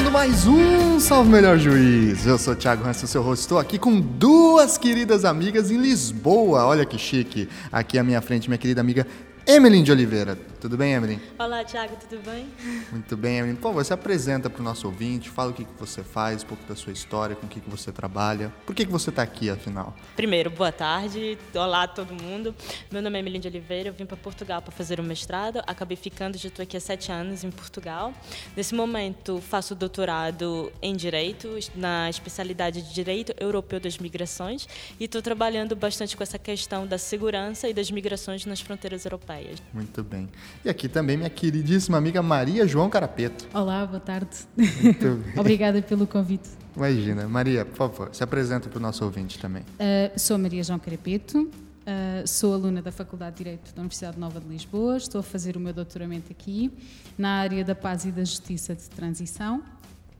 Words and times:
Começando 0.00 0.12
mais 0.14 0.46
um 0.46 0.98
Salve 0.98 1.28
Melhor 1.28 1.58
Juiz. 1.58 2.26
Eu 2.26 2.38
sou 2.38 2.54
o 2.54 2.56
Thiago 2.56 2.88
Hansen, 2.88 3.06
seu 3.06 3.20
host. 3.20 3.42
Estou 3.42 3.58
aqui 3.58 3.78
com 3.78 4.00
duas 4.00 4.78
queridas 4.78 5.26
amigas 5.26 5.70
em 5.70 5.76
Lisboa. 5.76 6.64
Olha 6.64 6.86
que 6.86 6.96
chique. 6.96 7.46
Aqui 7.70 7.98
à 7.98 8.02
minha 8.02 8.22
frente, 8.22 8.48
minha 8.48 8.56
querida 8.56 8.80
amiga 8.80 9.06
Emeline 9.46 9.84
de 9.84 9.92
Oliveira. 9.92 10.38
Tudo 10.60 10.76
bem, 10.76 10.92
Emeline? 10.92 11.22
Olá, 11.38 11.64
Thiago, 11.64 11.96
tudo 11.96 12.22
bem? 12.22 12.46
Muito 12.92 13.16
bem, 13.16 13.38
Emeline. 13.38 13.56
Por 13.56 13.68
favor, 13.68 13.82
se 13.82 13.94
apresenta 13.94 14.50
para 14.50 14.60
o 14.60 14.62
nosso 14.62 14.86
ouvinte, 14.86 15.30
fala 15.30 15.52
o 15.52 15.54
que, 15.54 15.64
que 15.64 15.72
você 15.78 16.04
faz, 16.04 16.44
um 16.44 16.48
pouco 16.48 16.62
da 16.64 16.76
sua 16.76 16.92
história, 16.92 17.34
com 17.34 17.46
o 17.46 17.48
que, 17.48 17.60
que 17.60 17.70
você 17.70 17.90
trabalha. 17.90 18.52
Por 18.66 18.74
que, 18.74 18.84
que 18.84 18.92
você 18.92 19.08
está 19.08 19.22
aqui, 19.22 19.48
afinal? 19.48 19.96
Primeiro, 20.14 20.50
boa 20.50 20.70
tarde. 20.70 21.38
Olá 21.54 21.84
a 21.84 21.88
todo 21.88 22.12
mundo. 22.12 22.54
Meu 22.92 23.00
nome 23.00 23.16
é 23.16 23.20
Emeline 23.20 23.40
de 23.40 23.48
Oliveira, 23.48 23.88
eu 23.88 23.94
vim 23.94 24.04
para 24.04 24.18
Portugal 24.18 24.60
para 24.60 24.70
fazer 24.70 25.00
o 25.00 25.02
mestrado. 25.02 25.62
Acabei 25.66 25.96
ficando, 25.96 26.36
já 26.36 26.48
estou 26.48 26.62
aqui 26.62 26.76
há 26.76 26.80
sete 26.80 27.10
anos 27.10 27.42
em 27.42 27.50
Portugal. 27.50 28.12
Nesse 28.54 28.74
momento, 28.74 29.40
faço 29.40 29.74
doutorado 29.74 30.70
em 30.82 30.94
Direito, 30.94 31.58
na 31.74 32.10
especialidade 32.10 32.82
de 32.82 32.92
Direito 32.92 33.32
Europeu 33.40 33.80
das 33.80 33.96
Migrações, 33.96 34.68
e 35.00 35.04
estou 35.04 35.22
trabalhando 35.22 35.74
bastante 35.74 36.14
com 36.14 36.22
essa 36.22 36.38
questão 36.38 36.86
da 36.86 36.98
segurança 36.98 37.66
e 37.66 37.72
das 37.72 37.90
migrações 37.90 38.44
nas 38.44 38.60
fronteiras 38.60 39.06
europeias. 39.06 39.62
Muito 39.72 40.02
bem. 40.02 40.28
E 40.64 40.68
aqui 40.68 40.88
também 40.88 41.16
minha 41.16 41.30
queridíssima 41.30 41.96
amiga 41.96 42.22
Maria 42.22 42.66
João 42.66 42.90
Carapeto. 42.90 43.48
Olá, 43.54 43.86
boa 43.86 44.00
tarde. 44.00 44.36
Obrigada 45.38 45.80
pelo 45.80 46.06
convite. 46.06 46.50
Imagina. 46.76 47.26
Maria, 47.26 47.64
por 47.64 47.76
favor, 47.76 48.08
se 48.12 48.22
apresenta 48.22 48.68
para 48.68 48.78
o 48.78 48.80
nosso 48.80 49.04
ouvinte 49.04 49.38
também. 49.38 49.62
Uh, 49.62 50.18
sou 50.18 50.38
Maria 50.38 50.62
João 50.62 50.78
Carapeto, 50.78 51.42
uh, 51.42 52.26
sou 52.26 52.54
aluna 52.54 52.82
da 52.82 52.92
Faculdade 52.92 53.36
de 53.36 53.44
Direito 53.44 53.74
da 53.74 53.80
Universidade 53.80 54.18
Nova 54.18 54.40
de 54.40 54.48
Lisboa, 54.48 54.96
estou 54.96 55.20
a 55.20 55.22
fazer 55.22 55.56
o 55.56 55.60
meu 55.60 55.72
doutoramento 55.72 56.30
aqui 56.30 56.70
na 57.16 57.40
área 57.40 57.64
da 57.64 57.74
paz 57.74 58.04
e 58.04 58.12
da 58.12 58.24
justiça 58.24 58.74
de 58.74 58.88
transição 58.90 59.62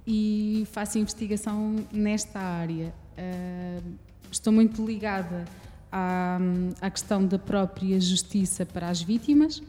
e 0.06 0.66
faço 0.72 0.98
investigação 0.98 1.76
nesta 1.92 2.40
área. 2.40 2.92
Uh, 3.16 3.92
estou 4.30 4.52
muito 4.52 4.84
ligada 4.84 5.44
à, 5.92 6.38
à 6.80 6.90
questão 6.90 7.24
da 7.24 7.38
própria 7.38 8.00
justiça 8.00 8.64
para 8.64 8.88
as 8.88 9.02
vítimas 9.02 9.62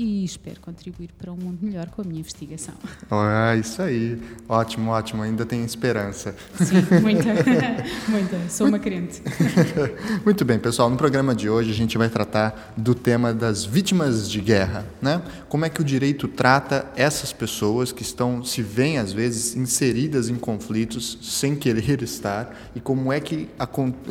e 0.00 0.24
espero 0.24 0.60
contribuir 0.60 1.10
para 1.18 1.32
um 1.32 1.36
mundo 1.36 1.58
melhor 1.60 1.88
com 1.90 2.02
a 2.02 2.04
minha 2.04 2.20
investigação. 2.20 2.72
Ah, 3.10 3.56
isso 3.56 3.82
aí. 3.82 4.16
Ótimo, 4.48 4.92
ótimo. 4.92 5.24
Ainda 5.24 5.44
tem 5.44 5.64
esperança. 5.64 6.36
Sim, 6.54 6.76
muita. 7.02 7.24
muita. 8.06 8.48
Sou 8.48 8.68
uma 8.68 8.78
crente. 8.78 9.20
Muito 10.24 10.44
bem, 10.44 10.56
pessoal. 10.56 10.88
No 10.88 10.96
programa 10.96 11.34
de 11.34 11.50
hoje 11.50 11.72
a 11.72 11.74
gente 11.74 11.98
vai 11.98 12.08
tratar 12.08 12.74
do 12.76 12.94
tema 12.94 13.34
das 13.34 13.64
vítimas 13.64 14.30
de 14.30 14.40
guerra, 14.40 14.86
né? 15.02 15.20
Como 15.48 15.64
é 15.64 15.68
que 15.68 15.80
o 15.80 15.84
direito 15.84 16.28
trata 16.28 16.86
essas 16.94 17.32
pessoas 17.32 17.90
que 17.90 18.02
estão 18.02 18.44
se 18.44 18.62
veem 18.62 18.98
às 18.98 19.12
vezes 19.12 19.56
inseridas 19.56 20.28
em 20.28 20.36
conflitos 20.36 21.18
sem 21.22 21.56
querer 21.56 22.02
estar 22.02 22.56
e 22.72 22.78
como 22.78 23.12
é 23.12 23.18
que 23.18 23.48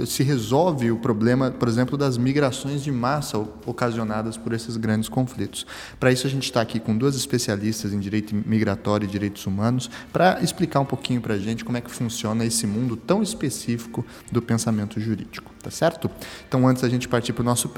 se 0.06 0.22
resolve 0.22 0.92
o 0.92 0.98
problema, 0.98 1.50
por 1.50 1.70
exemplo, 1.70 1.98
das 1.98 2.18
migrações 2.18 2.84
de 2.84 2.92
massa 2.92 3.38
ocasionadas 3.66 4.36
por 4.36 4.52
esses 4.52 4.76
grandes 4.76 5.08
conflitos. 5.08 5.66
Para 6.00 6.11
isso, 6.11 6.28
a 6.28 6.30
gente 6.30 6.44
está 6.44 6.61
aqui 6.61 6.80
com 6.80 6.97
duas 6.97 7.16
especialistas 7.16 7.94
em 7.94 8.00
direito 8.00 8.36
migratório 8.36 9.06
e 9.06 9.09
direitos 9.09 9.45
humanos 9.45 9.89
para 10.11 10.42
explicar 10.42 10.80
um 10.80 10.86
pouquinho 10.86 11.22
para 11.22 11.36
a 11.36 11.38
gente 11.38 11.64
como 11.66 11.78
é 11.78 11.81
que 11.81 11.92
funciona 11.92 12.45
esse 12.45 12.66
mundo 12.67 12.95
tão 12.95 13.22
específico 13.23 14.06
do 14.31 14.41
pensamento 14.41 15.00
jurídico, 15.00 15.52
tá 15.62 15.72
certo? 15.72 16.09
Então, 16.47 16.68
antes 16.68 16.81
da 16.81 16.90
gente 16.90 17.07
partir 17.07 17.34
para 17.34 17.41
o 17.41 17.46
nosso, 17.46 17.72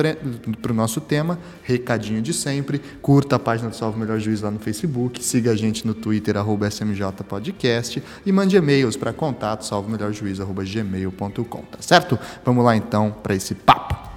nosso 0.74 1.02
tema, 1.02 1.40
recadinho 1.64 2.22
de 2.22 2.34
sempre, 2.34 2.80
curta 3.02 3.36
a 3.36 3.40
página 3.40 3.70
do 3.70 3.76
Salve 3.76 4.00
Melhor 4.00 4.20
Juiz 4.20 4.42
lá 4.42 4.52
no 4.52 4.60
Facebook, 4.60 5.24
siga 5.24 5.52
a 5.52 5.56
gente 5.56 5.86
no 5.86 5.94
Twitter, 5.94 6.38
arroba 6.38 6.68
smjpodcast 6.68 8.02
e 8.26 8.32
mande 8.32 8.56
e-mails 8.56 8.96
para 8.96 9.14
contato 9.14 9.66
salvemelhorjuiz.gmail.com, 9.66 11.62
tá 11.62 11.82
certo? 11.82 12.18
Vamos 12.44 12.64
lá 12.64 12.76
então 12.76 13.12
para 13.24 13.36
esse 13.36 13.56
papo. 13.56 14.09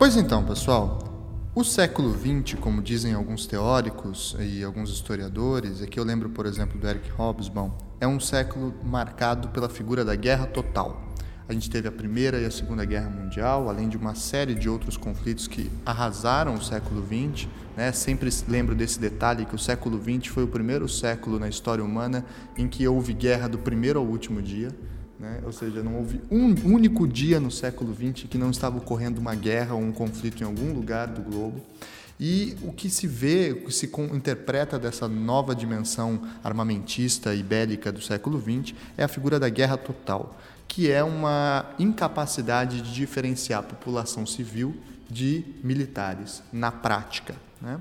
Pois 0.00 0.16
então, 0.16 0.42
pessoal, 0.42 0.98
o 1.54 1.62
século 1.62 2.10
XX, 2.10 2.58
como 2.58 2.80
dizem 2.80 3.12
alguns 3.12 3.46
teóricos 3.46 4.34
e 4.40 4.64
alguns 4.64 4.88
historiadores, 4.88 5.82
aqui 5.82 6.00
eu 6.00 6.04
lembro, 6.04 6.30
por 6.30 6.46
exemplo, 6.46 6.80
do 6.80 6.88
Eric 6.88 7.10
Hobsbawm, 7.12 7.70
é 8.00 8.08
um 8.08 8.18
século 8.18 8.74
marcado 8.82 9.48
pela 9.48 9.68
figura 9.68 10.02
da 10.02 10.16
guerra 10.16 10.46
total. 10.46 11.12
A 11.46 11.52
gente 11.52 11.68
teve 11.68 11.86
a 11.86 11.92
Primeira 11.92 12.40
e 12.40 12.46
a 12.46 12.50
Segunda 12.50 12.82
Guerra 12.86 13.10
Mundial, 13.10 13.68
além 13.68 13.90
de 13.90 13.98
uma 13.98 14.14
série 14.14 14.54
de 14.54 14.70
outros 14.70 14.96
conflitos 14.96 15.46
que 15.46 15.70
arrasaram 15.84 16.54
o 16.54 16.62
século 16.62 17.04
XX. 17.06 17.46
Né? 17.76 17.92
Sempre 17.92 18.30
lembro 18.48 18.74
desse 18.74 18.98
detalhe 18.98 19.44
que 19.44 19.54
o 19.54 19.58
século 19.58 20.00
XX 20.02 20.32
foi 20.32 20.44
o 20.44 20.48
primeiro 20.48 20.88
século 20.88 21.38
na 21.38 21.46
história 21.46 21.84
humana 21.84 22.24
em 22.56 22.66
que 22.66 22.88
houve 22.88 23.12
guerra 23.12 23.50
do 23.50 23.58
primeiro 23.58 23.98
ao 23.98 24.06
último 24.06 24.40
dia. 24.40 24.70
Né? 25.20 25.40
Ou 25.44 25.52
seja, 25.52 25.82
não 25.82 25.98
houve 25.98 26.18
um 26.30 26.54
único 26.64 27.06
dia 27.06 27.38
no 27.38 27.50
século 27.50 27.94
XX 27.94 28.26
que 28.26 28.38
não 28.38 28.50
estava 28.50 28.78
ocorrendo 28.78 29.20
uma 29.20 29.34
guerra 29.34 29.74
ou 29.74 29.82
um 29.82 29.92
conflito 29.92 30.42
em 30.42 30.46
algum 30.46 30.72
lugar 30.72 31.08
do 31.08 31.20
globo. 31.20 31.60
E 32.18 32.56
o 32.62 32.72
que 32.72 32.88
se 32.88 33.06
vê, 33.06 33.52
o 33.52 33.66
que 33.66 33.72
se 33.72 33.90
interpreta 34.14 34.78
dessa 34.78 35.06
nova 35.06 35.54
dimensão 35.54 36.22
armamentista 36.42 37.34
e 37.34 37.42
bélica 37.42 37.92
do 37.92 38.00
século 38.00 38.40
XX 38.40 38.74
é 38.96 39.04
a 39.04 39.08
figura 39.08 39.38
da 39.38 39.48
guerra 39.48 39.76
total, 39.76 40.38
que 40.66 40.90
é 40.90 41.04
uma 41.04 41.66
incapacidade 41.78 42.80
de 42.80 42.94
diferenciar 42.94 43.60
a 43.60 43.62
população 43.62 44.24
civil 44.24 44.74
de 45.08 45.44
militares 45.62 46.42
na 46.52 46.70
prática. 46.70 47.34
Né? 47.60 47.78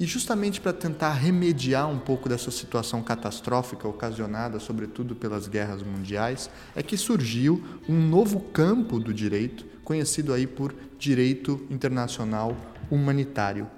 E 0.00 0.06
justamente 0.06 0.60
para 0.60 0.72
tentar 0.72 1.12
remediar 1.12 1.88
um 1.88 1.98
pouco 1.98 2.28
dessa 2.28 2.50
situação 2.50 3.02
catastrófica 3.02 3.86
ocasionada, 3.86 4.58
sobretudo 4.58 5.14
pelas 5.14 5.46
guerras 5.46 5.82
mundiais, 5.82 6.50
é 6.74 6.82
que 6.82 6.96
surgiu 6.96 7.62
um 7.88 7.98
novo 8.08 8.40
campo 8.40 8.98
do 8.98 9.12
direito, 9.12 9.64
conhecido 9.84 10.32
aí 10.32 10.46
por 10.46 10.74
direito 10.98 11.64
internacional 11.70 12.56
humanitário, 12.90 13.68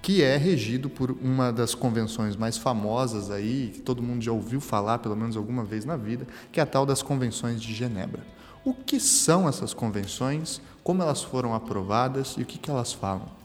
que 0.00 0.22
é 0.22 0.36
regido 0.36 0.88
por 0.90 1.10
uma 1.10 1.52
das 1.52 1.74
convenções 1.74 2.36
mais 2.36 2.56
famosas 2.56 3.30
aí, 3.30 3.70
que 3.74 3.80
todo 3.80 4.02
mundo 4.02 4.22
já 4.22 4.32
ouviu 4.32 4.60
falar 4.60 4.98
pelo 4.98 5.16
menos 5.16 5.36
alguma 5.36 5.64
vez 5.64 5.84
na 5.84 5.96
vida, 5.96 6.26
que 6.52 6.60
é 6.60 6.62
a 6.62 6.66
tal 6.66 6.84
das 6.86 7.02
convenções 7.02 7.60
de 7.60 7.74
Genebra. 7.74 8.22
O 8.64 8.72
que 8.72 8.98
são 8.98 9.48
essas 9.48 9.74
convenções? 9.74 10.60
Como 10.82 11.02
elas 11.02 11.22
foram 11.22 11.54
aprovadas 11.54 12.34
e 12.38 12.42
o 12.42 12.46
que, 12.46 12.58
que 12.58 12.70
elas 12.70 12.92
falam? 12.92 13.43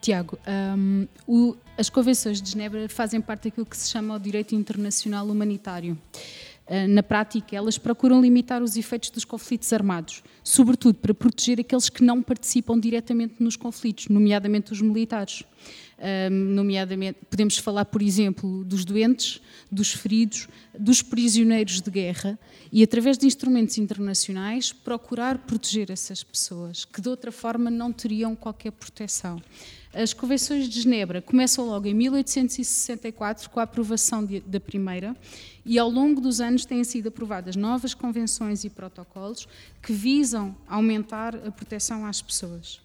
Tiago, 0.00 0.38
um, 0.76 1.06
o, 1.26 1.56
as 1.76 1.90
convenções 1.90 2.40
de 2.40 2.50
Genebra 2.50 2.88
fazem 2.88 3.20
parte 3.20 3.44
daquilo 3.44 3.66
que 3.66 3.76
se 3.76 3.90
chama 3.90 4.14
o 4.14 4.18
direito 4.18 4.54
internacional 4.54 5.26
humanitário. 5.26 5.98
Uh, 6.66 6.88
na 6.88 7.02
prática, 7.02 7.54
elas 7.54 7.76
procuram 7.76 8.20
limitar 8.20 8.62
os 8.62 8.76
efeitos 8.76 9.10
dos 9.10 9.24
conflitos 9.24 9.72
armados, 9.72 10.22
sobretudo 10.42 10.94
para 10.94 11.12
proteger 11.12 11.60
aqueles 11.60 11.88
que 11.88 12.02
não 12.02 12.22
participam 12.22 12.78
diretamente 12.78 13.34
nos 13.40 13.56
conflitos, 13.56 14.08
nomeadamente 14.08 14.72
os 14.72 14.80
militares. 14.80 15.42
Nomeadamente, 16.30 17.18
podemos 17.28 17.58
falar, 17.58 17.84
por 17.84 18.00
exemplo, 18.00 18.64
dos 18.64 18.86
doentes, 18.86 19.40
dos 19.70 19.92
feridos, 19.92 20.48
dos 20.78 21.02
prisioneiros 21.02 21.82
de 21.82 21.90
guerra 21.90 22.38
e, 22.72 22.82
através 22.82 23.18
de 23.18 23.26
instrumentos 23.26 23.76
internacionais, 23.76 24.72
procurar 24.72 25.38
proteger 25.38 25.90
essas 25.90 26.22
pessoas 26.22 26.86
que, 26.86 27.02
de 27.02 27.08
outra 27.08 27.30
forma, 27.30 27.70
não 27.70 27.92
teriam 27.92 28.34
qualquer 28.34 28.72
proteção. 28.72 29.42
As 29.92 30.14
convenções 30.14 30.68
de 30.68 30.80
Genebra 30.80 31.20
começam 31.20 31.66
logo 31.66 31.86
em 31.86 31.94
1864 31.94 33.50
com 33.50 33.58
a 33.58 33.64
aprovação 33.64 34.24
de, 34.24 34.40
da 34.40 34.60
primeira 34.60 35.16
e 35.66 35.78
ao 35.78 35.90
longo 35.90 36.20
dos 36.20 36.40
anos 36.40 36.64
têm 36.64 36.84
sido 36.84 37.08
aprovadas 37.08 37.56
novas 37.56 37.92
convenções 37.92 38.62
e 38.62 38.70
protocolos 38.70 39.48
que 39.82 39.92
visam 39.92 40.56
aumentar 40.68 41.34
a 41.34 41.50
proteção 41.50 42.06
às 42.06 42.22
pessoas. 42.22 42.80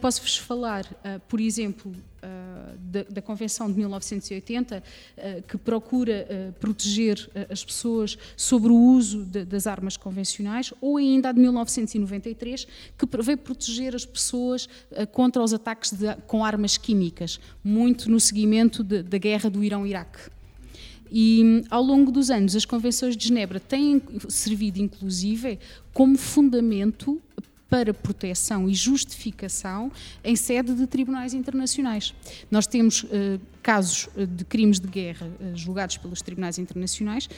Posso-vos 0.00 0.36
falar, 0.36 0.84
uh, 0.84 1.20
por 1.28 1.40
exemplo, 1.40 1.90
uh, 1.90 2.78
da, 2.78 3.02
da, 3.04 3.22
Convenção 3.22 3.70
de 3.70 3.78
1980, 3.78 4.82
uh, 4.82 5.42
que 5.42 5.56
procura 5.56 6.54
proteger 6.60 7.28
as 7.50 7.64
pessoas 7.64 8.18
sobre 8.36 8.70
o 8.70 8.76
uso 8.76 9.24
de, 9.24 9.44
das 9.44 9.66
armas 9.66 9.96
convencionais, 9.96 10.72
ou 10.80 10.96
ainda 10.96 11.30
a 11.30 11.32
de 11.32 11.40
1993, 11.40 12.66
que 12.96 13.06
prevê 13.06 13.36
proteger 13.36 13.94
as 13.94 14.04
pessoas 14.04 14.68
contra 15.12 15.42
os 15.42 15.52
ataques 15.52 15.92
de, 15.92 16.14
com 16.26 16.44
armas 16.44 16.76
químicas, 16.76 17.40
muito 17.62 18.10
no 18.10 18.20
seguimento 18.20 18.82
de, 18.82 19.02
da 19.02 19.18
guerra 19.18 19.48
do 19.48 19.62
Irão-Iraque. 19.62 20.30
E 21.10 21.64
ao 21.70 21.82
longo 21.82 22.12
dos 22.12 22.30
anos, 22.30 22.54
as 22.54 22.64
convenções 22.64 23.16
de 23.16 23.28
Genebra 23.28 23.58
têm 23.58 24.00
servido, 24.28 24.78
inclusive, 24.78 25.58
como 25.92 26.18
fundamento 26.18 27.20
para 27.68 27.92
proteção 27.92 28.68
e 28.68 28.74
justificação 28.74 29.92
em 30.24 30.34
sede 30.34 30.74
de 30.74 30.86
tribunais 30.86 31.34
internacionais. 31.34 32.14
Nós 32.50 32.66
temos 32.66 33.02
uh, 33.02 33.08
casos 33.62 34.08
eh, 34.16 34.24
de 34.24 34.44
crimes 34.44 34.80
de 34.80 34.88
guerra 34.88 35.26
uh, 35.26 35.56
julgados 35.56 35.98
pelos 35.98 36.22
tribunais 36.22 36.58
internacionais 36.58 37.28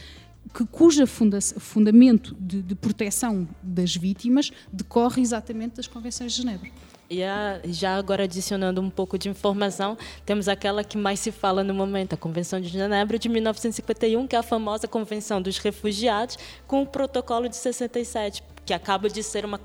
que, 0.54 0.64
cuja 0.66 1.06
funda 1.06 1.40
fundamento 1.40 2.36
de, 2.38 2.62
de 2.62 2.74
proteção 2.74 3.48
das 3.62 3.94
vítimas 3.94 4.50
decorre 4.72 5.20
exatamente 5.22 5.76
das 5.76 5.86
Convenções 5.86 6.32
de 6.32 6.42
Genebra. 6.42 6.70
E 7.12 7.24
a, 7.24 7.60
já 7.64 7.96
agora 7.96 8.22
adicionando 8.22 8.80
um 8.80 8.88
pouco 8.88 9.18
de 9.18 9.28
informação, 9.28 9.98
temos 10.24 10.46
aquela 10.46 10.84
que 10.84 10.96
mais 10.96 11.18
se 11.18 11.32
fala 11.32 11.64
no 11.64 11.74
momento, 11.74 12.12
a 12.12 12.16
Convenção 12.16 12.60
de 12.60 12.68
Genebra 12.68 13.18
de 13.18 13.28
1951, 13.28 14.28
que 14.28 14.36
é 14.36 14.38
a 14.38 14.44
famosa 14.44 14.86
Convenção 14.86 15.42
dos 15.42 15.58
Refugiados, 15.58 16.38
com 16.68 16.82
o 16.82 16.86
Protocolo 16.86 17.48
de 17.48 17.56
67, 17.56 18.44
que 18.64 18.72
acaba 18.72 19.08
de 19.08 19.24
ser 19.24 19.44
uma, 19.44 19.58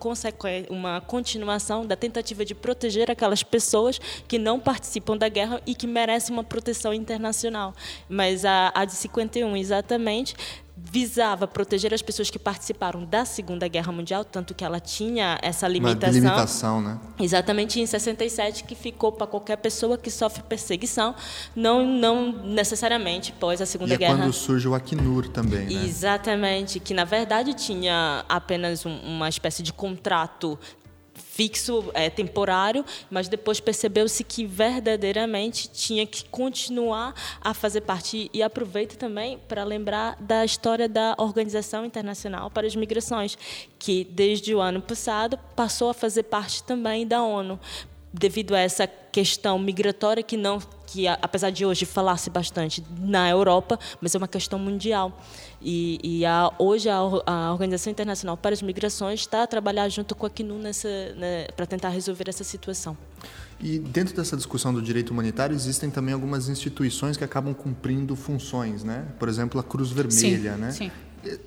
uma 0.72 1.02
continuação 1.02 1.86
da 1.86 1.96
tentativa 1.96 2.44
de 2.44 2.56
proteger 2.56 3.12
aquelas 3.12 3.44
pessoas 3.44 4.00
que 4.28 4.40
não 4.40 4.60
participam 4.60 5.16
da 5.16 5.30
guerra 5.30 5.62
e 5.68 5.76
que 5.76 5.86
merecem 5.86 6.34
uma 6.34 6.44
proteção 6.44 6.96
internacional. 6.96 7.76
Mas 8.10 8.44
a, 8.44 8.72
a 8.74 8.86
de 8.86 8.94
51, 8.94 9.56
exatamente, 9.56 10.36
visava 10.78 11.48
proteger 11.48 11.94
as 11.94 12.02
pessoas 12.02 12.30
que 12.30 12.38
participaram 12.38 13.06
da 13.06 13.24
Segunda 13.24 13.68
Guerra 13.68 13.92
Mundial, 13.92 14.26
tanto 14.26 14.54
que 14.54 14.64
ela 14.64 14.80
tinha 14.80 15.40
essa 15.42 15.68
limitação. 15.68 16.10
Uma 16.10 16.30
limitação, 16.30 16.82
né? 16.82 17.00
Exatamente 17.20 17.80
em 17.80 17.86
67 17.86 18.66
que 18.66 18.76
ficou 18.76 19.12
para 19.12 19.26
qualquer 19.26 19.56
pessoa 19.58 19.98
que 19.98 20.12
sofre 20.12 20.44
perseguição, 20.44 21.16
não 21.56 21.86
não 21.86 22.32
necessariamente 22.32 23.32
pós 23.32 23.62
a 23.62 23.66
Segunda 23.66 23.94
e 23.94 23.96
é 23.96 23.98
Guerra. 23.98 24.18
quando 24.18 24.34
surge 24.34 24.68
o 24.68 24.76
Acnur 24.76 25.30
também, 25.30 25.66
né? 25.66 25.86
Exatamente, 25.86 26.80
que 26.80 26.94
na 26.94 27.06
verdade 27.06 27.54
tinha 27.54 28.26
apenas 28.28 28.86
um, 28.86 28.98
uma 29.00 29.30
espécie 29.30 29.64
de 29.64 29.72
contrato 29.72 30.60
fixo, 31.36 31.92
é, 31.94 32.10
temporário, 32.10 32.86
mas 33.12 33.28
depois 33.28 33.60
percebeu-se 33.60 34.24
que 34.24 34.46
verdadeiramente 34.46 35.68
tinha 35.68 36.08
que 36.08 36.24
continuar 36.30 37.14
a 37.42 37.54
fazer 37.54 37.82
parte. 37.82 38.32
E 38.34 38.42
aproveito 38.42 38.98
também 38.98 39.38
para 39.46 39.66
lembrar 39.66 40.16
da 40.18 40.46
história 40.46 40.88
da 40.88 41.14
Organização 41.18 41.84
Internacional 41.84 42.50
para 42.50 42.66
as 42.66 42.74
Migrações, 42.74 43.38
que 43.78 44.06
desde 44.06 44.56
o 44.56 44.62
ano 44.62 44.82
passado 44.82 45.38
passou 45.58 45.90
a 45.90 45.94
fazer 45.94 46.24
parte 46.24 46.64
também 46.64 47.06
da 47.06 47.22
ONU, 47.22 47.60
devido 48.14 48.56
a 48.56 48.60
essa 48.60 48.88
questão 48.88 49.60
migratória 49.60 50.24
que 50.24 50.38
não 50.38 50.60
que 50.88 51.08
apesar 51.08 51.50
de 51.50 51.66
hoje 51.66 51.86
falar-se 51.86 52.30
bastante 52.30 52.82
na 53.00 53.30
Europa, 53.30 53.78
mas 54.00 54.16
é 54.16 54.18
uma 54.18 54.28
questão 54.28 54.58
mundial. 54.58 55.12
E, 55.62 56.00
e 56.04 56.26
a, 56.26 56.52
hoje 56.60 56.90
a, 56.90 56.98
a, 57.26 57.52
Organização 57.52 57.92
Internacional 57.92 58.38
para 58.38 58.54
as 58.54 58.62
Migrações 58.62 59.22
está 59.22 59.44
a 59.44 59.48
trabalhar 59.48 59.90
junto 59.90 60.14
com 60.16 60.26
a 60.26 60.30
CNU 60.30 60.60
né, 60.60 61.48
para 61.56 61.66
tentar 61.66 61.90
resolver 61.90 62.30
essa 62.30 62.44
situação. 62.44 62.98
E 63.60 63.80
dentro 63.80 64.16
dessa 64.16 64.36
discussão 64.36 64.74
do 64.74 64.82
direito 64.82 65.12
humanitário 65.12 65.56
existem 65.56 65.90
também 65.90 66.14
algumas 66.14 66.50
instituições 66.50 67.16
que 67.16 67.24
acabam 67.24 67.54
cumprindo 67.54 68.16
funções, 68.16 68.84
né? 68.84 69.06
Por 69.18 69.30
exemplo, 69.30 69.60
a 69.60 69.64
Cruz 69.64 69.92
Vermelha, 69.92 70.54
sim, 70.54 70.60
né? 70.60 70.72
Sim. 70.72 70.92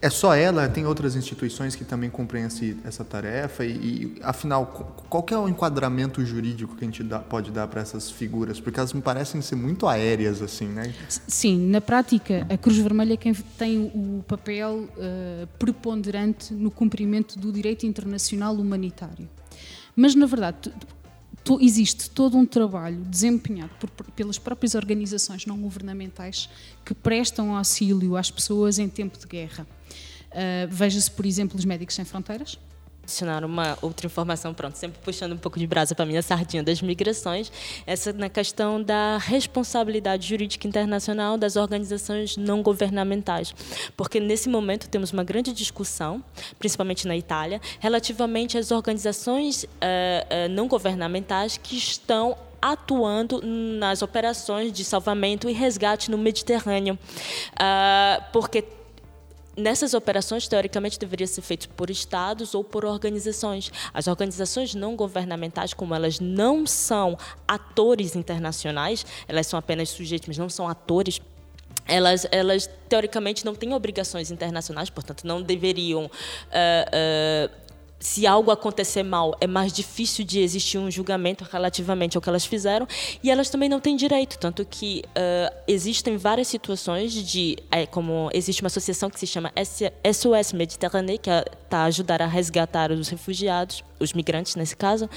É 0.00 0.10
só 0.10 0.34
ela? 0.34 0.69
Tem 0.69 0.86
outras 0.86 1.16
instituições 1.16 1.75
que 1.75 1.84
também 1.84 2.10
cumprem 2.10 2.44
esse, 2.44 2.76
essa 2.84 3.04
tarefa? 3.04 3.64
E, 3.64 3.70
e, 3.70 4.16
afinal, 4.22 4.66
qual 5.08 5.25
é 5.30 5.36
o 5.38 5.48
enquadramento 5.48 6.25
jurídico 6.25 6.76
que 6.76 6.84
a 6.84 6.86
gente 6.86 7.02
dá, 7.02 7.19
pode 7.19 7.50
dar 7.50 7.66
para 7.69 7.80
essas 7.80 8.10
figuras? 8.10 8.60
Porque 8.60 8.78
elas 8.78 8.92
me 8.92 9.00
parecem 9.00 9.40
ser 9.40 9.56
muito 9.56 9.86
aéreas, 9.86 10.42
assim, 10.42 10.66
né? 10.66 10.92
Sim, 11.08 11.69
na 11.69 11.80
prática, 11.80 12.46
a 12.48 12.56
Cruz 12.56 12.78
Vermelha 12.78 13.14
é 13.14 13.16
quem 13.16 13.32
tem 13.34 13.90
o 13.94 14.25
papel 14.26 14.88
uh, 14.96 15.46
preponderante 15.58 16.52
no 16.54 16.70
cumprimento 16.70 17.38
do 17.38 17.52
direito 17.52 17.86
internacional 17.86 18.54
humanitário. 18.54 19.28
Mas, 19.94 20.14
na 20.14 20.26
verdade, 20.26 20.72
existe 21.61 22.11
todo 22.11 22.37
um 22.37 22.45
trabalho 22.45 23.00
desempenhado 23.05 23.73
por, 23.81 23.89
pelas 24.12 24.39
próprias 24.39 24.75
organizações 24.75 25.47
não 25.47 25.56
governamentais 25.59 26.49
que 26.85 26.93
prestam 26.93 27.56
auxílio 27.56 28.17
às 28.17 28.31
pessoas 28.31 28.79
em 28.79 28.89
tempo 28.89 29.19
de 29.19 29.27
guerra. 29.27 29.67
Uh, 30.31 30.69
Veja-se, 30.69 31.11
por 31.11 31.25
exemplo, 31.25 31.56
os 31.56 31.65
Médicos 31.65 31.95
Sem 31.95 32.05
Fronteiras, 32.05 32.59
adicionar 33.08 33.43
uma 33.44 33.78
outra 33.81 34.06
informação, 34.06 34.52
pronto, 34.52 34.76
sempre 34.76 35.00
puxando 35.02 35.32
um 35.32 35.38
pouco 35.38 35.58
de 35.58 35.66
brasa 35.66 35.94
para 35.94 36.05
minha 36.05 36.20
sardinha 36.20 36.62
das 36.62 36.82
migrações, 36.82 37.50
essa 37.87 38.12
na 38.12 38.28
questão 38.28 38.82
da 38.82 39.16
responsabilidade 39.16 40.28
jurídica 40.28 40.69
internacional 40.69 41.38
das 41.38 41.56
organizações 41.56 42.37
não 42.37 42.62
governamentais. 42.62 43.55
Porque 43.96 44.20
nesse 44.20 44.49
momento 44.49 44.88
temos 44.88 45.10
uma 45.12 45.25
grande 45.25 45.52
discussão, 45.52 46.22
principalmente 46.58 47.08
na 47.08 47.16
Itália, 47.16 47.60
relativamente 47.81 48.58
às 48.58 48.70
organizações 48.70 49.64
uh, 49.64 49.66
uh, 49.66 50.49
não 50.50 50.69
governamentais 50.69 51.56
que 51.56 51.76
estão 51.76 52.37
atuando 52.61 53.40
nas 53.43 54.02
operações 54.02 54.72
de 54.72 54.84
salvamento 54.84 55.49
e 55.49 55.52
resgate 55.52 56.11
no 56.11 56.19
Mediterrâneo, 56.19 56.99
uh, 57.54 58.22
porque 58.32 58.64
nessas 59.58 59.93
operações, 59.93 60.46
teoricamente, 60.46 60.99
deveria 60.99 61.26
ser 61.26 61.43
feito 61.43 61.69
por 61.70 61.90
estados 61.90 62.55
ou 62.55 62.62
por 62.62 62.84
organizações. 62.84 63.70
As 63.93 64.06
organizações 64.06 64.75
não 64.75 64.96
governamentais, 64.96 65.75
como 65.75 65.94
elas 65.94 66.20
não 66.20 66.66
são 66.66 67.19
atores 67.46 68.14
internacionais, 68.14 69.05
elas 69.26 69.46
são 69.46 69.58
apenas 69.58 69.88
sujeitos, 69.90 70.28
mas 70.28 70.38
não 70.38 70.49
são 70.49 70.69
atores 70.69 71.20
elas, 71.87 72.26
elas 72.31 72.69
teoricamente 72.87 73.46
não 73.46 73.55
têm 73.55 73.72
obrigações 73.72 74.31
internacionais, 74.31 74.90
portanto 74.90 75.25
não 75.25 75.40
deveriam 75.40 76.04
uh, 76.04 76.08
uh, 76.08 77.50
se 77.99 78.27
algo 78.27 78.50
acontecer 78.50 79.03
mal, 79.03 79.37
é 79.41 79.47
mais 79.47 79.73
difícil 79.73 80.25
de 80.25 80.41
existir 80.41 80.79
um 80.79 80.91
julgamento 80.91 81.45
relativamente 81.50 82.17
ao 82.17 82.23
que 82.23 82.29
elas 82.29 82.45
fizeram. 82.45 82.87
E 83.23 83.31
elas 83.31 83.50
também 83.50 83.69
não 83.69 83.81
têm 83.81 83.97
direito, 83.97 84.39
tanto 84.39 84.65
que 84.65 85.03
uh, 85.09 85.55
existem 85.67 86.17
várias 86.17 86.49
situações 86.49 87.12
de. 87.12 87.56
É, 87.71 87.87
como 87.87 88.31
existe 88.33 88.62
uma 88.62 88.69
associação 88.69 89.11
que 89.11 89.19
se 89.19 89.27
chama 89.27 89.53
SOS 90.12 90.53
Mediterrânea, 90.53 91.19
que 91.19 91.31
está 91.31 91.79
a 91.79 91.85
ajudar 91.85 92.23
a 92.23 92.27
resgatar 92.27 92.93
os 92.93 93.09
refugiados, 93.09 93.83
os 93.99 94.12
migrantes 94.12 94.55
nesse 94.55 94.77
caso, 94.77 95.11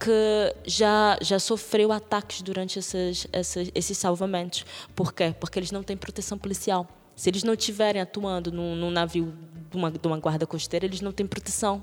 que 0.00 0.54
já, 0.66 1.18
já 1.20 1.38
sofreu 1.38 1.92
ataques 1.92 2.40
durante 2.42 2.78
essas, 2.78 3.26
esses 3.74 3.98
salvamentos. 3.98 4.64
Por 4.94 5.12
quê? 5.12 5.34
Porque 5.38 5.58
eles 5.58 5.70
não 5.70 5.82
têm 5.82 5.96
proteção 5.96 6.38
policial. 6.38 6.86
Se 7.14 7.30
eles 7.30 7.42
não 7.42 7.54
estiverem 7.54 8.00
atuando 8.00 8.52
num, 8.52 8.76
num 8.76 8.90
navio 8.90 9.34
de 9.70 9.76
uma, 9.76 9.90
de 9.90 10.06
uma 10.06 10.18
guarda 10.18 10.46
costeira, 10.46 10.84
eles 10.84 11.00
não 11.00 11.12
têm 11.12 11.26
proteção. 11.26 11.82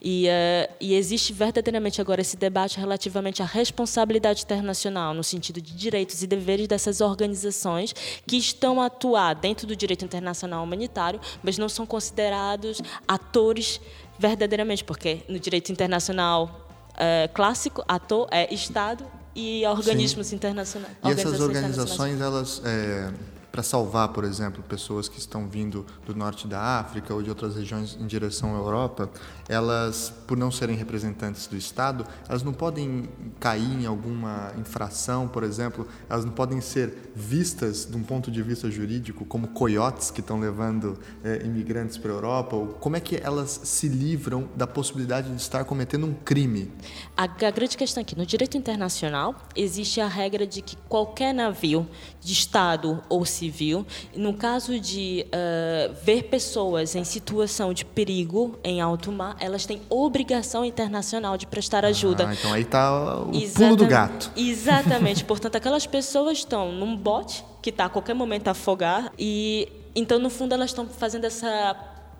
E, 0.00 0.26
uh, 0.26 0.74
e, 0.80 0.94
existe 0.94 1.32
verdadeiramente 1.32 2.00
agora 2.00 2.20
esse 2.20 2.36
debate 2.36 2.78
relativamente 2.78 3.42
à 3.42 3.46
responsabilidade 3.46 4.42
internacional, 4.42 5.14
no 5.14 5.24
sentido 5.24 5.60
de 5.60 5.74
direitos 5.74 6.22
e 6.22 6.26
deveres 6.26 6.68
dessas 6.68 7.00
organizações 7.00 7.94
que 8.26 8.36
estão 8.36 8.80
a 8.80 8.86
atuar 8.86 9.34
dentro 9.34 9.66
do 9.66 9.74
direito 9.74 10.04
internacional 10.04 10.62
humanitário, 10.62 11.20
mas 11.42 11.58
não 11.58 11.68
são 11.68 11.86
considerados 11.86 12.80
atores 13.06 13.80
verdadeiramente, 14.18 14.84
porque 14.84 15.22
no 15.28 15.38
direito 15.38 15.72
internacional 15.72 16.68
uh, 16.90 17.32
clássico, 17.32 17.84
ator 17.88 18.28
é 18.30 18.52
Estado 18.52 19.04
e 19.34 19.66
organismos 19.66 20.28
Sim. 20.28 20.36
internacionais. 20.36 20.96
E 21.04 21.10
essas 21.10 21.40
organizações, 21.40 22.20
elas. 22.20 22.62
É 22.64 23.33
para 23.54 23.62
salvar, 23.62 24.08
por 24.08 24.24
exemplo, 24.24 24.64
pessoas 24.64 25.08
que 25.08 25.16
estão 25.16 25.48
vindo 25.48 25.86
do 26.04 26.12
norte 26.12 26.48
da 26.48 26.80
África 26.80 27.14
ou 27.14 27.22
de 27.22 27.28
outras 27.28 27.54
regiões 27.54 27.96
em 28.00 28.04
direção 28.04 28.52
à 28.52 28.58
Europa, 28.58 29.08
elas, 29.48 30.12
por 30.26 30.36
não 30.36 30.50
serem 30.50 30.74
representantes 30.74 31.46
do 31.46 31.56
Estado, 31.56 32.04
elas 32.28 32.42
não 32.42 32.52
podem 32.52 33.08
cair 33.38 33.80
em 33.80 33.86
alguma 33.86 34.52
infração, 34.58 35.28
por 35.28 35.44
exemplo, 35.44 35.86
elas 36.10 36.24
não 36.24 36.32
podem 36.32 36.60
ser 36.60 37.12
vistas, 37.14 37.86
de 37.86 37.96
um 37.96 38.02
ponto 38.02 38.28
de 38.28 38.42
vista 38.42 38.68
jurídico, 38.68 39.24
como 39.24 39.46
coiotes 39.46 40.10
que 40.10 40.18
estão 40.18 40.40
levando 40.40 40.98
é, 41.22 41.44
imigrantes 41.44 41.96
para 41.96 42.10
a 42.10 42.14
Europa? 42.14 42.56
Ou 42.56 42.66
como 42.66 42.96
é 42.96 43.00
que 43.00 43.20
elas 43.22 43.60
se 43.62 43.86
livram 43.86 44.48
da 44.56 44.66
possibilidade 44.66 45.30
de 45.30 45.40
estar 45.40 45.64
cometendo 45.64 46.06
um 46.06 46.12
crime? 46.12 46.72
A, 47.16 47.22
a 47.22 47.50
grande 47.52 47.76
questão 47.76 48.00
é 48.00 48.04
que 48.04 48.18
no 48.18 48.26
direito 48.26 48.56
internacional 48.56 49.36
existe 49.54 50.00
a 50.00 50.08
regra 50.08 50.44
de 50.44 50.60
que 50.60 50.76
qualquer 50.88 51.32
navio 51.32 51.88
de 52.24 52.32
Estado 52.32 53.02
ou 53.08 53.24
civil. 53.26 53.86
No 54.16 54.32
caso 54.32 54.80
de 54.80 55.26
uh, 55.26 55.94
ver 56.02 56.24
pessoas 56.24 56.94
em 56.94 57.04
situação 57.04 57.74
de 57.74 57.84
perigo 57.84 58.58
em 58.64 58.80
alto 58.80 59.12
mar, 59.12 59.36
elas 59.38 59.66
têm 59.66 59.82
obrigação 59.90 60.64
internacional 60.64 61.36
de 61.36 61.46
prestar 61.46 61.84
ajuda. 61.84 62.26
Ah, 62.26 62.34
então 62.34 62.52
aí 62.52 62.62
está 62.62 63.20
o 63.20 63.30
Exatamente. 63.34 63.54
pulo 63.54 63.76
do 63.76 63.86
gato. 63.86 64.30
Exatamente. 64.36 65.24
Portanto, 65.24 65.56
aquelas 65.56 65.86
pessoas 65.86 66.38
estão 66.38 66.72
num 66.72 66.96
bote 66.96 67.44
que 67.60 67.68
está 67.68 67.84
a 67.84 67.88
qualquer 67.88 68.14
momento 68.14 68.48
a 68.48 68.52
afogar 68.52 69.12
e 69.18 69.68
então 69.94 70.18
no 70.18 70.30
fundo 70.30 70.54
elas 70.54 70.70
estão 70.70 70.86
fazendo 70.86 71.24
essa 71.24 71.76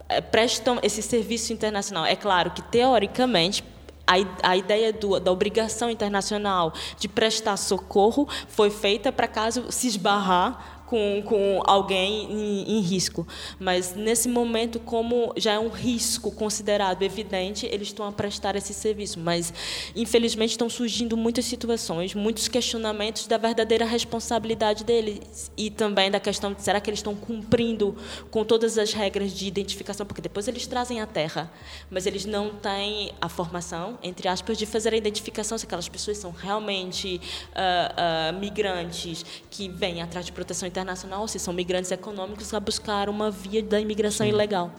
eh, 0.08 0.20
prestam 0.20 0.78
esse 0.82 1.00
serviço 1.00 1.52
internacional. 1.52 2.04
É 2.04 2.14
claro 2.14 2.50
que 2.50 2.62
teoricamente 2.62 3.64
a, 4.06 4.50
a 4.50 4.56
ideia 4.56 4.92
do, 4.92 5.18
da 5.18 5.32
obrigação 5.32 5.90
internacional 5.90 6.72
de 6.98 7.08
prestar 7.08 7.56
socorro 7.56 8.28
foi 8.48 8.70
feita 8.70 9.10
para 9.10 9.26
caso 9.26 9.70
se 9.70 9.86
esbarrar 9.86 10.73
com, 10.86 11.22
com 11.24 11.62
alguém 11.66 12.30
em, 12.30 12.78
em, 12.78 12.80
risco. 12.80 13.26
Mas, 13.58 13.94
nesse 13.94 14.28
momento, 14.28 14.78
como 14.78 15.32
já 15.36 15.52
é 15.52 15.58
um 15.58 15.68
risco 15.68 16.30
considerado 16.30 17.02
evidente, 17.02 17.66
eles 17.66 17.88
estão 17.88 18.06
a 18.06 18.12
prestar 18.12 18.56
esse 18.56 18.74
serviço. 18.74 19.18
Mas, 19.18 19.52
infelizmente, 19.94 20.50
estão 20.50 20.68
surgindo 20.68 21.16
muitas 21.16 21.44
situações, 21.44 22.14
muitos 22.14 22.48
questionamentos 22.48 23.26
da 23.26 23.36
verdadeira 23.36 23.84
responsabilidade 23.84 24.84
deles 24.84 25.50
e 25.56 25.70
também 25.70 26.10
da 26.10 26.20
questão 26.20 26.52
de 26.52 26.62
será 26.62 26.80
que 26.80 26.90
eles 26.90 26.98
estão 26.98 27.14
cumprindo 27.14 27.96
com 28.30 28.44
todas 28.44 28.78
as 28.78 28.92
regras 28.92 29.32
de 29.32 29.46
identificação, 29.46 30.06
porque 30.06 30.22
depois 30.22 30.48
eles 30.48 30.66
trazem 30.66 31.00
a 31.00 31.06
terra, 31.06 31.50
mas 31.90 32.06
eles 32.06 32.24
não 32.24 32.50
têm 32.50 33.12
a 33.20 33.28
formação, 33.28 33.98
entre 34.02 34.28
aspas, 34.28 34.58
de 34.58 34.66
fazer 34.66 34.92
a 34.92 34.96
identificação 34.96 35.56
se 35.56 35.66
aquelas 35.66 35.88
pessoas 35.88 36.18
são 36.18 36.30
realmente 36.30 37.20
uh, 37.50 38.36
uh, 38.36 38.38
migrantes 38.38 39.24
que 39.50 39.68
vêm 39.68 40.02
atrás 40.02 40.26
de 40.26 40.32
proteção 40.32 40.66
internacional 40.74 41.20
ou 41.20 41.28
se 41.28 41.38
são 41.38 41.54
migrantes 41.54 41.90
econômicos 41.92 42.52
a 42.52 42.58
buscar 42.58 43.08
uma 43.08 43.30
via 43.30 43.62
da 43.62 43.80
imigração 43.80 44.26
Sim. 44.26 44.32
ilegal. 44.32 44.72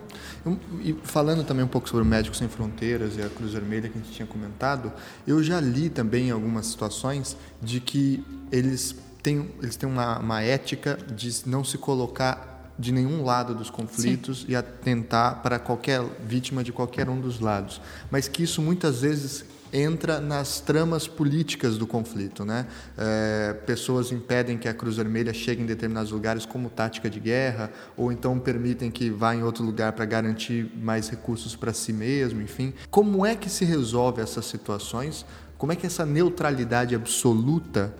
E 0.81 0.93
falando 1.03 1.43
também 1.43 1.63
um 1.63 1.67
pouco 1.67 1.87
sobre 1.87 2.03
o 2.03 2.05
Médicos 2.05 2.37
Sem 2.37 2.49
Fronteiras 2.49 3.17
e 3.17 3.21
a 3.21 3.29
Cruz 3.29 3.53
Vermelha 3.53 3.89
que 3.89 3.97
a 3.97 4.01
gente 4.01 4.13
tinha 4.13 4.27
comentado, 4.27 4.91
eu 5.25 5.41
já 5.41 5.59
li 5.61 5.89
também 5.89 6.29
algumas 6.29 6.65
situações 6.67 7.37
de 7.61 7.79
que 7.79 8.23
eles 8.51 8.95
têm, 9.23 9.49
eles 9.61 9.75
têm 9.75 9.87
uma, 9.87 10.19
uma 10.19 10.41
ética 10.41 10.97
de 11.15 11.31
não 11.45 11.63
se 11.63 11.77
colocar 11.77 12.73
de 12.77 12.91
nenhum 12.91 13.23
lado 13.23 13.55
dos 13.55 13.69
conflitos 13.69 14.39
Sim. 14.39 14.47
e 14.49 14.55
atentar 14.55 15.41
para 15.41 15.57
qualquer 15.57 16.03
vítima 16.27 16.61
de 16.61 16.73
qualquer 16.73 17.09
um 17.09 17.21
dos 17.21 17.39
lados, 17.39 17.79
mas 18.11 18.27
que 18.27 18.43
isso 18.43 18.61
muitas 18.61 19.01
vezes 19.01 19.45
entra 19.71 20.19
nas 20.19 20.59
tramas 20.59 21.07
políticas 21.07 21.77
do 21.77 21.85
conflito. 21.85 22.45
Né? 22.45 22.67
É, 22.97 23.53
pessoas 23.65 24.11
impedem 24.11 24.57
que 24.57 24.67
a 24.67 24.73
Cruz 24.73 24.97
Vermelha 24.97 25.33
chegue 25.33 25.61
em 25.61 25.65
determinados 25.65 26.11
lugares 26.11 26.45
como 26.45 26.69
tática 26.69 27.09
de 27.09 27.19
guerra, 27.19 27.71
ou 27.95 28.11
então 28.11 28.39
permitem 28.39 28.89
que 28.89 29.09
vá 29.09 29.35
em 29.35 29.43
outro 29.43 29.63
lugar 29.63 29.93
para 29.93 30.05
garantir 30.05 30.71
mais 30.75 31.09
recursos 31.09 31.55
para 31.55 31.73
si 31.73 31.93
mesmo, 31.93 32.41
enfim. 32.41 32.73
Como 32.89 33.25
é 33.25 33.35
que 33.35 33.49
se 33.49 33.65
resolve 33.65 34.21
essas 34.21 34.45
situações? 34.45 35.25
Como 35.57 35.71
é 35.71 35.75
que 35.75 35.85
essa 35.85 36.05
neutralidade 36.05 36.95
absoluta 36.95 37.93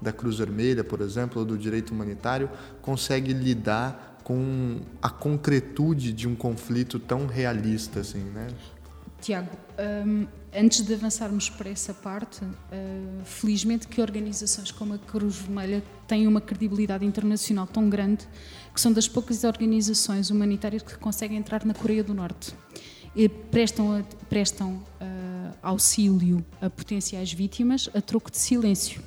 da 0.00 0.12
Cruz 0.12 0.38
Vermelha, 0.38 0.82
por 0.82 1.00
exemplo, 1.00 1.40
ou 1.40 1.44
do 1.44 1.58
direito 1.58 1.90
humanitário, 1.90 2.48
consegue 2.80 3.32
lidar 3.32 4.18
com 4.24 4.80
a 5.02 5.10
concretude 5.10 6.12
de 6.12 6.28
um 6.28 6.34
conflito 6.34 6.98
tão 6.98 7.26
realista 7.26 8.00
assim, 8.00 8.22
né? 8.22 8.48
Tiago, 9.20 9.50
um, 10.06 10.26
antes 10.54 10.82
de 10.82 10.94
avançarmos 10.94 11.48
para 11.48 11.70
essa 11.70 11.94
parte, 11.94 12.44
uh, 12.44 13.24
felizmente 13.24 13.86
que 13.86 14.00
organizações 14.00 14.70
como 14.70 14.94
a 14.94 14.98
Cruz 14.98 15.36
Vermelha 15.36 15.82
têm 16.06 16.26
uma 16.26 16.40
credibilidade 16.40 17.04
internacional 17.04 17.66
tão 17.66 17.88
grande 17.88 18.26
que 18.74 18.80
são 18.80 18.92
das 18.92 19.08
poucas 19.08 19.44
organizações 19.44 20.30
humanitárias 20.30 20.82
que 20.82 20.96
conseguem 20.98 21.38
entrar 21.38 21.64
na 21.64 21.74
Coreia 21.74 22.02
do 22.02 22.14
Norte 22.14 22.54
e 23.14 23.28
prestam, 23.28 24.04
prestam 24.28 24.74
uh, 24.74 25.54
auxílio 25.62 26.44
a 26.60 26.68
potenciais 26.68 27.32
vítimas 27.32 27.88
a 27.94 28.00
troco 28.00 28.30
de 28.30 28.38
silêncio. 28.38 29.02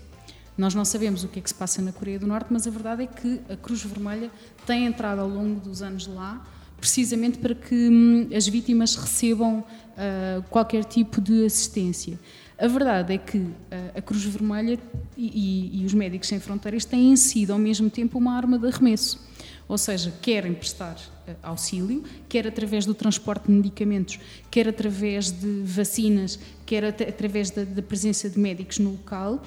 Nós 0.57 0.75
não 0.75 0.85
sabemos 0.85 1.23
o 1.23 1.27
que 1.27 1.39
é 1.39 1.41
que 1.41 1.50
se 1.50 1.55
passa 1.55 1.81
na 1.81 1.91
Coreia 1.91 2.19
do 2.19 2.27
Norte, 2.27 2.47
mas 2.51 2.67
a 2.67 2.69
verdade 2.69 3.03
é 3.03 3.07
que 3.07 3.41
a 3.50 3.55
Cruz 3.55 3.83
Vermelha 3.83 4.29
tem 4.67 4.85
entrado 4.85 5.19
ao 5.19 5.27
longo 5.27 5.59
dos 5.59 5.81
anos 5.81 6.05
lá 6.05 6.45
precisamente 6.83 7.37
para 7.37 7.55
que 7.55 7.73
hum, 7.73 8.27
as 8.35 8.45
vítimas 8.45 8.97
recebam 8.97 9.59
uh, 9.59 10.43
qualquer 10.49 10.83
tipo 10.83 11.21
de 11.21 11.45
assistência. 11.45 12.19
A 12.57 12.67
verdade 12.67 13.13
é 13.13 13.17
que 13.17 13.37
uh, 13.37 13.53
a 13.95 14.01
Cruz 14.01 14.25
Vermelha 14.25 14.77
e, 15.15 15.79
e, 15.81 15.85
os 15.85 15.93
Médicos 15.93 16.27
Sem 16.27 16.41
Fronteiras 16.41 16.83
têm 16.83 17.15
sido 17.15 17.53
ao 17.53 17.57
mesmo 17.57 17.89
tempo 17.89 18.17
uma 18.17 18.35
arma 18.35 18.59
de 18.59 18.67
arremesso. 18.67 19.25
Ou 19.65 19.77
seja, 19.77 20.13
querem 20.21 20.53
prestar 20.53 20.95
uh, 21.25 21.31
auxílio, 21.41 22.03
quer 22.27 22.45
através 22.45 22.85
do 22.85 22.93
transporte 22.93 23.45
de 23.45 23.53
medicamentos, 23.53 24.19
quer 24.51 24.67
através 24.67 25.31
de 25.31 25.61
vacinas, 25.63 26.37
quer 26.65 26.83
at 26.83 27.01
através 27.01 27.49
da, 27.49 27.63
da, 27.63 27.81
presença 27.81 28.29
de 28.29 28.37
médicos 28.37 28.77
no 28.77 28.91
local. 28.91 29.41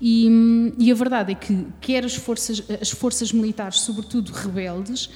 E, 0.00 0.26
hum, 0.26 0.72
e, 0.78 0.90
a 0.90 0.94
verdade 0.94 1.32
é 1.32 1.34
que 1.34 1.66
quer 1.82 2.02
as 2.02 2.14
forças, 2.14 2.62
as 2.80 2.88
forças 2.88 3.30
militares, 3.30 3.80
sobretudo 3.80 4.32
rebeldes, 4.32 5.10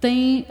têm, 0.00 0.46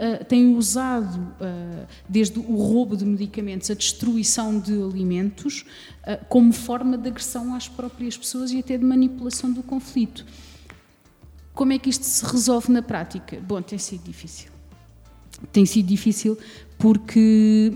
uh, 0.52 0.56
usado, 0.56 1.18
uh, 1.18 1.86
desde 2.08 2.38
o 2.38 2.56
roubo 2.56 2.96
de 2.96 3.04
medicamentos, 3.04 3.70
a 3.70 3.74
destruição 3.74 4.58
de 4.58 4.72
alimentos, 4.72 5.64
uh, 6.06 6.24
como 6.28 6.52
forma 6.52 6.98
de 6.98 7.08
agressão 7.08 7.54
às 7.54 7.68
próprias 7.68 8.16
pessoas 8.16 8.52
e 8.52 8.58
até 8.58 8.76
de 8.76 8.84
manipulação 8.84 9.52
do 9.52 9.62
conflito. 9.62 10.24
Como 11.54 11.72
é 11.72 11.78
que 11.78 11.90
isto 11.90 12.04
se 12.04 12.24
resolve 12.24 12.70
na 12.70 12.82
prática? 12.82 13.40
Bom, 13.40 13.60
tem 13.60 13.78
sido 13.78 14.04
difícil. 14.04 14.50
Tem 15.52 15.64
sido 15.66 15.86
difícil 15.86 16.38
porque 16.78 17.72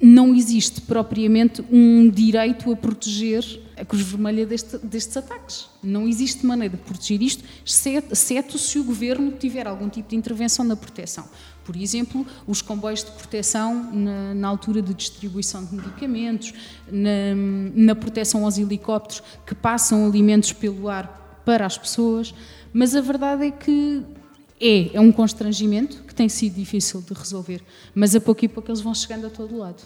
não 0.00 0.34
existe 0.34 0.80
propriamente 0.80 1.64
um 1.70 2.08
direito 2.10 2.70
a 2.72 2.76
proteger 2.76 3.44
a 3.82 3.84
Cruz 3.84 4.02
Vermelha 4.02 4.46
deste, 4.46 4.78
destes 4.78 5.16
ataques. 5.16 5.68
Não 5.82 6.06
existe 6.06 6.46
maneira 6.46 6.76
de 6.76 6.82
proteger 6.82 7.20
isto, 7.20 7.42
exceto 7.64 8.56
se 8.56 8.78
o 8.78 8.84
governo 8.84 9.32
tiver 9.32 9.66
algum 9.66 9.88
tipo 9.88 10.08
de 10.08 10.14
intervenção 10.14 10.64
na 10.64 10.76
proteção. 10.76 11.28
Por 11.64 11.74
exemplo, 11.74 12.24
os 12.46 12.62
comboios 12.62 13.02
de 13.02 13.10
proteção 13.10 13.92
na, 13.92 14.34
na 14.34 14.48
altura 14.48 14.80
de 14.80 14.94
distribuição 14.94 15.64
de 15.64 15.74
medicamentos, 15.74 16.54
na, 16.90 17.34
na 17.74 17.94
proteção 17.96 18.44
aos 18.44 18.56
helicópteros 18.56 19.22
que 19.44 19.54
passam 19.54 20.06
alimentos 20.06 20.52
pelo 20.52 20.88
ar 20.88 21.42
para 21.44 21.66
as 21.66 21.76
pessoas. 21.76 22.32
Mas 22.72 22.94
a 22.94 23.00
verdade 23.00 23.46
é 23.46 23.50
que 23.50 24.04
é, 24.60 24.96
é 24.96 25.00
um 25.00 25.10
constrangimento 25.10 26.04
que 26.04 26.14
tem 26.14 26.28
sido 26.28 26.54
difícil 26.54 27.02
de 27.02 27.14
resolver, 27.14 27.60
mas 27.92 28.14
a 28.14 28.20
pouco 28.20 28.44
e 28.44 28.48
pouco 28.48 28.70
eles 28.70 28.80
vão 28.80 28.94
chegando 28.94 29.26
a 29.26 29.30
todo 29.30 29.56
lado. 29.56 29.82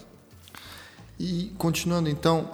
E 1.19 1.51
continuando 1.57 2.09
então, 2.09 2.47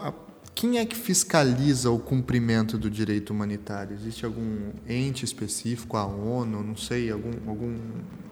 quem 0.55 0.77
é 0.77 0.86
que 0.86 0.95
fiscaliza 0.95 1.89
o 1.89 2.00
cumprimento 2.00 2.77
do 2.77 2.89
direito 2.89 3.31
humanitário? 3.31 3.95
Existe 3.95 4.25
algum 4.25 4.72
ente 4.88 5.25
específico, 5.25 5.98
a 5.98 6.05
ONU, 6.05 6.63
não 6.63 6.75
sei, 6.75 7.12
algum, 7.12 7.31
algum 7.48 7.75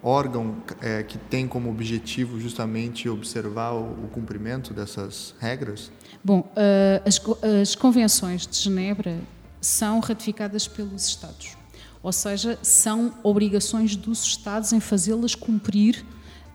órgão 0.04 0.58
é, 0.82 1.04
que 1.04 1.18
tem 1.18 1.48
como 1.48 1.70
objetivo 1.70 2.40
justamente 2.40 3.10
observar 3.10 3.72
o, 3.74 4.06
o 4.06 4.10
cumprimento 4.12 4.74
dessas 4.74 5.34
regras? 5.40 5.92
Bom, 6.24 6.40
uh, 6.40 7.08
as, 7.08 7.22
as 7.62 7.76
convenções 7.76 8.46
de 8.46 8.58
Genebra 8.58 9.20
são 9.60 10.00
ratificadas 10.00 10.68
pelos 10.68 11.08
Estados. 11.08 11.56
Ou 12.04 12.12
seja, 12.12 12.58
são 12.62 13.14
obrigações 13.24 13.96
dos 13.96 14.24
Estados 14.24 14.74
em 14.74 14.80
fazê-las 14.80 15.36
cumprir 15.36 16.04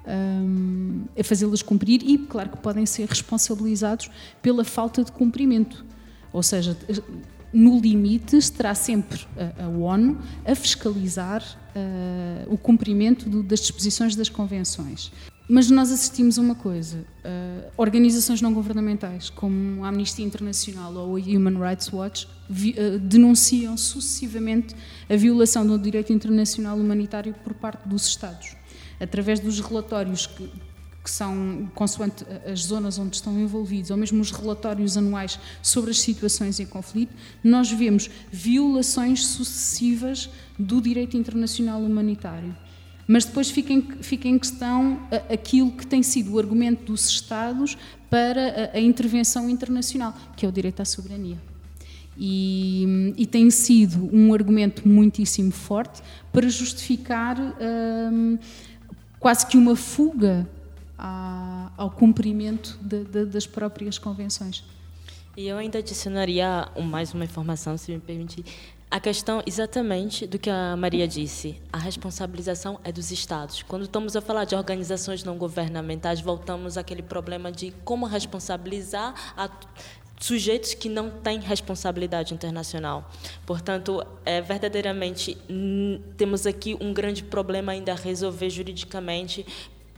um, 0.06 1.04
a 1.18 1.24
fazê-las 1.24 1.62
cumprir 1.62 2.02
e, 2.02 2.18
claro, 2.18 2.50
que 2.50 2.58
podem 2.58 2.86
ser 2.86 3.08
responsabilizados 3.08 4.10
pela 4.40 4.64
falta 4.64 5.02
de 5.02 5.12
cumprimento. 5.12 5.84
Ou 6.32 6.42
seja, 6.42 6.76
no 7.52 7.80
limite, 7.80 8.36
estará 8.36 8.74
sempre 8.74 9.26
a, 9.58 9.64
a 9.64 9.68
ONU 9.68 10.18
a 10.44 10.54
fiscalizar 10.54 11.42
uh, 11.42 12.52
o 12.52 12.58
cumprimento 12.58 13.28
do, 13.28 13.42
das 13.42 13.60
disposições 13.60 14.14
das 14.14 14.28
convenções. 14.28 15.10
Mas 15.48 15.70
nós 15.70 15.92
assistimos 15.92 16.38
a 16.38 16.42
uma 16.42 16.56
coisa: 16.56 16.98
uh, 16.98 17.70
organizações 17.76 18.42
não 18.42 18.52
governamentais, 18.52 19.30
como 19.30 19.84
a 19.84 19.88
Amnistia 19.88 20.24
Internacional 20.24 20.92
ou 20.94 21.16
a 21.16 21.20
Human 21.20 21.58
Rights 21.58 21.92
Watch, 21.92 22.28
vi, 22.48 22.72
uh, 22.72 22.98
denunciam 22.98 23.76
sucessivamente 23.76 24.74
a 25.08 25.16
violação 25.16 25.64
do 25.66 25.78
direito 25.78 26.12
internacional 26.12 26.76
humanitário 26.76 27.34
por 27.44 27.54
parte 27.54 27.88
dos 27.88 28.06
Estados. 28.06 28.56
Através 29.00 29.40
dos 29.40 29.60
relatórios 29.60 30.26
que, 30.26 30.50
que 31.02 31.10
são 31.10 31.70
consoante 31.74 32.24
as 32.50 32.60
zonas 32.60 32.98
onde 32.98 33.16
estão 33.16 33.38
envolvidos, 33.38 33.90
ou 33.90 33.96
mesmo 33.96 34.20
os 34.20 34.30
relatórios 34.30 34.96
anuais 34.96 35.38
sobre 35.62 35.90
as 35.90 36.00
situações 36.00 36.58
em 36.58 36.66
conflito, 36.66 37.14
nós 37.44 37.70
vemos 37.70 38.10
violações 38.32 39.26
sucessivas 39.26 40.28
do 40.58 40.80
direito 40.80 41.16
internacional 41.16 41.80
humanitário. 41.80 42.56
Mas 43.06 43.24
depois 43.24 43.50
fica 43.50 43.72
em, 43.72 43.82
fica 44.00 44.26
em 44.26 44.38
questão 44.38 45.00
aquilo 45.32 45.70
que 45.70 45.86
tem 45.86 46.02
sido 46.02 46.34
o 46.34 46.38
argumento 46.38 46.84
dos 46.84 47.08
Estados 47.08 47.78
para 48.10 48.72
a, 48.74 48.76
a 48.78 48.80
intervenção 48.80 49.48
internacional, 49.48 50.14
que 50.36 50.44
é 50.44 50.48
o 50.48 50.52
direito 50.52 50.80
à 50.80 50.84
soberania. 50.84 51.38
E, 52.18 53.14
e, 53.18 53.26
tem 53.26 53.50
sido 53.50 54.08
um 54.10 54.32
argumento 54.32 54.88
muitíssimo 54.88 55.52
forte 55.52 56.02
para 56.32 56.48
justificar 56.48 57.36
hum, 57.38 58.38
quase 59.26 59.44
que 59.44 59.56
uma 59.56 59.74
fuga 59.74 60.48
à, 60.96 61.72
ao 61.76 61.90
cumprimento 61.90 62.78
de, 62.80 63.02
de, 63.02 63.24
das 63.24 63.44
próprias 63.44 63.98
convenções. 63.98 64.62
E 65.36 65.48
eu 65.48 65.56
ainda 65.56 65.80
adicionaria 65.80 66.68
mais 66.80 67.12
uma 67.12 67.24
informação, 67.24 67.76
se 67.76 67.90
me 67.90 67.98
permitir. 67.98 68.44
A 68.88 69.00
questão 69.00 69.42
exatamente 69.44 70.28
do 70.28 70.38
que 70.38 70.48
a 70.48 70.76
Maria 70.76 71.08
disse, 71.08 71.60
a 71.72 71.76
responsabilização 71.76 72.78
é 72.84 72.92
dos 72.92 73.10
estados. 73.10 73.64
Quando 73.64 73.82
estamos 73.82 74.14
a 74.14 74.20
falar 74.20 74.44
de 74.44 74.54
organizações 74.54 75.24
não 75.24 75.36
governamentais, 75.36 76.20
voltamos 76.20 76.78
àquele 76.78 77.02
problema 77.02 77.50
de 77.50 77.72
como 77.84 78.06
responsabilizar 78.06 79.12
a 79.36 79.50
sujeitos 80.18 80.74
que 80.74 80.88
não 80.88 81.10
têm 81.10 81.38
responsabilidade 81.40 82.32
internacional. 82.32 83.10
Portanto, 83.44 84.04
é, 84.24 84.40
verdadeiramente 84.40 85.36
temos 86.16 86.46
aqui 86.46 86.76
um 86.80 86.92
grande 86.92 87.22
problema 87.22 87.72
ainda 87.72 87.92
a 87.92 87.96
resolver 87.96 88.48
juridicamente 88.50 89.46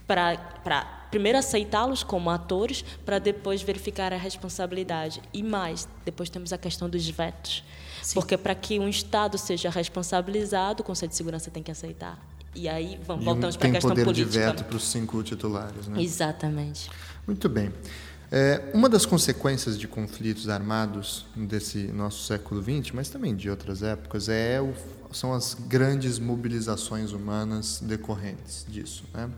para 0.07 1.07
primeiro 1.11 1.39
aceitá-los 1.39 2.03
como 2.03 2.31
atores, 2.31 2.85
para 3.05 3.19
depois 3.19 3.63
verificar 3.63 4.13
a 4.13 4.17
responsabilidade. 4.17 5.23
E 5.33 5.43
mais, 5.43 5.89
depois 6.05 6.31
temos 6.31 6.53
a 6.53 6.59
questão 6.59 6.89
dos 6.89 7.09
vetos. 7.09 7.63
Sim. 8.03 8.15
Porque 8.15 8.37
para 8.37 8.55
que 8.55 8.79
um 8.79 8.89
Estado 8.89 9.37
seja 9.37 9.71
responsabilizado, 9.71 10.83
o 10.83 10.85
Conselho 10.85 11.11
de 11.11 11.17
Segurança 11.17 11.51
tem 11.51 11.63
que 11.63 11.71
aceitar. 11.71 12.19
E 12.55 12.69
aí 12.69 12.99
vamos, 13.07 13.25
voltamos 13.25 13.57
para 13.57 13.69
a 13.69 13.73
questão 13.73 13.91
política. 13.91 14.15
Tem 14.15 14.25
poder 14.25 14.31
de 14.31 14.39
veto 14.39 14.65
para 14.65 14.77
os 14.77 14.85
cinco 14.85 15.23
titulares, 15.23 15.87
né? 15.87 16.03
Exatamente. 16.03 16.91
Muito 17.27 17.49
bem. 17.49 17.71
É, 18.31 18.71
uma 18.75 18.89
das 18.91 19.07
consequências 19.07 19.79
de 19.79 19.89
conflitos 19.89 20.49
armados 20.49 21.27
desse 21.35 21.85
nosso 21.89 22.27
século 22.27 22.63
XX, 22.63 22.93
mas 22.93 23.09
também 23.09 23.35
de 23.35 23.49
outras 23.49 23.83
épocas, 23.83 24.29
é 24.29 24.61
o, 24.61 24.75
são 25.11 25.33
as 25.33 25.55
grandes 25.55 26.19
mobilizações 26.19 27.13
humanas 27.13 27.81
decorrentes 27.83 28.67
disso. 28.69 29.05
Né? 29.15 29.31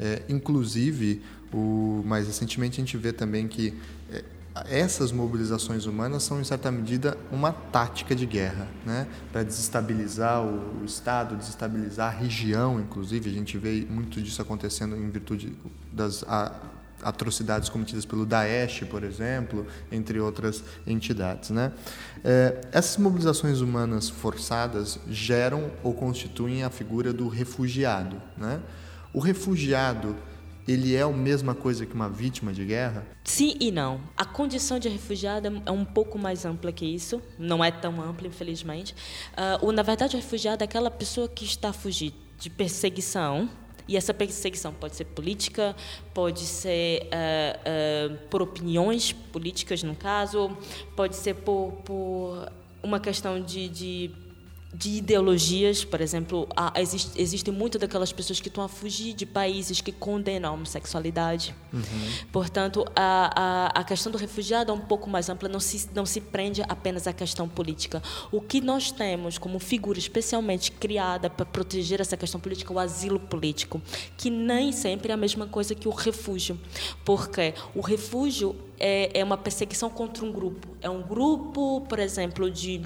É, 0.00 0.22
inclusive, 0.30 1.22
o, 1.52 2.02
mais 2.06 2.26
recentemente 2.26 2.80
a 2.80 2.84
gente 2.84 2.96
vê 2.96 3.12
também 3.12 3.46
que 3.46 3.74
é, 4.10 4.24
essas 4.66 5.12
mobilizações 5.12 5.84
humanas 5.84 6.22
são, 6.22 6.40
em 6.40 6.44
certa 6.44 6.70
medida, 6.70 7.18
uma 7.30 7.52
tática 7.52 8.14
de 8.14 8.24
guerra, 8.24 8.66
né? 8.84 9.06
para 9.30 9.42
desestabilizar 9.42 10.42
o, 10.42 10.84
Estado, 10.86 11.36
desestabilizar 11.36 12.14
a 12.14 12.18
região, 12.18 12.80
inclusive. 12.80 13.28
A 13.28 13.32
gente 13.32 13.58
vê 13.58 13.86
muito 13.90 14.22
disso 14.22 14.40
acontecendo 14.40 14.96
em 14.96 15.10
virtude 15.10 15.54
das 15.92 16.24
atrocidades 17.02 17.68
cometidas 17.68 18.04
pelo 18.04 18.26
Daesh, 18.26 18.84
por 18.84 19.02
exemplo, 19.02 19.66
entre 19.90 20.20
outras 20.20 20.62
entidades. 20.86 21.50
Né? 21.50 21.72
É, 22.24 22.60
essas 22.72 22.96
mobilizações 22.96 23.60
humanas 23.60 24.08
forçadas 24.08 24.98
geram 25.08 25.70
ou 25.82 25.94
constituem 25.94 26.64
a 26.64 26.70
figura 26.70 27.12
do 27.12 27.28
refugiado. 27.28 28.20
Né? 28.36 28.60
O 29.12 29.20
refugiado 29.20 30.16
ele 30.68 30.94
é 30.94 31.00
a 31.00 31.08
mesma 31.08 31.54
coisa 31.54 31.86
que 31.86 31.94
uma 31.94 32.10
vítima 32.10 32.52
de 32.52 32.62
guerra? 32.62 33.06
Sim 33.24 33.56
e 33.58 33.70
não. 33.70 34.00
A 34.14 34.24
condição 34.26 34.78
de 34.78 34.86
refugiado 34.86 35.62
é 35.64 35.70
um 35.70 35.84
pouco 35.84 36.18
mais 36.18 36.44
ampla 36.44 36.70
que 36.70 36.84
isso, 36.84 37.22
não 37.38 37.64
é 37.64 37.70
tão 37.70 38.02
ampla, 38.02 38.28
infelizmente. 38.28 38.94
Uh, 39.62 39.72
na 39.72 39.82
verdade, 39.82 40.14
o 40.14 40.18
refugiado 40.18 40.62
é 40.62 40.66
aquela 40.66 40.90
pessoa 40.90 41.26
que 41.26 41.46
está 41.46 41.70
a 41.70 41.72
fugir 41.72 42.12
de 42.38 42.50
perseguição, 42.50 43.48
e 43.88 43.96
essa 43.96 44.12
perseguição 44.12 44.72
pode 44.72 44.94
ser 44.94 45.06
política, 45.06 45.74
pode 46.12 46.40
ser 46.40 47.04
uh, 47.04 48.12
uh, 48.12 48.18
por 48.28 48.42
opiniões 48.42 49.12
políticas, 49.12 49.82
no 49.82 49.96
caso, 49.96 50.56
pode 50.94 51.16
ser 51.16 51.34
por, 51.34 51.72
por 51.84 52.52
uma 52.82 53.00
questão 53.00 53.40
de, 53.40 53.68
de 53.68 54.10
de 54.72 54.98
ideologias, 54.98 55.82
por 55.82 56.00
exemplo, 56.00 56.46
há, 56.54 56.78
existe, 56.78 57.20
existem 57.20 57.52
muito 57.52 57.78
daquelas 57.78 58.12
pessoas 58.12 58.38
que 58.38 58.48
estão 58.48 58.62
a 58.62 58.68
fugir 58.68 59.14
de 59.14 59.24
países 59.24 59.80
que 59.80 59.90
condenam 59.90 60.50
a 60.50 60.52
homossexualidade. 60.52 61.54
Uhum. 61.72 61.82
Portanto, 62.30 62.84
a, 62.94 63.70
a, 63.74 63.80
a, 63.80 63.84
questão 63.84 64.12
do 64.12 64.18
refugiado 64.18 64.70
é 64.70 64.74
um 64.74 64.80
pouco 64.80 65.08
mais 65.08 65.30
ampla, 65.30 65.48
não 65.48 65.58
se, 65.58 65.88
não 65.94 66.04
se 66.04 66.20
prende 66.20 66.62
apenas 66.68 67.06
à 67.06 67.14
questão 67.14 67.48
política. 67.48 68.02
O 68.30 68.42
que 68.42 68.60
nós 68.60 68.92
temos 68.92 69.38
como 69.38 69.58
figura 69.58 69.98
especialmente 69.98 70.70
criada 70.70 71.30
para 71.30 71.46
proteger 71.46 72.02
essa 72.02 72.16
questão 72.16 72.38
política 72.38 72.70
é 72.70 72.76
o 72.76 72.78
asilo 72.78 73.18
político, 73.18 73.80
que 74.18 74.28
nem 74.28 74.70
sempre 74.70 75.10
é 75.10 75.14
a 75.14 75.16
mesma 75.16 75.46
coisa 75.46 75.74
que 75.74 75.88
o 75.88 75.92
refúgio, 75.92 76.60
porque 77.06 77.54
o 77.74 77.80
refúgio 77.80 78.54
é, 78.78 79.18
é 79.18 79.24
uma 79.24 79.38
perseguição 79.38 79.88
contra 79.88 80.24
um 80.26 80.30
grupo. 80.30 80.68
É 80.82 80.90
um 80.90 81.02
grupo, 81.02 81.80
por 81.88 81.98
exemplo, 81.98 82.50
de 82.50 82.82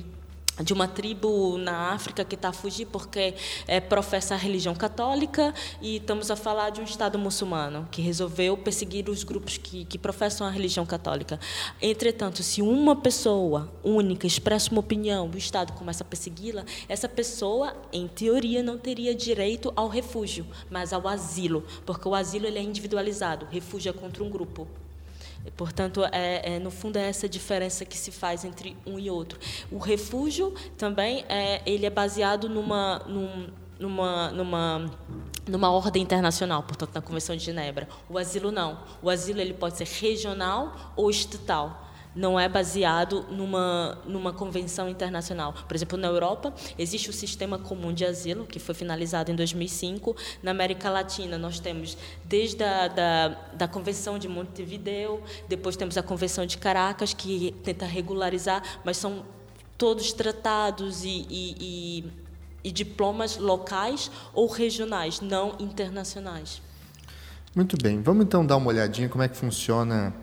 de 0.61 0.73
uma 0.73 0.87
tribo 0.87 1.57
na 1.57 1.93
África 1.93 2.25
que 2.25 2.35
está 2.35 2.51
a 2.51 2.53
fugir 2.53 2.87
porque 2.87 3.35
é, 3.67 3.81
professa 3.81 4.35
a 4.35 4.37
religião 4.37 4.75
católica 4.75 5.55
e 5.81 5.97
estamos 5.97 6.31
a 6.31 6.37
falar 6.37 6.71
de 6.71 6.81
um 6.81 6.85
Estado 6.85 7.19
muçulmano 7.19 7.89
que 7.91 8.03
resolveu 8.03 8.57
perseguir 8.57 9.09
os 9.09 9.25
grupos 9.25 9.57
que, 9.57 9.85
que 9.87 9.99
professam 9.99 10.47
a 10.47 10.51
religião 10.51 10.85
católica. 10.85 11.41
Entretanto, 11.81 12.43
se 12.43 12.61
uma 12.61 12.95
pessoa 12.95 13.73
única 13.83 14.27
expressa 14.27 14.71
uma 14.71 14.81
opinião, 14.81 15.31
o 15.33 15.39
Estado 15.39 15.73
começa 15.73 16.05
a 16.05 16.07
persegui-la, 16.07 16.65
essa 16.89 17.09
pessoa, 17.09 17.75
em 17.93 18.07
teoria, 18.07 18.63
não 18.63 18.77
teria 18.77 19.15
direito 19.15 19.73
ao 19.75 19.89
refúgio, 19.89 20.47
mas 20.71 20.93
ao 20.93 21.09
asilo, 21.09 21.65
porque 21.87 22.07
o 22.07 22.15
asilo 22.15 22.47
ele 22.47 22.59
é 22.59 22.63
individualizado, 22.63 23.47
refúgio 23.51 23.91
é 23.91 23.93
contra 23.93 24.23
um 24.23 24.31
grupo. 24.31 24.69
Portanto, 25.57 26.05
é, 26.13 26.55
é, 26.55 26.59
no 26.59 26.71
fundo 26.71 26.97
é 26.97 27.09
essa 27.09 27.29
diferença 27.29 27.85
que 27.85 27.97
se 27.97 28.11
faz 28.11 28.45
entre 28.45 28.77
um 28.87 28.99
e 28.99 29.11
outro. 29.11 29.39
O 29.71 29.79
refúgio 29.79 30.55
também 30.79 31.25
é, 31.29 31.61
ele 31.67 31.85
é 31.85 31.91
baseado 31.91 32.49
numa, 32.49 33.01
num, 33.01 33.49
numa, 33.79 34.31
numa, 34.31 34.91
numa 35.47 35.71
ordem 35.71 36.03
internacional, 36.03 36.63
portanto, 36.63 36.95
na 36.95 37.01
Convenção 37.01 37.37
de 37.37 37.45
Genebra. 37.45 37.89
O 38.09 38.17
asilo 38.19 38.51
não. 38.53 38.81
O 39.03 39.11
asilo 39.11 39.41
ele 39.41 39.53
pode 39.53 39.77
ser 39.77 39.87
regional 39.87 40.93
ou 40.97 41.11
estatal 41.11 41.92
não 42.15 42.39
é 42.39 42.49
baseado 42.49 43.25
numa, 43.31 43.99
numa 44.07 44.33
convenção 44.33 44.89
internacional. 44.89 45.55
Por 45.67 45.75
exemplo, 45.75 45.99
na 45.99 46.09
Europa, 46.09 46.53
existe 46.79 47.11
o 47.11 47.13
Sistema 47.13 47.59
Comum 47.59 47.93
de 47.93 48.05
Asilo, 48.05 48.47
que 48.47 48.59
foi 48.59 48.75
finalizado 48.75 49.31
em 49.31 49.35
2005. 49.35 50.15
Na 50.43 50.51
América 50.51 50.91
Latina, 50.91 51.39
nós 51.39 51.59
temos 51.59 51.97
desde 52.25 52.63
a 52.63 52.89
da, 52.89 53.29
da 53.55 53.69
Convenção 53.69 54.19
de 54.19 54.29
Montevideo, 54.29 55.23
depois 55.49 55.77
temos 55.77 55.97
a 55.97 56.03
Convenção 56.03 56.45
de 56.45 56.59
Caracas, 56.59 57.15
que 57.15 57.55
tenta 57.63 57.87
regularizar, 57.87 58.63
mas 58.85 58.97
são 58.97 59.25
todos 59.79 60.13
tratados 60.13 61.05
e, 61.05 61.27
e, 61.29 61.57
e, 61.61 62.05
e 62.65 62.71
diplomas 62.71 63.37
locais 63.37 64.11
ou 64.33 64.47
regionais, 64.47 65.21
não 65.21 65.57
internacionais. 65.59 66.63
Muito 67.55 67.77
bem. 67.83 68.01
Vamos 68.01 68.25
então 68.25 68.47
dar 68.47 68.57
uma 68.57 68.69
olhadinha 68.69 69.09
como 69.09 69.23
é 69.23 69.29
que 69.29 69.37
funciona 69.37 70.15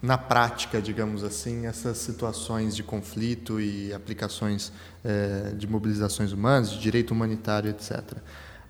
na 0.00 0.16
prática, 0.16 0.80
digamos 0.80 1.24
assim, 1.24 1.66
essas 1.66 1.98
situações 1.98 2.76
de 2.76 2.82
conflito 2.82 3.60
e 3.60 3.92
aplicações 3.92 4.72
é, 5.04 5.52
de 5.56 5.66
mobilizações 5.66 6.32
humanas, 6.32 6.70
de 6.70 6.78
direito 6.78 7.10
humanitário, 7.10 7.70
etc. 7.70 8.18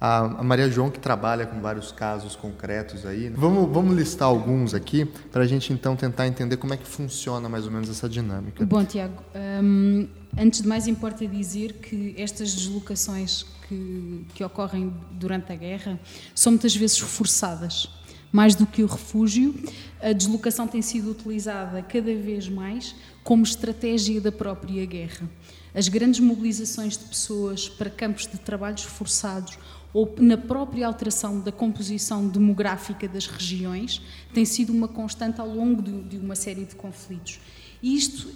A, 0.00 0.18
a, 0.18 0.42
Maria 0.42 0.70
João, 0.70 0.90
que 0.90 0.98
trabalha 0.98 1.44
com 1.44 1.60
vários 1.60 1.92
casos 1.92 2.34
concretos 2.34 3.04
aí, 3.04 3.28
vamos, 3.30 3.70
vamos 3.70 3.94
listar 3.96 4.28
alguns 4.28 4.72
aqui 4.72 5.04
para 5.04 5.42
a 5.42 5.46
gente 5.46 5.72
então 5.72 5.96
tentar 5.96 6.26
entender 6.26 6.56
como 6.56 6.72
é 6.72 6.76
que 6.76 6.86
funciona 6.86 7.48
mais 7.48 7.66
ou 7.66 7.72
menos 7.72 7.90
essa 7.90 8.08
dinâmica. 8.08 8.64
Bom, 8.64 8.84
Tiago, 8.84 9.22
hum, 9.62 10.08
antes 10.38 10.62
de 10.62 10.68
mais 10.68 10.86
importa 10.86 11.26
dizer 11.26 11.74
que 11.74 12.14
estas 12.16 12.54
deslocações 12.54 13.44
que, 13.68 14.24
que 14.34 14.44
ocorrem 14.44 14.94
durante 15.10 15.52
a 15.52 15.56
guerra 15.56 15.98
são 16.34 16.52
muitas 16.52 16.74
vezes 16.74 16.98
forçadas 16.98 17.90
mais 18.30 18.54
do 18.54 18.66
que 18.66 18.82
o 18.82 18.86
refúgio, 18.86 19.54
a 20.00 20.12
deslocação 20.12 20.66
tem 20.66 20.82
sido 20.82 21.10
utilizada 21.10 21.82
cada 21.82 22.14
vez 22.14 22.48
mais 22.48 22.94
como 23.24 23.42
estratégia 23.42 24.20
da 24.20 24.30
própria 24.30 24.84
guerra. 24.86 25.28
As 25.74 25.88
grandes 25.88 26.20
mobilizações 26.20 26.96
de 26.96 27.04
pessoas 27.04 27.68
para 27.68 27.90
campos 27.90 28.26
de 28.26 28.38
trabalhos 28.38 28.82
forçados 28.82 29.58
ou 29.92 30.14
na 30.18 30.36
própria 30.36 30.86
alteração 30.86 31.40
da 31.40 31.52
composição 31.52 32.28
demográfica 32.28 33.08
das 33.08 33.26
regiões 33.26 34.02
tem 34.32 34.44
sido 34.44 34.72
uma 34.72 34.88
constante 34.88 35.40
ao 35.40 35.48
longo 35.48 35.82
de, 35.82 36.16
uma 36.16 36.34
série 36.34 36.64
de 36.64 36.74
conflitos. 36.74 37.40
Isto 37.82 38.28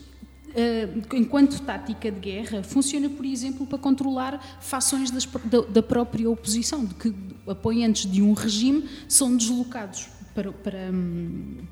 enquanto 1.14 1.60
tática 1.62 2.10
de 2.10 2.20
guerra, 2.20 2.62
funciona, 2.62 3.08
por 3.08 3.24
exemplo, 3.24 3.66
para 3.66 3.78
controlar 3.78 4.58
fações 4.60 5.10
das, 5.10 5.26
da, 5.44 5.60
da, 5.62 5.82
própria 5.82 6.28
oposição, 6.28 6.84
de 6.84 6.94
que 6.94 7.14
apoiantes 7.46 8.10
de 8.10 8.22
um 8.22 8.32
regime 8.32 8.88
são 9.08 9.36
deslocados 9.36 10.08
para, 10.34 10.52
para, 10.52 10.90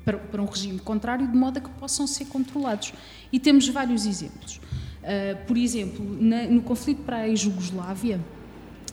para, 0.03 0.17
para 0.17 0.41
um 0.41 0.45
regime 0.45 0.79
contrário, 0.79 1.27
de 1.27 1.35
modo 1.35 1.57
a 1.57 1.61
que 1.61 1.69
possam 1.71 2.07
ser 2.07 2.25
controlados. 2.25 2.93
E 3.31 3.39
temos 3.39 3.67
vários 3.67 4.05
exemplos. 4.05 4.57
Uh, 5.01 5.45
por 5.47 5.57
exemplo, 5.57 6.05
na, 6.19 6.43
no 6.43 6.61
conflito 6.61 7.01
para 7.03 7.21
a 7.21 7.35
Jugoslávia, 7.35 8.19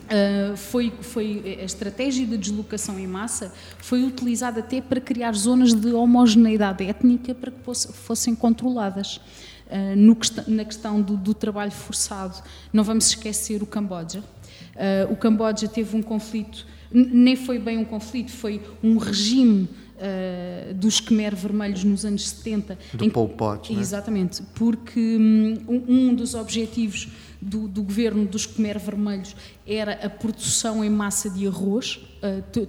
Uh, 0.09 0.57
foi, 0.57 0.91
foi, 1.03 1.59
a 1.61 1.65
estratégia 1.65 2.27
de 2.27 2.39
deslocação 2.39 2.99
em 2.99 3.07
massa 3.07 3.53
foi 3.77 4.03
utilizada 4.03 4.61
até 4.61 4.81
para 4.81 5.03
criar 5.03 5.35
zonas 5.35 5.75
de 5.75 5.93
homogeneidade 5.93 6.83
étnica 6.83 7.35
para 7.35 7.51
que 7.51 7.59
fossem 7.93 8.35
controladas. 8.35 9.21
Uh, 9.69 9.95
no, 9.95 10.17
na 10.47 10.65
questão 10.65 11.03
do, 11.03 11.15
do, 11.15 11.35
trabalho 11.35 11.71
forçado, 11.71 12.43
não 12.73 12.83
vamos 12.83 13.09
esquecer 13.09 13.63
o 13.63 13.67
Camboja. 13.67 14.21
Uh, 14.75 15.13
o 15.13 15.17
Camboja 15.17 15.69
teve 15.69 15.95
um 15.95 16.03
conflito, 16.03 16.67
nem 16.91 17.37
foi 17.37 17.59
bem 17.59 17.77
um 17.77 17.85
conflito, 17.85 18.31
foi 18.31 18.63
um 18.83 18.97
regime 18.97 19.69
uh, 19.99 20.75
dos 20.75 21.01
Khmer 21.01 21.37
vermelhos 21.37 21.85
nos 21.85 22.05
anos 22.05 22.29
70. 22.29 22.79
Do 22.95 23.05
em, 23.05 23.11
Pol 23.11 23.29
Pot, 23.29 23.73
né? 23.73 23.81
Exatamente, 23.81 24.43
porque 24.55 25.19
um, 25.69 25.85
um 25.87 26.15
dos 26.15 26.35
objetivos 26.35 27.09
do, 27.41 27.69
do, 27.69 27.83
governo 27.83 28.27
dos 28.27 28.47
Khmer 28.47 28.79
vermelhos 28.79 29.35
era 29.67 29.93
a 30.05 30.11
produção 30.11 30.85
em 30.85 30.91
massa 30.91 31.31
de 31.31 31.47
arroz, 31.47 32.01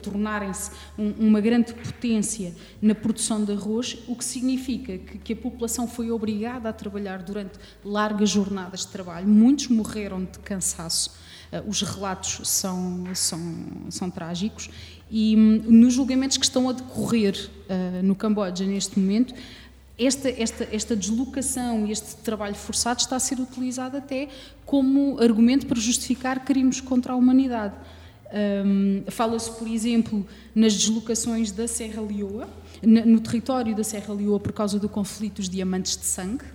tornarem-se 0.01 0.71
um, 0.97 1.12
uma 1.27 1.41
grande 1.41 1.73
potência 1.73 2.53
na 2.82 2.93
produção 2.93 3.43
de 3.43 3.51
arroz, 3.51 3.97
o 4.08 4.15
que 4.15 4.23
significa 4.23 4.97
que, 4.97 5.17
que, 5.17 5.34
a 5.34 5.36
população 5.36 5.88
foi 5.88 6.12
obrigada 6.12 6.69
a 6.69 6.73
trabalhar 6.73 7.23
durante 7.23 7.58
largas 7.84 8.29
jornadas 8.29 8.82
de 8.82 8.88
trabalho. 8.88 9.27
Muitos 9.27 9.67
morreram 9.67 10.23
de 10.23 10.39
cansaço. 10.39 11.12
Uh, 11.51 11.67
os 11.67 11.82
relatos 11.82 12.47
são, 12.47 13.05
são, 13.15 13.41
são 13.89 14.10
trágicos 14.10 14.69
e 15.10 15.36
um, 15.36 15.79
nos 15.79 15.93
julgamentos 15.93 16.38
que 16.38 16.45
estão 16.45 16.69
a 16.69 16.73
decorrer 16.73 17.49
uh, 17.67 18.03
no 18.03 18.15
Camboja 18.15 18.65
neste 18.65 18.99
momento, 18.99 19.34
esta, 19.99 20.29
esta, 20.29 20.67
esta 20.71 20.95
deslocação 20.95 21.85
e 21.85 21.91
este 21.91 22.15
trabalho 22.17 22.55
forçado 22.55 23.01
está 23.01 23.17
a 23.17 23.19
ser 23.19 23.39
utilizado 23.39 23.97
até 23.97 24.29
como 24.65 25.19
argumento 25.19 25.65
para 25.65 25.79
justificar 25.79 26.45
crimes 26.45 26.79
contra 26.79 27.13
a 27.13 27.15
humanidade. 27.15 27.75
Um, 28.31 29.03
Fala-se, 29.07 29.51
por 29.51 29.67
exemplo, 29.67 30.25
nas 30.55 30.73
deslocações 30.73 31.51
da 31.51 31.67
Serra 31.67 32.01
Leoa, 32.01 32.47
no 32.81 33.19
território 33.19 33.75
da 33.75 33.83
Serra 33.83 34.13
Leoa, 34.13 34.39
por 34.39 34.53
causa 34.53 34.79
do 34.79 34.88
conflito 34.88 35.38
dos 35.38 35.49
diamantes 35.49 35.97
de 35.97 36.05
sangue, 36.05 36.45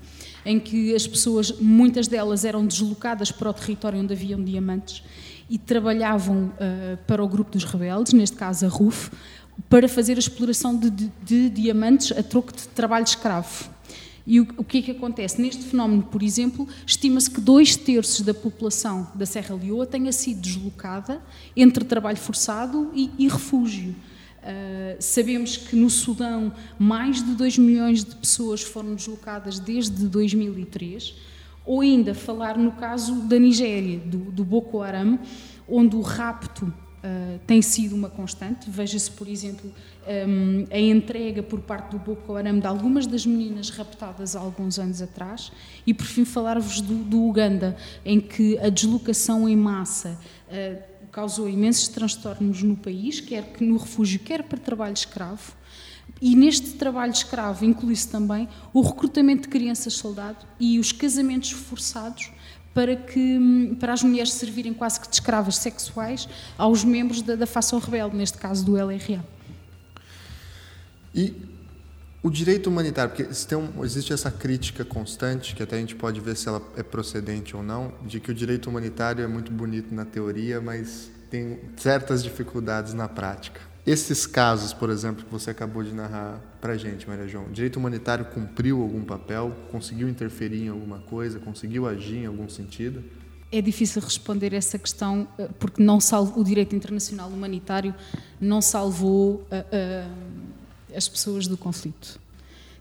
em 0.46 0.58
que 0.58 0.94
as 0.94 1.06
pessoas, 1.06 1.52
muitas 1.52 2.08
delas 2.08 2.44
eram 2.44 2.64
deslocadas 2.66 3.30
para 3.30 3.50
o 3.50 3.52
território 3.52 3.98
onde 3.98 4.14
haviam 4.14 4.42
diamantes 4.42 5.02
e 5.50 5.58
trabalhavam 5.58 6.46
uh, 6.46 6.96
para 7.06 7.22
o 7.22 7.28
grupo 7.28 7.50
dos 7.50 7.64
rebeldes, 7.64 8.12
neste 8.12 8.36
caso 8.36 8.64
a 8.64 8.68
RUF, 8.68 9.10
para 9.68 9.88
fazer 9.88 10.16
a 10.16 10.18
exploração 10.18 10.76
de, 10.76 10.90
de, 10.90 11.10
de 11.24 11.50
diamantes 11.50 12.16
a 12.16 12.22
troco 12.22 12.52
de 12.52 12.66
trabalho 12.68 13.04
escravo. 13.04 13.72
E 14.26 14.40
o, 14.40 14.48
o, 14.56 14.64
que 14.64 14.78
é 14.78 14.82
que 14.82 14.90
acontece? 14.90 15.40
Neste 15.40 15.64
fenómeno, 15.64 16.02
por 16.02 16.22
exemplo, 16.22 16.66
estima-se 16.86 17.30
que 17.30 17.40
dois 17.40 17.76
terços 17.76 18.22
da 18.22 18.32
população 18.32 19.10
da 19.14 19.26
Serra 19.26 19.54
Leoa 19.54 19.86
tenha 19.86 20.12
sido 20.12 20.40
deslocada 20.40 21.22
entre 21.54 21.84
trabalho 21.84 22.16
forçado 22.16 22.90
e, 22.94 23.10
e 23.18 23.28
refúgio. 23.28 23.94
Uh, 24.44 24.96
sabemos 24.98 25.56
que 25.56 25.76
no 25.76 25.88
Sudão 25.88 26.52
mais 26.78 27.22
de 27.22 27.34
2 27.34 27.58
milhões 27.58 28.04
de 28.04 28.14
pessoas 28.14 28.62
foram 28.62 28.94
deslocadas 28.94 29.58
desde 29.58 30.06
2003, 30.06 31.14
ou 31.64 31.80
ainda 31.80 32.14
falar 32.14 32.58
no 32.58 32.72
caso 32.72 33.22
da 33.22 33.38
Nigéria, 33.38 33.98
do, 33.98 34.18
do 34.18 34.44
Boko 34.44 34.82
Haram, 34.82 35.18
onde 35.68 35.96
o 35.96 36.02
rapto 36.02 36.72
uh, 37.04 37.38
tem 37.46 37.60
sido 37.60 37.94
uma 37.94 38.08
constante. 38.08 38.70
Veja-se, 38.70 39.10
por 39.10 39.28
exemplo, 39.28 39.70
um, 40.26 40.64
a 40.70 40.78
entrega 40.78 41.42
por 41.42 41.60
parte 41.60 41.90
do 41.90 41.98
Boko 41.98 42.34
Haram 42.34 42.58
de 42.58 42.66
algumas 42.66 43.06
das 43.06 43.26
meninas 43.26 43.70
raptadas 43.70 44.34
há 44.34 44.40
alguns 44.40 44.78
anos 44.78 45.02
atrás. 45.02 45.52
E, 45.86 45.92
por 45.92 46.06
fim, 46.06 46.24
falar-vos 46.24 46.80
do, 46.80 46.94
do, 47.04 47.22
Uganda, 47.22 47.76
em 48.04 48.18
que 48.20 48.58
a 48.58 48.70
deslocação 48.70 49.48
em 49.48 49.56
massa 49.56 50.18
uh, 50.48 50.82
causou 51.12 51.48
imensos 51.48 51.88
transtornos 51.88 52.62
no 52.62 52.76
país, 52.76 53.20
quer 53.20 53.44
que 53.52 53.62
no 53.62 53.76
refúgio, 53.76 54.18
quer 54.18 54.42
para 54.42 54.58
trabalho 54.58 54.94
escravo. 54.94 55.52
E 56.20 56.34
neste 56.34 56.72
trabalho 56.72 57.12
escravo 57.12 57.64
inclui-se 57.64 58.08
também 58.08 58.48
o 58.72 58.80
recrutamento 58.80 59.42
de 59.42 59.48
crianças 59.48 59.94
soldado 59.94 60.46
e 60.58 60.78
os 60.78 60.92
casamentos 60.92 61.50
forçados 61.50 62.30
para, 62.74 62.96
que, 62.96 63.76
para 63.78 63.92
as 63.92 64.02
mulheres 64.02 64.32
servirem 64.32 64.74
quase 64.74 65.00
que 65.00 65.08
de 65.08 65.14
escravas 65.14 65.56
sexuais 65.56 66.28
aos 66.58 66.84
membros 66.84 67.22
da, 67.22 67.36
da 67.36 67.46
facção 67.46 67.78
rebelde, 67.78 68.16
neste 68.16 68.36
caso 68.36 68.64
do 68.64 68.72
LRA. 68.72 69.24
E 71.14 71.32
o 72.20 72.30
direito 72.30 72.68
humanitário, 72.68 73.14
porque 73.14 73.54
um, 73.54 73.84
existe 73.84 74.12
essa 74.12 74.30
crítica 74.30 74.84
constante, 74.84 75.54
que 75.54 75.62
até 75.62 75.76
a 75.76 75.78
gente 75.78 75.94
pode 75.94 76.20
ver 76.20 76.34
se 76.36 76.48
ela 76.48 76.60
é 76.76 76.82
procedente 76.82 77.54
ou 77.54 77.62
não, 77.62 77.92
de 78.04 78.18
que 78.18 78.30
o 78.30 78.34
direito 78.34 78.68
humanitário 78.68 79.22
é 79.22 79.28
muito 79.28 79.52
bonito 79.52 79.94
na 79.94 80.04
teoria, 80.04 80.60
mas 80.60 81.10
tem 81.30 81.60
certas 81.76 82.22
dificuldades 82.22 82.94
na 82.94 83.08
prática. 83.08 83.60
Esses 83.86 84.26
casos, 84.26 84.72
por 84.72 84.88
exemplo, 84.88 85.24
que 85.24 85.30
você 85.30 85.50
acabou 85.50 85.82
de 85.82 85.92
narrar 85.92 86.40
para 86.58 86.74
gente, 86.76 87.06
Maria 87.06 87.28
João, 87.28 87.52
direito 87.52 87.76
humanitário 87.76 88.24
cumpriu 88.24 88.80
algum 88.80 89.04
papel? 89.04 89.54
Conseguiu 89.70 90.08
interferir 90.08 90.62
em 90.62 90.68
alguma 90.68 91.00
coisa? 91.00 91.38
Conseguiu 91.38 91.86
agir 91.86 92.16
em 92.16 92.26
algum 92.26 92.48
sentido? 92.48 93.04
É 93.52 93.60
difícil 93.60 94.00
responder 94.00 94.54
essa 94.54 94.78
questão 94.78 95.28
eh, 95.38 95.48
porque 95.58 95.82
não 95.82 96.00
salvo, 96.00 96.40
o 96.40 96.44
direito 96.44 96.74
internacional 96.74 97.28
humanitário 97.28 97.94
não 98.40 98.62
salvou 98.62 99.34
uh, 99.34 99.40
uh, 99.42 100.96
as 100.96 101.06
pessoas 101.06 101.46
do 101.46 101.56
conflito. 101.56 102.18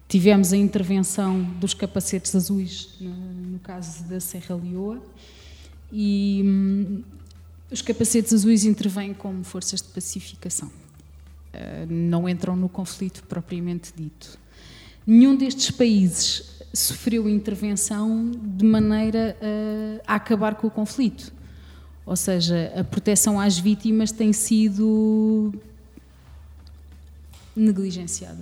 Tivemos 0.08 0.54
a 0.54 0.58
intervenção 0.58 1.44
dos 1.60 1.74
capacetes 1.74 2.34
azuis, 2.34 2.96
no, 3.02 3.12
no 3.12 3.60
caso 3.60 4.04
da 4.06 4.22
Serra 4.22 4.56
Leoa, 4.56 5.02
e 5.92 6.42
hum, 6.46 7.04
os 7.70 7.82
capacetes 7.82 8.32
azuis 8.34 8.64
intervêm 8.64 9.14
como 9.14 9.44
forças 9.44 9.82
de 9.82 9.90
pacificação. 9.90 10.72
Eh, 11.54 11.86
não 11.88 12.28
entram 12.28 12.56
no 12.56 12.68
conflito 12.68 13.24
propriamente 13.24 13.94
dito. 13.96 14.38
Nenhum 15.06 15.36
destes 15.36 15.70
países 15.72 16.60
sofreu 16.74 17.30
intervenção 17.30 18.32
de 18.32 18.66
maneira 18.66 19.38
a 20.08 20.16
acabar 20.16 20.56
com 20.56 20.66
o 20.66 20.72
conflito. 20.72 21.32
Ou 22.06 22.16
seja, 22.16 22.74
a 22.76 22.84
proteção 22.84 23.40
às 23.40 23.58
vítimas 23.58 24.12
tem 24.12 24.34
sido 24.34 25.54
negligenciada. 27.56 28.42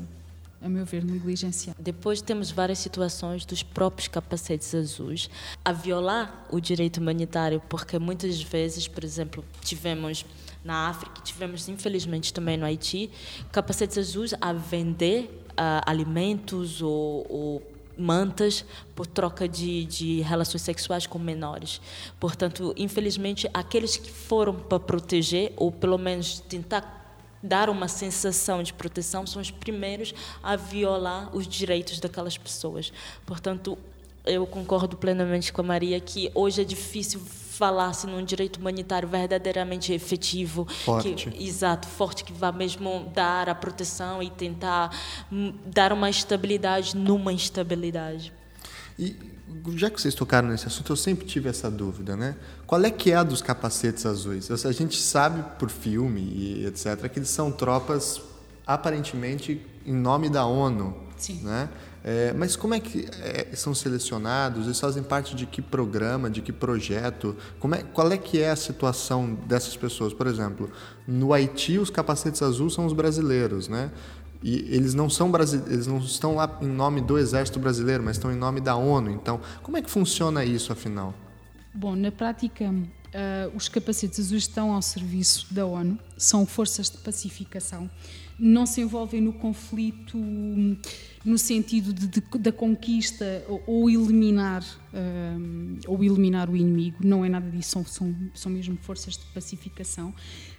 A 0.61 0.69
meu 0.69 0.85
ver, 0.85 1.03
negligenciada. 1.03 1.77
Depois 1.81 2.21
temos 2.21 2.51
várias 2.51 2.77
situações 2.77 3.45
dos 3.45 3.63
próprios 3.63 4.07
capacetes 4.07 4.73
azuis 4.75 5.27
a 5.65 5.71
violar 5.71 6.45
o 6.51 6.59
direito 6.59 6.97
humanitário, 6.97 7.61
porque 7.67 7.97
muitas 7.97 8.39
vezes, 8.41 8.87
por 8.87 9.03
exemplo, 9.03 9.43
tivemos 9.61 10.23
na 10.63 10.89
África, 10.89 11.21
tivemos 11.21 11.67
infelizmente 11.67 12.33
também 12.33 12.57
no 12.57 12.65
Haiti, 12.65 13.09
capacetes 13.51 13.97
azuis 13.97 14.33
a 14.39 14.53
vender 14.53 15.43
uh, 15.51 15.81
alimentos 15.85 16.81
ou, 16.81 17.25
ou, 17.29 17.71
mantas 17.97 18.65
por 18.95 19.05
troca 19.05 19.47
de, 19.47 19.85
de 19.85 20.21
relações 20.21 20.61
sexuais 20.61 21.05
com 21.05 21.19
menores. 21.19 21.79
Portanto, 22.19 22.73
infelizmente, 22.75 23.47
aqueles 23.53 23.97
que 23.97 24.09
foram 24.09 24.55
para 24.55 24.79
proteger, 24.79 25.53
ou 25.55 25.71
pelo 25.71 25.97
menos 25.97 26.39
tentar 26.39 26.99
dar 27.43 27.69
uma 27.69 27.87
sensação 27.87 28.63
de 28.63 28.73
proteção, 28.73 29.27
são 29.27 29.41
os 29.41 29.51
primeiros 29.51 30.15
a 30.41 30.55
violar 30.55 31.35
os 31.35 31.47
direitos 31.47 31.99
daquelas 31.99 32.37
pessoas. 32.37 32.91
Portanto, 33.25 33.77
eu 34.25 34.45
concordo 34.45 34.95
plenamente 34.95 35.51
com 35.51 35.61
a 35.61 35.63
Maria 35.63 35.99
que 35.99 36.31
hoje 36.33 36.61
é 36.61 36.63
difícil 36.63 37.19
falar-se 37.61 38.07
num 38.07 38.25
direito 38.25 38.57
humanitário 38.57 39.07
verdadeiramente 39.07 39.93
efetivo, 39.93 40.67
forte. 40.83 41.29
Que, 41.29 41.47
exato, 41.47 41.87
forte, 41.87 42.23
que 42.23 42.33
vá 42.33 42.51
mesmo 42.51 43.11
dar 43.13 43.47
a 43.47 43.53
proteção 43.53 44.23
e 44.23 44.31
tentar 44.31 44.89
hum, 45.31 45.53
dar 45.67 45.93
uma 45.93 46.09
estabilidade 46.09 46.97
numa 46.97 47.31
instabilidade. 47.31 48.33
E 48.97 49.15
já 49.75 49.91
que 49.91 50.01
vocês 50.01 50.15
tocaram 50.15 50.47
nesse 50.47 50.65
assunto, 50.65 50.91
eu 50.91 50.95
sempre 50.95 51.27
tive 51.27 51.49
essa 51.49 51.69
dúvida, 51.69 52.15
né? 52.15 52.35
Qual 52.65 52.83
é 52.83 52.89
que 52.89 53.11
é 53.11 53.15
a 53.15 53.21
dos 53.21 53.43
capacetes 53.43 54.07
azuis? 54.07 54.49
A 54.65 54.71
gente 54.71 54.99
sabe 54.99 55.43
por 55.59 55.69
filme 55.69 56.19
e 56.19 56.65
etc 56.65 57.07
que 57.11 57.19
eles 57.19 57.29
são 57.29 57.51
tropas 57.51 58.19
aparentemente 58.65 59.63
em 59.85 59.93
nome 59.93 60.29
da 60.31 60.47
ONU, 60.47 60.97
Sim. 61.15 61.41
né? 61.43 61.69
É, 62.03 62.33
mas 62.33 62.55
como 62.55 62.73
é 62.73 62.79
que 62.79 63.07
é, 63.19 63.55
são 63.55 63.75
selecionados? 63.75 64.65
Eles 64.65 64.79
fazem 64.79 65.03
parte 65.03 65.35
de 65.35 65.45
que 65.45 65.61
programa, 65.61 66.29
de 66.29 66.41
que 66.41 66.51
projeto? 66.51 67.35
Como 67.59 67.75
é, 67.75 67.83
qual 67.83 68.11
é 68.11 68.17
que 68.17 68.39
é 68.41 68.49
a 68.49 68.55
situação 68.55 69.35
dessas 69.45 69.77
pessoas? 69.77 70.13
Por 70.13 70.25
exemplo, 70.25 70.71
no 71.07 71.31
Haiti 71.31 71.77
os 71.77 71.89
capacetes 71.89 72.41
azuis 72.41 72.73
são 72.73 72.85
os 72.85 72.93
brasileiros, 72.93 73.67
né? 73.67 73.91
E 74.43 74.75
eles 74.75 74.95
não 74.95 75.07
são 75.07 75.31
eles 75.67 75.85
não 75.85 75.99
estão 75.99 76.35
lá 76.35 76.57
em 76.61 76.67
nome 76.67 77.01
do 77.01 77.19
Exército 77.19 77.59
Brasileiro, 77.59 78.03
mas 78.03 78.15
estão 78.15 78.31
em 78.31 78.35
nome 78.35 78.59
da 78.59 78.75
ONU. 78.75 79.11
Então, 79.11 79.39
como 79.61 79.77
é 79.77 79.81
que 79.83 79.89
funciona 79.89 80.43
isso, 80.43 80.73
afinal? 80.73 81.13
Bom, 81.71 81.95
na 81.95 82.11
prática, 82.11 82.65
uh, 82.65 83.55
os 83.55 83.69
capacetes 83.69 84.19
azuis 84.19 84.43
estão 84.43 84.73
ao 84.73 84.81
serviço 84.81 85.53
da 85.53 85.65
ONU, 85.65 85.97
são 86.17 86.47
forças 86.47 86.89
de 86.89 86.97
pacificação, 86.97 87.89
não 88.39 88.65
se 88.65 88.81
envolvem 88.81 89.21
no 89.21 89.33
conflito 89.33 90.17
no 91.23 91.37
sentido 91.37 91.93
de, 91.93 92.07
de, 92.07 92.21
da 92.39 92.51
conquista 92.51 93.45
ou, 93.47 93.63
ou 93.67 93.89
eliminar 93.89 94.63
um, 94.93 95.77
ou 95.87 96.03
eliminar 96.03 96.49
o 96.49 96.55
inimigo. 96.55 96.97
Não 97.03 97.23
é 97.23 97.29
nada 97.29 97.49
disso, 97.49 97.71
são, 97.71 97.85
são, 97.85 98.15
são 98.33 98.51
mesmo 98.51 98.77
forças 98.77 99.17
de 99.17 99.25
pacificação. 99.33 100.13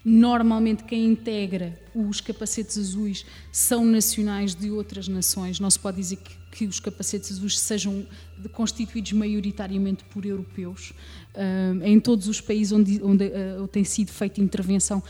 Normalmente 0.05 0.85
quem 0.85 1.07
integra 1.07 1.79
os 1.95 2.21
capacetes 2.21 2.79
azuis 2.79 3.27
são 3.51 3.85
nacionais 3.85 4.55
de 4.55 4.71
outras 4.71 5.09
nações. 5.09 5.59
Não 5.59 5.71
se 5.71 5.79
pode 5.79 5.97
dizer 5.97 6.17
que, 6.17 6.37
que 6.53 6.67
os 6.67 6.79
capacetes 6.79 7.33
azuis 7.33 7.59
sejam 7.59 8.07
constituídos 8.53 9.13
maioritariamente 9.13 10.05
por 10.05 10.25
europeus. 10.25 10.93
Um, 11.35 11.83
em 11.83 11.99
todos 11.99 12.29
os 12.29 12.41
países 12.41 12.73
onde, 12.73 13.03
onde 13.03 13.25
uh, 13.25 13.67
tem 13.69 13.85
sido 13.85 14.11
feita 14.11 14.41
intervenção 14.41 15.03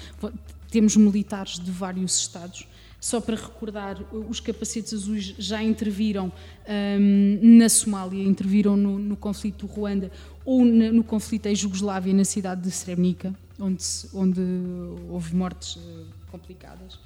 temos 0.72 0.96
militares 0.96 1.60
de 1.60 1.70
vários 1.70 2.18
estados. 2.18 2.66
Só 2.98 3.20
para 3.20 3.36
recordar, 3.36 4.00
os 4.12 4.40
capacetes 4.40 4.94
azuis 4.94 5.34
já 5.36 5.62
interviram 5.62 6.32
um, 6.68 7.58
na 7.58 7.68
Somália, 7.68 8.22
interviram 8.22 8.76
no, 8.76 8.98
no 8.98 9.16
conflito 9.16 9.66
do 9.66 9.72
Ruanda 9.72 10.10
ou 10.44 10.64
na, 10.64 10.90
no 10.90 11.04
conflito 11.04 11.46
em 11.46 11.54
Jugoslávia, 11.54 12.14
na 12.14 12.24
cidade 12.24 12.62
de 12.62 12.70
Srebrenica, 12.70 13.34
onde, 13.58 13.84
onde 14.14 14.40
houve 15.10 15.34
mortes 15.34 15.76
uh, 15.76 16.06
complicadas. 16.30 16.98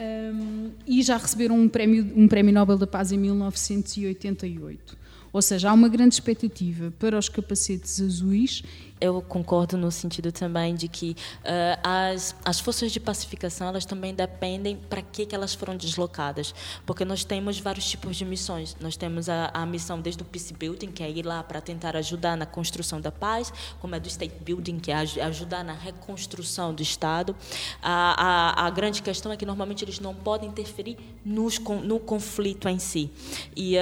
Um, 0.00 0.70
e 0.86 1.02
já 1.02 1.16
receberam 1.16 1.56
um 1.56 1.68
prémio, 1.68 2.10
um 2.16 2.26
prémio 2.26 2.52
Nobel 2.52 2.78
da 2.78 2.86
Paz 2.86 3.12
em 3.12 3.18
1988. 3.18 4.96
Ou 5.30 5.42
seja, 5.42 5.70
há 5.70 5.72
uma 5.72 5.88
grande 5.88 6.14
expectativa 6.14 6.92
para 6.98 7.18
os 7.18 7.28
capacetes 7.28 8.00
azuis 8.00 8.62
eu 9.00 9.20
concordo 9.22 9.76
no 9.76 9.90
sentido 9.90 10.30
também 10.32 10.74
de 10.74 10.88
que 10.88 11.16
uh, 11.40 11.80
as, 11.82 12.34
as 12.44 12.60
forças 12.60 12.92
de 12.92 13.00
pacificação 13.00 13.68
elas 13.68 13.84
também 13.84 14.14
dependem 14.14 14.76
para 14.76 15.02
que, 15.02 15.26
que 15.26 15.34
elas 15.34 15.54
foram 15.54 15.76
deslocadas, 15.76 16.54
porque 16.86 17.04
nós 17.04 17.24
temos 17.24 17.58
vários 17.58 17.88
tipos 17.88 18.16
de 18.16 18.24
missões. 18.24 18.76
Nós 18.80 18.96
temos 18.96 19.28
a, 19.28 19.50
a 19.52 19.66
missão 19.66 20.00
desde 20.00 20.22
o 20.22 20.24
peace 20.24 20.52
building, 20.54 20.92
que 20.92 21.02
é 21.02 21.10
ir 21.10 21.24
lá 21.24 21.42
para 21.42 21.60
tentar 21.60 21.96
ajudar 21.96 22.36
na 22.36 22.46
construção 22.46 23.00
da 23.00 23.10
paz, 23.10 23.52
como 23.80 23.94
é 23.94 24.00
do 24.00 24.08
state 24.08 24.36
building, 24.44 24.78
que 24.78 24.90
é 24.90 24.94
ajudar 24.94 25.64
na 25.64 25.72
reconstrução 25.72 26.72
do 26.72 26.82
Estado. 26.82 27.36
A, 27.82 28.62
a, 28.62 28.66
a 28.66 28.70
grande 28.70 29.02
questão 29.02 29.32
é 29.32 29.36
que 29.36 29.44
normalmente 29.44 29.84
eles 29.84 29.98
não 29.98 30.14
podem 30.14 30.48
interferir 30.48 30.96
nos, 31.24 31.58
no 31.58 31.98
conflito 31.98 32.68
em 32.68 32.78
si. 32.78 33.10
E 33.56 33.76
uh, 33.76 33.80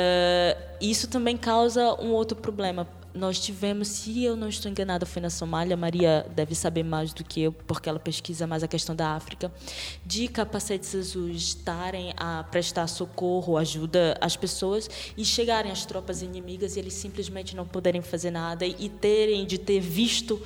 isso 0.81 1.07
também 1.09 1.37
causa 1.37 1.95
um 2.01 2.11
outro 2.13 2.37
problema 2.37 2.87
nós 3.15 3.39
tivemos, 3.39 3.89
se 3.89 4.25
eu 4.25 4.37
não 4.37 4.49
estou 4.49 4.71
enganada, 4.71 5.05
foi 5.05 5.21
na 5.21 5.31
Somália, 5.31 5.77
Maria 5.77 6.27
deve 6.35 6.55
saber 6.55 6.83
mais 6.83 7.13
do 7.13 7.23
que 7.23 7.43
eu, 7.43 7.53
porque 7.53 7.89
ela 7.89 7.99
pesquisa 7.99 8.47
mais 8.47 8.63
a 8.63 8.69
questão 8.69 8.95
da 8.95 9.15
África, 9.15 9.53
de 10.05 10.29
capacetes 10.29 10.95
azuis 10.95 11.43
estarem 11.43 12.15
a 12.17 12.45
prestar 12.45 12.87
socorro, 12.87 13.57
ajuda 13.57 14.17
às 14.21 14.37
pessoas 14.37 14.89
e 15.17 15.25
chegarem 15.25 15.71
às 15.71 15.85
tropas 15.85 16.23
inimigas 16.23 16.77
e 16.77 16.81
eles 16.81 16.95
simplesmente 16.95 17.55
não 17.55 17.67
poderem 17.67 18.03
fazer 18.03 18.31
nada 18.31 18.67
e 18.67 18.89
terem 18.89 19.47
de 19.47 19.59
ter 19.59 19.81
visto 19.81 20.41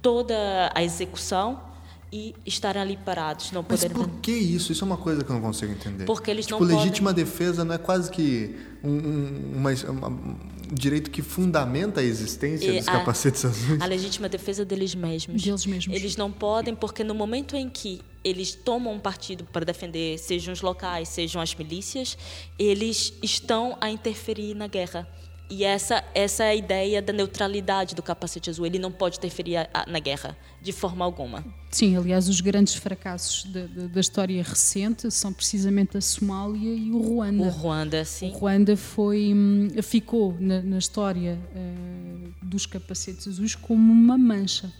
toda 0.00 0.70
a 0.74 0.82
execução 0.82 1.72
e 2.12 2.34
estarem 2.44 2.82
ali 2.82 2.96
parados, 2.98 3.50
não 3.52 3.64
Mas 3.66 3.80
poderem. 3.80 3.96
por 3.96 4.20
que 4.20 4.32
isso? 4.32 4.70
Isso 4.70 4.84
é 4.84 4.86
uma 4.86 4.98
coisa 4.98 5.24
que 5.24 5.30
eu 5.30 5.34
não 5.34 5.40
consigo 5.40 5.72
entender. 5.72 6.04
Porque 6.04 6.30
eles 6.30 6.44
tipo, 6.44 6.62
não 6.62 6.76
legítima 6.76 7.10
podem... 7.10 7.24
defesa 7.24 7.64
não 7.64 7.74
é 7.74 7.78
quase 7.78 8.10
que 8.10 8.54
um, 8.84 8.90
um, 8.90 9.52
uma, 9.56 9.70
um, 9.70 10.36
direito 10.72 11.10
que 11.10 11.22
fundamenta 11.22 12.00
a 12.00 12.04
existência 12.04 12.70
e 12.70 12.78
dos 12.78 12.88
a, 12.88 12.92
capacetes 12.92 13.44
azuis? 13.44 13.80
A 13.80 13.86
legítima 13.86 14.28
defesa 14.28 14.64
deles 14.64 14.94
mesmos. 14.94 15.42
Deles 15.42 15.66
mesmos. 15.66 15.96
Eles 15.96 16.16
não 16.16 16.30
podem, 16.30 16.74
porque 16.74 17.02
no 17.02 17.14
momento 17.14 17.56
em 17.56 17.68
que 17.68 18.00
eles 18.24 18.54
tomam 18.54 18.94
um 18.94 19.00
partido 19.00 19.44
para 19.44 19.64
defender, 19.64 20.18
sejam 20.18 20.52
os 20.52 20.60
locais, 20.60 21.08
sejam 21.08 21.40
as 21.42 21.54
milícias, 21.54 22.16
eles 22.58 23.12
estão 23.22 23.76
a 23.80 23.90
interferir 23.90 24.54
na 24.54 24.66
guerra. 24.66 25.08
E 25.52 25.64
essa, 25.64 26.02
essa 26.14 26.44
é 26.44 26.48
a 26.48 26.54
ideia 26.54 27.02
da 27.02 27.12
neutralidade 27.12 27.94
do 27.94 28.02
capacete 28.02 28.48
azul. 28.48 28.64
Ele 28.64 28.78
não 28.78 28.90
pode 28.90 29.18
interferir 29.18 29.58
a, 29.58 29.68
a, 29.74 29.84
na 29.86 29.98
guerra, 29.98 30.34
de 30.62 30.72
forma 30.72 31.04
alguma. 31.04 31.44
Sim, 31.70 31.94
aliás, 31.94 32.26
os 32.26 32.40
grandes 32.40 32.74
fracassos 32.74 33.44
da, 33.44 33.66
da, 33.66 33.86
da, 33.86 34.00
história 34.00 34.42
recente 34.42 35.10
são 35.10 35.30
precisamente 35.30 35.94
a 35.98 36.00
Somália 36.00 36.72
e 36.72 36.90
o 36.90 36.98
Ruanda. 36.98 37.42
O 37.42 37.48
Ruanda, 37.50 38.02
sim. 38.02 38.30
O 38.30 38.32
Ruanda 38.32 38.78
foi, 38.78 39.34
hum, 39.34 39.68
ficou 39.82 40.34
na, 40.40 40.62
na 40.62 40.78
história 40.78 41.38
uh, 41.54 42.46
dos 42.46 42.64
capacetes 42.64 43.28
azuis 43.28 43.54
como 43.54 43.92
uma 43.92 44.16
mancha, 44.16 44.72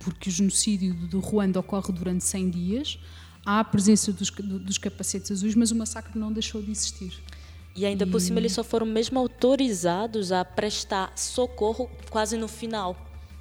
porque 0.00 0.28
o 0.28 0.32
genocídio 0.32 0.92
do 0.92 1.20
Ruanda 1.20 1.60
ocorre 1.60 1.92
durante 1.92 2.24
100 2.24 2.50
dias, 2.50 2.98
há 3.46 3.60
a 3.60 3.64
presença 3.64 4.12
dos, 4.12 4.28
dos 4.28 4.76
capacetes 4.76 5.30
azuis, 5.30 5.54
mas 5.54 5.70
o 5.70 5.76
massacre 5.76 6.18
não 6.18 6.32
deixou 6.32 6.60
de 6.60 6.72
existir. 6.72 7.22
E 7.74 7.86
ainda 7.86 8.06
por 8.06 8.20
cima 8.20 8.40
eles 8.40 8.52
só 8.52 8.64
foram 8.64 8.86
mesmo 8.86 9.18
autorizados 9.18 10.32
a 10.32 10.44
prestar 10.44 11.12
socorro 11.16 11.88
quase 12.10 12.36
no 12.36 12.48
final 12.48 12.96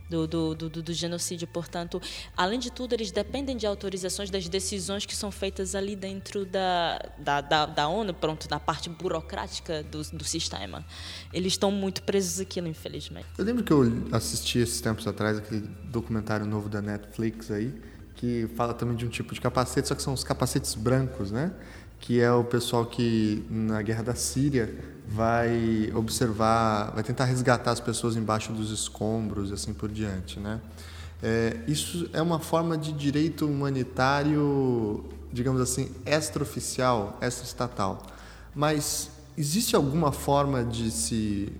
do, 0.09 0.27
do, 0.27 0.55
do, 0.55 0.69
do, 0.69 0.93
genocídio. 0.93 1.47
Portanto, 1.47 2.01
além 2.35 2.59
de 2.59 2.71
tudo, 2.71 2.93
eles 2.93 3.11
dependem 3.11 3.55
de 3.55 3.67
autorizações 3.67 4.29
das 4.29 4.49
decisões 4.49 5.05
que 5.05 5.15
são 5.15 5.31
feitas 5.31 5.75
ali 5.75 5.95
dentro 5.95 6.45
da, 6.45 6.99
da, 7.17 7.41
da, 7.41 7.65
da 7.65 7.87
ONU, 7.87 8.13
pronto, 8.13 8.47
da 8.47 8.59
parte 8.59 8.89
burocrática 8.89 9.83
do, 9.83 10.01
do 10.01 10.23
sistema. 10.23 10.83
Eles 11.31 11.53
estão 11.53 11.71
muito 11.71 12.01
presos 12.03 12.39
aquilo, 12.39 12.67
infelizmente. 12.67 13.27
Eu 13.37 13.45
lembro 13.45 13.63
que 13.63 13.71
eu 13.71 13.83
assisti 14.11 14.59
esses 14.59 14.81
tempos 14.81 15.05
atrás 15.07 15.37
aquele 15.37 15.61
documentário 15.85 16.45
novo 16.45 16.67
da 16.67 16.81
Netflix 16.81 17.51
aí, 17.51 17.73
que 18.15 18.49
fala 18.55 18.73
também 18.73 18.95
de 18.95 19.05
um 19.05 19.09
tipo 19.09 19.33
de 19.33 19.39
capacete, 19.39 19.87
só 19.87 19.95
que 19.95 20.01
são 20.01 20.13
os 20.13 20.23
capacetes 20.23 20.73
brancos, 20.75 21.31
né? 21.31 21.53
Que 21.99 22.21
é 22.21 22.31
o 22.31 22.43
pessoal 22.43 22.85
que 22.85 23.45
na 23.49 23.81
guerra 23.81 24.03
da 24.03 24.15
Síria 24.15 24.73
vai 25.07 25.91
observar, 25.95 26.91
vai 26.93 27.03
tentar 27.03 27.25
resgatar 27.25 27.71
as 27.71 27.79
pessoas 27.79 28.15
embaixo 28.15 28.53
dos 28.53 28.71
escombros 28.71 29.49
e 29.49 29.53
assim 29.53 29.73
por 29.73 29.89
diante, 29.89 30.39
né? 30.39 30.61
É, 31.21 31.57
isso 31.67 32.09
é 32.13 32.21
uma 32.21 32.39
forma 32.39 32.77
de 32.77 32.93
direito 32.93 33.45
humanitário, 33.45 35.03
digamos 35.33 35.59
assim, 35.59 35.91
extraoficial, 36.05 37.17
extraestatal. 37.21 38.05
Mas 38.55 39.09
existe 39.37 39.75
alguma 39.75 40.11
forma 40.11 40.63
de 40.63 40.91
se 40.91 41.51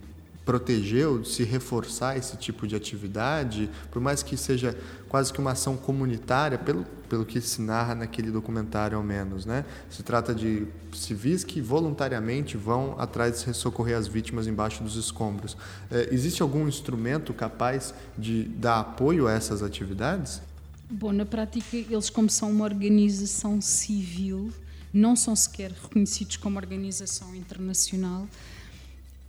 proteger 0.50 1.08
ou 1.08 1.24
se 1.24 1.44
reforçar 1.44 2.18
esse 2.18 2.36
tipo 2.36 2.66
de 2.66 2.76
atividade, 2.76 3.70
por 3.92 4.02
mais 4.02 4.24
que 4.24 4.36
seja 4.36 4.76
quase 5.08 5.32
que 5.32 5.40
uma 5.40 5.52
ação 5.52 5.78
comunitária, 5.78 6.58
pelo, 6.58 6.84
pelo 7.08 7.24
que 7.24 7.40
se 7.40 7.62
narra 7.62 7.94
naquele 7.94 8.32
documentário 8.32 8.98
ao 8.98 9.04
menos, 9.04 9.46
né? 9.46 9.64
Se 9.92 10.02
trata 10.02 10.34
de 10.34 10.66
civis 10.92 11.44
que 11.44 11.62
voluntariamente 11.62 12.58
vão 12.58 12.96
atrás 12.98 13.46
de 13.46 13.54
socorrer 13.54 13.96
as 13.96 14.08
vítimas 14.08 14.48
embaixo 14.48 14.82
dos 14.84 14.96
escombros. 14.96 15.56
É, 15.92 16.10
existe 16.12 16.42
algum 16.42 16.68
instrumento 16.68 17.32
capaz 17.32 17.94
de 18.18 18.46
dar 18.46 18.80
apoio 18.80 19.28
a 19.28 19.34
essas 19.34 19.62
atividades? 19.62 20.42
Bom, 20.90 21.12
na 21.12 21.28
prática, 21.28 21.78
eles 21.78 22.10
como 22.10 22.28
são 22.28 22.50
uma 22.50 22.66
organização 22.66 23.62
civil, 23.62 24.52
não 24.92 25.16
são 25.16 25.36
sequer 25.36 25.70
reconhecidos 25.70 26.38
como 26.38 26.58
organização 26.58 27.36
internacional, 27.36 28.28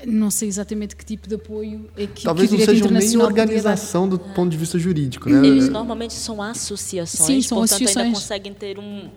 não 0.07 0.31
sei 0.31 0.49
exatamente 0.49 0.97
que 0.97 1.05
tipo 1.05 1.29
de 1.29 1.35
apoio 1.35 1.89
é 1.97 2.07
que 2.07 2.25
Talvez 2.25 2.51
que 2.51 2.57
não 2.57 2.65
sejam 2.65 2.91
nem 2.91 3.17
organização 3.19 4.09
do 4.09 4.19
ponto 4.19 4.51
de 4.51 4.57
vista 4.57 4.79
jurídico, 4.79 5.29
né? 5.29 5.47
Eles 5.47 5.69
normalmente 5.69 6.15
são 6.15 6.43
associações, 6.43 7.27
Sim, 7.27 7.43
são 7.43 7.59
portanto 7.59 7.77
associações. 7.77 8.07
ainda 8.07 8.19
conseguem 8.19 8.55
ter 8.55 8.79
um 8.79 9.09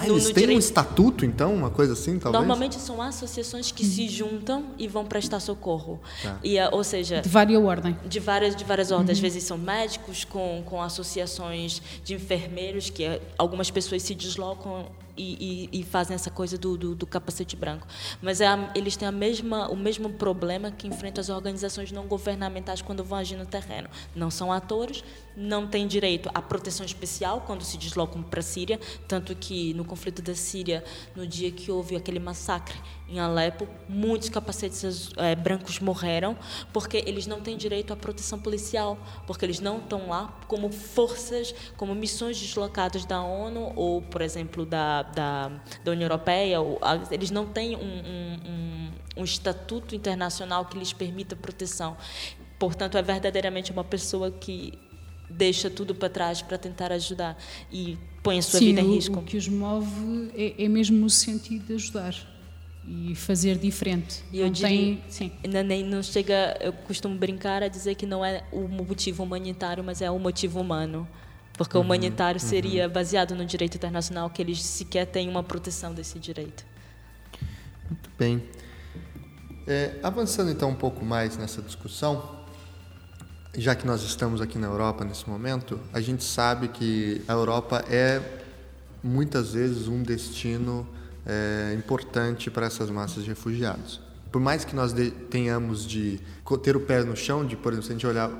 ah, 0.00 0.06
no, 0.06 0.14
eles 0.14 0.28
no 0.28 0.32
têm 0.32 0.42
direito... 0.42 0.56
um 0.56 0.58
estatuto, 0.58 1.24
então, 1.26 1.54
uma 1.54 1.68
coisa 1.68 1.92
assim, 1.92 2.18
talvez? 2.18 2.32
Normalmente 2.32 2.76
são 2.76 3.02
associações 3.02 3.70
que 3.70 3.84
se 3.84 4.08
juntam 4.08 4.64
e 4.78 4.88
vão 4.88 5.04
prestar 5.04 5.40
socorro. 5.40 6.00
Tá. 6.22 6.38
E, 6.42 6.56
eh, 6.56 6.68
ou 6.72 6.82
seja... 6.82 7.20
De 7.20 7.28
várias 7.28 7.62
ordens. 7.62 7.96
De 8.06 8.18
várias, 8.18 8.56
de 8.56 8.64
várias 8.64 8.90
ordens. 8.90 9.08
Uhum. 9.08 9.12
Às 9.12 9.18
vezes 9.18 9.44
são 9.44 9.58
médicos 9.58 10.24
com, 10.24 10.62
com 10.64 10.80
associações 10.80 11.82
de 12.02 12.14
enfermeiros, 12.14 12.88
que 12.88 13.04
eh, 13.04 13.20
algumas 13.36 13.70
pessoas 13.70 14.02
se 14.02 14.14
deslocam 14.14 14.86
e, 15.20 15.68
e, 15.72 15.80
e, 15.80 15.82
fazem 15.84 16.14
essa 16.14 16.30
coisa 16.30 16.56
do, 16.56 16.76
do, 16.76 16.94
do 16.94 17.06
capacete 17.06 17.54
branco. 17.54 17.86
Mas 18.22 18.40
é 18.40 18.46
a, 18.46 18.70
eles 18.74 18.96
têm 18.96 19.06
a 19.06 19.12
mesma, 19.12 19.68
o 19.68 19.76
mesmo 19.76 20.08
problema 20.10 20.70
que 20.70 20.88
enfrentam 20.88 21.20
as 21.20 21.28
organizações 21.28 21.92
não 21.92 22.06
governamentais 22.06 22.80
quando 22.80 23.04
vão 23.04 23.18
agir 23.18 23.36
no 23.36 23.44
terreno. 23.44 23.88
Não 24.14 24.30
são 24.30 24.50
atores, 24.50 25.04
não 25.36 25.66
têm 25.66 25.86
direito 25.86 26.30
à 26.34 26.42
proteção 26.42 26.84
especial 26.84 27.42
quando 27.42 27.62
se 27.62 27.76
deslocam 27.76 28.22
para 28.22 28.40
a 28.40 28.42
Síria, 28.42 28.78
tanto 29.06 29.34
que 29.34 29.74
no 29.74 29.84
conflito 29.84 30.20
da 30.22 30.34
Síria, 30.34 30.84
no 31.14 31.26
dia 31.26 31.50
que 31.50 31.70
houve 31.70 31.96
aquele 31.96 32.18
massacre 32.18 32.76
em 33.08 33.18
Alepo, 33.18 33.66
muitos 33.88 34.28
capacetes 34.28 35.10
é, 35.16 35.34
brancos 35.34 35.80
morreram 35.80 36.36
porque 36.72 37.02
eles 37.06 37.26
não 37.26 37.40
têm 37.40 37.56
direito 37.56 37.92
à 37.92 37.96
proteção 37.96 38.38
policial, 38.38 38.96
porque 39.26 39.44
eles 39.44 39.58
não 39.58 39.78
estão 39.78 40.08
lá 40.08 40.40
como 40.46 40.70
forças, 40.70 41.52
como 41.76 41.94
missões 41.94 42.38
deslocadas 42.38 43.04
da 43.04 43.20
ONU 43.20 43.72
ou, 43.74 44.00
por 44.02 44.22
exemplo, 44.22 44.64
da, 44.64 45.02
da, 45.02 45.48
da 45.82 45.90
União 45.90 46.06
Europeia. 46.06 46.60
Ou, 46.60 46.78
eles 47.10 47.30
não 47.30 47.46
têm 47.46 47.76
um, 47.76 47.80
um, 47.80 48.38
um, 48.46 48.90
um 49.18 49.24
estatuto 49.24 49.94
internacional 49.94 50.64
que 50.66 50.78
lhes 50.78 50.92
permita 50.92 51.34
proteção. 51.34 51.96
Portanto, 52.60 52.96
é 52.96 53.02
verdadeiramente 53.02 53.72
uma 53.72 53.82
pessoa 53.82 54.30
que 54.30 54.78
deixa 55.30 55.70
tudo 55.70 55.94
para 55.94 56.08
trás 56.08 56.42
para 56.42 56.58
tentar 56.58 56.92
ajudar 56.92 57.40
e 57.70 57.96
põe 58.22 58.38
a 58.38 58.42
sua 58.42 58.58
Sim, 58.58 58.66
vida 58.66 58.80
em 58.80 58.94
risco. 58.94 59.18
O 59.18 59.22
que 59.22 59.36
os 59.36 59.48
move 59.48 60.30
é, 60.34 60.64
é 60.64 60.68
mesmo 60.68 61.06
o 61.06 61.10
sentido 61.10 61.66
de 61.66 61.74
ajudar 61.74 62.14
e 62.86 63.14
fazer 63.14 63.56
diferente. 63.56 64.22
E 64.32 64.40
eu 64.40 64.46
não 64.46 64.52
diria, 64.52 64.98
tem. 65.16 65.32
Ainda 65.44 65.62
nem 65.62 65.84
não 65.84 66.02
chega, 66.02 66.56
eu 66.60 66.72
costumo 66.72 67.16
brincar 67.16 67.62
a 67.62 67.68
dizer 67.68 67.94
que 67.94 68.06
não 68.06 68.24
é 68.24 68.42
o 68.50 68.66
motivo 68.66 69.22
humanitário, 69.22 69.84
mas 69.84 70.02
é 70.02 70.10
o 70.10 70.18
motivo 70.18 70.60
humano. 70.60 71.06
Porque 71.52 71.76
uhum, 71.76 71.82
o 71.82 71.84
humanitário 71.84 72.40
uhum. 72.40 72.48
seria 72.48 72.88
baseado 72.88 73.34
no 73.34 73.44
direito 73.44 73.76
internacional, 73.76 74.30
que 74.30 74.40
eles 74.40 74.62
sequer 74.62 75.06
têm 75.06 75.28
uma 75.28 75.42
proteção 75.42 75.92
desse 75.92 76.18
direito. 76.18 76.64
Muito 77.88 78.10
bem. 78.18 78.42
É, 79.66 79.98
avançando 80.02 80.50
então 80.50 80.70
um 80.70 80.74
pouco 80.74 81.04
mais 81.04 81.36
nessa 81.36 81.60
discussão, 81.60 82.39
já 83.56 83.74
que 83.74 83.86
nós 83.86 84.02
estamos 84.02 84.40
aqui 84.40 84.58
na 84.58 84.66
Europa 84.66 85.04
nesse 85.04 85.28
momento, 85.28 85.78
a 85.92 86.00
gente 86.00 86.22
sabe 86.22 86.68
que 86.68 87.22
a 87.26 87.32
Europa 87.32 87.84
é 87.88 88.20
muitas 89.02 89.52
vezes 89.52 89.88
um 89.88 90.02
destino 90.02 90.86
é, 91.26 91.74
importante 91.76 92.50
para 92.50 92.66
essas 92.66 92.90
massas 92.90 93.24
de 93.24 93.30
refugiados. 93.30 94.00
Por 94.30 94.40
mais 94.40 94.64
que 94.64 94.74
nós 94.74 94.92
de, 94.92 95.10
tenhamos 95.10 95.86
de 95.86 96.20
ter 96.62 96.76
o 96.76 96.80
pé 96.80 97.02
no 97.02 97.16
chão, 97.16 97.44
de 97.44 97.56
por 97.56 97.72
exemplo, 97.72 97.86
se 97.86 97.92
a 97.92 97.94
gente 97.94 98.06
olhar 98.06 98.30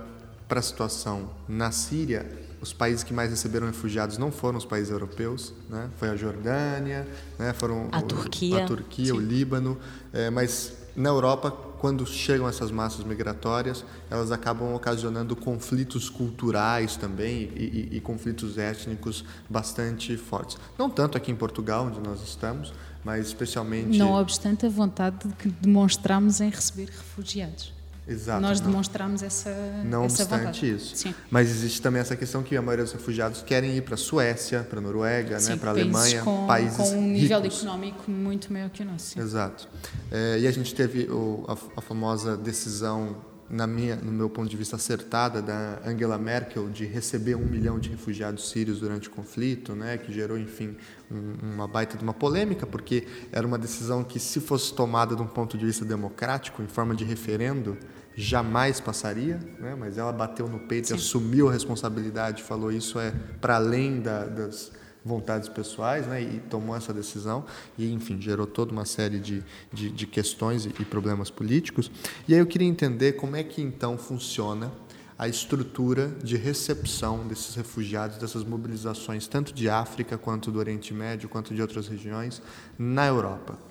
para 0.49 0.61
a 0.61 0.62
situação 0.62 1.31
na 1.49 1.70
Síria, 1.73 2.27
os 2.61 2.73
países 2.73 3.03
que 3.03 3.12
mais 3.12 3.31
receberam 3.31 3.66
refugiados 3.66 4.18
não 4.18 4.31
foram 4.31 4.59
os 4.59 4.64
países 4.64 4.90
europeus, 4.90 5.55
né? 5.68 5.88
Foi 5.96 6.11
a 6.11 6.16
Jordânia, 6.16 7.07
né? 7.38 7.53
Foram 7.55 7.88
a 7.90 8.03
Turquia, 8.03 8.64
a 8.64 8.66
Turquia, 8.66 9.14
o 9.14 9.20
Líbano, 9.20 9.79
é, 10.12 10.29
mas 10.29 10.73
na 10.94 11.09
Europa, 11.09 11.57
quando 11.81 12.07
chegam 12.07 12.47
essas 12.47 12.71
massas 12.71 13.07
migratórias, 13.07 13.87
elas 14.11 14.31
acabam 14.31 14.75
ocasionando 14.75 15.35
conflitos 15.35 16.11
culturais 16.11 16.95
também 16.95 17.51
e, 17.57 17.88
e, 17.93 17.97
e 17.97 18.01
conflitos 18.03 18.59
étnicos 18.59 19.25
bastante 19.49 20.14
fortes. 20.19 20.59
Não 20.79 20.90
tanto 20.90 21.16
aqui 21.16 21.33
em 21.33 21.35
Portugal, 21.35 21.87
onde 21.87 21.99
nós 21.99 22.23
estamos, 22.23 22.71
mas 23.03 23.29
especialmente. 23.29 23.97
Não 23.97 24.12
obstante 24.12 24.66
a 24.66 24.69
vontade 24.69 25.27
que 25.38 25.49
demonstramos 25.49 26.43
em 26.43 26.51
receber 26.51 26.90
refugiados. 26.90 27.80
Exato. 28.09 28.41
Nós 28.41 28.61
demonstramos 28.61 29.23
essa 29.23 29.51
Não 29.85 30.05
essa 30.05 30.23
obstante 30.25 30.69
isso. 30.75 30.97
Sim. 30.97 31.15
Mas 31.31 31.49
existe 31.49 31.81
também 31.81 32.01
essa 32.01 32.17
questão 32.17 32.43
que 32.43 32.57
a 32.57 32.63
maioria 32.63 32.85
dos 32.85 32.93
refugiados 32.93 33.43
querem 33.43 33.77
ir 33.77 33.83
para 33.83 33.95
a 33.95 33.99
Suécia, 33.99 34.67
para 34.69 34.79
a 34.79 34.83
Noruega, 34.83 35.39
Sim, 35.39 35.51
né, 35.51 35.57
para 35.57 35.71
a 35.71 35.73
Alemanha, 35.73 36.23
com, 36.23 36.47
países 36.47 36.77
com 36.77 36.91
um 36.97 37.03
nível 37.09 37.41
ricos. 37.41 37.59
económico 37.59 38.11
muito 38.11 38.53
maior 38.53 38.69
que 38.71 38.83
o 38.83 38.87
nosso. 38.87 39.07
sim. 39.13 39.21
Exato. 39.21 39.69
É, 40.11 40.39
e 40.41 40.47
a 40.47 40.51
gente 40.51 40.75
teve 40.75 41.05
o, 41.11 41.45
a, 41.47 41.57
a 41.79 41.81
famosa 41.81 42.37
decisão, 42.37 43.17
na 43.51 43.67
minha, 43.67 43.97
no 43.97 44.13
meu 44.13 44.31
ponto 44.31 44.49
de 44.49 44.57
vista, 44.57 44.77
acertada 44.77 45.43
da 45.43 45.81
Angela 45.85 46.17
Merkel 46.17 46.71
de 46.71 46.85
receber 46.85 47.35
um 47.35 47.45
milhão 47.45 47.79
de 47.79 47.89
refugiados 47.89 48.49
sírios 48.49 48.79
durante 48.79 49.09
o 49.09 49.11
conflito, 49.11 49.75
né, 49.75 49.99
que 49.99 50.13
gerou, 50.13 50.39
enfim, 50.39 50.77
um, 51.11 51.55
uma 51.55 51.67
baita 51.67 51.99
de 51.99 52.05
uma 52.05 52.15
polêmica, 52.15 52.65
porque 52.65 53.07
era 53.33 53.45
uma 53.47 53.59
decisão 53.59 54.05
que, 54.05 54.21
se 54.21 54.41
fosse 54.41 54.73
tomada 54.73 55.17
de 55.17 55.23
um 55.23 55.27
ponto 55.27 55.59
de 55.59 55.67
vista 55.67 55.85
democrático, 55.85 56.63
em 56.63 56.69
forma 56.69 56.95
de 56.95 57.05
referendo, 57.05 57.77
jamais 58.15 58.81
passaria, 58.81 59.41
né? 59.59 59.75
mas 59.77 59.99
ela 59.99 60.13
bateu 60.13 60.49
no 60.49 60.61
peito 60.61 60.91
e 60.91 60.95
assumiu 60.95 61.49
a 61.49 61.53
responsabilidade, 61.53 62.43
falou 62.43 62.71
isso 62.71 62.99
é 62.99 63.13
para 63.41 63.57
além 63.57 64.01
da, 64.01 64.27
das 64.27 64.71
vontades 65.05 65.49
pessoais, 65.49 66.07
né? 66.07 66.23
e 66.23 66.41
tomou 66.51 66.77
essa 66.77 66.93
decisão, 66.93 67.45
e 67.79 67.91
enfim, 67.91 68.21
gerou 68.21 68.47
toda 68.47 68.73
uma 68.73 68.85
série 68.85 69.19
de, 69.19 69.43
de, 69.73 69.91
de 69.91 70.07
questões 70.07 70.67
e, 70.67 70.69
e 70.81 70.85
problemas 70.85 71.31
políticos. 71.31 71.91
E 72.29 72.35
aí 72.35 72.41
eu 72.41 72.47
queria 72.47 72.69
entender 72.69 73.13
como 73.13 73.37
é 73.37 73.43
que 73.43 73.63
então 73.63 73.97
funciona 73.97 74.71
a 75.19 75.29
estrutura 75.29 76.09
de 76.25 76.37
recepção 76.37 77.27
desses 77.29 77.55
refugiados, 77.55 78.17
dessas 78.17 78.43
mobilizações, 78.43 79.27
tanto 79.27 79.53
de 79.53 79.69
África 79.69 80.17
quanto 80.17 80.51
do 80.51 80.59
Oriente 80.59 80.95
Médio, 80.95 81.29
quanto 81.29 81.55
de 81.55 81.61
outras 81.61 81.89
regiões, 81.89 82.41
na 82.79 83.07
Europa 83.07 83.70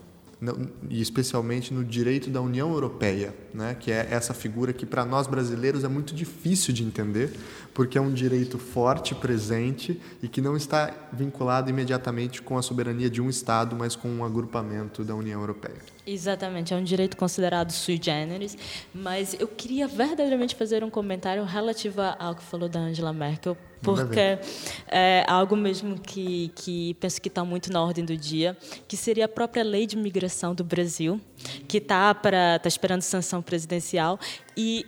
e 0.89 1.01
especialmente 1.01 1.73
no 1.73 1.83
direito 1.83 2.29
da 2.29 2.41
União 2.41 2.71
Europeia, 2.71 3.33
né, 3.53 3.75
que 3.77 3.91
é 3.91 4.07
essa 4.09 4.33
figura 4.33 4.71
que 4.71 4.85
para 4.85 5.03
nós 5.03 5.27
brasileiros 5.27 5.83
é 5.83 5.87
muito 5.89 6.15
difícil 6.15 6.73
de 6.73 6.83
entender, 6.83 7.33
porque 7.73 7.97
é 7.97 8.01
um 8.01 8.11
direito 8.11 8.57
forte, 8.57 9.13
presente 9.13 9.99
e 10.23 10.27
que 10.27 10.39
não 10.39 10.55
está 10.55 10.93
vinculado 11.11 11.69
imediatamente 11.69 12.41
com 12.41 12.57
a 12.57 12.61
soberania 12.61 13.09
de 13.09 13.21
um 13.21 13.29
Estado, 13.29 13.75
mas 13.75 13.95
com 13.95 14.09
um 14.09 14.23
agrupamento 14.23 15.03
da 15.03 15.13
União 15.13 15.41
Europeia. 15.41 15.98
Exatamente, 16.11 16.73
é 16.73 16.77
um 16.77 16.83
direito 16.83 17.15
considerado 17.15 17.71
sui 17.71 17.99
generis, 18.01 18.57
mas 18.91 19.35
eu 19.39 19.47
queria 19.47 19.87
verdadeiramente 19.87 20.55
fazer 20.55 20.83
um 20.83 20.89
comentário 20.89 21.43
relativo 21.43 22.01
ao 22.17 22.33
que 22.33 22.41
falou 22.41 22.67
da 22.67 22.79
Angela 22.79 23.13
Merkel, 23.13 23.55
porque 23.83 24.39
é 24.87 25.23
algo 25.27 25.55
mesmo 25.55 25.99
que, 25.99 26.51
que 26.55 26.95
penso 26.95 27.21
que 27.21 27.27
está 27.27 27.45
muito 27.45 27.71
na 27.71 27.83
ordem 27.83 28.03
do 28.03 28.17
dia, 28.17 28.57
que 28.87 28.97
seria 28.97 29.25
a 29.25 29.27
própria 29.27 29.63
lei 29.63 29.85
de 29.85 29.95
imigração 29.95 30.55
do 30.55 30.63
Brasil, 30.63 31.21
que 31.67 31.77
está 31.77 32.11
tá 32.13 32.67
esperando 32.67 33.03
sanção 33.03 33.39
presidencial 33.39 34.19
e 34.57 34.87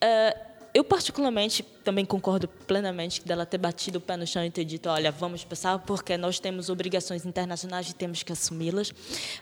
é, 0.00 0.36
eu, 0.74 0.82
particularmente, 0.82 1.64
também 1.82 2.04
concordo 2.04 2.48
plenamente 2.48 3.24
dela 3.24 3.44
ter 3.44 3.58
batido 3.58 3.98
o 3.98 4.00
pé 4.00 4.16
no 4.16 4.26
chão 4.26 4.44
e 4.44 4.50
ter 4.50 4.64
dito: 4.64 4.88
olha, 4.88 5.10
vamos 5.10 5.44
passar 5.44 5.78
porque 5.80 6.16
nós 6.16 6.38
temos 6.38 6.68
obrigações 6.68 7.26
internacionais 7.26 7.90
e 7.90 7.94
temos 7.94 8.22
que 8.22 8.32
assumi-las. 8.32 8.92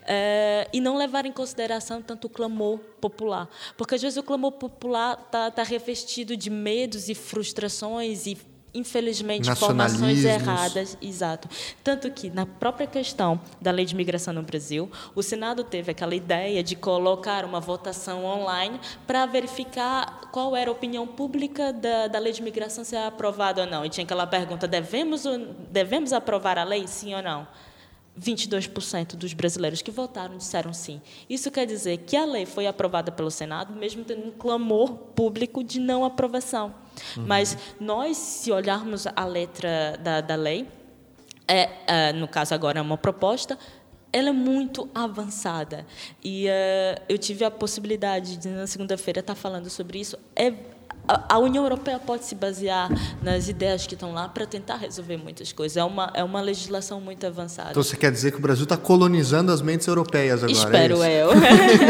Eh, 0.07 0.69
e 0.73 0.81
não 0.81 0.97
levar 0.97 1.27
em 1.27 1.33
consideração 1.33 2.03
tanto 2.03 2.27
o 2.27 2.31
clamor 2.31 2.79
popular. 3.01 3.49
Porque, 3.77 3.95
às 3.95 4.03
vezes, 4.03 4.17
o 4.17 4.23
clamor 4.23 4.53
popular 4.53 5.23
está 5.27 5.51
tá 5.51 5.63
revestido 5.63 6.37
de 6.37 6.51
medos 6.51 7.09
e 7.09 7.15
frustrações 7.15 8.27
e. 8.27 8.50
Infelizmente, 8.73 9.51
informações 9.51 10.25
erradas 10.25 10.97
Exato. 11.01 11.49
Tanto 11.83 12.11
que, 12.11 12.31
na 12.31 12.47
própria 12.47 12.87
questão 12.87 13.41
da 13.61 13.71
lei 13.71 13.85
de 13.85 13.95
imigração 13.95 14.33
no 14.33 14.43
Brasil, 14.43 14.91
o 15.15 15.23
Senado 15.23 15.65
teve 15.65 15.91
aquela 15.91 16.15
ideia 16.15 16.63
de 16.63 16.77
colocar 16.77 17.45
uma 17.45 17.61
votação 17.61 18.25
online 18.25 18.79
para 19.07 19.27
verificar 19.27 20.31
qual 20.31 20.57
era 20.57 20.71
a 20.71 20.73
opinião 20.73 21.07
pública 21.07 21.73
da, 21.73 22.07
da 22.07 22.19
lei 22.19 22.33
de 22.33 22.41
imigração, 22.41 22.85
se 22.85 22.95
é 22.95 23.07
aprovada 23.07 23.63
ou 23.63 23.67
não. 23.67 23.85
E 23.85 23.89
tinha 23.89 24.05
aquela 24.05 24.27
pergunta: 24.27 24.69
devemos, 24.69 25.25
devemos 25.71 26.13
aprovar 26.13 26.59
a 26.59 26.65
lei, 26.65 26.87
sim 26.87 27.15
ou 27.15 27.23
não? 27.23 27.47
22% 28.19 29.17
dos 29.17 29.33
brasileiros 29.33 29.83
que 29.83 29.91
votaram 29.91 30.37
disseram 30.37 30.73
sim. 30.73 31.01
Isso 31.29 31.51
quer 31.51 31.67
dizer 31.67 31.99
que 31.99 32.17
a 32.17 32.25
lei 32.25 32.47
foi 32.47 32.67
aprovada 32.67 33.11
pelo 33.13 33.31
Senado, 33.31 33.75
mesmo 33.75 34.05
tendo 34.05 34.29
um 34.29 34.31
clamor 34.31 34.93
público 35.15 35.63
de 35.63 35.81
não 35.81 36.05
aprovação. 36.05 36.75
Mas 37.17 37.57
nós, 37.79 38.17
se 38.17 38.53
olharmos 38.53 39.07
a 39.07 39.25
letra 39.25 39.99
da, 40.03 40.21
da 40.21 40.35
lei, 40.35 40.67
é, 41.47 41.71
é, 41.87 42.13
no 42.13 42.29
caso 42.29 42.55
agora 42.55 42.79
é 42.79 42.83
uma 42.83 42.99
proposta, 42.99 43.59
ela 44.13 44.29
é 44.29 44.33
muito 44.33 44.89
avançada. 44.95 45.87
E 46.23 46.47
é, 46.49 47.03
eu 47.09 47.17
tive 47.17 47.45
a 47.45 47.51
possibilidade 47.51 48.37
de, 48.37 48.49
na 48.49 48.67
segunda-feira, 48.67 49.21
estar 49.21 49.35
falando 49.35 49.71
sobre 49.71 50.01
isso. 50.01 50.19
É, 50.35 50.53
a, 51.11 51.35
a 51.35 51.39
União 51.39 51.65
Europeia 51.65 51.99
pode 51.99 52.25
se 52.25 52.37
basear 52.37 52.89
nas 53.21 53.49
ideias 53.49 53.87
que 53.87 53.95
estão 53.95 54.13
lá 54.13 54.29
para 54.29 54.47
tentar 54.47 54.77
resolver 54.77 55.17
muitas 55.17 55.53
coisas. 55.53 55.77
É 55.77 55.83
uma, 55.83 56.11
é 56.15 56.23
uma 56.23 56.41
legislação 56.41 57.01
muito 57.01 57.27
avançada. 57.27 57.71
Então 57.71 57.83
você 57.83 57.97
quer 57.97 58.13
dizer 58.13 58.31
que 58.31 58.39
o 58.39 58.41
Brasil 58.41 58.63
está 58.63 58.77
colonizando 58.77 59.51
as 59.51 59.61
mentes 59.61 59.87
europeias 59.89 60.45
agora? 60.45 60.53
Espero 60.53 61.03
é 61.03 61.23
eu. 61.23 61.31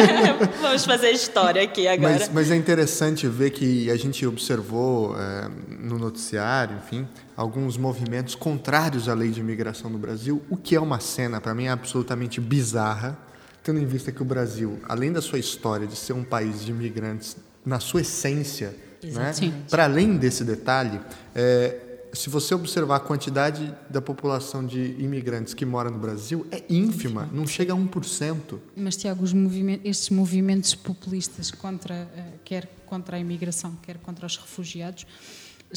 Vamos 0.62 0.85
fazer 0.87 1.11
história 1.11 1.62
aqui 1.62 1.87
agora. 1.87 2.14
Mas, 2.18 2.28
mas 2.30 2.50
é 2.50 2.56
interessante 2.56 3.26
ver 3.28 3.50
que 3.50 3.90
a 3.90 3.96
gente 3.96 4.26
observou 4.26 5.14
é, 5.18 5.50
no 5.68 5.98
noticiário, 5.98 6.78
enfim, 6.78 7.06
alguns 7.37 7.76
movimentos 7.76 8.35
contrários 8.35 9.09
à 9.09 9.14
lei 9.14 9.30
de 9.30 9.40
imigração 9.40 9.90
no 9.90 9.98
Brasil, 9.98 10.42
o 10.48 10.56
que 10.56 10.74
é 10.74 10.80
uma 10.80 11.00
cena, 11.00 11.40
para 11.40 11.54
mim, 11.54 11.68
absolutamente 11.68 12.40
bizarra, 12.40 13.18
tendo 13.62 13.78
em 13.78 13.87
vista 13.87 14.11
que 14.11 14.22
o 14.22 14.24
Brasil, 14.24 14.78
além 14.88 15.12
da 15.12 15.20
sua 15.20 15.38
história 15.38 15.87
de 15.87 15.96
ser 15.96 16.14
um 16.14 16.24
país 16.24 16.64
de 16.64 16.70
imigrantes, 16.70 17.37
na 17.64 17.78
sua 17.78 18.00
essência, 18.00 18.74
né, 19.03 19.33
para 19.69 19.85
além 19.85 20.17
desse 20.17 20.45
detalhe, 20.45 21.01
é, 21.35 21.91
se 22.13 22.29
você 22.29 22.55
observar 22.55 22.97
a 22.97 23.01
quantidade 23.01 23.73
da 23.89 24.01
população 24.01 24.65
de 24.65 24.97
imigrantes 24.99 25.55
que 25.55 25.65
mora 25.65 25.91
no 25.91 25.99
Brasil, 25.99 26.47
é 26.51 26.63
ínfima, 26.69 27.29
não 27.33 27.47
chega 27.47 27.73
a 27.73 27.77
1%. 27.77 28.59
Mas, 28.77 28.97
Tiago, 28.97 29.23
os 29.23 29.33
movimentos, 29.33 29.87
estes 29.89 30.11
movimentos 30.11 30.75
populistas, 30.75 31.51
contra, 31.51 31.95
eh, 31.95 32.33
quer 32.45 32.69
contra 32.87 33.17
a 33.17 33.21
imigração, 33.21 33.77
quer 33.83 33.99
contra 33.99 34.27
os 34.27 34.37
refugiados, 34.37 35.07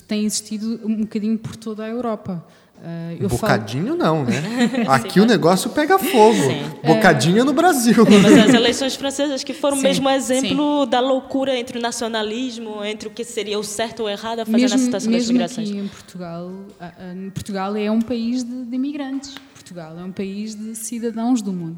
têm 0.08 0.26
existido 0.26 0.82
um 0.84 1.02
bocadinho 1.02 1.38
por 1.38 1.56
toda 1.56 1.84
a 1.84 1.88
Europa. 1.88 2.44
Eh, 2.86 3.15
eu 3.17 3.30
falo- 3.30 3.41
Bocadinho 3.41 3.96
não, 3.96 4.26
né? 4.26 4.34
Aqui 4.89 5.22
o 5.22 5.26
negócio 5.26 5.69
pega 5.69 5.98
fogo. 5.98 6.34
Sim. 6.36 6.63
Bocadinho 6.86 7.46
no 7.46 7.54
Brasil. 7.54 8.04
Mas 8.22 8.38
as 8.50 8.52
eleições 8.54 8.93
francesas 8.96 9.41
que 9.41 9.54
foram 9.54 9.78
Sim, 9.78 9.84
mesmo 9.84 10.10
exemplo 10.10 10.86
da 10.86 11.00
loucura 11.00 11.58
entre 11.58 11.78
o 11.78 11.82
nacionalismo, 11.82 12.84
entre 12.84 13.08
o 13.08 13.12
que 13.12 13.24
seria 13.24 13.58
o 13.58 13.63
certo 13.63 14.02
ou 14.02 14.08
o 14.08 14.10
errado 14.10 14.39
a 14.41 14.46
fazer 14.46 14.58
na 14.58 14.76
mesmo, 14.76 14.80
situação 14.80 15.12
das 15.12 15.22
mesmo 15.22 15.32
migrações. 15.34 15.69
aqui 15.69 15.78
em 15.80 15.88
Portugal, 15.88 16.52
ah, 16.78 16.91
Portugal 17.34 17.76
é 17.78 17.89
um 17.89 18.02
país 18.02 18.43
de, 18.43 18.65
de 18.65 18.76
imigrantes. 18.76 19.36
Portugal 19.54 19.98
é 19.98 20.04
um 20.04 20.12
país 20.12 20.54
de 20.54 20.76
cidadãos 20.76 21.41
do 21.41 21.54
mundo. 21.54 21.78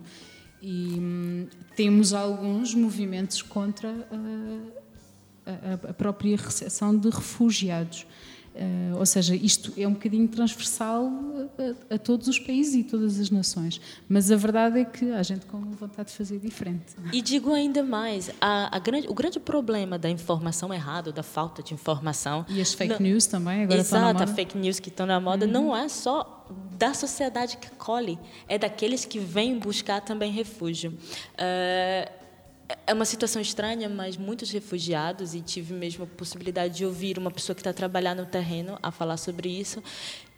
E 0.59 0.95
hum, 0.99 1.45
temos 1.75 2.13
alguns 2.13 2.73
movimentos 2.73 3.43
contra 3.43 3.93
ah, 5.45 5.51
a, 5.85 5.89
a 5.91 5.93
própria 5.93 6.35
recepção 6.35 6.97
de 6.97 7.09
refugiados. 7.11 8.07
Ah, 8.57 8.97
ou 8.97 9.05
seja, 9.05 9.35
isto 9.35 9.73
é 9.77 9.85
um 9.87 9.93
bocadinho 9.93 10.27
transversal 10.27 11.11
a, 11.89 11.95
a 11.95 11.97
todos 11.97 12.27
os 12.27 12.39
países 12.39 12.73
e 12.75 12.83
todas 12.83 13.19
as 13.19 13.29
nações. 13.29 13.81
Mas 14.07 14.31
a 14.31 14.35
verdade 14.37 14.79
é 14.79 14.85
que 14.85 15.11
há 15.11 15.21
gente 15.21 15.45
com 15.45 15.59
vontade 15.71 16.09
de 16.09 16.15
fazer 16.15 16.39
diferente. 16.39 16.95
E 17.11 17.21
digo 17.21 17.51
ainda 17.53 17.83
mais, 17.83 18.31
a, 18.39 18.73
a 18.75 18.79
grande, 18.79 19.07
o 19.09 19.13
grande 19.13 19.39
problema 19.39 19.99
da 19.99 20.09
informação 20.09 20.73
errada, 20.73 21.11
da 21.11 21.23
falta 21.23 21.61
de 21.61 21.73
informação... 21.73 22.45
E 22.47 22.61
as 22.61 22.73
fake 22.73 22.93
não- 22.93 22.99
news 23.01 23.25
também, 23.25 23.63
agora 23.63 23.75
na 23.77 23.81
Exato, 23.81 24.23
a 24.23 24.27
fake 24.27 24.57
news 24.57 24.79
que 24.79 24.89
estão 24.89 25.05
na 25.05 25.19
moda 25.19 25.45
não 25.45 25.75
é 25.75 25.89
só 25.89 26.45
da 26.77 26.93
sociedade 26.93 27.57
que 27.57 27.69
colhe, 27.71 28.17
é 28.47 28.57
daqueles 28.57 29.03
que 29.03 29.19
vêm 29.19 29.57
buscar 29.59 30.01
também 30.01 30.31
refúgio. 30.31 30.93
Ah, 31.37 32.09
é 32.87 32.93
uma 32.93 33.05
situação 33.05 33.41
estranha, 33.41 33.87
mas 33.87 34.17
muitos 34.17 34.51
refugiados, 34.51 35.35
e 35.35 35.41
tive 35.41 35.73
mesmo 35.73 36.03
a 36.03 36.07
possibilidade 36.07 36.75
de 36.75 36.85
ouvir 36.85 37.17
uma 37.17 37.31
pessoa 37.31 37.55
que 37.55 37.61
está 37.61 37.73
trabalhando 37.73 38.19
no 38.19 38.25
terreno 38.25 38.77
a 38.81 38.91
falar 38.91 39.17
sobre 39.17 39.49
isso, 39.49 39.83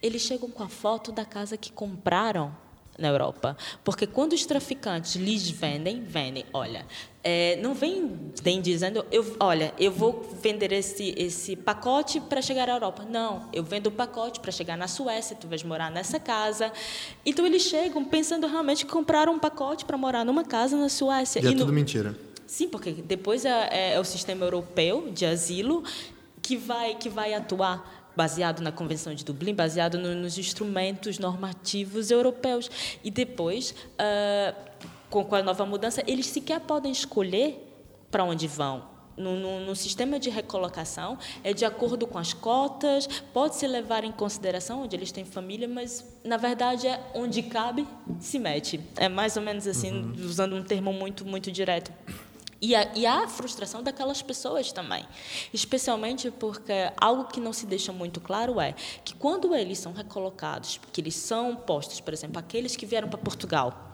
eles 0.02 0.22
chegam 0.22 0.50
com 0.50 0.62
a 0.62 0.68
foto 0.68 1.10
da 1.10 1.24
casa 1.24 1.56
que 1.56 1.72
compraram 1.72 2.54
na 2.98 3.08
Europa. 3.08 3.56
Porque 3.84 4.06
quando 4.06 4.32
os 4.32 4.44
traficantes 4.44 5.14
lhes 5.14 5.48
vendem, 5.48 6.02
vendem, 6.02 6.44
olha, 6.52 6.84
é, 7.30 7.58
não 7.60 7.74
vem, 7.74 8.32
vem 8.42 8.58
dizendo, 8.62 9.04
eu, 9.12 9.36
olha, 9.38 9.74
eu 9.78 9.92
vou 9.92 10.26
vender 10.40 10.72
esse, 10.72 11.14
esse 11.14 11.54
pacote 11.54 12.20
para 12.20 12.40
chegar 12.40 12.70
à 12.70 12.72
Europa. 12.72 13.04
Não, 13.04 13.50
eu 13.52 13.62
vendo 13.62 13.88
o 13.88 13.90
pacote 13.90 14.40
para 14.40 14.50
chegar 14.50 14.78
na 14.78 14.88
Suécia, 14.88 15.36
tu 15.38 15.46
vais 15.46 15.62
morar 15.62 15.90
nessa 15.90 16.18
casa. 16.18 16.72
Então 17.26 17.44
eles 17.44 17.64
chegam 17.64 18.02
pensando 18.02 18.46
realmente 18.46 18.86
que 18.86 18.90
compraram 18.90 19.34
um 19.34 19.38
pacote 19.38 19.84
para 19.84 19.98
morar 19.98 20.24
numa 20.24 20.42
casa 20.42 20.74
na 20.74 20.88
Suécia. 20.88 21.40
E, 21.40 21.46
é 21.46 21.50
e 21.50 21.52
é 21.52 21.56
tudo 21.58 21.70
mentira. 21.70 22.16
Sim, 22.46 22.66
porque 22.66 22.92
depois 22.92 23.44
é, 23.44 23.68
é, 23.70 23.92
é 23.92 24.00
o 24.00 24.04
sistema 24.04 24.46
europeu 24.46 25.10
de 25.12 25.26
asilo 25.26 25.84
que 26.40 26.56
vai, 26.56 26.94
que 26.94 27.10
vai 27.10 27.34
atuar 27.34 28.08
baseado 28.16 28.60
na 28.60 28.72
Convenção 28.72 29.14
de 29.14 29.22
Dublin, 29.22 29.54
baseado 29.54 29.98
no, 29.98 30.14
nos 30.14 30.38
instrumentos 30.38 31.18
normativos 31.18 32.10
europeus. 32.10 32.70
E 33.04 33.10
depois, 33.10 33.72
uh, 33.72 34.67
com, 35.10 35.24
com 35.24 35.34
a 35.34 35.42
nova 35.42 35.64
mudança, 35.64 36.02
eles 36.06 36.26
sequer 36.26 36.60
podem 36.60 36.92
escolher 36.92 37.64
para 38.10 38.24
onde 38.24 38.46
vão. 38.46 38.98
No, 39.16 39.34
no, 39.34 39.60
no, 39.60 39.74
sistema 39.74 40.16
de 40.20 40.30
recolocação, 40.30 41.18
é 41.42 41.52
de 41.52 41.64
acordo 41.64 42.06
com 42.06 42.18
as 42.18 42.32
cotas, 42.32 43.08
pode-se 43.34 43.66
levar 43.66 44.04
em 44.04 44.12
consideração 44.12 44.84
onde 44.84 44.94
eles 44.94 45.10
têm 45.10 45.24
família, 45.24 45.66
mas, 45.66 46.04
na 46.22 46.36
verdade, 46.36 46.86
é 46.86 47.02
onde 47.14 47.42
cabe, 47.42 47.84
se 48.20 48.38
mete. 48.38 48.80
É 48.96 49.08
mais 49.08 49.36
ou 49.36 49.42
menos 49.42 49.66
assim, 49.66 49.90
uhum. 49.90 50.12
usando 50.24 50.54
um 50.54 50.62
termo 50.62 50.92
muito, 50.92 51.24
muito 51.24 51.50
direto. 51.50 51.92
E 52.60 52.74
a, 52.74 52.92
e 52.94 53.06
a 53.06 53.26
frustração 53.28 53.82
daquelas 53.82 54.20
pessoas 54.22 54.72
também. 54.72 55.04
Especialmente 55.52 56.30
porque 56.30 56.72
algo 56.96 57.24
que 57.24 57.40
não 57.40 57.52
se 57.52 57.66
deixa 57.66 57.92
muito 57.92 58.20
claro 58.20 58.60
é 58.60 58.74
que 59.04 59.14
quando 59.14 59.54
eles 59.54 59.78
são 59.78 59.92
recolocados, 59.92 60.80
que 60.92 61.00
eles 61.00 61.14
são 61.14 61.54
postos, 61.54 62.00
por 62.00 62.12
exemplo, 62.12 62.38
aqueles 62.38 62.76
que 62.76 62.84
vieram 62.84 63.08
para 63.08 63.18
Portugal, 63.18 63.87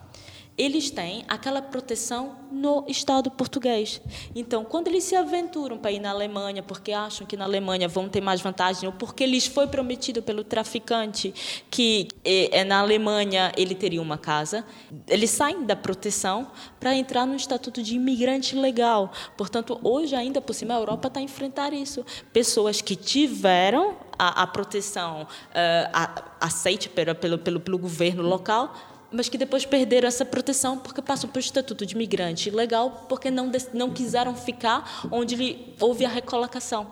eles 0.57 0.89
têm 0.89 1.25
aquela 1.27 1.61
proteção 1.61 2.37
no 2.49 2.85
Estado 2.87 3.29
português. 3.29 4.01
Então, 4.33 4.63
quando 4.63 4.87
eles 4.87 5.03
se 5.03 5.15
aventuram 5.15 5.77
para 5.77 5.91
ir 5.91 5.99
na 5.99 6.11
Alemanha, 6.11 6.63
porque 6.63 6.93
acham 6.93 7.27
que 7.27 7.35
na 7.35 7.43
Alemanha 7.43 7.89
vão 7.89 8.07
ter 8.07 8.21
mais 8.21 8.39
vantagem, 8.39 8.87
ou 8.87 8.93
porque 8.93 9.25
lhes 9.25 9.45
foi 9.45 9.67
prometido 9.67 10.23
pelo 10.23 10.43
traficante 10.43 11.33
que 11.69 12.07
é, 12.23 12.63
na 12.63 12.79
Alemanha 12.79 13.51
ele 13.57 13.75
teria 13.75 14.01
uma 14.01 14.17
casa, 14.17 14.65
eles 15.07 15.29
saem 15.29 15.65
da 15.65 15.75
proteção 15.75 16.49
para 16.79 16.95
entrar 16.95 17.25
no 17.25 17.35
Estatuto 17.35 17.83
de 17.83 17.95
Imigrante 17.95 18.55
Legal. 18.55 19.11
Portanto, 19.35 19.77
hoje, 19.83 20.15
ainda 20.15 20.39
por 20.39 20.53
cima, 20.53 20.75
a 20.75 20.77
Europa 20.77 21.09
está 21.09 21.19
a 21.19 21.23
enfrentar 21.23 21.73
isso. 21.73 22.05
Pessoas 22.31 22.79
que 22.79 22.95
tiveram 22.95 23.97
a, 24.17 24.43
a 24.43 24.47
proteção 24.47 25.23
uh, 25.23 26.23
aceite 26.39 26.87
pelo, 26.87 27.15
pelo, 27.15 27.59
pelo 27.59 27.77
governo 27.77 28.23
local 28.23 28.73
mas 29.11 29.29
que 29.29 29.37
depois 29.37 29.65
perderam 29.65 30.07
essa 30.07 30.25
proteção 30.25 30.77
porque 30.77 31.01
passam 31.01 31.29
pelo 31.29 31.43
estatuto 31.43 31.85
de 31.85 31.95
imigrante 31.95 32.49
ilegal 32.49 33.05
porque 33.07 33.31
não, 33.31 33.51
não 33.73 33.91
quiseram 33.91 34.35
ficar 34.35 35.07
onde 35.11 35.57
houve 35.79 36.05
a 36.05 36.09
recolocação. 36.09 36.91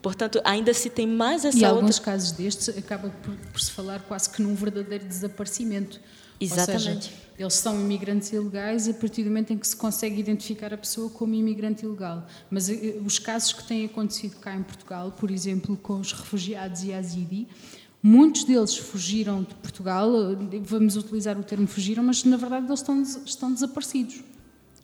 Portanto, 0.00 0.40
ainda 0.44 0.72
se 0.72 0.88
tem 0.88 1.06
mais 1.06 1.44
essa 1.44 1.58
E 1.58 1.64
outra... 1.64 1.76
alguns 1.76 1.98
casos 1.98 2.32
destes 2.32 2.68
acaba 2.76 3.10
por, 3.22 3.34
por, 3.34 3.60
se 3.60 3.70
falar 3.72 4.00
quase 4.02 4.30
que 4.30 4.40
num 4.40 4.54
verdadeiro 4.54 5.04
desaparecimento. 5.04 6.00
Exatamente. 6.40 7.06
Seja, 7.06 7.28
eles 7.36 7.54
são 7.54 7.74
imigrantes 7.80 8.32
ilegais 8.32 8.88
a 8.88 8.94
partir 8.94 9.24
do 9.24 9.28
momento 9.28 9.52
em 9.52 9.58
que 9.58 9.66
se 9.66 9.74
consegue 9.74 10.20
identificar 10.20 10.72
a 10.72 10.78
pessoa 10.78 11.10
como 11.10 11.34
imigrante 11.34 11.84
ilegal. 11.84 12.26
Mas 12.48 12.68
eh, 12.68 12.96
os 13.04 13.18
casos 13.18 13.52
que 13.52 13.64
têm 13.64 13.86
acontecido 13.86 14.36
cá 14.36 14.54
em 14.54 14.62
Portugal, 14.62 15.12
por 15.12 15.30
exemplo, 15.30 15.76
com 15.76 15.98
os 15.98 16.12
refugiados 16.12 16.84
e 16.84 16.92
Azidi, 16.92 17.48
Muitos 18.02 18.44
deles 18.44 18.76
fugiram 18.76 19.42
de 19.42 19.54
Portugal, 19.56 20.10
vamos 20.62 20.96
utilizar 20.96 21.38
o 21.38 21.42
termo 21.42 21.66
fugiram, 21.66 22.02
mas 22.02 22.22
na 22.24 22.36
verdade 22.36 22.66
eles 22.66 22.80
estão, 22.80 23.02
estão 23.02 23.52
desaparecidos. 23.52 24.22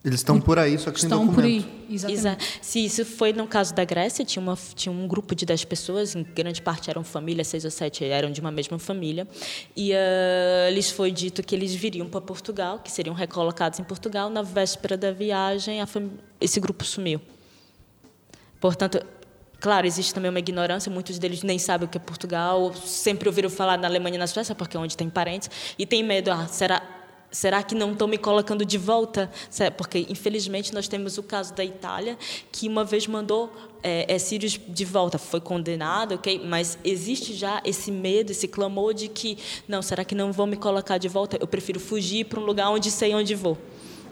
Eles 0.05 0.21
estão 0.21 0.39
por 0.39 0.59
aí, 0.59 0.77
só 0.79 0.91
que 0.91 0.99
estão 0.99 1.21
sem 1.21 1.27
documento. 1.27 1.35
por 1.35 1.45
aí, 1.45 1.87
exatamente. 1.89 2.19
Exato. 2.19 2.45
Se 2.61 2.85
isso 2.85 3.07
foi 3.07 3.33
no 3.33 3.47
caso 3.47 3.75
da 3.75 3.87
Grécia, 3.87 4.23
tinha, 4.23 4.43
uma, 4.43 4.59
tinha 4.75 4.93
um 4.93 5.09
grupo 5.09 5.35
de 5.35 5.47
10 5.47 5.65
pessoas, 5.65 6.15
em 6.15 6.23
grande 6.23 6.61
parte 6.61 6.91
eram 6.91 7.03
famílias, 7.03 7.49
seis 7.49 7.65
ou 7.65 7.71
sete 7.71 8.05
eram 8.05 8.31
de 8.31 8.39
uma 8.39 8.51
mesma 8.51 8.79
família, 8.79 9.27
e 9.75 9.93
uh, 9.93 10.75
lhes 10.75 10.91
foi 10.91 11.11
dito 11.11 11.43
que 11.43 11.55
eles 11.55 11.75
viriam 11.75 12.07
para 12.07 12.21
Portugal, 12.21 12.81
que 12.81 12.93
seriam 12.93 13.15
recolocados 13.15 13.79
em 13.79 13.85
Portugal. 13.85 14.29
Na 14.29 14.43
véspera 14.43 14.95
da 14.95 15.11
viagem, 15.11 15.79
esse 16.39 16.61
grupo 16.61 16.85
sumiu. 16.85 17.19
Portanto, 18.61 19.03
Claro, 19.65 19.87
existe 19.87 20.13
também 20.13 20.29
uma 20.29 20.41
ignorância, 20.41 20.93
muitos 20.93 21.19
deles 21.19 21.43
nem 21.43 21.59
sabem 21.59 21.87
o 21.87 21.91
que 21.91 21.97
é 21.97 22.01
Portugal, 22.01 22.75
sempre 22.75 23.31
ouviram 23.31 23.49
falar 23.49 23.79
na 23.79 23.89
Alemanha 23.89 24.17
e 24.17 24.19
na 24.19 24.27
Suécia, 24.27 24.55
porque 24.55 24.77
é 24.77 24.81
onde 24.81 24.95
tem 24.95 25.09
parentes, 25.09 25.51
e 25.79 25.87
tem 25.87 26.03
medo, 26.03 26.31
ah, 26.31 26.47
será, 26.47 26.83
será 27.31 27.63
que 27.63 27.75
não 27.75 27.93
estão 27.93 28.07
me 28.07 28.19
colocando 28.19 28.63
de 28.63 28.77
volta? 28.77 29.31
Porque, 29.79 30.05
infelizmente, 30.11 30.75
nós 30.75 30.87
temos 30.87 31.17
o 31.17 31.23
caso 31.23 31.55
da 31.55 31.65
Itália, 31.65 32.19
que 32.53 32.69
uma 32.69 32.85
vez 32.85 33.07
mandou 33.07 33.51
é, 33.83 34.05
é, 34.15 34.19
sírios 34.19 34.61
de 34.69 34.85
volta, 34.85 35.17
foi 35.17 35.41
condenado, 35.41 36.17
ok? 36.17 36.43
Mas 36.45 36.77
existe 36.85 37.33
já 37.33 37.63
esse 37.65 37.91
medo, 37.91 38.33
esse 38.33 38.47
clamor 38.47 38.93
de 38.93 39.09
que, 39.09 39.39
não, 39.67 39.81
será 39.81 40.05
que 40.05 40.15
não 40.15 40.31
vão 40.31 40.47
me 40.47 40.59
colocar 40.59 40.99
de 40.99 41.09
volta? 41.09 41.39
Eu 41.41 41.47
prefiro 41.47 41.81
fugir 41.81 42.27
para 42.27 42.39
um 42.39 42.45
lugar 42.45 42.69
onde 42.69 42.91
sei 42.91 43.15
onde 43.15 43.35
vou. 43.35 43.57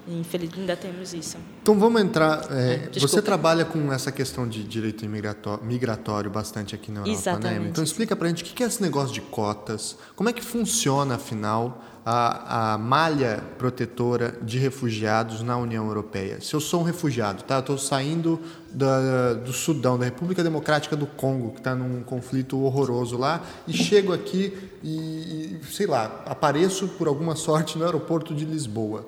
Infelizmente, 0.07 0.61
ainda 0.61 0.77
temos 0.77 1.15
isso. 1.15 1.37
Então 1.63 1.79
vamos 1.79 2.01
entrar. 2.03 2.47
É, 2.51 2.89
ah, 2.89 3.01
você 3.01 3.23
trabalha 3.23 3.65
com 3.65 3.93
essa 3.93 4.11
questão 4.11 4.49
de 4.49 4.65
direito 4.65 5.07
migratório, 5.07 5.65
migratório 5.65 6.31
bastante 6.31 6.75
aqui 6.75 6.91
na 6.91 7.01
Europa, 7.01 7.11
né, 7.11 7.19
Exatamente. 7.19 7.61
né? 7.61 7.69
Então 7.69 7.85
explica 7.85 8.17
para 8.17 8.27
a 8.27 8.29
gente 8.29 8.43
o 8.43 8.47
que 8.47 8.63
é 8.63 8.67
esse 8.67 8.83
negócio 8.83 9.15
de 9.15 9.21
cotas, 9.21 9.97
como 10.17 10.29
é 10.29 10.33
que 10.33 10.43
funciona, 10.43 11.15
afinal, 11.15 11.81
a, 12.05 12.73
a 12.75 12.79
malha 12.79 13.43
protetora 13.59 14.35
de 14.43 14.59
refugiados 14.59 15.41
na 15.43 15.57
União 15.57 15.87
Europeia. 15.87 16.41
Se 16.41 16.53
eu 16.55 16.61
sou 16.61 16.81
um 16.81 16.83
refugiado, 16.83 17.45
tá? 17.45 17.61
Estou 17.61 17.79
saindo 17.79 18.41
da, 18.73 19.35
do 19.35 19.53
Sudão, 19.53 19.97
da 19.97 20.05
República 20.05 20.43
Democrática 20.43 20.97
do 20.97 21.07
Congo, 21.07 21.53
que 21.53 21.59
está 21.59 21.75
num 21.75 22.03
conflito 22.03 22.59
horroroso 22.61 23.17
lá, 23.17 23.43
e 23.69 23.73
chego 23.73 24.13
aqui 24.13 24.53
e, 24.83 25.59
sei 25.71 25.87
lá, 25.87 26.23
apareço 26.27 26.89
por 26.89 27.07
alguma 27.07 27.37
sorte 27.37 27.79
no 27.79 27.85
aeroporto 27.85 28.35
de 28.35 28.45
Lisboa. 28.45 29.07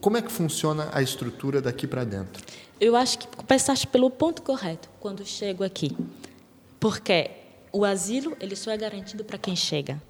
Como 0.00 0.16
é 0.16 0.22
que 0.22 0.32
funciona 0.32 0.88
a 0.92 1.02
estrutura 1.02 1.60
daqui 1.60 1.86
para 1.86 2.04
dentro? 2.04 2.42
Eu 2.80 2.96
acho 2.96 3.18
que 3.18 3.26
começaste 3.26 3.86
pelo 3.86 4.10
ponto 4.10 4.42
correto 4.42 4.88
quando 5.00 5.24
chego 5.24 5.64
aqui. 5.64 5.96
Porque 6.80 7.30
o 7.72 7.84
asilo 7.84 8.36
ele 8.40 8.56
só 8.56 8.70
é 8.70 8.76
garantido 8.76 9.24
para 9.24 9.38
quem 9.38 9.54
chega. 9.54 10.00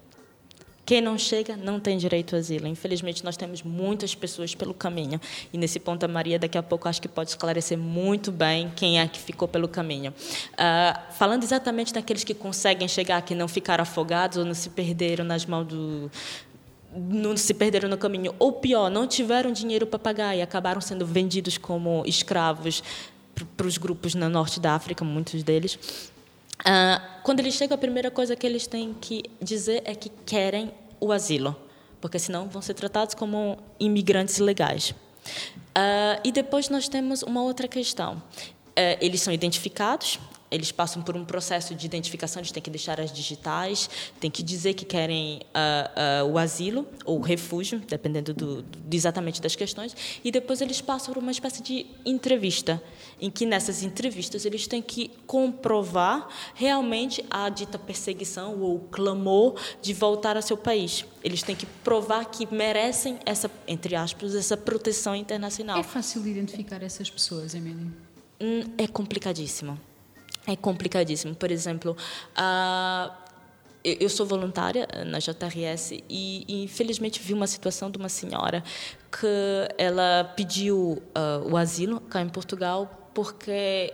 Quem 0.87 1.01
não 1.01 1.17
chega 1.17 1.57
não 1.57 1.81
tem 1.81 1.97
direito 1.97 2.33
ao 2.33 2.39
asilo. 2.39 2.65
Infelizmente, 2.65 3.21
nós 3.21 3.35
temos 3.35 3.61
muitas 3.61 4.15
pessoas 4.15 4.55
pelo 4.55 4.73
caminho. 4.73 5.19
E 5.51 5.57
nesse 5.57 5.81
ponto, 5.81 6.05
a 6.05 6.07
Maria, 6.07 6.39
daqui 6.39 6.57
a 6.57 6.63
pouco, 6.63 6.87
acho 6.87 7.01
que 7.01 7.09
pode 7.09 7.31
esclarecer 7.31 7.77
muito 7.77 8.31
bem 8.31 8.71
quem 8.73 8.97
é 8.97 9.05
que 9.05 9.19
ficou 9.19 9.49
pelo 9.49 9.67
caminho. 9.67 10.13
Uh, 10.53 11.13
falando 11.15 11.43
exatamente 11.43 11.93
daqueles 11.93 12.23
que 12.23 12.33
conseguem 12.33 12.87
chegar, 12.87 13.21
que 13.21 13.35
não 13.35 13.49
ficaram 13.49 13.81
afogados 13.81 14.37
ou 14.37 14.45
não 14.45 14.53
se 14.53 14.69
perderam 14.69 15.25
nas 15.25 15.45
mãos 15.45 15.67
do, 15.67 16.09
não 16.97 17.35
se 17.37 17.53
perderam 17.53 17.89
no 17.89 17.97
caminho, 17.97 18.33
ou 18.39 18.53
pior, 18.53 18.89
não 18.89 19.07
tiveram 19.07 19.51
dinheiro 19.51 19.85
para 19.85 19.99
pagar 19.99 20.35
e 20.35 20.41
acabaram 20.41 20.81
sendo 20.81 21.05
vendidos 21.05 21.57
como 21.57 22.03
escravos 22.05 22.83
para 23.55 23.67
os 23.67 23.77
grupos 23.77 24.15
no 24.15 24.27
norte 24.29 24.59
da 24.59 24.73
África, 24.73 25.05
muitos 25.05 25.43
deles. 25.43 25.77
Ah, 26.65 27.19
quando 27.23 27.39
eles 27.39 27.53
chegam, 27.53 27.75
a 27.75 27.77
primeira 27.77 28.09
coisa 28.09 28.35
que 28.35 28.47
eles 28.47 28.65
têm 28.65 28.95
que 28.99 29.23
dizer 29.41 29.83
é 29.85 29.93
que 29.93 30.09
querem 30.25 30.71
o 30.99 31.11
asilo, 31.11 31.55
porque 32.01 32.17
senão 32.17 32.47
vão 32.47 32.61
ser 32.61 32.73
tratados 32.73 33.13
como 33.13 33.57
imigrantes 33.79 34.37
ilegais. 34.37 34.95
Ah, 35.75 36.19
e 36.23 36.31
depois 36.31 36.69
nós 36.69 36.87
temos 36.89 37.21
uma 37.21 37.43
outra 37.43 37.67
questão. 37.67 38.21
Eh, 38.79 38.95
eles 39.01 39.21
são 39.21 39.33
identificados, 39.33 40.19
eles 40.49 40.71
passam 40.71 41.01
por 41.01 41.15
um 41.15 41.25
processo 41.25 41.75
de 41.75 41.85
identificação, 41.85 42.39
eles 42.39 42.51
têm 42.51 42.63
que 42.63 42.69
deixar 42.69 42.99
as 42.99 43.11
digitais, 43.11 43.89
têm 44.19 44.31
que 44.31 44.41
dizer 44.41 44.73
que 44.73 44.85
querem 44.85 45.41
uh, 45.47 46.25
uh, 46.25 46.31
o 46.31 46.37
asilo 46.37 46.87
ou 47.05 47.19
o 47.19 47.21
refúgio, 47.21 47.79
dependendo 47.79 48.33
do, 48.33 48.61
do, 48.61 48.95
exatamente 48.95 49.41
das 49.41 49.55
questões, 49.55 49.95
e 50.23 50.31
depois 50.31 50.61
eles 50.61 50.79
passam 50.79 51.13
por 51.13 51.21
uma 51.21 51.31
espécie 51.31 51.61
de 51.61 51.85
entrevista, 52.05 52.81
em 53.19 53.29
que 53.29 53.45
nessas 53.45 53.83
entrevistas 53.83 54.45
eles 54.45 54.67
têm 54.67 54.81
que 54.81 55.11
comprovar 55.25 56.27
realmente 56.53 57.23
a 57.29 57.49
dita 57.49 57.77
perseguição 57.77 58.61
ou 58.61 58.79
clamor 58.79 59.59
de 59.81 59.93
voltar 59.93 60.37
ao 60.37 60.41
seu 60.41 60.55
país. 60.55 61.03
Eles 61.23 61.43
têm 61.43 61.55
que 61.55 61.65
provar 61.65 62.25
que 62.25 62.47
merecem 62.53 63.19
essa, 63.25 63.51
entre 63.67 63.95
aspas, 63.95 64.33
essa 64.33 64.55
proteção 64.55 65.15
internacional. 65.15 65.79
É 65.79 65.83
fácil 65.83 66.25
identificar 66.25 66.81
essas 66.81 67.09
pessoas, 67.09 67.53
Emílio? 67.53 67.91
Hum, 68.39 68.63
é 68.77 68.87
complicadíssimo 68.87 69.77
é 70.47 70.55
complicadíssimo. 70.55 71.35
Por 71.35 71.51
exemplo, 71.51 71.95
uh, 72.37 73.11
eu 73.83 74.09
sou 74.09 74.25
voluntária 74.25 74.87
na 75.05 75.19
JRS 75.19 76.03
e, 76.09 76.63
infelizmente 76.63 77.21
vi 77.21 77.33
uma 77.33 77.47
situação 77.47 77.91
de 77.91 77.97
uma 77.97 78.09
senhora 78.09 78.63
que 79.11 79.27
ela 79.77 80.33
pediu 80.35 81.01
uh, 81.15 81.51
o 81.51 81.57
asilo 81.57 81.99
cá 82.01 82.21
em 82.21 82.29
Portugal 82.29 83.11
porque 83.13 83.93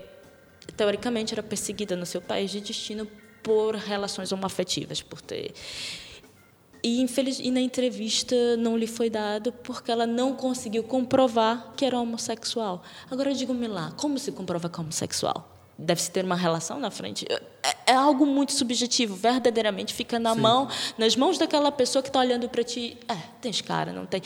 teoricamente 0.78 1.34
era 1.34 1.44
perseguida 1.44 1.96
no 1.96 2.06
seu 2.06 2.22
país 2.22 2.52
de 2.52 2.62
destino 2.62 3.08
por 3.42 3.76
relações 3.76 4.32
homoafetivas, 4.32 5.02
por 5.02 5.20
ter 5.20 5.54
e, 6.84 7.02
infeliz, 7.02 7.40
e 7.40 7.50
na 7.50 7.62
entrevista 7.62 8.36
não 8.58 8.78
lhe 8.78 8.86
foi 8.86 9.10
dado 9.10 9.54
porque 9.54 9.90
ela 9.90 10.06
não 10.06 10.36
conseguiu 10.36 10.84
comprovar 10.84 11.74
que 11.78 11.86
era 11.86 11.98
homossexual. 11.98 12.84
Agora 13.10 13.34
diga-me 13.34 13.68
lá, 13.68 13.92
como 13.96 14.20
se 14.20 14.32
comprova 14.34 14.70
que 14.70 14.78
é 14.78 14.82
homossexual? 14.82 15.53
Deve-se 15.78 16.12
ter 16.12 16.24
uma 16.24 16.36
relação 16.36 16.80
na 16.80 16.92
frente? 16.92 17.26
É, 17.64 17.76
é, 17.88 17.94
algo 17.94 18.26
muito 18.26 18.54
subjetivo, 18.54 19.16
verdadeiramente 19.16 19.94
fica 19.94 20.20
na 20.20 20.36
Sim. 20.36 20.42
mão, 20.42 20.70
nas 20.98 21.16
mãos 21.16 21.38
daquela 21.38 21.72
pessoa 21.72 22.04
que 22.04 22.10
está 22.10 22.20
olhando 22.20 22.48
para 22.48 22.64
ti. 22.64 22.98
É, 23.08 23.16
tens 23.42 23.60
cara, 23.62 23.92
não 23.92 24.06
tem. 24.06 24.22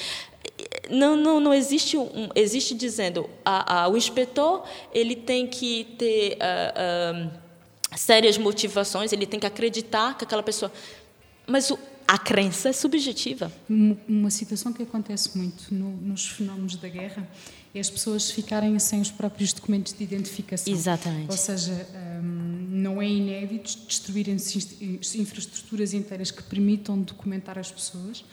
Não, 0.90 1.16
não, 1.16 1.40
não 1.40 1.54
existe 1.54 1.98
um, 1.98 2.30
existe 2.36 2.76
dizendo 2.76 3.30
a, 3.46 3.84
a, 3.84 3.88
o 3.88 3.96
inspetor 3.96 4.64
ele 4.94 5.16
tem 5.16 5.48
que 5.48 5.86
ter 5.98 6.38
uh, 6.38 7.28
uh, 7.28 7.98
sérias 7.98 8.38
motivações, 8.38 9.14
ele 9.14 9.26
tem 9.26 9.40
que 9.40 9.46
acreditar 9.46 10.18
que 10.18 10.26
aquela 10.26 10.44
pessoa. 10.44 10.72
Mas 11.46 11.72
o, 11.72 11.80
a 12.08 12.18
crença 12.18 12.70
é 12.70 12.74
subjetiva. 12.74 13.52
Uma 13.70 14.30
situação 14.30 14.74
que 14.74 14.84
acontece 14.84 15.38
muito 15.38 15.74
no, 15.74 15.92
nos 15.92 16.28
fenómenos 16.28 16.76
da 16.76 16.88
guerra 16.88 17.28
é 17.78 17.80
as 17.80 17.90
pessoas 17.90 18.30
ficarem 18.30 18.78
sem 18.80 19.02
os 19.02 19.12
próprios 19.12 19.54
documentos 19.54 19.94
de 19.94 20.04
identificação. 20.04 20.74
Exatamente. 20.74 21.32
Ou 21.32 21.38
seja, 21.38 21.88
um, 22.22 22.68
não 22.70 23.02
é 23.02 23.08
inédito 23.08 23.78
destruírem-se 23.88 25.00
infraestruturas 25.16 25.94
inteiras 25.94 26.32
que 26.32 26.44
permitam 26.44 27.00
documentar 27.00 27.58
as 27.58 27.72
pessoas. 27.72 28.24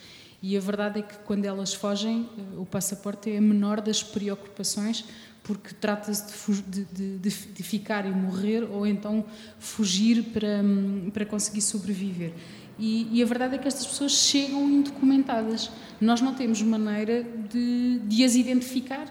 E 0.43 0.57
a 0.57 0.61
verdade 0.61 0.99
é 0.99 1.03
que 1.03 1.17
quando 1.25 1.47
elas 1.47 1.73
fogem, 1.73 2.29
eh, 2.37 2.59
o 2.59 2.67
passaporte 2.67 3.31
é 3.31 3.39
a 3.39 3.41
menor 3.41 3.81
das 3.81 4.03
preocupações, 4.03 5.03
porque 5.43 5.75
trata-se 5.75 6.53
de, 6.69 6.85
de, 6.85 7.19
de, 7.19 7.31
de, 7.31 7.63
ficar 7.63 8.05
e 8.07 8.11
morrer 8.11 8.63
ou 8.63 8.87
então 8.87 9.25
fugir 9.59 10.23
para, 10.25 10.63
hum, 10.63 11.11
para 11.13 11.25
conseguir 11.25 11.63
sobreviver. 11.63 12.33
E, 12.79 13.09
e, 13.19 13.23
a 13.23 13.27
verdade 13.27 13.55
é 13.55 13.59
que 13.59 13.69
estas 13.69 13.87
pessoas 13.87 14.13
chegam 14.13 14.69
indocumentadas. 14.69 15.71
Nós 16.01 16.21
não 16.21 16.35
temos 16.35 16.61
maneira 16.63 17.23
de, 17.23 18.01
de 18.01 18.25
as 18.25 18.35
identificar. 18.35 19.07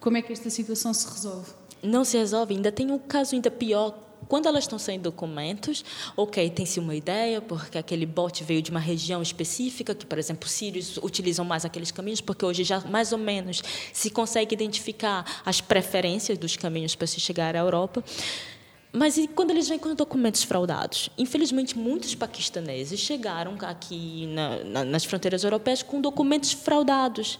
Como 0.00 0.16
é 0.16 0.22
que 0.22 0.32
esta 0.32 0.50
situação 0.50 0.92
se 0.92 1.08
resolve? 1.08 1.50
Não 1.82 2.04
se 2.04 2.18
resolve. 2.18 2.54
Ainda 2.54 2.72
tem 2.72 2.90
um 2.90 2.98
caso 2.98 3.34
ainda 3.34 3.50
pior. 3.50 3.96
Quando 4.26 4.46
elas 4.46 4.64
estão 4.64 4.78
sem 4.78 4.98
documentos, 4.98 5.84
ok, 6.16 6.50
tem-se 6.50 6.78
uma 6.80 6.94
ideia, 6.94 7.40
porque 7.40 7.78
aquele 7.78 8.04
bote 8.04 8.44
veio 8.44 8.60
de 8.60 8.70
uma 8.70 8.80
região 8.80 9.22
específica, 9.22 9.94
que, 9.94 10.04
por 10.04 10.18
exemplo, 10.18 10.46
os 10.46 10.52
sírios 10.52 10.98
utilizam 10.98 11.44
mais 11.44 11.64
aqueles 11.64 11.90
caminhos, 11.90 12.20
porque 12.20 12.44
hoje 12.44 12.62
já 12.64 12.80
mais 12.80 13.12
ou 13.12 13.18
menos 13.18 13.62
se 13.92 14.10
consegue 14.10 14.54
identificar 14.54 15.24
as 15.46 15.60
preferências 15.60 16.36
dos 16.36 16.56
caminhos 16.56 16.94
para 16.94 17.06
se 17.06 17.20
chegar 17.20 17.56
à 17.56 17.60
Europa. 17.60 18.04
Mas 18.92 19.16
e 19.18 19.28
quando 19.28 19.50
eles 19.50 19.68
vêm 19.68 19.78
com 19.78 19.94
documentos 19.94 20.42
fraudados? 20.42 21.10
Infelizmente, 21.18 21.76
muitos 21.76 22.14
paquistaneses 22.14 22.98
chegaram 22.98 23.56
aqui 23.60 24.26
na, 24.28 24.64
na, 24.64 24.84
nas 24.84 25.04
fronteiras 25.04 25.44
europeias 25.44 25.82
com 25.82 26.00
documentos 26.00 26.52
fraudados. 26.52 27.38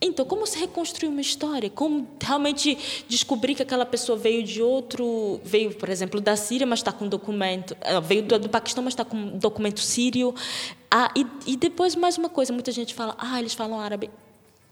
Então, 0.00 0.26
como 0.26 0.46
se 0.46 0.58
reconstruir 0.58 1.08
uma 1.08 1.22
história? 1.22 1.70
Como 1.70 2.06
realmente 2.20 3.04
descobrir 3.08 3.54
que 3.54 3.62
aquela 3.62 3.86
pessoa 3.86 4.16
veio 4.16 4.42
de 4.42 4.60
outro, 4.62 5.40
veio, 5.42 5.74
por 5.74 5.88
exemplo, 5.88 6.20
da 6.20 6.36
Síria, 6.36 6.66
mas 6.66 6.80
está 6.80 6.92
com 6.92 7.08
documento, 7.08 7.74
eh, 7.80 8.00
veio 8.02 8.22
do, 8.22 8.38
do 8.38 8.48
Paquistão, 8.48 8.84
mas 8.84 8.92
está 8.92 9.06
com 9.06 9.38
documento 9.38 9.80
sírio. 9.80 10.34
Ah, 10.90 11.10
e, 11.16 11.26
e 11.46 11.56
depois 11.56 11.96
mais 11.96 12.18
uma 12.18 12.28
coisa, 12.28 12.52
muita 12.52 12.70
gente 12.72 12.94
fala, 12.94 13.16
ah, 13.18 13.38
eles 13.38 13.54
falam 13.54 13.80
árabe. 13.80 14.10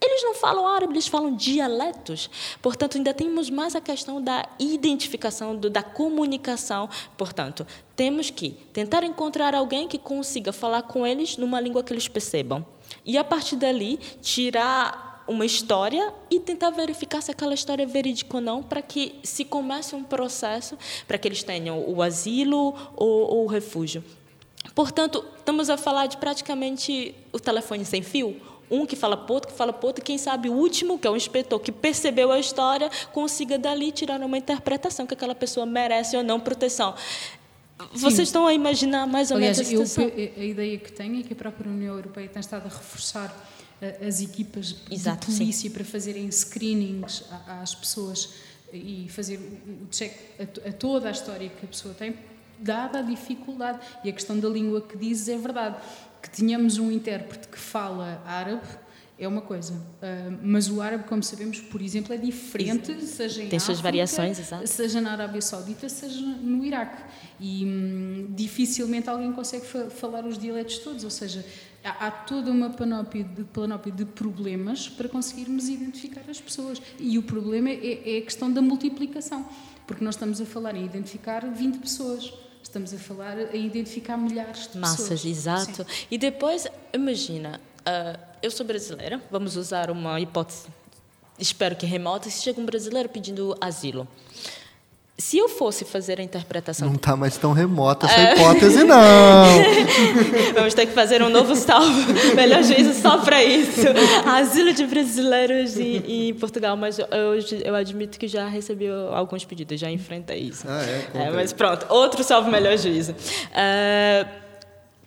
Eles 0.01 0.23
não 0.23 0.35
falam 0.35 0.67
árabe, 0.67 0.93
eles 0.93 1.07
falam 1.07 1.35
dialetos. 1.35 2.29
Portanto, 2.61 2.99
ainda 2.99 3.15
temos 3.15 3.49
mais 3.49 3.75
a 3.75 3.81
questão 3.81 4.21
da 4.21 4.47
identificação, 4.59 5.57
do, 5.57 5.71
da 5.71 5.83
comunicação. 5.83 6.89
Portanto, 7.17 7.67
temos 7.97 8.31
que 8.31 8.51
tentar 8.73 9.03
encontrar 9.03 9.55
alguém 9.55 9.89
que 9.89 9.99
consiga 9.99 10.53
falar 10.53 10.83
com 10.83 11.07
eles 11.07 11.37
numa 11.37 11.61
língua 11.61 11.83
que 11.83 11.93
eles 11.93 12.07
percebam. 12.07 12.65
E, 13.05 13.17
a 13.17 13.25
partir 13.25 13.57
dali, 13.57 13.99
tirar 14.21 15.25
uma 15.27 15.47
história 15.47 16.13
e 16.31 16.39
tentar 16.39 16.71
verificar 16.71 17.23
se 17.23 17.31
aquela 17.31 17.55
história 17.55 17.83
é 17.83 17.87
verídica 17.87 18.37
ou 18.37 18.43
não, 18.43 18.63
para 18.63 18.83
que 18.83 19.15
se 19.23 19.45
comece 19.45 19.95
um 19.95 20.05
processo 20.05 20.77
para 21.07 21.17
que 21.19 21.27
eles 21.27 21.43
tenham 21.43 21.83
o 21.89 22.03
asilo 22.03 22.75
ou, 22.95 23.09
ou 23.09 23.45
o 23.45 23.47
refúgio. 23.47 24.05
Portanto, 24.75 25.25
estamos 25.39 25.71
a 25.71 25.77
falar 25.77 26.07
de 26.07 26.17
praticamente 26.17 27.15
o 27.33 27.39
telefone 27.39 27.85
sem 27.85 28.03
fio, 28.03 28.41
um 28.71 28.87
que 28.87 28.97
fala 28.97 29.17
para 29.17 29.35
outro, 29.35 29.51
que 29.51 29.57
fala 29.57 29.73
para 29.73 29.87
outro, 29.87 30.03
e 30.03 30.05
quem 30.05 30.19
sabe 30.19 30.49
o 30.49 30.53
último, 30.53 30.99
que 30.99 31.07
é 31.07 31.11
o 31.11 31.17
inspetor, 31.17 31.61
que 31.61 31.73
percebeu 31.73 32.33
a 32.33 32.39
história, 32.39 32.91
consiga 33.13 33.59
dali 33.59 33.93
tirar 33.93 34.21
uma 34.21 34.39
interpretação 34.39 35.07
que 35.07 35.15
aquela 35.15 35.35
pessoa 35.35 35.67
merece 35.67 36.17
ou 36.17 36.23
não 36.23 36.41
proteção. 36.41 36.95
Vocês 37.93 38.15
Sim. 38.15 38.23
estão 38.23 38.47
a 38.47 38.55
imaginar 38.55 39.07
mais 39.07 39.31
ou 39.31 39.37
Aliás, 39.37 39.59
menos 39.59 39.69
a 39.69 39.87
situação? 39.87 40.05
Eu, 40.05 40.33
a 40.37 40.45
ideia 40.45 40.79
que 40.79 40.93
tenho 40.93 41.21
é 41.21 41.23
que 41.23 41.33
a 41.33 41.37
própria 41.37 41.71
União 41.71 41.95
Europeia 41.97 42.29
tem 42.29 42.41
estado 42.41 42.67
a 42.67 42.69
reforçar 42.69 43.35
eh, 43.83 44.07
as 44.07 44.21
equipas 44.21 44.77
Exato, 44.91 45.31
de 45.31 45.37
polícia 45.37 45.69
sim. 45.69 45.75
para 45.75 45.85
fazerem 45.85 46.31
screenings 46.31 47.25
às 47.49 47.75
pessoas 47.75 48.35
e 48.73 49.09
fazer 49.09 49.39
o 49.39 49.87
check 49.91 50.13
a, 50.39 50.69
a 50.69 50.73
toda 50.73 51.09
a 51.09 51.11
história 51.11 51.49
que 51.49 51.65
a 51.65 51.69
pessoa 51.69 51.95
tem, 51.95 52.15
dada 52.59 53.01
a 53.01 53.03
dificuldade. 53.03 53.81
E 54.05 54.09
a 54.09 54.13
questão 54.13 54.39
da 54.39 54.49
língua 54.49 54.81
que 54.81 54.97
dizes 54.97 55.29
é 55.29 55.37
verdade 55.37 55.77
que 56.25 56.31
tenhamos 56.31 56.79
um 56.79 56.91
intérprete 56.91 57.49
que 57.49 57.59
fala 57.59 58.23
árabe 58.25 58.63
é 59.19 59.29
uma 59.29 59.43
coisa, 59.43 59.75
uh, 59.75 60.39
mas 60.43 60.69
o 60.69 60.81
árabe, 60.81 61.05
como 61.05 61.23
sabemos, 61.23 61.61
por 61.61 61.81
exemplo, 61.83 62.15
é 62.15 62.17
diferente, 62.17 62.91
exato. 62.91 63.07
seja 63.07 63.43
em 63.45 63.49
Tem 63.49 63.59
suas 63.61 63.79
variações, 63.79 64.41
exato. 64.41 64.67
seja 64.67 65.01
na 65.03 65.13
Arábia 65.13 65.41
Saudita, 65.41 65.89
seja 65.89 66.21
no 66.21 66.65
Iraque. 66.65 67.01
E 67.39 67.65
hum, 67.65 68.27
dificilmente 68.31 69.09
alguém 69.09 69.33
consegue 69.33 69.67
fa 69.67 69.89
falar 69.91 70.25
os 70.25 70.37
dialetos 70.37 70.79
todos, 70.79 71.05
ou 71.05 71.11
seja, 71.11 71.45
há, 71.85 72.07
há 72.07 72.11
toda 72.11 72.51
uma 72.51 72.71
panóplia 72.71 73.23
de, 73.23 73.45
panóplia 73.45 73.95
de 73.95 74.05
problemas 74.07 74.89
para 74.89 75.09
conseguirmos 75.09 75.69
identificar 75.69 76.25
as 76.29 76.41
pessoas. 76.41 76.81
E 76.99 77.19
o 77.19 77.23
problema 77.23 77.69
é, 77.69 78.17
é 78.17 78.19
a 78.19 78.23
questão 78.23 78.51
da 78.51 78.63
multiplicação, 78.63 79.47
porque 79.87 80.03
nós 80.03 80.15
estamos 80.15 80.41
a 80.41 80.47
falar 80.47 80.75
em 80.75 80.85
identificar 80.87 81.47
20 81.47 81.79
pessoas 81.79 82.33
Estamos 82.65 82.93
a 82.95 82.99
falar 82.99 83.37
a 83.39 83.57
identificar 83.57 84.17
milhares 84.17 84.69
de 84.73 84.79
Massas, 84.79 85.21
pessoas. 85.21 85.25
exato. 85.27 85.85
Sim. 85.85 86.07
E 86.11 86.19
depois, 86.19 86.67
imagina, 86.93 87.61
uh, 87.81 88.19
eu 88.43 88.51
sou 88.51 88.67
brasileira, 88.67 89.23
vamos 89.31 89.55
usar 89.55 89.91
uma 89.91 90.19
hipótese, 90.19 90.67
espero 91.39 91.77
que 91.77 91.87
remota, 91.87 92.29
se 92.31 92.43
chega 92.43 92.61
um 92.61 92.65
brasileiro 92.65 93.09
pedindo 93.09 93.57
asilo. 93.61 94.09
Se 95.17 95.39
eu 95.39 95.49
fosse 95.49 95.85
fazer 95.85 96.19
a 96.19 96.25
interpretação. 96.25 96.89
Não 96.89 96.97
está 96.97 97.15
mais 97.15 97.37
tão 97.37 97.53
remota 97.53 98.05
essa 98.07 98.21
é... 98.21 98.35
hipótese, 98.35 98.83
não! 98.83 99.47
Vamos 100.55 100.75
ter 100.75 100.87
que 100.87 100.93
fazer 100.93 101.23
um 101.23 101.29
novo 101.29 101.55
salvo, 101.55 102.13
melhor 102.35 102.65
juízo 102.65 103.01
só 103.01 103.19
para 103.19 103.43
isso. 103.45 103.81
Asilo 104.27 104.73
de 104.73 104.85
brasileiros 104.85 105.79
em, 105.79 106.29
em, 106.29 106.35
Portugal, 106.35 106.77
mas 106.77 106.99
eu, 106.99 107.07
eu 107.65 107.75
admito 107.77 108.19
que 108.19 108.27
já 108.27 108.49
recebi 108.49 108.89
alguns 108.89 109.45
pedidos, 109.45 109.79
já 109.79 109.89
enfrentei 109.89 110.41
isso. 110.41 110.67
Ah, 110.69 110.83
é? 110.83 111.27
é 111.27 111.31
mas 111.31 111.53
pronto, 111.53 111.87
outro 111.91 112.25
salvo, 112.25 112.51
melhor 112.51 112.77
juízo. 112.77 113.13
Uh, 113.13 114.29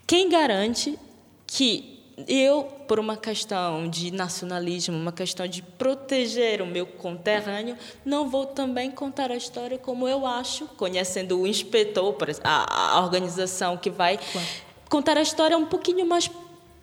quem 0.06 0.30
garante 0.30 0.98
que 1.46 1.97
eu, 2.26 2.64
por 2.88 3.00
uma 3.00 3.16
questão 3.16 3.88
de 3.88 4.10
nacionalismo, 4.10 4.98
uma 4.98 5.12
questão 5.12 5.46
de 5.48 5.62
proteger 5.62 6.62
o 6.62 6.66
meu 6.66 6.86
conterrâneo, 6.86 7.78
não 8.04 8.28
vou 8.28 8.46
também 8.46 8.90
contar 8.90 9.32
a 9.32 9.36
história 9.36 9.78
como 9.78 10.08
eu 10.08 10.26
acho, 10.26 10.66
conhecendo 10.78 11.40
o 11.40 11.46
inspetor, 11.46 12.16
a, 12.44 12.98
a 12.98 13.02
organização 13.02 13.78
que 13.78 13.92
vai 13.92 14.18
claro. 14.18 14.48
contar 14.90 15.18
a 15.18 15.22
história 15.22 15.56
um 15.56 15.66
pouquinho 15.66 16.08
mais 16.08 16.32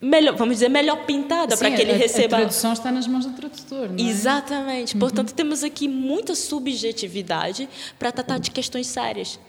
melhor, 0.00 0.36
vamos 0.36 0.56
dizer, 0.56 0.68
melhor 0.68 1.04
pintada 1.04 1.56
para 1.56 1.70
que 1.70 1.82
ele 1.82 1.92
a, 1.92 1.96
receba. 1.96 2.36
A 2.36 2.40
tradução 2.40 2.72
está 2.72 2.92
nas 2.92 3.06
mãos 3.08 3.26
do 3.26 3.32
tradutor, 3.32 3.88
não 3.88 4.04
é? 4.04 4.08
Exatamente. 4.08 4.94
Uhum. 4.94 5.00
Portanto, 5.00 5.34
temos 5.34 5.64
aqui 5.64 5.88
muita 5.88 6.34
subjetividade 6.36 7.68
para 7.98 8.12
tratar 8.12 8.38
de 8.38 8.50
questões 8.52 8.86
sérias. 8.86 9.40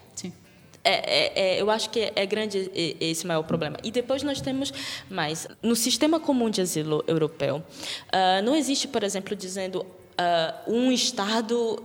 É, 0.85 0.91
é, 0.91 1.55
é, 1.57 1.61
eu 1.61 1.71
acho 1.71 1.89
que 1.89 2.11
é 2.15 2.25
grande 2.27 2.71
esse 2.99 3.25
maior 3.25 3.41
problema. 3.41 3.77
E 3.83 3.89
depois 3.89 4.21
nós 4.21 4.39
temos 4.39 4.71
mais. 5.09 5.47
No 5.63 5.75
sistema 5.75 6.19
comum 6.19 6.47
de 6.47 6.61
asilo 6.61 7.03
europeu, 7.07 7.57
uh, 7.57 8.43
não 8.43 8.55
existe, 8.55 8.87
por 8.87 9.03
exemplo, 9.03 9.35
dizendo 9.35 9.79
uh, 9.79 10.71
um 10.71 10.91
Estado 10.91 11.81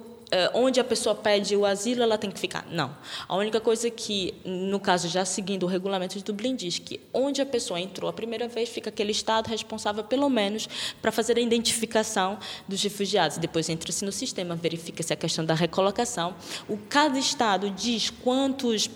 onde 0.55 0.79
a 0.79 0.85
pessoa 0.85 1.15
pede 1.15 1.57
o 1.57 1.65
asilo, 1.65 2.03
ela 2.03 2.17
tem 2.17 2.31
que 2.31 2.39
ficar. 2.39 2.67
Não. 2.71 2.97
A 3.29 3.37
única 3.37 3.61
coisa 3.61 3.91
que, 3.91 4.35
no 4.45 4.79
caso, 4.79 5.09
já 5.09 5.25
seguindo 5.25 5.65
o 5.65 5.67
regulamento 5.67 6.17
de 6.17 6.25
Dublin, 6.25 6.55
diz 6.55 6.79
que 6.79 7.01
onde 7.13 7.43
a 7.43 7.47
pessoa 7.47 7.81
entrou 7.81 8.09
a 8.09 8.13
primeira 8.13 8.49
vez, 8.49 8.69
fica 8.69 8.91
aquele 8.91 9.13
Estado 9.13 9.49
responsável, 9.49 10.05
pelo 10.05 10.29
menos, 10.29 10.69
para 11.03 11.11
fazer 11.11 11.37
a 11.37 11.41
identificação 11.41 12.39
dos 12.69 12.83
refugiados. 12.83 13.39
Depois 13.39 13.69
entra-se 13.69 14.05
no 14.05 14.13
sistema, 14.13 14.55
verifica-se 14.55 15.13
a 15.13 15.17
questão 15.17 15.45
da 15.45 15.55
recolocação. 15.55 16.35
O 16.69 16.77
cada 16.77 17.19
Estado 17.19 17.71
diz 17.71 18.11
quantos 18.11 18.89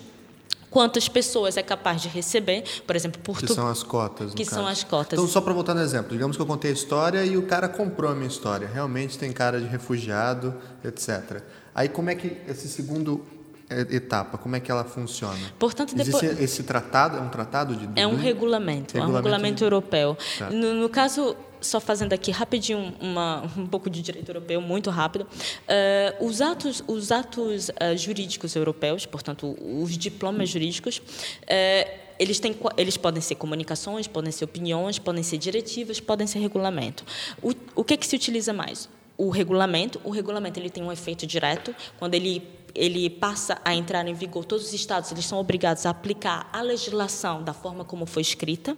quantas 0.75 1.07
pessoas 1.07 1.55
é 1.55 1.63
capaz 1.63 2.01
de 2.01 2.09
receber, 2.09 2.65
por 2.85 2.97
exemplo, 2.97 3.21
Portugal. 3.21 3.47
Que 3.47 3.55
são 3.55 3.65
as 3.69 3.81
cotas. 3.81 4.33
Que 4.33 4.43
caso. 4.43 4.57
são 4.57 4.67
as 4.67 4.83
cotas. 4.83 5.17
Então, 5.17 5.25
só 5.25 5.39
para 5.39 5.53
voltar 5.53 5.73
no 5.73 5.79
exemplo, 5.79 6.11
digamos 6.11 6.35
que 6.35 6.41
eu 6.41 6.45
contei 6.45 6.69
a 6.69 6.73
história 6.73 7.23
e 7.23 7.37
o 7.37 7.43
cara 7.43 7.69
comprou 7.69 8.11
a 8.11 8.13
minha 8.13 8.27
história. 8.27 8.67
Realmente 8.67 9.17
tem 9.17 9.31
cara 9.31 9.61
de 9.61 9.67
refugiado, 9.67 10.53
etc. 10.83 11.43
Aí, 11.73 11.87
como 11.87 12.09
é 12.09 12.15
que 12.15 12.41
esse 12.45 12.67
segundo 12.67 13.25
é, 13.69 13.95
etapa, 13.95 14.37
como 14.37 14.57
é 14.57 14.59
que 14.59 14.69
ela 14.69 14.83
funciona? 14.83 15.39
Portanto, 15.57 15.95
depois... 15.95 16.21
Existe 16.21 16.43
esse 16.43 16.63
tratado, 16.63 17.19
é 17.19 17.21
um 17.21 17.29
tratado 17.29 17.73
de... 17.73 17.87
É 17.97 18.05
um 18.05 18.17
regulamento, 18.17 18.95
regulamento 18.95 18.97
é 18.97 19.01
um 19.01 19.15
regulamento 19.15 19.57
de... 19.59 19.63
europeu. 19.63 20.17
Tá. 20.37 20.49
No, 20.49 20.73
no 20.73 20.89
caso 20.89 21.37
só 21.65 21.79
fazendo 21.79 22.13
aqui 22.13 22.31
rapidinho 22.31 22.93
uma, 22.99 23.43
um 23.57 23.65
pouco 23.65 23.89
de 23.89 24.01
direito 24.01 24.29
europeu, 24.29 24.61
muito 24.61 24.89
rápido. 24.89 25.23
Uh, 25.23 26.25
os 26.25 26.41
atos, 26.41 26.83
os 26.87 27.11
atos 27.11 27.69
uh, 27.69 27.97
jurídicos 27.97 28.55
europeus, 28.55 29.05
portanto, 29.05 29.57
os 29.61 29.97
diplomas 29.97 30.49
jurídicos, 30.49 30.97
uh, 30.97 31.89
eles, 32.17 32.39
têm, 32.39 32.55
eles 32.77 32.97
podem 32.97 33.21
ser 33.21 33.35
comunicações, 33.35 34.07
podem 34.07 34.31
ser 34.31 34.45
opiniões, 34.45 34.99
podem 34.99 35.23
ser 35.23 35.37
diretivas, 35.37 35.99
podem 35.99 36.27
ser 36.27 36.39
regulamento. 36.39 37.03
O, 37.41 37.51
o 37.75 37.83
que, 37.83 37.93
é 37.93 37.97
que 37.97 38.07
se 38.07 38.15
utiliza 38.15 38.53
mais? 38.53 38.89
O 39.17 39.29
regulamento. 39.29 39.99
O 40.03 40.09
regulamento 40.09 40.59
ele 40.59 40.69
tem 40.69 40.83
um 40.83 40.91
efeito 40.91 41.25
direto 41.25 41.75
quando 41.97 42.13
ele 42.15 42.41
ele 42.75 43.09
passa 43.09 43.59
a 43.63 43.73
entrar 43.73 44.05
em 44.05 44.13
vigor, 44.13 44.43
todos 44.43 44.67
os 44.67 44.73
estados 44.73 45.11
eles 45.11 45.25
são 45.25 45.39
obrigados 45.39 45.85
a 45.85 45.91
aplicar 45.91 46.49
a 46.51 46.61
legislação 46.61 47.41
da 47.41 47.53
forma 47.53 47.85
como 47.85 48.05
foi 48.05 48.21
escrita, 48.21 48.77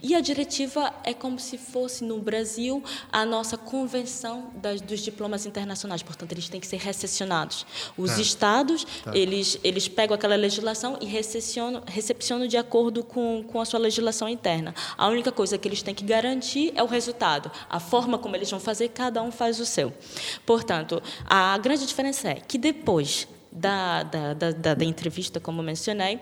e 0.00 0.14
a 0.14 0.20
diretiva 0.20 0.94
é 1.04 1.12
como 1.12 1.38
se 1.38 1.58
fosse 1.58 2.04
no 2.04 2.20
Brasil 2.20 2.82
a 3.10 3.26
nossa 3.26 3.58
convenção 3.58 4.50
das, 4.54 4.80
dos 4.80 5.00
diplomas 5.00 5.44
internacionais, 5.44 6.02
portanto 6.02 6.32
eles 6.32 6.48
têm 6.48 6.60
que 6.60 6.66
ser 6.66 6.78
recepcionados. 6.78 7.66
Os 7.98 8.12
tá. 8.12 8.20
estados 8.20 8.86
tá. 9.04 9.16
eles 9.16 9.58
eles 9.64 9.88
pegam 9.88 10.14
aquela 10.14 10.36
legislação 10.36 10.96
e 11.00 11.06
recepcionam, 11.06 11.82
recepcionam 11.86 12.46
de 12.46 12.56
acordo 12.56 13.02
com, 13.02 13.44
com 13.46 13.60
a 13.60 13.64
sua 13.64 13.80
legislação 13.80 14.28
interna. 14.28 14.74
A 14.96 15.08
única 15.08 15.32
coisa 15.32 15.58
que 15.58 15.66
eles 15.66 15.82
têm 15.82 15.94
que 15.94 16.04
garantir 16.04 16.72
é 16.76 16.82
o 16.82 16.86
resultado, 16.86 17.50
a 17.68 17.80
forma 17.80 18.18
como 18.18 18.36
eles 18.36 18.50
vão 18.50 18.60
fazer, 18.60 18.88
cada 18.90 19.20
um 19.22 19.32
faz 19.32 19.58
o 19.58 19.66
seu. 19.66 19.92
Portanto, 20.46 21.02
a 21.26 21.58
grande 21.58 21.86
diferença 21.86 22.28
é 22.28 22.34
que 22.34 22.58
depois 22.58 23.26
da, 23.52 24.02
da, 24.02 24.34
da, 24.34 24.74
da 24.74 24.84
entrevista, 24.84 25.38
como 25.38 25.62
mencionei, 25.62 26.18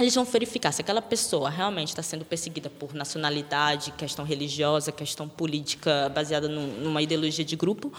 eles 0.00 0.14
vão 0.14 0.24
verificar 0.24 0.70
se 0.70 0.80
aquela 0.80 1.02
pessoa 1.02 1.50
realmente 1.50 1.88
está 1.88 2.02
sendo 2.02 2.24
perseguida 2.24 2.70
por 2.70 2.94
nacionalidade, 2.94 3.90
questão 3.92 4.24
religiosa, 4.24 4.92
questão 4.92 5.28
política 5.28 6.08
baseada 6.14 6.48
numa 6.48 7.02
ideologia 7.02 7.44
de 7.44 7.56
grupo, 7.56 7.92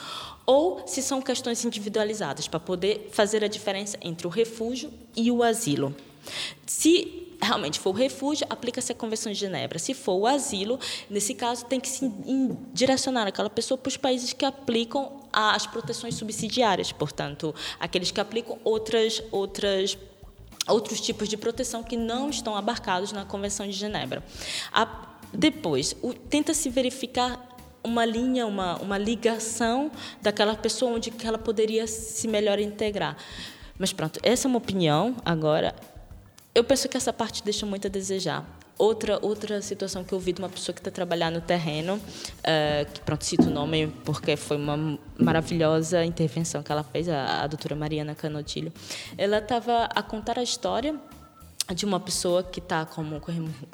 ou 0.45 0.87
se 0.87 1.01
são 1.01 1.21
questões 1.21 1.65
individualizadas, 1.65 2.47
para 2.47 2.59
poder 2.59 3.09
fazer 3.11 3.43
a 3.43 3.47
diferença 3.47 3.97
entre 4.01 4.25
o 4.25 4.29
refúgio 4.29 4.91
e 5.15 5.29
o 5.29 5.43
asilo. 5.43 5.93
Se 6.65 7.27
realmente 7.41 7.79
for 7.79 7.89
o 7.89 7.93
refúgio, 7.93 8.45
aplica-se 8.49 8.91
a 8.91 8.95
Convenção 8.95 9.31
de 9.31 9.37
Genebra. 9.37 9.79
Se 9.79 9.93
for 9.93 10.15
o 10.15 10.27
asilo, 10.27 10.79
nesse 11.09 11.33
caso, 11.33 11.65
tem 11.65 11.79
que 11.79 11.87
se 11.87 12.11
direcionar 12.73 13.27
aquela 13.27 13.49
pessoa 13.49 13.77
para 13.77 13.87
os 13.87 13.97
países 13.97 14.33
que 14.33 14.45
aplicam 14.45 15.21
as 15.39 15.65
proteções 15.65 16.15
subsidiárias, 16.15 16.91
portanto, 16.91 17.53
aqueles 17.79 18.11
que 18.11 18.19
aplicam 18.19 18.57
outras, 18.63 19.21
outras 19.31 19.97
outros 20.67 21.01
tipos 21.01 21.27
de 21.27 21.35
proteção 21.35 21.81
que 21.83 21.97
não 21.97 22.29
estão 22.29 22.55
abarcados 22.55 23.11
na 23.11 23.25
Convenção 23.25 23.65
de 23.65 23.73
Genebra. 23.73 24.23
A, 24.71 24.87
depois, 25.33 25.95
tenta-se 26.29 26.69
verificar 26.69 27.57
uma 27.83 28.05
linha, 28.05 28.45
uma, 28.45 28.75
uma 28.77 28.97
ligação 28.97 29.91
daquela 30.21 30.55
pessoa 30.55 30.91
onde 30.91 31.11
ela 31.23 31.37
poderia 31.37 31.87
se 31.87 32.27
melhor 32.27 32.59
integrar. 32.59 33.17
Mas 33.77 33.93
pronto, 33.93 34.19
essa 34.21 34.47
é 34.47 34.49
uma 34.49 34.57
opinião 34.57 35.15
agora. 35.23 35.73
Eu 36.53 36.63
penso 36.63 36.89
que 36.89 36.97
essa 36.97 37.13
parte 37.13 37.43
deixa 37.43 37.65
muito 37.65 37.87
a 37.87 37.89
desejar. 37.89 38.45
Outra, 38.79 39.19
outra 39.21 39.61
situação 39.61 40.05
que 40.05 40.13
eu 40.13 40.19
vi 40.19 40.31
de 40.31 40.39
uma 40.39 40.47
pessoa 40.47 40.73
que 40.73 40.79
está 40.79 40.89
trabalhando 40.89 41.35
no 41.35 41.41
terreno, 41.41 41.95
uh, 41.95 42.91
que 42.93 43.01
pronto, 43.01 43.25
cito 43.25 43.47
o 43.47 43.51
nome 43.51 43.87
porque 44.05 44.37
foi 44.37 44.55
uma 44.55 44.97
maravilhosa 45.17 46.05
intervenção 46.05 46.63
que 46.63 46.71
ela 46.71 46.81
fez, 46.81 47.09
a, 47.09 47.43
a 47.43 47.47
doutora 47.47 47.75
Mariana 47.75 48.15
Canotilho. 48.15 48.71
Ela 49.17 49.39
estava 49.39 49.83
a 49.93 50.01
contar 50.01 50.39
a 50.39 50.43
história 50.43 50.97
de 51.75 51.83
uma 51.83 51.99
pessoa 51.99 52.41
que 52.41 52.59
está 52.59 52.85
como, 52.85 53.21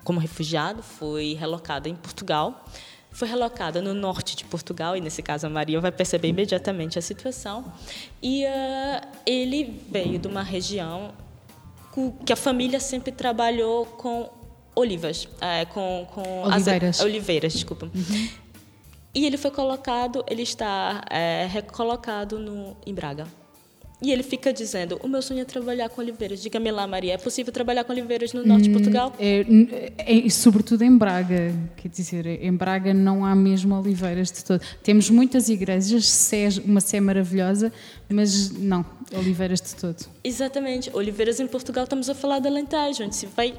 como 0.03 0.19
refugiado, 0.19 0.81
foi 0.81 1.37
relocada 1.39 1.87
em 1.87 1.95
Portugal, 1.95 2.65
foi 3.11 3.27
relocada 3.27 3.83
no 3.83 3.93
norte 3.93 4.35
de 4.35 4.43
Portugal, 4.43 4.97
e 4.97 5.01
nesse 5.01 5.21
caso 5.21 5.45
a 5.45 5.49
Maria 5.51 5.79
vai 5.79 5.91
perceber 5.91 6.29
imediatamente 6.29 6.97
a 6.97 7.01
situação. 7.03 7.71
E 8.23 8.43
uh, 8.43 9.07
ele 9.23 9.81
veio 9.87 10.17
de 10.17 10.27
uma 10.27 10.41
região 10.41 11.13
que 12.25 12.33
a 12.33 12.35
família 12.35 12.79
sempre 12.79 13.11
trabalhou 13.11 13.85
com 13.85 14.29
olivas, 14.75 15.27
é, 15.41 15.65
com, 15.65 16.07
com 16.13 16.43
oliveiras. 16.43 16.99
As, 16.99 17.05
oliveiras, 17.05 17.53
desculpa. 17.53 17.89
Uhum. 17.93 18.29
E 19.13 19.25
ele 19.25 19.37
foi 19.37 19.51
colocado, 19.51 20.23
ele 20.29 20.43
está 20.43 21.03
é, 21.09 21.47
recolocado 21.49 22.37
no, 22.37 22.75
em 22.85 22.93
Braga. 22.93 23.25
E 24.01 24.11
ele 24.11 24.23
fica 24.23 24.51
dizendo: 24.51 24.99
O 25.01 25.07
meu 25.07 25.21
sonho 25.21 25.41
é 25.41 25.45
trabalhar 25.45 25.89
com 25.89 26.01
oliveiras. 26.01 26.41
Diga-me 26.41 26.69
lá, 26.69 26.85
Maria, 26.85 27.13
é 27.13 27.17
possível 27.17 27.51
trabalhar 27.51 27.83
com 27.85 27.93
oliveiras 27.93 28.33
no 28.33 28.45
norte 28.45 28.63
de 28.63 28.69
hum, 28.69 28.73
Portugal? 28.73 29.13
É, 29.17 29.45
é, 29.97 30.29
sobretudo 30.29 30.83
em 30.83 30.95
Braga. 30.97 31.53
Quer 31.77 31.87
dizer, 31.87 32.25
em 32.25 32.53
Braga 32.53 32.93
não 32.93 33.25
há 33.25 33.33
mesmo 33.33 33.73
oliveiras 33.73 34.31
de 34.31 34.43
todo. 34.43 34.61
Temos 34.83 35.09
muitas 35.09 35.47
igrejas, 35.49 36.29
uma 36.65 36.81
sé 36.81 36.99
maravilhosa, 36.99 37.71
mas 38.09 38.51
não, 38.51 38.85
oliveiras 39.13 39.61
de 39.61 39.75
todo. 39.75 40.05
Exatamente. 40.23 40.89
Oliveiras 40.93 41.39
em 41.39 41.47
Portugal, 41.47 41.85
estamos 41.85 42.09
a 42.09 42.13
falar 42.13 42.39
da 42.39 42.49
Alentejo, 42.49 43.03
onde 43.03 43.15
se 43.15 43.25
vai 43.27 43.57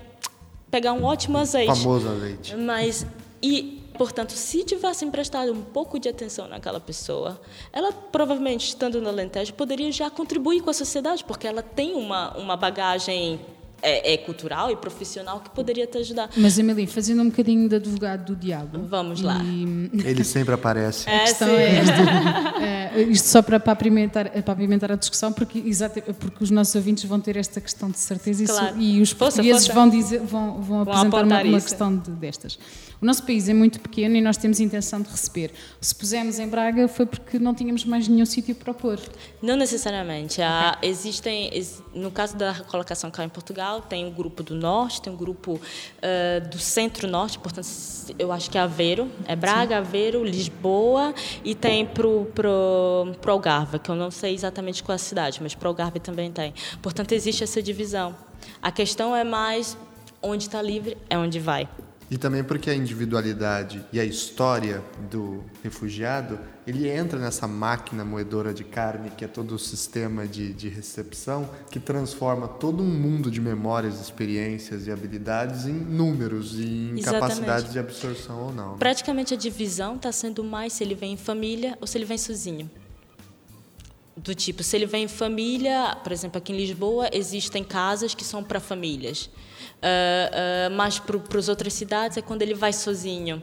pegar 0.71 0.93
um 0.93 1.05
ótimo 1.05 1.39
azeite. 1.39 1.83
Famoso 1.83 2.09
azeite. 2.09 2.57
Mas, 2.57 3.07
e, 3.43 3.83
portanto, 3.97 4.33
se 4.33 4.65
tivessem 4.65 5.11
prestado 5.11 5.53
um 5.53 5.63
pouco 5.63 5.99
de 5.99 6.09
atenção 6.09 6.49
naquela 6.49 6.81
pessoa, 6.81 7.41
ela 7.73 7.93
provavelmente, 7.93 8.69
estando 8.69 9.01
no 9.01 9.09
Alentejo, 9.09 9.55
poderia 9.55 9.91
já 9.93 10.11
contribuir 10.11 10.61
com 10.63 10.71
a 10.71 10.75
sociedade, 10.75 11.25
porque 11.25 11.47
ela 11.47 11.63
tem 11.63 11.95
uma, 11.95 12.37
uma 12.37 12.57
bagagem 12.57 13.41
é, 13.87 14.15
é, 14.15 14.17
cultural 14.17 14.69
e 14.71 14.77
profissional 14.77 15.39
que 15.39 15.51
poderia 15.51 15.87
te 15.87 15.99
ajudar. 15.99 16.29
Mas, 16.37 16.59
Emily, 16.59 16.89
fazendo 16.89 17.23
um 17.23 17.29
bocadinho 17.29 17.69
de 17.69 17.77
advogado 17.77 18.35
do 18.35 18.37
diabo. 18.37 18.85
Vamos 18.87 19.23
lá. 19.23 19.41
E... 19.45 19.91
Ele 20.05 20.25
sempre 20.25 20.55
aparece. 20.55 21.09
É, 21.09 21.21
questão 21.21 21.49
é 21.49 22.97
é, 22.97 23.03
isto 23.03 23.29
só 23.29 23.43
para, 23.43 23.61
para, 23.61 23.73
apimentar, 23.73 24.29
para 24.29 24.53
apimentar 24.53 24.91
a 24.91 24.97
discussão, 24.97 25.33
porque, 25.33 25.61
exato, 25.61 26.03
porque 26.15 26.43
os 26.43 26.51
nossos 26.51 26.75
ouvintes 26.75 27.05
vão 27.05 27.21
ter 27.21 27.37
esta 27.37 27.61
questão 27.61 27.89
de 27.89 27.99
certeza 27.99 28.45
claro. 28.45 28.77
e, 28.77 29.01
os 29.01 29.13
portugueses 29.13 29.69
vão, 29.69 29.89
dizer, 29.89 30.19
vão, 30.19 30.55
vão, 30.55 30.63
vão 30.63 30.81
apresentar 30.83 31.25
uma, 31.25 31.43
uma 31.43 31.61
questão 31.61 31.97
de, 31.97 32.11
destas. 32.11 32.59
O 33.01 33.05
nosso 33.05 33.23
país 33.25 33.49
é 33.49 33.55
muito 33.55 33.79
pequeno 33.79 34.17
e 34.17 34.23
nós 34.23 34.37
temos 34.37 34.59
intenção 34.59 35.03
de 35.03 35.11
receber. 35.11 35.53
Se 35.81 35.95
pusemos 35.95 36.39
em 36.39 36.49
Braga 36.49 36.89
foi 36.89 37.05
porque 37.05 37.39
não 37.39 37.55
tínhamos 37.55 37.85
mais 37.85 38.09
nenhum 38.09 38.25
sítio 38.25 38.55
para 38.55 38.73
pôr. 38.73 38.99
Não 39.43 39.55
necessariamente. 39.55 40.41
Há, 40.41 40.79
existem, 40.83 41.51
no 41.95 42.11
caso 42.11 42.37
da 42.37 42.55
colocação 42.55 43.11
cá 43.11 43.23
em 43.23 43.29
Portugal, 43.29 43.76
tem 43.81 44.07
o 44.07 44.11
grupo 44.11 44.43
do 44.43 44.55
Norte, 44.55 45.03
tem 45.03 45.13
o 45.13 45.17
grupo 45.17 45.55
uh, 45.55 46.49
do 46.49 46.59
Centro-Norte, 46.59 47.39
portanto, 47.39 47.69
eu 48.19 48.33
acho 48.33 48.51
que 48.51 48.59
é 48.59 48.61
Aveiro, 48.61 49.11
é 49.27 49.35
Braga, 49.35 49.77
Sim. 49.77 49.81
Aveiro, 49.81 50.25
Lisboa 50.25 51.15
e 51.45 51.55
tem 51.55 51.87
para 51.87 52.07
o 52.07 53.15
Algarve, 53.27 53.79
que 53.79 53.91
eu 53.91 53.95
não 53.95 54.11
sei 54.11 54.35
exatamente 54.35 54.83
qual 54.83 54.95
é 54.95 54.97
a 54.97 54.99
cidade, 54.99 55.41
mas 55.43 55.55
para 55.55 55.67
o 55.67 55.71
Algarve 55.71 56.01
também 56.01 56.31
tem. 56.31 56.55
Portanto, 56.83 57.13
existe 57.13 57.43
essa 57.43 57.63
divisão. 57.63 58.15
A 58.63 58.71
questão 58.71 59.15
é 59.15 59.25
mais 59.25 59.77
onde 60.23 60.45
está 60.45 60.61
livre 60.61 60.97
é 61.09 61.17
onde 61.17 61.39
vai. 61.39 61.69
E 62.11 62.17
também 62.17 62.45
porque 62.45 62.71
a 62.71 62.75
individualidade 62.75 63.85
e 63.93 63.99
a 63.99 64.05
história 64.05 64.83
do 65.11 65.45
refugiado, 65.63 66.39
ele 66.67 66.89
entra 66.89 67.19
nessa 67.19 67.47
máquina 67.47 68.05
moedora 68.05 68.53
de 68.53 68.65
carne, 68.65 69.11
que 69.11 69.25
é 69.25 69.29
todo 69.29 69.55
o 69.55 69.59
sistema 69.59 70.27
de, 70.27 70.53
de 70.53 70.69
recepção, 70.69 71.49
que 71.71 71.79
transforma 71.79 72.49
todo 72.49 72.83
um 72.83 72.87
mundo 72.87 73.31
de 73.31 73.41
memórias, 73.41 74.01
experiências 74.01 74.87
e 74.87 74.91
habilidades 74.91 75.67
em 75.67 75.73
números 75.73 76.55
e 76.59 76.65
em 76.65 76.99
Exatamente. 76.99 77.05
capacidades 77.05 77.73
de 77.73 77.79
absorção 77.79 78.47
ou 78.47 78.53
não. 78.53 78.73
Né? 78.73 78.77
Praticamente 78.79 79.33
a 79.33 79.37
divisão 79.37 79.97
está 79.97 80.11
sendo 80.11 80.43
mais 80.43 80.73
se 80.73 80.83
ele 80.83 80.95
vem 80.95 81.13
em 81.13 81.17
família 81.17 81.79
ou 81.81 81.87
se 81.87 81.97
ele 81.97 82.05
vem 82.05 82.19
sozinho 82.19 82.71
do 84.17 84.35
tipo, 84.35 84.63
se 84.63 84.75
ele 84.75 84.87
vem 84.87 85.05
em 85.05 85.09
família, 85.09 85.95
por 86.03 86.11
exemplo, 86.11 86.39
aqui 86.39 86.51
em 86.51 86.57
Lisboa 86.57 87.11
existem 87.13 87.63
casas 87.63 88.15
que 88.15 88.25
são 88.25 88.43
para 88.43 88.59
famílias. 88.59 89.27
Uh, 89.77 90.73
uh, 90.73 90.75
mas 90.75 90.99
para 90.99 91.39
as 91.39 91.49
outras 91.51 91.75
cidades 91.75 92.17
é 92.17 92.23
quando 92.23 92.41
ele 92.41 92.55
vai 92.55 92.73
sozinho. 92.73 93.43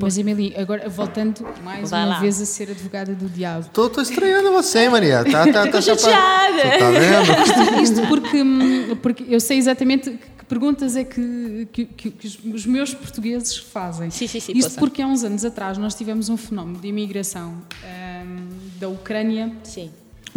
Mas, 0.00 0.16
Emily, 0.16 0.54
agora 0.56 0.88
voltando 0.88 1.44
mais 1.64 1.90
vai 1.90 2.04
uma 2.04 2.14
lá. 2.14 2.20
vez 2.20 2.40
a 2.40 2.46
ser 2.46 2.70
advogada 2.70 3.14
do 3.14 3.28
diabo. 3.28 3.66
Estou 3.66 3.90
estranhando 4.00 4.52
você, 4.52 4.88
Maria. 4.88 5.24
Tá, 5.24 5.44
tá, 5.52 5.66
tá, 5.66 5.80
chateada. 5.82 6.62
Tá 6.78 6.90
vendo? 6.92 7.82
Isto 7.82 8.06
porque, 8.06 8.40
hum, 8.42 8.96
porque 9.02 9.24
eu 9.28 9.40
sei 9.40 9.58
exatamente 9.58 10.10
que 10.10 10.44
perguntas 10.44 10.94
é 10.94 11.02
que, 11.02 11.66
que, 11.72 11.84
que, 11.84 12.10
que 12.12 12.48
os 12.48 12.64
meus 12.64 12.94
portugueses 12.94 13.56
fazem. 13.56 14.08
Sim, 14.10 14.28
sim, 14.28 14.38
sim, 14.38 14.52
Isto 14.54 14.68
possa. 14.68 14.80
porque 14.80 15.02
há 15.02 15.06
uns 15.08 15.24
anos 15.24 15.44
atrás 15.44 15.76
nós 15.78 15.94
tivemos 15.96 16.28
um 16.28 16.36
fenómeno 16.36 16.78
de 16.78 16.86
imigração 16.86 17.56
um, 17.84 18.78
da 18.78 18.88
Ucrânia, 18.88 19.52
sim. 19.64 19.90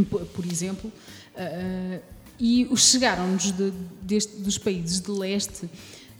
Por, 0.09 0.25
por 0.25 0.45
exemplo, 0.45 0.91
uh, 1.35 1.99
E 2.39 2.67
chegaram-nos 2.75 3.51
de, 3.51 3.71
dos 4.39 4.57
países 4.57 4.99
de 4.99 5.11
leste 5.11 5.69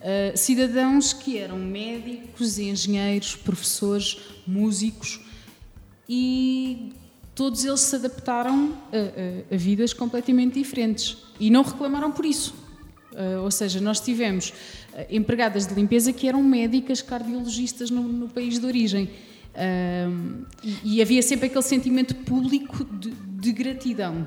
uh, 0.02 0.38
cidadãos 0.38 1.14
que 1.14 1.38
eram 1.38 1.58
médicos, 1.58 2.58
engenheiros, 2.58 3.36
professores, 3.36 4.18
músicos 4.46 5.22
e 6.10 6.92
todos 7.34 7.64
eles 7.64 7.80
se 7.80 7.96
adaptaram 7.96 8.74
a, 8.92 9.54
a, 9.54 9.56
a 9.56 9.58
vidas 9.58 9.94
completamente 9.94 10.56
diferentes 10.56 11.18
e 11.40 11.50
não 11.50 11.64
reclamaram 11.64 12.12
por 12.12 12.26
isso. 12.26 12.54
Uh, 13.12 13.44
ou 13.44 13.52
seja, 13.52 13.82
nós 13.82 14.00
tivemos 14.00 14.50
uh, 14.50 15.06
empregadas 15.10 15.68
de 15.68 15.74
limpeza 15.74 16.14
que 16.14 16.28
eram 16.28 16.42
médicas 16.42 17.02
cardiologistas 17.02 17.90
no, 17.90 18.04
no 18.04 18.30
país 18.30 18.60
de 18.60 18.66
origem. 18.66 19.10
E, 20.64 20.96
e, 20.96 21.02
havia 21.02 21.22
sempre 21.22 21.48
aquele 21.48 21.62
sentimento 21.62 22.16
público 22.16 22.86
de, 22.86 23.12
de 23.12 23.52
gratidão. 23.52 24.26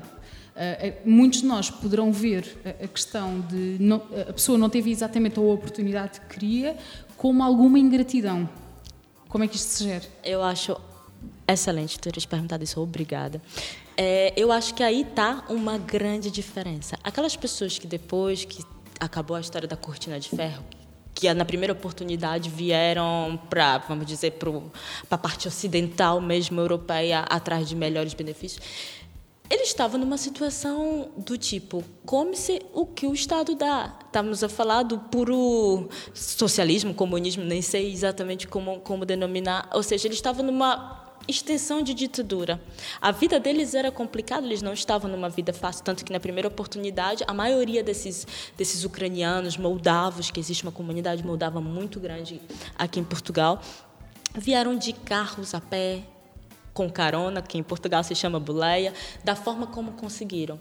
Muitos 1.03 1.41
de 1.41 1.47
nós 1.47 1.69
poderão 1.69 2.11
ver 2.11 2.57
a, 2.65 2.85
a 2.85 2.87
questão 2.87 3.41
de 3.41 3.77
não, 3.79 3.97
a 4.29 4.33
pessoa 4.33 4.57
não 4.57 4.69
teve 4.69 4.89
exatamente 4.89 5.37
a 5.37 5.41
oportunidade 5.41 6.21
que 6.21 6.27
queria 6.35 6.77
como 7.17 7.43
alguma 7.43 7.77
ingratidão. 7.77 8.49
Como 9.27 9.43
é 9.43 9.47
que 9.47 9.55
isto 9.55 9.67
se 9.67 9.83
gera? 9.83 10.05
Eu 10.23 10.41
acho 10.41 10.77
Excelente 11.47 11.99
teres 11.99 12.25
perguntado 12.25 12.63
isso, 12.63 12.81
obrigada. 12.81 13.41
É, 13.95 14.33
eu 14.35 14.51
acho 14.51 14.73
que 14.73 14.81
aí 14.81 15.01
está 15.01 15.43
uma 15.47 15.77
grande 15.77 16.31
diferença. 16.31 16.97
Aquelas 17.03 17.35
pessoas 17.35 17.77
que 17.77 17.85
depois 17.85 18.45
que 18.45 18.63
acabou 18.99 19.37
a 19.37 19.41
história 19.41 19.67
da 19.67 19.75
cortina 19.77 20.19
de 20.19 20.29
ferro, 20.29 20.63
que 21.13 21.31
na 21.33 21.45
primeira 21.45 21.71
oportunidade 21.71 22.49
vieram 22.49 23.39
para, 23.49 23.77
vamos 23.77 24.05
dizer, 24.07 24.31
para 24.31 24.49
a 25.11 25.17
parte 25.17 25.47
ocidental 25.47 26.19
mesmo 26.19 26.59
europeia, 26.59 27.19
atrás 27.21 27.69
de 27.69 27.75
melhores 27.75 28.13
benefícios, 28.13 28.65
ele 29.49 29.63
estava 29.63 29.97
numa 29.97 30.17
situação 30.17 31.09
do 31.17 31.37
tipo, 31.37 31.83
come-se 32.05 32.61
o 32.73 32.85
que 32.85 33.05
o 33.05 33.13
Estado 33.13 33.55
dá. 33.55 33.97
Estamos 34.05 34.43
a 34.43 34.49
falar 34.49 34.83
do 34.83 34.97
puro 34.97 35.87
socialismo, 36.13 36.93
comunismo, 36.93 37.43
nem 37.43 37.61
sei 37.61 37.91
exatamente 37.91 38.47
como, 38.47 38.79
como 38.79 39.05
denominar. 39.05 39.69
Ou 39.73 39.83
seja, 39.83 40.07
ele 40.07 40.15
estava 40.15 40.41
numa 40.41 41.05
extensão 41.27 41.81
de 41.81 41.93
ditadura. 41.93 42.61
A 43.01 43.11
vida 43.11 43.39
deles 43.39 43.73
era 43.73 43.91
complicada, 43.91 44.45
eles 44.45 44.61
não 44.61 44.73
estavam 44.73 45.09
numa 45.09 45.29
vida 45.29 45.53
fácil, 45.53 45.83
tanto 45.83 46.05
que 46.05 46.11
na 46.11 46.19
primeira 46.19 46.47
oportunidade, 46.47 47.23
a 47.27 47.33
maioria 47.33 47.83
desses, 47.83 48.27
desses 48.57 48.83
ucranianos, 48.83 49.57
moldavos, 49.57 50.31
que 50.31 50.39
existe 50.39 50.63
uma 50.63 50.71
comunidade 50.71 51.25
moldava 51.25 51.59
muito 51.59 51.99
grande 51.99 52.41
aqui 52.77 52.99
em 52.99 53.03
Portugal, 53.03 53.61
vieram 54.35 54.77
de 54.77 54.93
carros 54.93 55.53
a 55.53 55.61
pé, 55.61 56.03
com 56.75 56.87
carona, 56.91 57.41
que 57.41 57.57
em 57.57 57.63
Portugal 57.63 58.03
se 58.03 58.13
chama 58.13 58.39
buleia, 58.39 58.93
da 59.23 59.35
forma 59.35 59.65
como 59.65 59.93
conseguiram 59.93 60.59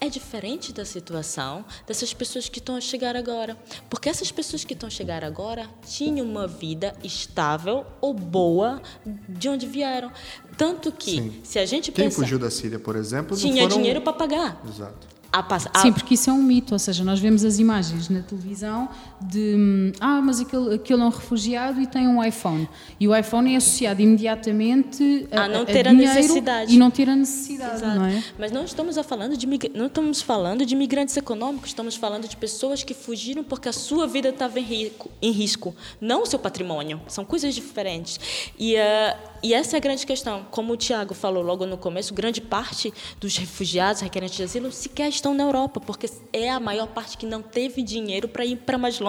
é 0.00 0.08
diferente 0.08 0.72
da 0.72 0.84
situação 0.84 1.64
dessas 1.86 2.14
pessoas 2.14 2.48
que 2.48 2.58
estão 2.58 2.76
a 2.76 2.80
chegar 2.80 3.16
agora. 3.16 3.56
Porque 3.90 4.08
essas 4.08 4.30
pessoas 4.30 4.64
que 4.64 4.72
estão 4.72 4.86
a 4.86 4.90
chegar 4.90 5.24
agora 5.24 5.68
tinham 5.86 6.26
uma 6.26 6.46
vida 6.46 6.94
estável 7.02 7.84
ou 8.00 8.14
boa 8.14 8.80
de 9.28 9.48
onde 9.48 9.66
vieram. 9.66 10.12
Tanto 10.56 10.92
que, 10.92 11.16
Sim. 11.16 11.40
se 11.42 11.58
a 11.58 11.66
gente 11.66 11.90
Quem 11.90 12.10
fugiu 12.10 12.38
da 12.38 12.50
Síria, 12.50 12.78
por 12.78 12.96
exemplo, 12.96 13.36
tinha 13.36 13.62
foram... 13.62 13.76
dinheiro 13.76 14.00
para 14.00 14.12
pagar. 14.12 14.62
Exato. 14.68 15.18
A, 15.30 15.40
a... 15.40 15.82
Sim, 15.82 15.92
porque 15.92 16.14
isso 16.14 16.30
é 16.30 16.32
um 16.32 16.42
mito, 16.42 16.72
ou 16.72 16.78
seja, 16.78 17.04
nós 17.04 17.20
vemos 17.20 17.44
as 17.44 17.58
imagens 17.58 18.08
na 18.08 18.22
televisão 18.22 18.88
de 19.20 19.54
hum, 19.56 19.92
ah, 20.00 20.20
mas 20.20 20.40
aquele, 20.40 20.74
aquele 20.74 21.02
é 21.02 21.04
um 21.04 21.08
refugiado 21.08 21.80
e 21.80 21.86
tem 21.86 22.06
um 22.06 22.22
iPhone. 22.24 22.68
E 22.98 23.08
o 23.08 23.16
iPhone 23.16 23.52
é 23.52 23.56
associado 23.56 24.00
imediatamente 24.00 25.28
a, 25.30 25.42
a 25.42 25.48
não 25.48 25.64
ter 25.64 25.86
a, 25.86 25.90
a 25.90 25.94
necessidade. 25.94 26.74
E 26.74 26.78
não 26.78 26.90
ter 26.90 27.08
a 27.08 27.16
necessidade, 27.16 27.76
Exato. 27.76 27.98
não 27.98 28.06
é? 28.06 28.22
Mas 28.38 28.52
não 28.52 28.64
estamos 28.64 28.96
a 28.98 29.02
falando 29.02 29.36
de 29.36 29.46
não 29.74 29.86
estamos 29.86 30.22
falando 30.22 30.64
de 30.64 30.74
migrantes 30.76 31.16
econômicos, 31.16 31.70
estamos 31.70 31.96
falando 31.96 32.28
de 32.28 32.36
pessoas 32.36 32.82
que 32.82 32.94
fugiram 32.94 33.42
porque 33.42 33.68
a 33.68 33.72
sua 33.72 34.06
vida 34.06 34.28
estava 34.28 34.60
em, 34.60 34.92
em 35.20 35.30
risco, 35.30 35.74
não 36.00 36.22
o 36.22 36.26
seu 36.26 36.38
patrimônio. 36.38 37.00
São 37.08 37.24
coisas 37.24 37.54
diferentes. 37.54 38.20
E 38.58 38.74
uh, 38.74 39.38
e 39.42 39.54
essa 39.54 39.76
é 39.76 39.78
a 39.78 39.80
grande 39.80 40.04
questão. 40.04 40.44
Como 40.50 40.72
o 40.72 40.76
Tiago 40.76 41.14
falou 41.14 41.42
logo 41.42 41.64
no 41.64 41.76
começo, 41.76 42.12
grande 42.12 42.40
parte 42.40 42.92
dos 43.20 43.36
refugiados, 43.36 44.02
requerentes 44.02 44.36
de 44.36 44.42
asilo, 44.42 44.72
sequer 44.72 45.08
estão 45.08 45.32
na 45.32 45.44
Europa, 45.44 45.80
porque 45.80 46.10
é 46.32 46.50
a 46.50 46.58
maior 46.58 46.88
parte 46.88 47.16
que 47.16 47.26
não 47.26 47.40
teve 47.40 47.82
dinheiro 47.82 48.28
para 48.28 48.44
ir 48.44 48.56
para 48.56 48.76
mais 48.76 48.98
longe. 48.98 49.07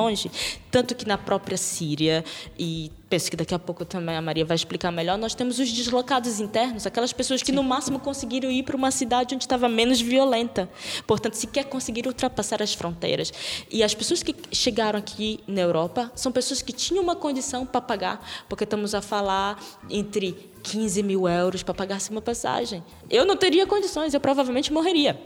Tanto 0.72 0.96
que 0.96 1.08
na 1.08 1.18
própria 1.18 1.58
Síria 1.58 2.24
e 2.58 2.92
penso 3.10 3.30
que 3.32 3.36
daqui 3.36 3.54
a 3.56 3.60
pouco 3.60 3.84
também 3.84 4.16
a 4.16 4.22
Maria 4.22 4.46
vai 4.46 4.56
explicar 4.56 4.92
melhor, 4.92 5.18
nós 5.18 5.34
temos 5.34 5.58
os 5.58 5.72
deslocados 5.72 6.40
internos, 6.40 6.86
aquelas 6.86 7.12
pessoas 7.12 7.42
que 7.42 7.48
Sim. 7.48 7.56
no 7.56 7.64
máximo 7.64 8.00
conseguiram 8.00 8.52
ir 8.52 8.64
para 8.64 8.76
uma 8.76 8.92
cidade 8.92 9.34
onde 9.34 9.44
estava 9.44 9.68
menos 9.68 10.00
violenta. 10.00 10.70
Portanto, 11.08 11.34
sequer 11.34 11.66
conseguiram 11.66 12.10
ultrapassar 12.10 12.62
as 12.62 12.74
fronteiras. 12.74 13.34
E 13.72 13.82
as 13.84 13.96
pessoas 13.96 14.22
que 14.22 14.36
chegaram 14.52 15.00
aqui 15.00 15.40
na 15.48 15.62
Europa 15.62 16.12
são 16.16 16.32
pessoas 16.32 16.62
que 16.62 16.72
tinham 16.72 17.04
uma 17.04 17.16
condição 17.16 17.66
para 17.66 17.82
pagar, 17.82 18.26
porque 18.48 18.64
estamos 18.64 18.94
a 18.94 19.02
falar 19.02 19.60
entre 19.90 20.38
15 20.64 21.02
mil 21.04 21.28
euros 21.28 21.64
para 21.64 21.74
pagar 21.74 22.00
uma 22.12 22.22
passagem. 22.22 22.84
Eu 23.10 23.26
não 23.26 23.36
teria 23.36 23.66
condições, 23.66 24.14
eu 24.14 24.20
provavelmente 24.20 24.72
morreria. 24.72 25.20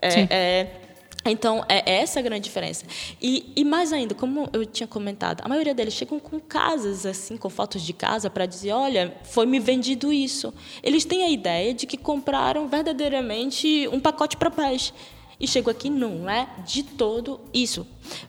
É, 0.00 0.26
é, 0.30 0.80
então, 1.24 1.64
é 1.68 1.98
essa 2.00 2.18
a 2.18 2.22
grande 2.22 2.44
diferença. 2.44 2.84
E, 3.20 3.52
e, 3.54 3.64
mais 3.64 3.92
ainda, 3.92 4.14
como 4.14 4.48
eu 4.52 4.66
tinha 4.66 4.86
comentado, 4.86 5.40
a 5.44 5.48
maioria 5.48 5.74
deles 5.74 5.94
chegam 5.94 6.18
com 6.18 6.40
casas, 6.40 7.06
assim, 7.06 7.36
com 7.36 7.48
fotos 7.48 7.82
de 7.82 7.92
casa, 7.92 8.28
para 8.28 8.44
dizer: 8.44 8.72
olha, 8.72 9.16
foi 9.24 9.46
me 9.46 9.60
vendido 9.60 10.12
isso. 10.12 10.52
Eles 10.82 11.04
têm 11.04 11.22
a 11.22 11.30
ideia 11.30 11.72
de 11.72 11.86
que 11.86 11.96
compraram 11.96 12.66
verdadeiramente 12.68 13.88
um 13.92 14.00
pacote 14.00 14.36
para 14.36 14.50
paz. 14.50 14.92
E 15.38 15.46
chego 15.46 15.70
aqui, 15.70 15.90
não 15.90 16.28
é 16.28 16.48
de 16.64 16.82
todo 16.82 17.40
isso. 17.52 17.82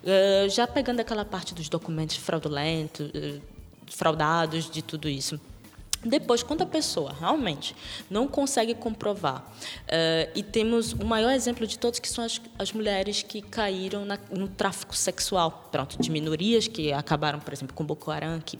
Uh, 0.03 0.49
já 0.49 0.65
pegando 0.65 0.99
aquela 0.99 1.23
parte 1.23 1.53
dos 1.53 1.69
documentos 1.69 2.15
fraudulentos, 2.15 3.07
uh, 3.07 3.41
fraudados, 3.87 4.69
de 4.69 4.81
tudo 4.81 5.07
isso. 5.07 5.39
Depois, 6.05 6.43
quando 6.43 6.63
a 6.63 6.65
pessoa 6.65 7.15
realmente 7.17 7.75
não 8.09 8.27
consegue 8.27 8.75
comprovar, 8.75 9.41
uh, 9.41 10.31
e 10.35 10.43
temos 10.43 10.93
o 10.93 11.05
maior 11.05 11.31
exemplo 11.31 11.65
de 11.65 11.79
todos, 11.79 11.99
que 11.99 12.09
são 12.09 12.23
as, 12.23 12.41
as 12.59 12.73
mulheres 12.73 13.23
que 13.23 13.41
caíram 13.41 14.05
na, 14.05 14.19
no 14.31 14.47
tráfico 14.47 14.95
sexual, 14.95 15.69
pronto, 15.71 16.01
de 16.01 16.11
minorias 16.11 16.67
que 16.67 16.91
acabaram, 16.91 17.39
por 17.39 17.53
exemplo, 17.53 17.73
com 17.73 17.85
Boko 17.85 18.11
Haram, 18.11 18.41
que 18.41 18.57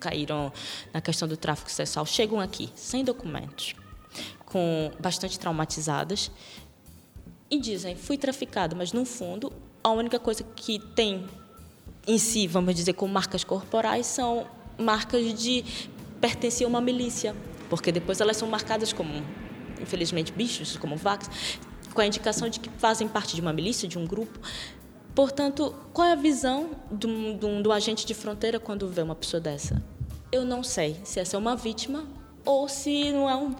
caíram 0.00 0.52
na 0.92 1.00
questão 1.00 1.26
do 1.26 1.36
tráfico 1.36 1.70
sexual, 1.70 2.06
chegam 2.06 2.40
aqui 2.40 2.70
sem 2.74 3.04
documentos, 3.04 3.74
com 4.44 4.90
bastante 4.98 5.38
traumatizadas, 5.38 6.30
e 7.50 7.58
dizem, 7.58 7.94
fui 7.94 8.18
traficada, 8.18 8.74
mas 8.74 8.92
no 8.92 9.04
fundo, 9.04 9.52
a 9.82 9.90
única 9.90 10.18
coisa 10.18 10.42
que 10.42 10.78
tem 10.78 11.26
em 12.06 12.18
si, 12.18 12.46
vamos 12.46 12.74
dizer, 12.74 12.92
com 12.92 13.06
marcas 13.06 13.44
corporais, 13.44 14.06
são 14.06 14.46
marcas 14.78 15.34
de 15.34 15.64
pertenciam 16.20 16.68
a 16.68 16.70
uma 16.70 16.80
milícia, 16.80 17.34
porque 17.68 17.92
depois 17.92 18.20
elas 18.20 18.36
são 18.36 18.48
marcadas 18.48 18.92
como, 18.92 19.10
infelizmente, 19.80 20.32
bichos, 20.32 20.76
como 20.76 20.96
vacas, 20.96 21.28
com 21.94 22.00
a 22.00 22.06
indicação 22.06 22.48
de 22.48 22.60
que 22.60 22.68
fazem 22.78 23.08
parte 23.08 23.34
de 23.34 23.40
uma 23.40 23.52
milícia, 23.52 23.88
de 23.88 23.98
um 23.98 24.06
grupo. 24.06 24.38
Portanto, 25.14 25.74
qual 25.92 26.06
é 26.06 26.12
a 26.12 26.16
visão 26.16 26.70
do, 26.90 27.34
do, 27.34 27.62
do 27.62 27.72
agente 27.72 28.04
de 28.04 28.12
fronteira 28.12 28.60
quando 28.60 28.86
vê 28.88 29.00
uma 29.00 29.14
pessoa 29.14 29.40
dessa? 29.40 29.82
Eu 30.30 30.44
não 30.44 30.62
sei 30.62 31.00
se 31.04 31.18
essa 31.18 31.36
é 31.36 31.38
uma 31.38 31.56
vítima 31.56 32.04
ou 32.44 32.68
se 32.68 33.10
não 33.10 33.28
é 33.28 33.34
um, 33.34 33.54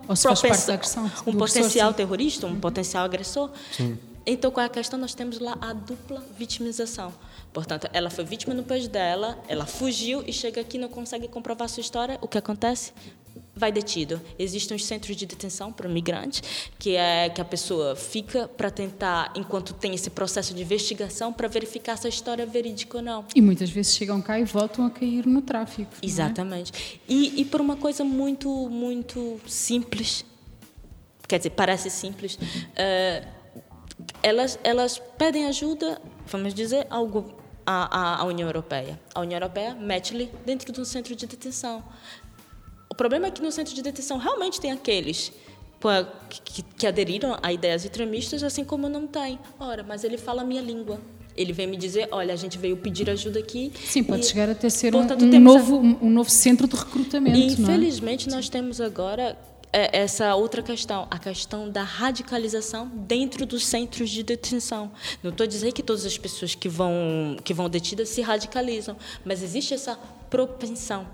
agressão, 0.74 1.10
um 1.26 1.32
potencial 1.32 1.94
terrorista, 1.94 2.46
um 2.46 2.50
uhum. 2.50 2.60
potencial 2.60 3.04
agressor. 3.04 3.50
Sim. 3.72 3.98
Então, 4.24 4.50
qual 4.50 4.64
é 4.64 4.66
a 4.66 4.70
questão? 4.70 4.98
Nós 4.98 5.14
temos 5.14 5.38
lá 5.38 5.56
a 5.60 5.72
dupla 5.72 6.22
vitimização. 6.36 7.12
Portanto, 7.56 7.88
ela 7.94 8.10
foi 8.10 8.22
vítima 8.22 8.52
no 8.52 8.62
país 8.62 8.86
dela, 8.86 9.42
ela 9.48 9.64
fugiu 9.64 10.22
e 10.26 10.30
chega 10.30 10.60
aqui 10.60 10.76
não 10.76 10.90
consegue 10.90 11.26
comprovar 11.26 11.70
sua 11.70 11.80
história. 11.80 12.18
O 12.20 12.28
que 12.28 12.36
acontece? 12.36 12.92
Vai 13.54 13.72
detido. 13.72 14.20
Existem 14.38 14.76
os 14.76 14.84
centros 14.84 15.16
de 15.16 15.24
detenção 15.24 15.72
para 15.72 15.88
migrantes, 15.88 16.42
que 16.78 16.96
é 16.96 17.30
que 17.30 17.40
a 17.40 17.44
pessoa 17.46 17.96
fica 17.96 18.46
para 18.46 18.70
tentar, 18.70 19.32
enquanto 19.34 19.72
tem 19.72 19.94
esse 19.94 20.10
processo 20.10 20.52
de 20.52 20.60
investigação, 20.60 21.32
para 21.32 21.48
verificar 21.48 21.96
se 21.96 22.06
a 22.06 22.10
história 22.10 22.42
é 22.42 22.46
verídica 22.46 22.98
ou 22.98 23.02
não. 23.02 23.24
E 23.34 23.40
muitas 23.40 23.70
vezes 23.70 23.96
chegam 23.96 24.20
cá 24.20 24.38
e 24.38 24.44
voltam 24.44 24.84
a 24.84 24.90
cair 24.90 25.24
no 25.26 25.40
tráfico. 25.40 25.90
É? 26.02 26.04
Exatamente. 26.04 26.74
É? 26.74 27.00
E, 27.08 27.40
e 27.40 27.44
por 27.46 27.62
uma 27.62 27.76
coisa 27.76 28.04
muito, 28.04 28.50
muito 28.68 29.40
simples, 29.46 30.26
quer 31.26 31.38
dizer, 31.38 31.50
parece 31.52 31.88
simples. 31.88 32.34
Uh, 32.34 33.26
elas, 34.22 34.58
elas 34.62 34.98
pedem 35.16 35.46
ajuda, 35.46 35.98
vamos 36.26 36.52
dizer, 36.52 36.86
algo 36.90 37.45
à, 37.66 38.20
à 38.20 38.24
União 38.24 38.48
Europeia. 38.48 38.98
A 39.14 39.20
União 39.20 39.36
Europeia 39.36 39.74
mete-lhe 39.74 40.30
dentro 40.44 40.72
de 40.72 40.80
um 40.80 40.84
centro 40.84 41.16
de 41.16 41.26
detenção. 41.26 41.82
O 42.88 42.94
problema 42.94 43.26
é 43.26 43.30
que 43.30 43.42
no 43.42 43.50
centro 43.50 43.74
de 43.74 43.82
detenção 43.82 44.16
realmente 44.18 44.60
tem 44.60 44.70
aqueles 44.70 45.32
que, 46.30 46.62
que 46.62 46.86
aderiram 46.86 47.38
a 47.42 47.52
ideias 47.52 47.84
extremistas, 47.84 48.42
assim 48.42 48.64
como 48.64 48.88
não 48.88 49.06
tem. 49.06 49.38
Ora, 49.58 49.82
mas 49.82 50.04
ele 50.04 50.16
fala 50.16 50.42
a 50.42 50.44
minha 50.44 50.62
língua. 50.62 51.00
Ele 51.36 51.52
vem 51.52 51.66
me 51.66 51.76
dizer, 51.76 52.08
olha, 52.12 52.32
a 52.32 52.36
gente 52.36 52.56
veio 52.56 52.78
pedir 52.78 53.10
ajuda 53.10 53.38
aqui. 53.38 53.70
Sim, 53.84 54.02
pode 54.02 54.22
e, 54.22 54.24
chegar 54.24 54.48
até 54.48 54.70
ser 54.70 54.92
portanto, 54.92 55.22
um, 55.22 55.34
um 55.34 55.40
novo, 55.40 55.76
a... 55.76 55.80
um 55.80 56.10
novo 56.10 56.30
centro 56.30 56.66
de 56.66 56.74
recrutamento. 56.74 57.36
E, 57.36 57.46
infelizmente, 57.46 58.28
é? 58.28 58.32
nós 58.32 58.48
temos 58.48 58.80
agora 58.80 59.36
é 59.55 59.55
essa 59.72 60.34
outra 60.34 60.62
questão, 60.62 61.06
a 61.10 61.18
questão 61.18 61.68
da 61.68 61.82
radicalização 61.82 62.88
dentro 62.88 63.44
dos 63.44 63.66
centros 63.66 64.10
de 64.10 64.22
detenção. 64.22 64.90
Não 65.22 65.30
estou 65.30 65.46
dizendo 65.46 65.72
que 65.72 65.82
todas 65.82 66.06
as 66.06 66.16
pessoas 66.16 66.54
que 66.54 66.68
vão 66.68 67.36
que 67.44 67.52
vão 67.52 67.68
detidas 67.68 68.08
se 68.08 68.22
radicalizam, 68.22 68.96
mas 69.24 69.42
existe 69.42 69.74
essa 69.74 69.98
propensão. 70.30 71.06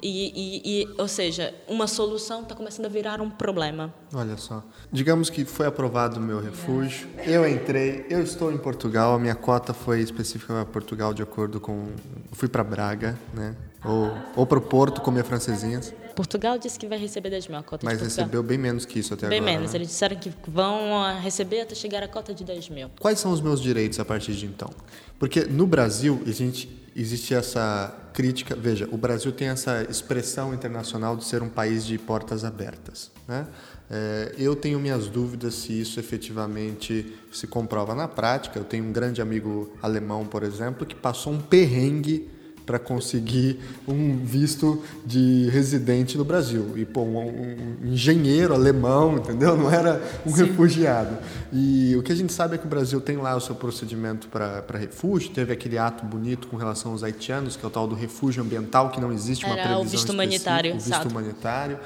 E, 0.00 0.32
e, 0.34 0.82
e, 0.82 0.94
ou 0.96 1.08
seja, 1.08 1.52
uma 1.66 1.88
solução 1.88 2.42
está 2.42 2.54
começando 2.54 2.86
a 2.86 2.88
virar 2.88 3.20
um 3.20 3.28
problema. 3.28 3.92
Olha 4.14 4.36
só. 4.36 4.62
Digamos 4.92 5.28
que 5.28 5.44
foi 5.44 5.66
aprovado 5.66 6.20
o 6.20 6.22
meu 6.22 6.40
refúgio. 6.40 7.08
Eu 7.26 7.48
entrei, 7.48 8.06
eu 8.08 8.22
estou 8.22 8.52
em 8.52 8.58
Portugal, 8.58 9.14
a 9.14 9.18
minha 9.18 9.34
cota 9.34 9.74
foi 9.74 10.00
específica 10.00 10.54
para 10.54 10.64
Portugal 10.64 11.12
de 11.12 11.22
acordo 11.22 11.60
com. 11.60 11.88
Fui 12.32 12.48
para 12.48 12.62
Braga, 12.62 13.18
né? 13.34 13.56
Ou, 13.84 14.12
ou 14.34 14.46
para 14.46 14.58
o 14.58 14.62
Porto 14.62 15.00
comer 15.00 15.24
francesinhas. 15.24 15.94
Portugal 16.14 16.58
disse 16.58 16.76
que 16.76 16.88
vai 16.88 16.98
receber 16.98 17.30
10 17.30 17.46
mil 17.46 17.58
a 17.58 17.62
cota 17.62 17.86
Mas 17.86 18.00
recebeu 18.00 18.42
bem 18.42 18.58
menos 18.58 18.84
que 18.84 18.98
isso 18.98 19.14
até 19.14 19.28
bem 19.28 19.38
agora. 19.38 19.52
menos. 19.52 19.72
né? 19.72 19.78
Eles 19.78 19.88
disseram 19.88 20.16
que 20.16 20.32
vão 20.48 21.16
receber 21.20 21.60
até 21.60 21.76
chegar 21.76 22.02
a 22.02 22.08
cota 22.08 22.34
de 22.34 22.42
10 22.42 22.70
mil. 22.70 22.90
Quais 22.98 23.20
são 23.20 23.30
os 23.30 23.40
meus 23.40 23.60
direitos 23.62 24.00
a 24.00 24.04
partir 24.04 24.32
de 24.34 24.44
então? 24.44 24.68
Porque 25.16 25.44
no 25.44 25.64
Brasil 25.64 26.20
a 26.26 26.30
gente, 26.32 26.68
existe 26.96 27.34
essa 27.34 27.96
crítica. 28.12 28.56
Veja, 28.56 28.88
o 28.90 28.96
Brasil 28.96 29.30
tem 29.30 29.46
essa 29.46 29.84
expressão 29.88 30.52
internacional 30.52 31.16
de 31.16 31.24
ser 31.24 31.40
um 31.40 31.48
país 31.48 31.86
de 31.86 31.96
portas 31.98 32.44
abertas. 32.44 33.12
Né? 33.28 33.46
É, 33.88 34.34
eu 34.36 34.56
tenho 34.56 34.80
minhas 34.80 35.06
dúvidas 35.06 35.54
se 35.54 35.80
isso 35.80 36.00
efetivamente 36.00 37.16
se 37.30 37.46
comprova 37.46 37.94
na 37.94 38.08
prática. 38.08 38.58
Eu 38.58 38.64
tenho 38.64 38.84
um 38.84 38.92
grande 38.92 39.22
amigo 39.22 39.72
alemão, 39.80 40.26
por 40.26 40.42
exemplo, 40.42 40.84
que 40.84 40.96
passou 40.96 41.32
um 41.32 41.40
perrengue 41.40 42.28
para 42.68 42.78
conseguir 42.78 43.58
um 43.88 44.18
visto 44.22 44.84
de 45.06 45.48
residente 45.48 46.18
no 46.18 46.24
Brasil. 46.24 46.74
E, 46.76 46.84
pô, 46.84 47.00
um, 47.00 47.78
um 47.82 47.92
engenheiro 47.94 48.52
alemão, 48.52 49.16
entendeu? 49.16 49.56
Não 49.56 49.72
era 49.72 50.02
um 50.26 50.30
Sim. 50.30 50.44
refugiado. 50.44 51.16
E 51.50 51.96
o 51.96 52.02
que 52.02 52.12
a 52.12 52.14
gente 52.14 52.30
sabe 52.30 52.56
é 52.56 52.58
que 52.58 52.66
o 52.66 52.68
Brasil 52.68 53.00
tem 53.00 53.16
lá 53.16 53.34
o 53.34 53.40
seu 53.40 53.54
procedimento 53.54 54.28
para 54.28 54.78
refúgio, 54.78 55.30
teve 55.30 55.50
aquele 55.50 55.78
ato 55.78 56.04
bonito 56.04 56.46
com 56.48 56.58
relação 56.58 56.92
aos 56.92 57.02
haitianos, 57.02 57.56
que 57.56 57.64
é 57.64 57.68
o 57.68 57.70
tal 57.70 57.88
do 57.88 57.94
refúgio 57.94 58.42
ambiental, 58.42 58.90
que 58.90 59.00
não 59.00 59.14
existe 59.14 59.46
uma 59.46 59.54
era 59.54 59.62
previsão 59.62 59.86
o 59.86 59.88
visto 59.88 60.10
humanitário, 60.10 60.74
o 60.74 60.78
visto 60.78 61.08
humanitário. 61.08 61.78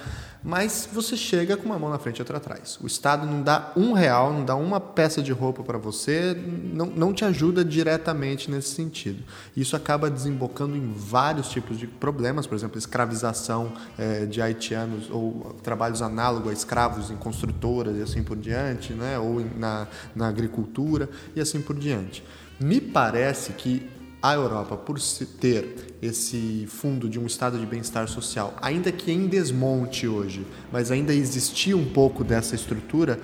Mas 0.45 0.89
você 0.93 1.17
chega 1.17 1.57
com 1.57 1.67
uma 1.67 1.79
mão 1.79 1.89
na 1.89 1.99
frente 1.99 2.19
e 2.19 2.23
outra 2.23 2.39
atrás. 2.39 2.79
O 2.83 2.87
Estado 2.87 3.27
não 3.27 3.43
dá 3.43 3.73
um 3.77 3.93
real, 3.93 4.33
não 4.33 4.45
dá 4.45 4.57
uma 4.57 4.81
peça 4.81 5.23
de 5.23 5.31
roupa 5.31 5.63
para 5.63 5.79
você, 5.79 6.37
não, 6.73 6.87
não 6.87 7.13
te 7.13 7.25
ajuda 7.25 7.65
diretamente 7.65 8.51
nesse 8.51 8.71
sentido. 8.71 9.23
Isso 9.57 9.77
acaba 9.77 10.11
desembocando 10.11 10.77
em 10.77 10.93
vários 10.93 11.49
tipos 11.49 11.79
de 11.79 11.87
problemas, 11.87 12.47
por 12.47 12.57
exemplo, 12.57 12.77
escravização 12.77 13.73
é, 13.97 14.27
de 14.27 14.43
haitianos 14.43 15.09
ou 15.11 15.55
trabalhos 15.63 16.03
análogos 16.03 16.51
a 16.51 16.53
escravos 16.53 17.11
em 17.11 17.17
construtoras 17.17 17.97
e 17.97 18.03
assim 18.03 18.25
por 18.25 18.37
diante, 18.37 18.93
né? 18.93 19.19
ou 19.19 19.45
na, 19.57 19.87
na 20.15 20.29
agricultura 20.29 21.09
e 21.37 21.41
assim 21.41 21.61
por 21.61 21.79
diante. 21.79 22.25
Me 22.59 22.81
parece 22.81 23.53
que 23.53 23.89
a 24.23 24.35
Europa, 24.35 24.77
por 24.77 25.01
ter 25.41 25.97
esse 26.01 26.65
fundo 26.69 27.09
de 27.09 27.19
um 27.19 27.27
estado 27.27 27.59
de 27.59 27.67
bem-estar 27.67 28.07
social, 28.07 28.55
ainda 28.63 28.93
que 28.93 29.11
em 29.11 29.27
desmonte 29.27 30.07
hoje, 30.07 30.47
mas 30.71 30.93
ainda 30.93 31.13
existia 31.13 31.77
um 31.77 31.85
pouco 31.85 32.23
dessa 32.23 32.55
estrutura, 32.55 33.19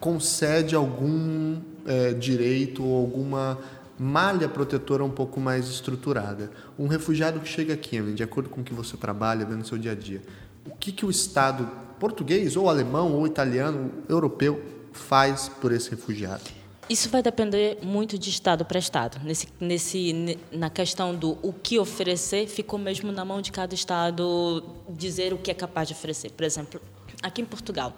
concede 0.00 0.74
algum 0.74 1.60
é, 1.86 2.12
direito 2.12 2.82
ou 2.84 2.96
alguma 2.96 3.56
malha 3.96 4.48
protetora 4.48 5.04
um 5.04 5.10
pouco 5.10 5.38
mais 5.38 5.68
estruturada. 5.68 6.50
Um 6.76 6.88
refugiado 6.88 7.38
que 7.38 7.48
chega 7.48 7.74
aqui, 7.74 8.00
de 8.12 8.22
acordo 8.22 8.48
com 8.48 8.62
o 8.62 8.64
que 8.64 8.74
você 8.74 8.96
trabalha, 8.96 9.44
no 9.44 9.64
seu 9.64 9.78
dia 9.78 9.92
a 9.92 9.94
dia, 9.94 10.22
o 10.66 10.70
que, 10.70 10.90
que 10.90 11.06
o 11.06 11.10
Estado 11.10 11.68
português, 12.00 12.56
ou 12.56 12.68
alemão, 12.68 13.12
ou 13.12 13.26
italiano, 13.26 13.92
europeu, 14.08 14.60
faz 14.90 15.48
por 15.48 15.70
esse 15.70 15.90
refugiado? 15.90 16.59
Isso 16.90 17.08
vai 17.08 17.22
depender 17.22 17.78
muito 17.82 18.18
de 18.18 18.30
estado 18.30 18.64
para 18.64 18.76
estado. 18.76 19.20
Nesse, 19.22 19.46
nesse, 19.60 20.36
na 20.50 20.68
questão 20.68 21.14
do 21.14 21.38
o 21.40 21.52
que 21.52 21.78
oferecer, 21.78 22.48
ficou 22.48 22.80
mesmo 22.80 23.12
na 23.12 23.24
mão 23.24 23.40
de 23.40 23.52
cada 23.52 23.72
estado 23.72 24.64
dizer 24.88 25.32
o 25.32 25.38
que 25.38 25.52
é 25.52 25.54
capaz 25.54 25.86
de 25.86 25.94
oferecer. 25.94 26.32
Por 26.32 26.42
exemplo, 26.42 26.82
aqui 27.22 27.42
em 27.42 27.44
Portugal, 27.44 27.96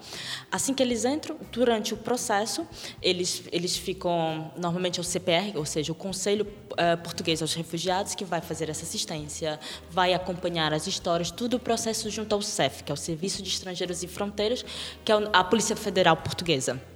assim 0.51 0.75
que 0.75 0.83
eles 0.83 1.07
entram, 1.07 1.39
durante 1.51 1.95
o 1.95 1.97
processo, 1.97 2.67
eles 3.01 3.45
eles 3.51 3.79
ficam 3.79 4.53
normalmente 4.59 4.99
é 4.99 5.01
o 5.01 5.05
CPR, 5.05 5.57
ou 5.57 5.65
seja, 5.65 5.91
o 5.91 5.95
Conselho 5.95 6.47
uh, 6.73 7.03
Português 7.03 7.41
aos 7.41 7.55
Refugiados, 7.55 8.15
que 8.15 8.27
vai 8.27 8.43
fazer 8.43 8.69
essa 8.69 8.85
assistência, 8.85 9.59
vai 9.91 10.13
acompanhar 10.13 10.75
as 10.75 10.87
histórias, 10.87 11.31
tudo 11.31 11.57
o 11.57 11.59
processo 11.59 12.11
junto 12.11 12.35
ao 12.35 12.43
CEF, 12.43 12.85
que 12.85 12.93
é 12.93 12.95
o 12.95 12.99
Serviço 12.99 13.43
de 13.43 13.49
Estrangeiros 13.49 14.03
e 14.03 14.07
Fronteiras, 14.07 14.63
que 15.03 15.11
é 15.11 15.15
a 15.33 15.43
Polícia 15.43 15.75
Federal 15.75 16.19
Portuguesa 16.19 16.92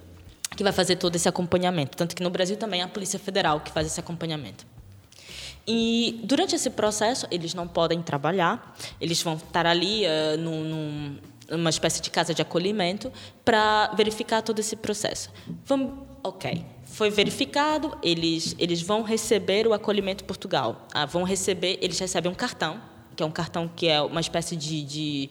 que 0.55 0.63
vai 0.63 0.73
fazer 0.73 0.95
todo 0.95 1.15
esse 1.15 1.27
acompanhamento. 1.27 1.97
Tanto 1.97 2.15
que 2.15 2.23
no 2.23 2.29
Brasil 2.29 2.57
também 2.57 2.81
é 2.81 2.83
a 2.83 2.87
Polícia 2.87 3.19
Federal 3.19 3.59
que 3.59 3.71
faz 3.71 3.87
esse 3.87 3.99
acompanhamento. 3.99 4.65
E 5.67 6.21
durante 6.23 6.55
esse 6.55 6.69
processo, 6.69 7.27
eles 7.29 7.53
não 7.53 7.67
podem 7.67 8.01
trabalhar, 8.01 8.75
eles 9.01 9.21
vão 9.21 9.33
estar 9.35 9.65
ali 9.65 10.03
uh, 10.05 10.37
num, 10.37 10.63
num, 10.63 11.17
numa 11.51 11.69
espécie 11.69 12.01
de 12.01 12.09
casa 12.09 12.33
de 12.33 12.41
acolhimento 12.41 13.11
para 13.43 13.93
verificar 13.95 14.41
todo 14.41 14.59
esse 14.59 14.77
processo. 14.77 15.29
Vamos, 15.65 16.05
ok, 16.23 16.65
foi 16.85 17.09
verificado, 17.09 17.97
eles, 18.01 18.55
eles 18.57 18.81
vão 18.81 19.03
receber 19.03 19.67
o 19.67 19.73
acolhimento 19.73 20.23
Portugal. 20.23 20.87
Ah, 20.93 21.05
vão 21.05 21.23
receber, 21.23 21.77
eles 21.81 21.99
recebem 21.99 22.31
um 22.31 22.35
cartão 22.35 22.81
que 23.17 23.23
é 23.23 23.25
um 23.25 23.31
cartão 23.31 23.69
que 23.75 23.87
é 23.87 23.99
uma 23.99 24.21
espécie 24.21 24.55
de, 24.55 24.83
de 24.83 25.29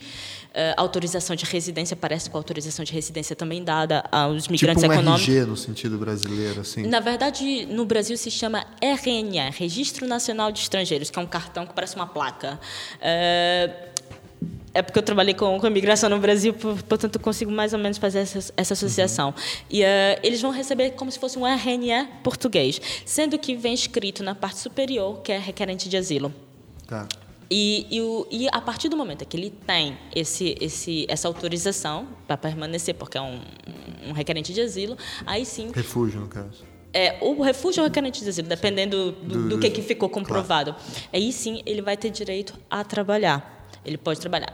uh, 0.51 0.74
autorização 0.76 1.37
de 1.37 1.45
residência, 1.45 1.97
parece 1.97 2.28
com 2.28 2.37
a 2.37 2.41
autorização 2.41 2.84
de 2.84 2.93
residência 2.93 3.37
também 3.37 3.62
dada 3.62 4.05
aos 4.11 4.49
migrantes 4.49 4.82
tipo 4.82 4.93
um 4.93 4.97
econômicos. 4.97 5.28
RG 5.28 5.47
no 5.47 5.57
sentido 5.57 5.97
brasileiro, 5.97 6.61
assim. 6.62 6.82
Na 6.87 6.99
verdade, 6.99 7.64
no 7.66 7.87
Brasil 7.87 8.16
se 8.16 8.30
chama 8.30 8.66
RNE, 8.82 9.51
Registro 9.53 10.07
Nacional 10.07 10.51
de 10.51 10.59
Estrangeiros, 10.59 11.11
que 11.11 11.18
é 11.18 11.22
um 11.22 11.26
cartão 11.26 11.64
que 11.64 11.72
parece 11.72 11.95
uma 11.95 12.09
placa. 12.09 12.59
Uh, 12.97 13.97
é 14.74 14.82
porque 14.82 14.99
eu 14.99 15.03
trabalhei 15.03 15.32
com, 15.32 15.59
com 15.59 15.66
imigração 15.68 16.11
no 16.11 16.18
Brasil, 16.18 16.53
portanto 16.53 17.18
consigo 17.18 17.51
mais 17.51 17.72
ou 17.72 17.78
menos 17.78 17.97
fazer 17.97 18.18
essa, 18.18 18.53
essa 18.57 18.74
associação. 18.74 19.28
Uhum. 19.28 19.64
E 19.70 19.82
uh, 19.82 19.87
eles 20.24 20.43
vão 20.43 20.51
receber 20.51 20.91
como 20.91 21.11
se 21.11 21.18
fosse 21.18 21.39
um 21.39 21.47
RNE 21.47 22.09
português, 22.22 22.80
sendo 23.07 23.39
que 23.39 23.55
vem 23.55 23.72
escrito 23.72 24.24
na 24.24 24.34
parte 24.34 24.59
superior 24.59 25.22
que 25.22 25.30
é 25.30 25.39
requerente 25.39 25.89
de 25.89 25.97
asilo. 25.97 26.34
Tá. 26.87 27.09
E, 27.51 27.86
e, 27.90 28.01
o, 28.01 28.26
e, 28.30 28.49
a 28.51 28.61
partir 28.61 28.88
do 28.88 28.97
momento 28.97 29.24
que 29.24 29.36
ele 29.36 29.51
tem 29.51 29.97
esse, 30.14 30.57
esse, 30.61 31.07
essa 31.09 31.28
autorização 31.28 32.09
para 32.26 32.36
permanecer, 32.36 32.94
porque 32.94 33.16
é 33.16 33.22
um, 33.22 33.40
um, 34.09 34.12
requerente 34.12 34.53
de 34.53 34.61
asilo, 34.61 34.97
aí 35.24 35.47
sim. 35.47 35.70
Refúgio, 35.72 36.20
no 36.20 36.28
caso. 36.28 36.64
É, 36.92 37.18
o 37.20 37.40
refúgio 37.42 37.82
ou 37.82 37.88
requerente 37.88 38.22
de 38.22 38.28
asilo, 38.28 38.49
dependendo 38.49 39.12
do, 39.12 39.28
do, 39.28 39.49
do 39.51 39.59
que, 39.59 39.70
que 39.70 39.82
ficou 39.82 40.09
comprovado. 40.09 40.72
Claro. 40.72 41.09
Aí 41.12 41.32
sim 41.32 41.62
ele 41.66 41.82
vai 41.82 41.97
ter 41.97 42.11
direito 42.11 42.55
a 42.68 42.82
trabalhar. 42.82 43.68
Ele 43.84 43.99
pode 43.99 44.18
trabalhar. 44.18 44.53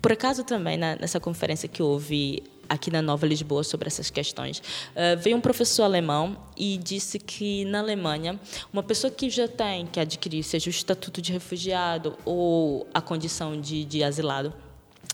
Por 0.00 0.12
acaso 0.12 0.44
também, 0.44 0.76
na, 0.76 0.96
nessa 0.96 1.20
conferência 1.20 1.68
que 1.68 1.82
houve 1.82 2.42
aqui 2.68 2.90
na 2.90 3.00
Nova 3.02 3.26
Lisboa 3.26 3.62
sobre 3.64 3.88
essas 3.88 4.10
questões. 4.10 4.58
Uh, 4.58 5.16
veio 5.20 5.36
um 5.36 5.40
professor 5.40 5.84
alemão 5.84 6.36
e 6.56 6.78
disse 6.78 7.18
que 7.18 7.64
na 7.66 7.80
Alemanha 7.80 8.38
uma 8.72 8.82
pessoa 8.82 9.10
que 9.10 9.30
já 9.30 9.48
tem 9.48 9.86
que 9.86 10.00
adquirir 10.00 10.42
seja 10.42 10.68
o 10.68 10.70
estatuto 10.70 11.22
de 11.22 11.32
refugiado 11.32 12.16
ou 12.24 12.86
a 12.92 13.00
condição 13.00 13.60
de, 13.60 13.84
de 13.84 14.02
asilado, 14.02 14.52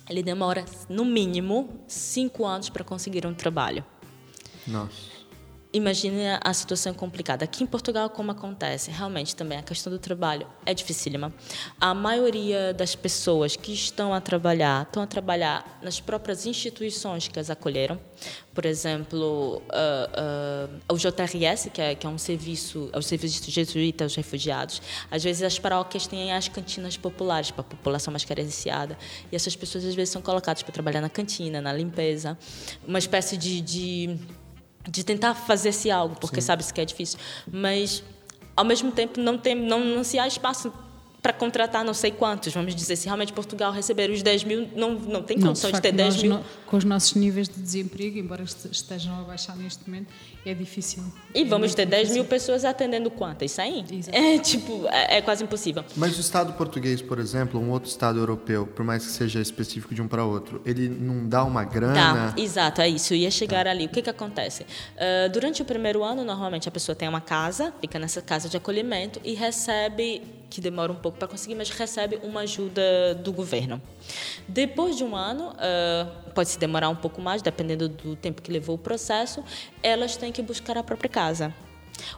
ele 0.09 0.23
demora 0.23 0.65
no 0.89 1.05
mínimo 1.05 1.69
cinco 1.87 2.45
anos 2.45 2.69
para 2.69 2.85
conseguir 2.85 3.27
um 3.27 3.35
trabalho. 3.35 3.85
Nossa. 4.67 5.12
Imagine 5.75 6.39
a 6.43 6.53
situação 6.53 6.93
complicada. 6.93 7.47
Aqui 7.47 7.65
em 7.65 7.67
Portugal, 7.67 8.11
como 8.11 8.31
acontece? 8.31 8.91
Realmente 8.91 9.35
também 9.35 9.57
a 9.57 9.63
questão 9.63 9.91
do 9.91 9.99
trabalho 9.99 10.47
é 10.67 10.75
dificílima. 10.75 11.33
A 11.81 11.95
maioria 11.95 12.75
das 12.75 12.95
pessoas 12.95 13.57
que 13.57 13.73
estão 13.73 14.13
a 14.13 14.21
trabalhar, 14.21 14.83
estão 14.83 15.03
a 15.03 15.07
trabalhar 15.07 15.79
nas 15.83 15.99
próprias 15.99 16.45
instituições 16.45 17.27
que 17.27 17.41
as 17.41 17.49
acolheram. 17.49 17.99
Por 18.53 18.67
exemplo, 18.67 19.63
uh, 19.63 20.91
uh, 20.91 20.95
o 20.95 20.99
JRS, 20.99 21.71
que 21.73 21.81
é, 21.81 21.95
que 21.95 22.07
é 22.07 22.11
um 22.11 22.19
serviço, 22.19 22.91
é 22.93 22.99
o 22.99 23.03
serviço 23.03 23.51
jesuíta 23.51 24.05
aos 24.05 24.15
refugiados. 24.15 24.83
Às 25.11 25.25
vezes 25.25 25.43
as 25.43 25.59
paróquias 25.59 26.07
têm 26.07 26.35
as 26.35 26.49
cantinas 26.49 26.99
populares 26.99 27.51
para 27.51 27.63
a 27.63 27.65
população 27.65 28.13
mais 28.13 28.27
carenciada. 28.27 28.99
E 29.33 29.37
essas 29.37 29.57
pessoas 29.57 29.87
às 29.87 29.95
vezes 29.95 30.13
são 30.13 30.21
colocadas 30.21 30.63
para 30.63 30.73
trabalhar 30.73 31.01
na 31.01 31.09
cantina, 31.09 31.63
na 31.63 31.73
limpeza. 31.73 32.37
Uma 32.87 32.99
espécie 32.99 33.39
de, 33.39 33.63
de 33.63 34.19
de 34.89 35.05
tentar 35.05 35.35
fazer-se 35.35 35.91
algo, 35.91 36.17
porque 36.21 36.41
sabe-se 36.41 36.73
que 36.73 36.81
é 36.81 36.85
difícil. 36.85 37.19
Mas, 37.51 38.03
ao 38.57 38.65
mesmo 38.65 38.91
tempo, 38.93 39.21
não, 39.21 39.39
tem, 39.39 39.55
não, 39.55 39.81
não 39.85 40.05
se 40.05 40.19
há 40.19 40.27
espaço 40.27 40.73
para 41.23 41.33
contratar 41.33 41.85
não 41.85 41.95
sei 41.95 42.11
quantos, 42.11 42.53
vamos 42.53 42.75
dizer, 42.75 42.97
se 42.97 43.07
realmente 43.07 43.33
Portugal 43.33 43.73
receber 43.73 44.11
os 44.11 44.25
10 44.25 44.43
mil, 44.43 44.69
não, 44.75 44.95
não 44.95 45.23
tem 45.23 45.39
condições 45.39 45.71
de, 45.71 45.77
de 45.77 45.83
ter 45.83 45.93
10 45.93 46.23
mil. 46.25 46.41
com 46.67 46.77
os 46.77 46.85
nossos 46.85 47.15
níveis 47.15 47.49
de 47.49 47.63
desemprego, 47.63 48.19
embora 48.19 48.43
estejam 48.43 49.21
a 49.21 49.23
baixar 49.23 49.57
neste 49.57 49.89
momento, 49.89 50.09
é 50.45 50.53
difícil. 50.53 51.05
E 51.33 51.43
é 51.43 51.45
vamos 51.45 51.77
ter 51.77 51.87
10 51.87 52.11
mil 52.11 52.25
pessoas 52.25 52.65
atendendo 52.65 53.09
quantas? 53.09 53.53
100? 53.53 53.85
Exato. 53.93 54.19
É, 54.19 54.39
tipo, 54.39 54.89
é, 54.89 55.19
é, 55.19 55.23
quase 55.23 55.45
impossível. 55.45 55.85
Mas 55.97 56.17
o 56.17 56.21
Estado 56.21 56.55
português, 56.55 57.01
por 57.01 57.21
exemplo, 57.21 57.61
um 57.61 57.71
outro 57.71 57.89
Estado 57.89 58.19
europeu, 58.19 58.67
por 58.67 58.85
mais 58.85 59.07
que 59.07 59.13
seja 59.13 59.41
específico 59.41 59.95
de 59.95 60.03
um 60.03 60.09
para 60.09 60.25
outro, 60.25 60.61
ele 60.67 60.89
não 60.89 61.29
dá 61.29 61.45
uma 61.45 61.63
grana? 61.63 62.33
Tá, 62.33 62.35
exato, 62.37 62.81
é 62.81 62.89
isso. 62.89 63.15
Eu 63.15 63.19
ia 63.19 63.31
chegar 63.31 63.67
tá. 63.67 63.71
ali. 63.71 63.87
O 63.87 63.89
que, 63.91 64.03
que 64.03 64.11
acontece? 64.11 64.65
Uh, 64.65 65.31
durante 65.33 65.63
o 65.63 65.65
primeiro 65.65 66.03
ano, 66.03 66.25
normalmente 66.25 66.69
a 66.69 66.73
pessoa 66.73 66.97
tem 66.97 67.09
uma 67.09 67.21
casa, 67.21 67.73
fica 67.81 67.97
nessa 68.01 68.21
casa 68.21 68.49
de 68.49 68.57
acolhimento 68.57 69.21
e 69.23 69.35
recebe 69.35 70.42
que 70.53 70.61
demora 70.61 70.93
um 70.93 70.97
pouco 70.97 71.17
para 71.17 71.27
conseguir, 71.27 71.55
mas 71.55 71.71
recebe 71.71 72.21
uma 72.23 72.41
ajuda 72.41 73.15
do 73.15 73.33
governo. 73.33 73.81
Depois 74.47 74.97
de 74.97 75.03
um 75.03 75.17
ano, 75.17 75.49
uh, 75.49 76.31
pode 76.33 76.51
se 76.51 76.59
demorar 76.59 76.91
um 76.91 76.95
pouco 76.95 77.23
mais, 77.23 77.41
dependendo 77.41 77.89
do 77.89 78.15
tempo 78.15 78.43
que 78.43 78.53
levou 78.53 78.75
o 78.75 78.79
processo, 78.79 79.43
elas 79.83 80.15
têm 80.15 80.31
que 80.31 80.43
buscar 80.43 80.77
a 80.77 80.83
própria 80.83 81.09
casa. 81.09 81.55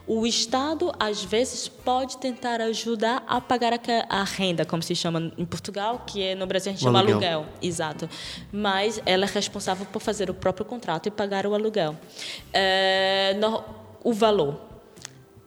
O 0.05 0.25
Estado, 0.27 0.93
às 0.99 1.23
vezes, 1.23 1.69
pode 1.69 2.17
tentar 2.17 2.59
ajudar 2.59 3.23
a 3.25 3.39
pagar 3.39 3.73
a, 3.73 3.79
a, 4.09 4.23
renda, 4.23 4.65
como 4.65 4.83
se 4.83 4.95
chama 4.95 5.31
em 5.37 5.45
Portugal, 5.45 6.03
que 6.05 6.21
é, 6.21 6.35
no 6.35 6.45
Brasil 6.45 6.71
a 6.71 6.73
gente 6.73 6.81
o 6.81 6.85
chama 6.85 6.99
aluguel. 6.99 7.39
aluguel. 7.39 7.53
Exato. 7.61 8.09
Mas 8.51 9.01
ela 9.05 9.25
é 9.25 9.29
responsável 9.29 9.85
por 9.85 10.01
fazer 10.01 10.29
o 10.29 10.33
próprio 10.33 10.65
contrato 10.65 11.07
e 11.07 11.11
pagar 11.11 11.45
o 11.45 11.53
aluguel. 11.53 11.95
É, 12.51 13.35
no, 13.39 13.63
o 14.03 14.11
valor 14.11 14.74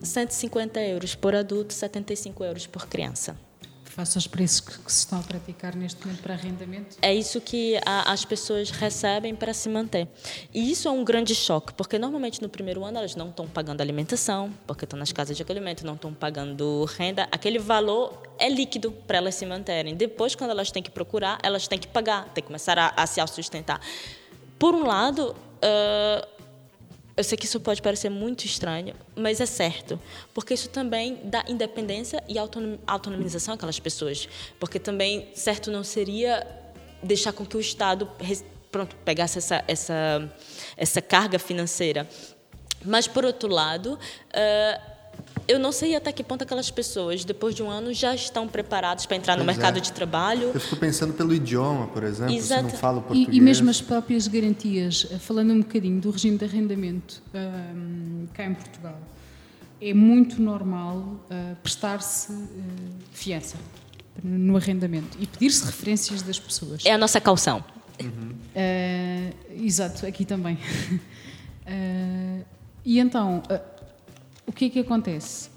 150 0.03 0.81
euros 0.81 1.15
por 1.15 1.35
adulto, 1.35 1.73
75 1.75 2.45
euros 2.45 2.67
por 2.67 2.87
criança. 2.87 3.37
Face 3.85 4.17
aos 4.17 4.29
preços 4.29 4.61
que, 4.61 4.79
que 4.79 4.93
se 4.93 5.01
estão 5.01 5.19
a 5.19 5.23
praticar 5.25 5.75
neste 5.75 6.01
momento 6.07 6.23
para 6.23 6.35
arrendamento? 6.35 6.97
É 7.03 7.13
isso 7.13 7.41
que 7.41 7.77
a, 7.85 8.13
as 8.13 8.25
pessoas 8.25 8.71
recebem 8.71 9.35
para 9.35 9.53
se 9.53 9.69
manter. 9.69 10.07
E 10.55 10.71
isso 10.71 10.87
é 10.87 10.91
um 10.93 11.03
grande 11.03 11.35
choque, 11.35 11.75
porque 11.75 11.99
normalmente 11.99 12.41
no 12.41 12.49
primeiro 12.49 12.85
ano 12.85 12.99
elas 12.99 13.17
não 13.17 13.31
estão 13.31 13.49
pagando 13.49 13.81
alimentação, 13.81 14.55
porque 14.69 14.85
estão 14.85 14.97
nas 14.97 15.11
casas 15.11 15.37
de 15.37 15.43
acolhimento, 15.43 15.85
não 15.85 15.95
estão 15.95 16.15
pagando 16.15 16.85
renda. 16.85 17.27
Aquele 17.33 17.59
valor 17.59 18.23
é 18.39 18.49
líquido 18.49 18.93
para 18.93 19.19
elas 19.19 19.35
se 19.35 19.45
manterem. 19.45 19.97
Depois, 19.97 20.37
quando 20.37 20.51
elas 20.51 20.71
têm 20.71 20.83
que 20.83 20.93
procurar, 20.93 21.41
elas 21.43 21.67
têm 21.67 21.79
que 21.79 21.89
pagar, 21.89 22.27
têm 22.27 22.43
que 22.43 22.47
começar 22.47 22.79
a, 22.79 22.93
a 22.97 23.05
se 23.05 23.21
sustentar. 23.27 23.81
Por 24.61 24.77
um 24.77 24.87
lado, 24.87 25.35
uh, 25.59 26.38
eu 27.19 27.25
sei 27.25 27.37
que 27.37 27.47
isso 27.47 27.59
pode 27.59 27.83
parecer 27.83 28.09
muito 28.09 28.45
estranho, 28.45 28.95
mas 29.17 29.41
é 29.41 29.47
certo, 29.47 30.01
porque 30.33 30.55
isso 30.55 30.69
também 30.69 31.19
dá 31.25 31.45
independência 31.49 32.23
e 32.29 32.37
autonomização 32.87 33.55
àquelas 33.55 33.81
pessoas, 33.81 34.29
porque 34.61 34.79
também 34.79 35.29
certo 35.35 35.69
não 35.69 35.83
seria 35.83 36.47
deixar 37.03 37.33
com 37.33 37.45
que 37.45 37.57
o 37.57 37.61
Estado 37.61 38.09
pronto 38.71 38.95
pegasse 39.05 39.37
essa 39.39 39.65
essa 39.67 40.33
essa 40.77 41.03
carga 41.03 41.41
financeira. 41.41 42.09
Mas 42.85 43.09
por 43.09 43.25
outro 43.25 43.49
lado, 43.49 43.95
uh, 43.95 44.98
eu 45.49 45.59
não 45.59 45.73
sei 45.73 45.97
até 45.97 46.13
que 46.13 46.23
ponto 46.23 46.43
aquelas 46.45 46.71
pessoas, 46.71 47.25
depois 47.25 47.55
de 47.55 47.63
um 47.63 47.71
ano, 47.71 47.95
já 47.95 48.15
estão 48.15 48.47
preparadas 48.47 49.07
para 49.07 49.17
entrar 49.17 49.35
pois 49.35 49.47
no 49.47 49.51
mercado 49.51 49.79
é. 49.79 49.81
de 49.81 49.91
trabalho. 49.91 50.51
Eu 50.55 50.61
fico 50.61 50.77
pensando 50.77 51.15
pelo 51.15 51.35
idioma, 51.35 51.87
por 51.87 52.05
exemplo, 52.05 52.35
Exato. 52.35 52.67
se 52.67 52.73
não 52.73 52.79
falo 52.79 53.01
português. 53.01 53.35
E, 53.35 53.39
e, 53.39 53.41
mesmo 53.41 53.71
as 53.71 53.81
próprias 53.81 54.29
garantias, 54.29 55.07
eh, 55.11 55.19
falando 55.19 55.55
um 55.55 55.61
bocadinho 55.61 56.01
do 56.03 56.11
regime 56.11 56.37
de 56.37 56.45
arrendamento 56.45 57.23
um, 57.35 58.27
cá 58.35 58.45
em 58.45 58.53
Portugal, 58.53 59.01
é 59.81 59.95
muito 59.95 60.43
normal 60.43 60.99
uh, 60.99 61.57
prestar-se 61.63 62.31
uh, 62.31 62.47
fiança 63.13 63.57
no 64.23 64.57
arrendamento 64.57 65.17
e 65.19 65.27
pedir-se 65.27 65.65
referências 65.65 66.21
das 66.21 66.39
pessoas. 66.39 66.85
É 66.85 66.93
a 66.93 66.99
nossa 66.99 67.21
calção. 67.21 67.65
Uhum. 68.03 68.35
Uh, 68.55 69.65
exato, 69.65 70.05
aqui 70.05 70.27
também. 70.27 70.59
e 72.85 72.99
então 72.99 73.43
o 74.49 74.53
que 74.53 74.65
é 74.65 74.71
que 74.71 74.79
acontece? 74.79 75.51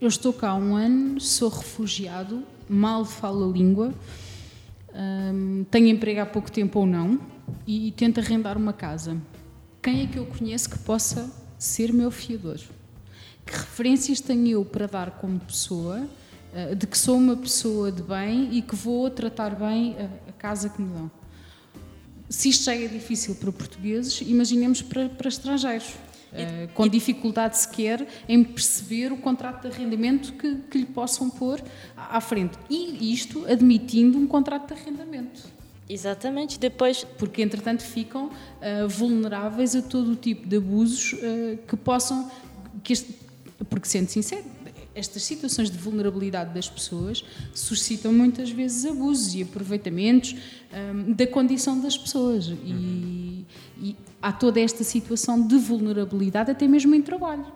Eu 0.00 0.08
estou 0.08 0.32
cá 0.32 0.50
há 0.50 0.54
um 0.56 0.74
ano, 0.74 1.20
sou 1.20 1.48
refugiado, 1.48 2.42
mal 2.68 3.04
falo 3.04 3.48
a 3.48 3.52
língua, 3.52 3.94
hum, 4.92 5.64
tenho 5.70 5.86
emprego 5.86 6.20
há 6.20 6.26
pouco 6.26 6.50
tempo 6.50 6.80
ou 6.80 6.86
não 6.86 7.20
e, 7.64 7.86
e 7.86 7.92
tento 7.92 8.18
arrendar 8.18 8.58
uma 8.58 8.72
casa. 8.72 9.16
Quem 9.80 10.02
é 10.02 10.06
que 10.08 10.18
eu 10.18 10.26
conheço 10.26 10.68
que 10.68 10.78
possa 10.80 11.30
ser 11.56 11.92
meu 11.92 12.10
fiador? 12.10 12.58
Que 13.46 13.52
referências 13.52 14.20
tenho 14.20 14.48
eu 14.48 14.64
para 14.64 14.86
dar 14.86 15.12
como 15.12 15.38
pessoa 15.38 16.00
uh, 16.52 16.74
de 16.74 16.88
que 16.88 16.98
sou 16.98 17.16
uma 17.16 17.36
pessoa 17.36 17.92
de 17.92 18.02
bem 18.02 18.52
e 18.52 18.60
que 18.60 18.74
vou 18.74 19.08
tratar 19.08 19.54
bem 19.54 19.94
a, 19.96 20.30
a 20.30 20.32
casa 20.32 20.68
que 20.68 20.82
me 20.82 20.92
dão? 20.92 21.10
Se 22.28 22.48
isto 22.48 22.64
já 22.64 22.74
é 22.74 22.88
difícil 22.88 23.36
para 23.36 23.52
portugueses, 23.52 24.20
imaginemos 24.20 24.82
para, 24.82 25.08
para 25.08 25.28
estrangeiros. 25.28 25.94
Uh, 26.30 26.72
com 26.74 26.86
dificuldade 26.86 27.58
sequer 27.58 28.06
em 28.28 28.44
perceber 28.44 29.12
o 29.12 29.16
contrato 29.16 29.68
de 29.68 29.74
arrendamento 29.74 30.32
que, 30.34 30.56
que 30.70 30.78
lhe 30.78 30.86
possam 30.86 31.28
pôr 31.28 31.60
à 31.96 32.20
frente. 32.20 32.56
E 32.70 33.12
isto 33.12 33.44
admitindo 33.50 34.16
um 34.16 34.28
contrato 34.28 34.72
de 34.72 34.80
arrendamento. 34.80 35.42
Exatamente, 35.88 36.58
depois. 36.58 37.02
Porque, 37.18 37.42
entretanto, 37.42 37.82
ficam 37.82 38.26
uh, 38.26 38.88
vulneráveis 38.88 39.74
a 39.74 39.82
todo 39.82 40.12
o 40.12 40.16
tipo 40.16 40.46
de 40.46 40.58
abusos 40.58 41.14
uh, 41.14 41.58
que 41.66 41.76
possam. 41.76 42.30
Que 42.84 42.92
este, 42.92 43.12
porque, 43.68 43.88
sendo 43.88 44.08
sincero, 44.08 44.44
estas 44.94 45.22
situações 45.22 45.70
de 45.70 45.78
vulnerabilidade 45.78 46.54
das 46.54 46.68
pessoas 46.68 47.24
suscitam 47.54 48.12
muitas 48.12 48.50
vezes 48.50 48.84
abusos 48.84 49.34
e 49.34 49.42
aproveitamentos 49.42 50.34
um, 50.72 51.12
da 51.12 51.26
condição 51.26 51.80
das 51.80 51.96
pessoas. 51.96 52.48
E, 52.48 53.46
e 53.78 53.96
há 54.20 54.32
toda 54.32 54.60
esta 54.60 54.84
situação 54.84 55.46
de 55.46 55.56
vulnerabilidade, 55.56 56.50
até 56.50 56.66
mesmo 56.66 56.94
em 56.94 57.02
trabalho. 57.02 57.46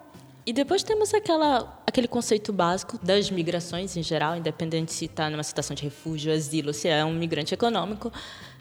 E 0.46 0.52
depois 0.52 0.82
temos 0.82 1.14
aquela, 1.14 1.82
aquele 1.86 2.06
conceito 2.06 2.52
básico 2.52 2.98
das 3.02 3.30
migrações 3.30 3.96
em 3.96 4.02
geral, 4.02 4.36
independente 4.36 4.92
se 4.92 5.06
está 5.06 5.30
numa 5.30 5.42
situação 5.42 5.74
de 5.74 5.82
refúgio, 5.82 6.32
asilo, 6.32 6.72
se 6.74 6.86
é 6.86 7.02
um 7.04 7.14
migrante 7.14 7.54
econômico. 7.54 8.12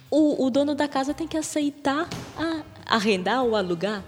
O, 0.09 0.45
o 0.45 0.49
dono 0.49 0.75
da 0.75 0.87
casa 0.87 1.13
tem 1.13 1.27
que 1.27 1.35
aceitar 1.35 2.07
a, 2.37 2.63
arrendar 2.85 3.43
ou 3.43 3.55
alugar. 3.55 4.03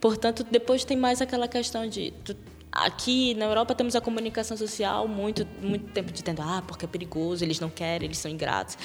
Portanto, 0.00 0.46
depois 0.48 0.84
tem 0.84 0.96
mais 0.96 1.20
aquela 1.20 1.48
questão 1.48 1.88
de. 1.88 2.12
Tu, 2.24 2.36
aqui 2.84 3.34
na 3.34 3.44
Europa 3.46 3.74
temos 3.74 3.94
a 3.96 4.00
comunicação 4.00 4.56
social 4.56 5.06
muito, 5.08 5.46
muito 5.62 5.92
tempo 5.92 6.12
dizendo 6.12 6.42
ah, 6.42 6.62
porque 6.66 6.84
é 6.84 6.88
perigoso, 6.88 7.44
eles 7.44 7.60
não 7.60 7.70
querem, 7.70 8.06
eles 8.06 8.18
são 8.18 8.30
ingratos 8.30 8.76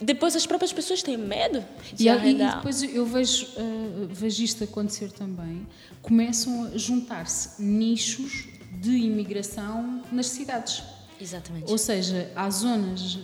depois 0.00 0.34
as 0.34 0.46
próprias 0.46 0.72
pessoas 0.72 1.02
têm 1.02 1.16
medo 1.16 1.64
de 1.92 2.04
e, 2.04 2.08
arrendar. 2.08 2.52
E 2.52 2.56
depois 2.56 2.82
eu 2.82 3.06
vejo, 3.06 3.46
uh, 3.46 4.08
vejo 4.10 4.42
isto 4.42 4.64
acontecer 4.64 5.10
também. 5.12 5.66
Começam 6.02 6.64
a 6.64 6.76
juntar-se 6.76 7.62
nichos 7.62 8.48
de 8.80 8.90
imigração 8.90 10.02
nas 10.10 10.26
cidades. 10.26 10.82
Exatamente. 11.20 11.70
Ou 11.70 11.78
seja, 11.78 12.30
há 12.34 12.50
zonas 12.50 13.14
uh, 13.14 13.20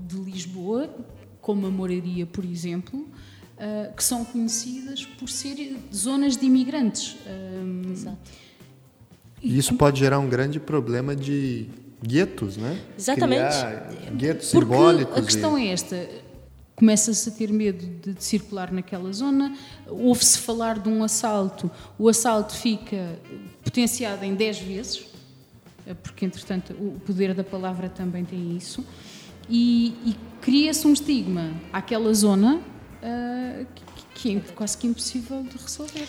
de 0.00 0.16
Lisboa, 0.16 0.92
como 1.40 1.66
a 1.66 1.70
Moraria, 1.70 2.26
por 2.26 2.44
exemplo, 2.44 3.00
uh, 3.00 3.94
que 3.94 4.02
são 4.02 4.24
conhecidas 4.24 5.04
por 5.04 5.28
ser 5.28 5.76
zonas 5.94 6.36
de 6.36 6.46
imigrantes. 6.46 7.16
Exato. 7.92 8.47
E 9.42 9.58
isso 9.58 9.74
pode 9.74 10.00
gerar 10.00 10.18
um 10.18 10.28
grande 10.28 10.58
problema 10.58 11.14
de 11.14 11.68
guetos, 12.04 12.56
né? 12.56 12.80
Exatamente. 12.96 13.40
Criar 13.40 13.90
guetos 14.16 14.50
Porque 14.50 14.74
simbólicos. 14.74 15.16
A 15.16 15.22
questão 15.22 15.58
e... 15.58 15.68
é 15.68 15.72
esta. 15.72 16.08
Começa-se 16.74 17.28
a 17.28 17.32
ter 17.32 17.52
medo 17.52 17.84
de, 17.84 18.14
de 18.14 18.24
circular 18.24 18.72
naquela 18.72 19.12
zona, 19.12 19.52
ouve-se 19.88 20.38
falar 20.38 20.78
de 20.78 20.88
um 20.88 21.02
assalto, 21.02 21.68
o 21.98 22.08
assalto 22.08 22.54
fica 22.54 23.18
potenciado 23.64 24.24
em 24.24 24.32
10 24.32 24.58
vezes, 24.60 25.04
eh, 25.84 25.94
porque 25.94 26.24
entretanto 26.24 26.72
o 26.74 27.00
poder 27.04 27.34
da 27.34 27.42
palavra 27.42 27.88
também 27.88 28.24
tem 28.24 28.56
isso, 28.56 28.86
e, 29.48 29.88
e 30.06 30.16
cria-se 30.40 30.86
um 30.86 30.92
estigma 30.92 31.50
àquela 31.72 32.14
zona 32.14 32.56
uh, 32.56 33.66
que, 33.74 34.14
que 34.14 34.36
é 34.36 34.40
quase 34.54 34.78
que 34.78 34.86
impossível 34.86 35.42
de 35.42 35.56
resolver. 35.56 36.08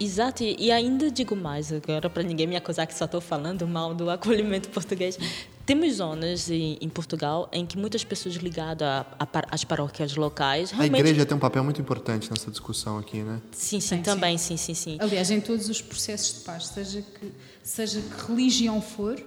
Exato, 0.00 0.42
e 0.42 0.72
ainda 0.72 1.10
digo 1.10 1.36
mais 1.36 1.70
agora, 1.70 2.08
para 2.08 2.22
ninguém 2.22 2.46
me 2.46 2.56
acusar 2.56 2.86
que 2.86 2.94
só 2.94 3.04
estou 3.04 3.20
falando 3.20 3.68
mal 3.68 3.94
do 3.94 4.08
acolhimento 4.08 4.70
português. 4.70 5.18
Temos 5.66 5.96
zonas 5.96 6.50
em, 6.50 6.78
em 6.80 6.88
Portugal 6.88 7.50
em 7.52 7.66
que 7.66 7.76
muitas 7.76 8.02
pessoas 8.02 8.36
ligadas 8.36 9.06
às 9.50 9.62
paróquias 9.62 10.16
locais. 10.16 10.72
A 10.78 10.86
igreja 10.86 11.26
tem 11.26 11.36
um 11.36 11.40
papel 11.40 11.62
muito 11.62 11.82
importante 11.82 12.30
nessa 12.30 12.50
discussão 12.50 12.98
aqui, 12.98 13.18
né? 13.18 13.42
Sim, 13.52 13.78
sim, 13.78 13.96
sim 13.96 14.02
também, 14.02 14.38
sim. 14.38 14.56
sim, 14.56 14.74
sim, 14.74 14.92
sim. 14.92 14.98
Aliás, 14.98 15.30
em 15.30 15.40
todos 15.40 15.68
os 15.68 15.82
processos 15.82 16.38
de 16.38 16.44
paz, 16.44 16.68
seja 16.68 17.02
que, 17.02 17.30
seja 17.62 18.00
que 18.00 18.32
religião 18.32 18.80
for, 18.80 19.22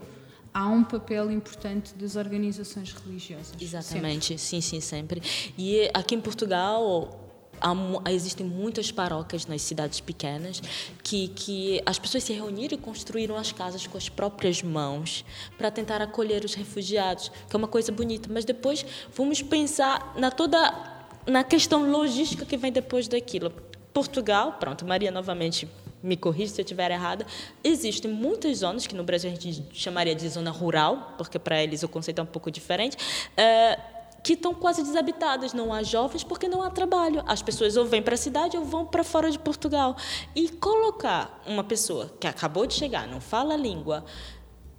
há 0.52 0.68
um 0.68 0.84
papel 0.84 1.32
importante 1.32 1.94
das 1.94 2.16
organizações 2.16 2.94
religiosas. 2.94 3.54
Exatamente, 3.62 4.26
sempre. 4.26 4.40
sim, 4.40 4.60
sim, 4.62 4.80
sempre. 4.82 5.22
E 5.56 5.88
aqui 5.94 6.16
em 6.16 6.22
Portugal 6.22 7.23
há, 7.60 8.12
existem 8.12 8.46
muitas 8.46 8.92
paróquias 8.92 9.46
nas 9.46 9.62
cidades 9.62 10.00
pequenas 10.00 10.62
que, 11.04 11.28
que 11.30 11.82
as 11.86 11.98
pessoas 12.00 12.24
se 12.24 12.34
reuniram 12.34 12.76
e 12.76 12.82
construíram 12.82 13.36
as 13.36 13.52
casas 13.52 13.88
com 13.88 13.98
as 13.98 14.10
próprias 14.10 14.62
mãos 14.62 15.26
para 15.58 15.72
tentar 15.72 16.02
acolher 16.02 16.44
os 16.44 16.54
refugiados, 16.54 17.30
que 17.30 17.56
é 17.56 17.58
uma 17.58 17.68
coisa 17.68 17.92
bonita. 17.92 18.30
Mas 18.32 18.46
depois 18.46 18.86
vamos 19.16 19.42
pensar 19.42 20.14
na 20.18 20.32
toda 20.32 20.92
na 21.26 21.44
questão 21.44 21.90
logística 21.90 22.46
que 22.46 22.58
vem 22.58 22.72
depois 22.72 23.08
daquilo. 23.08 23.52
Portugal, 23.94 24.58
pronto, 24.60 24.86
Maria 24.86 25.12
novamente 25.12 25.70
me 26.02 26.18
corrija 26.18 26.54
se 26.54 26.60
eu 26.60 26.64
estiver 26.64 26.92
errada, 26.92 27.26
existem 27.64 28.12
muitas 28.12 28.58
zonas 28.58 28.86
que 28.86 28.94
no 28.94 29.04
Brasil 29.04 29.32
a 29.32 29.34
gente 29.34 29.66
chamaria 29.72 30.14
de 30.14 30.28
zona 30.28 30.52
rural, 30.52 31.14
porque 31.18 31.40
para 31.40 31.64
eles 31.64 31.82
o 31.82 31.88
conceito 31.88 32.20
é 32.20 32.24
um 32.24 32.28
pouco 32.28 32.52
diferente. 32.52 32.98
Uh, 32.98 33.93
que 34.24 34.34
estão 34.34 34.54
quase 34.54 34.82
desabitadas. 34.82 35.54
Não 35.54 35.74
há 35.74 35.84
jovens 35.84 36.24
porque 36.24 36.48
não 36.48 36.62
há 36.62 36.70
trabalho. 36.70 37.22
As 37.28 37.42
pessoas 37.42 37.76
ou 37.76 37.86
vêm 37.86 38.02
para 38.02 38.16
a 38.16 38.18
cidade 38.18 38.58
ou 38.58 38.64
vão 38.64 38.86
para 38.86 39.04
fora 39.04 39.30
de 39.30 39.38
Portugal. 39.38 39.96
E 40.34 40.50
colocar 40.50 41.44
uma 41.46 41.64
pessoa 41.64 42.12
que 42.20 42.26
acabou 42.26 42.66
de 42.66 42.74
chegar, 42.74 43.08
não 43.08 43.20
fala 43.20 43.54
a 43.54 43.58
língua, 43.58 44.06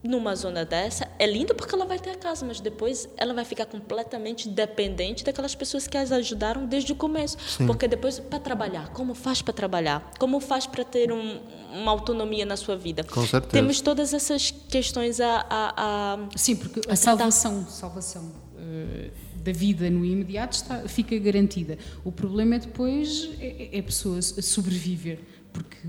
numa 0.05 0.37
zona 0.37 0.67
dessa 0.67 1.09
é 1.19 1.27
lindo 1.27 1.55
porque 1.55 1.75
ela 1.75 1.87
vai 1.87 1.99
ter 1.99 2.11
a 2.11 2.15
casa, 2.15 2.45
mas 2.45 2.61
depois 2.61 3.09
ela 3.17 3.33
vai 3.33 3.45
ficar 3.45 3.65
completamente 3.65 4.47
dependente 4.49 5.25
daquelas 5.25 5.55
pessoas 5.55 5.89
que 5.89 5.97
as 5.97 6.13
ajudaram 6.13 6.67
desde 6.67 6.93
o 6.93 6.95
começo. 6.95 7.39
Sim. 7.49 7.67
Porque 7.67 7.89
depois, 7.89 8.21
para 8.21 8.39
trabalhar, 8.39 8.91
como 8.91 9.15
faz 9.15 9.41
para 9.41 9.55
trabalhar? 9.55 10.11
Como 10.19 10.41
faz 10.41 10.67
para 10.67 10.85
ter 10.85 11.11
um, 11.11 11.41
uma 11.73 11.91
autonomia 11.91 12.45
na 12.45 12.57
sua 12.57 12.77
vida? 12.77 13.03
Com 13.03 13.27
certeza. 13.27 13.53
Temos 13.53 13.81
todas 13.81 14.13
essas 14.13 14.51
questões 14.51 15.21
a. 15.21 15.47
a, 15.49 16.15
a 16.15 16.19
Sim, 16.37 16.57
porque 16.57 16.81
a, 16.87 16.93
a 16.93 16.97
salvação, 16.97 17.67
salvação 17.67 18.25
uh, 18.25 19.11
da 19.45 19.53
vida 19.53 19.91
no 19.91 20.05
imediato 20.05 20.57
está, 20.57 20.89
fica 20.89 21.17
garantida. 21.19 21.79
O 22.05 22.11
problema 22.11 22.57
é 22.57 22.59
depois 22.59 23.31
é, 23.39 23.77
é 23.77 23.79
a 23.79 23.83
pessoa 23.83 24.21
sobreviver 24.23 25.19
porque 25.55 25.87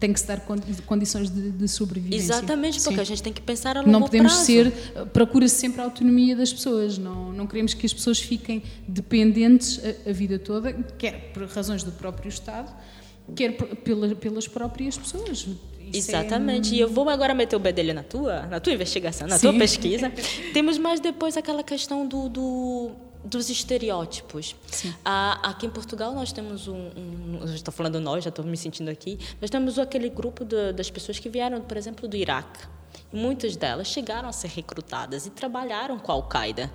tem 0.00 0.12
que 0.12 0.18
se 0.18 0.26
dar 0.26 0.40
condições 0.84 1.30
de, 1.30 1.52
de 1.52 1.68
sobrevivência. 1.68 2.32
Exatamente, 2.32 2.80
porque 2.80 2.96
Sim. 2.96 3.00
a 3.00 3.04
gente 3.04 3.22
tem 3.22 3.32
que 3.32 3.40
pensar 3.40 3.76
a 3.76 3.80
longo 3.80 3.92
Não 3.92 4.00
podemos 4.02 4.32
prazo. 4.32 4.44
ser, 4.44 4.72
procura-se 5.12 5.54
sempre 5.54 5.80
a 5.80 5.84
autonomia 5.84 6.34
das 6.34 6.52
pessoas, 6.52 6.98
não, 6.98 7.32
não 7.32 7.46
queremos 7.46 7.74
que 7.74 7.86
as 7.86 7.94
pessoas 7.94 8.18
fiquem 8.18 8.60
dependentes 8.88 9.80
a, 9.84 10.10
a 10.10 10.12
vida 10.12 10.36
toda, 10.36 10.72
quer 10.98 11.30
por 11.32 11.44
razões 11.44 11.84
do 11.84 11.92
próprio 11.92 12.28
Estado, 12.28 12.74
quer 13.36 13.52
pela, 13.52 14.16
pelas 14.16 14.48
próprias 14.48 14.98
pessoas. 14.98 15.46
Exatamente. 15.92 16.74
É... 16.74 16.78
E 16.78 16.80
eu 16.80 16.88
vou 16.88 17.08
agora 17.08 17.34
meter 17.34 17.56
o 17.56 17.58
bedelho 17.58 17.94
na 17.94 18.02
tua, 18.02 18.42
na 18.42 18.60
tua 18.60 18.72
investigação, 18.72 19.26
na 19.26 19.38
Sim. 19.38 19.50
tua 19.50 19.58
pesquisa. 19.58 20.12
Temos 20.52 20.78
mais 20.78 21.00
depois 21.00 21.36
aquela 21.36 21.62
questão 21.62 22.06
do, 22.06 22.28
do 22.28 22.90
dos 23.24 23.48
estereótipos. 23.50 24.56
Ah, 25.04 25.38
aqui 25.50 25.66
em 25.66 25.70
Portugal 25.70 26.12
nós 26.12 26.32
temos 26.32 26.66
um, 26.66 26.74
um 26.74 27.44
estou 27.54 27.72
falando 27.72 28.00
nós, 28.00 28.24
já 28.24 28.30
estou 28.30 28.44
me 28.44 28.56
sentindo 28.56 28.90
aqui, 28.90 29.18
nós 29.40 29.48
temos 29.48 29.78
aquele 29.78 30.08
grupo 30.08 30.44
de, 30.44 30.72
das 30.72 30.90
pessoas 30.90 31.18
que 31.18 31.28
vieram, 31.28 31.60
por 31.60 31.76
exemplo, 31.76 32.08
do 32.08 32.16
Iraque. 32.16 32.66
Muitas 33.12 33.56
delas 33.56 33.86
chegaram 33.86 34.28
a 34.28 34.32
ser 34.32 34.48
recrutadas 34.48 35.26
e 35.26 35.30
trabalharam 35.30 35.98
com 35.98 36.10
a 36.10 36.14
Al-Qaeda. 36.16 36.72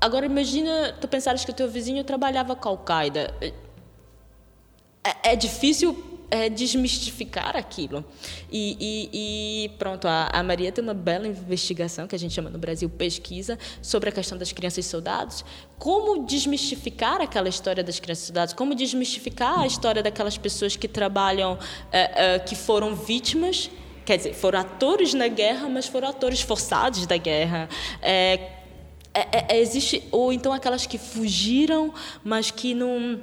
Agora 0.00 0.26
imagina, 0.26 0.96
tu 1.00 1.08
pensares 1.08 1.44
que 1.44 1.50
o 1.50 1.54
teu 1.54 1.68
vizinho 1.68 2.02
trabalhava 2.04 2.54
com 2.54 2.68
a 2.68 2.72
Al-Qaeda. 2.72 3.34
É, 5.02 5.32
é 5.32 5.36
difícil 5.36 5.94
é, 6.30 6.48
desmistificar 6.48 7.56
aquilo. 7.56 8.04
E, 8.50 8.76
e, 8.80 9.64
e 9.64 9.68
pronto, 9.78 10.06
a, 10.06 10.28
a, 10.32 10.42
Maria 10.42 10.72
tem 10.72 10.82
uma 10.82 10.94
bela 10.94 11.26
investigação, 11.26 12.06
que 12.06 12.14
a 12.14 12.18
gente 12.18 12.34
chama 12.34 12.50
no 12.50 12.58
Brasil 12.58 12.88
pesquisa, 12.88 13.58
sobre 13.80 14.08
a 14.08 14.12
questão 14.12 14.36
das 14.36 14.52
crianças 14.52 14.86
soldados. 14.86 15.44
Como 15.78 16.24
desmistificar 16.24 17.20
aquela 17.20 17.48
história 17.48 17.82
das 17.82 18.00
crianças 18.00 18.26
soldados? 18.26 18.54
Como 18.54 18.74
desmistificar 18.74 19.60
a 19.60 19.66
história 19.66 20.02
daquelas 20.02 20.36
pessoas 20.36 20.76
que 20.76 20.88
trabalham, 20.88 21.58
é, 21.92 22.34
é, 22.34 22.38
que 22.38 22.54
foram 22.54 22.94
vítimas, 22.94 23.70
quer 24.04 24.16
dizer, 24.16 24.34
foram 24.34 24.60
atores 24.60 25.14
na 25.14 25.28
guerra, 25.28 25.68
mas 25.68 25.86
foram 25.86 26.08
atores 26.08 26.40
forçados 26.40 27.06
da 27.06 27.16
guerra. 27.16 27.68
É, 28.02 28.56
é, 29.14 29.56
é 29.56 29.60
existe 29.60 30.02
ou 30.10 30.32
então 30.32 30.52
aquelas 30.52 30.86
que 30.86 30.98
fugiram, 30.98 31.92
mas 32.22 32.50
que 32.50 32.74
não 32.74 33.20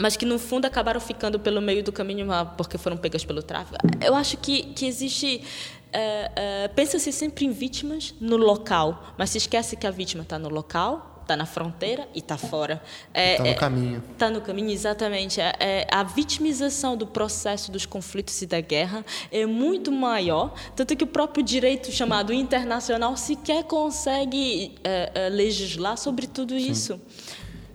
mas 0.00 0.16
que 0.16 0.24
no 0.24 0.38
fundo 0.38 0.64
acabaram 0.64 0.98
ficando 0.98 1.38
pelo 1.38 1.60
meio 1.60 1.84
do 1.84 1.92
caminho 1.92 2.26
porque 2.56 2.78
foram 2.78 2.96
pegas 2.96 3.24
pelo 3.24 3.42
tráfico. 3.42 3.76
Eu 4.00 4.14
acho 4.14 4.36
que, 4.38 4.62
que 4.62 4.86
existe. 4.86 5.42
Uh, 5.90 6.70
uh, 6.70 6.74
Pensa-se 6.74 7.12
sempre 7.12 7.44
em 7.44 7.50
vítimas 7.50 8.14
no 8.20 8.36
local, 8.36 9.14
mas 9.18 9.30
se 9.30 9.38
esquece 9.38 9.76
que 9.76 9.86
a 9.86 9.90
vítima 9.90 10.22
está 10.22 10.38
no 10.38 10.48
local, 10.48 11.20
está 11.20 11.36
na 11.36 11.44
fronteira 11.44 12.08
e 12.14 12.20
está 12.20 12.38
fora. 12.38 12.82
Está 13.08 13.20
é, 13.20 13.38
no 13.38 13.46
é, 13.46 13.54
caminho. 13.54 14.02
Está 14.12 14.30
no 14.30 14.40
caminho, 14.40 14.70
exatamente. 14.70 15.40
É, 15.40 15.52
é, 15.60 15.86
a 15.90 16.02
vitimização 16.02 16.96
do 16.96 17.06
processo 17.06 17.70
dos 17.70 17.84
conflitos 17.84 18.40
e 18.40 18.46
da 18.46 18.60
guerra 18.60 19.04
é 19.30 19.44
muito 19.44 19.92
maior, 19.92 20.54
tanto 20.74 20.96
que 20.96 21.04
o 21.04 21.08
próprio 21.08 21.44
direito 21.44 21.90
chamado 21.92 22.32
internacional 22.32 23.16
sequer 23.16 23.64
consegue 23.64 24.76
é, 24.82 25.28
legislar 25.28 25.98
sobre 25.98 26.26
tudo 26.26 26.58
Sim. 26.58 26.70
isso. 26.70 27.00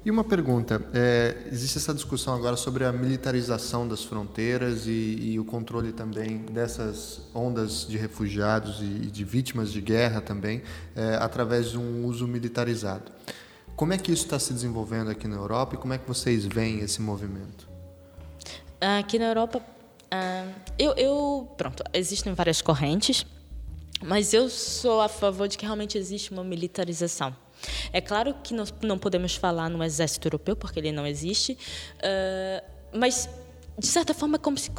E 0.06 0.12
uma 0.12 0.24
pergunta: 0.24 0.80
é, 0.94 1.36
existe 1.52 1.80
essa 1.80 1.92
discussão 1.92 2.36
agora 2.36 2.56
sobre 2.56 2.86
a 2.86 2.92
militarização 2.92 3.88
das 3.88 4.04
fronteiras 4.04 4.86
e, 4.86 5.32
e 5.32 5.40
o 5.40 5.44
controle 5.44 5.92
também 5.92 6.38
dessas 6.38 7.22
ondas 7.34 7.88
de 7.88 7.98
refugiados 7.98 8.82
e, 8.82 8.84
e 8.84 9.12
de 9.12 9.24
vítimas 9.24 9.74
de 9.74 9.82
guerra 9.82 10.22
também, 10.22 10.62
é, 10.96 11.16
através 11.16 11.72
de 11.72 11.80
um 11.80 12.06
uso 12.06 12.28
militarizado. 12.28 13.12
Como 13.76 13.94
é 13.94 13.98
que 13.98 14.12
isso 14.12 14.26
está 14.26 14.38
se 14.38 14.54
desenvolvendo 14.54 15.10
aqui 15.10 15.28
na 15.28 15.38
Europa 15.38 15.74
e 15.74 15.78
como 15.78 15.94
é 15.94 15.98
que 15.98 16.08
vocês 16.08 16.46
veem 16.46 16.80
esse 16.82 17.02
movimento? 17.02 17.68
Aqui 18.80 19.18
na 19.18 19.26
Europa, 19.26 19.58
uh, 19.60 20.54
eu, 20.78 20.94
eu, 20.94 21.52
pronto, 21.58 21.84
existem 21.94 22.34
várias 22.34 22.62
correntes, 22.62 23.26
mas 24.04 24.34
eu 24.34 24.50
sou 24.50 25.02
a 25.02 25.10
favor 25.10 25.48
de 25.48 25.58
que 25.58 25.66
realmente 25.66 25.98
existe 25.98 26.32
uma 26.32 26.44
militarização. 26.44 27.36
É 27.92 28.02
claro 28.02 28.36
que 28.44 28.54
nós 28.54 28.74
não 28.82 28.98
podemos 28.98 29.36
falar 29.36 29.70
no 29.70 29.84
exército 29.84 30.28
europeu, 30.28 30.56
porque 30.56 30.80
ele 30.80 30.92
não 30.92 31.06
existe, 31.06 31.54
uh, 31.54 32.64
mas 32.94 33.30
de 33.78 33.88
certa 33.88 34.14
forma, 34.14 34.40
como 34.40 34.58
se 34.58 34.72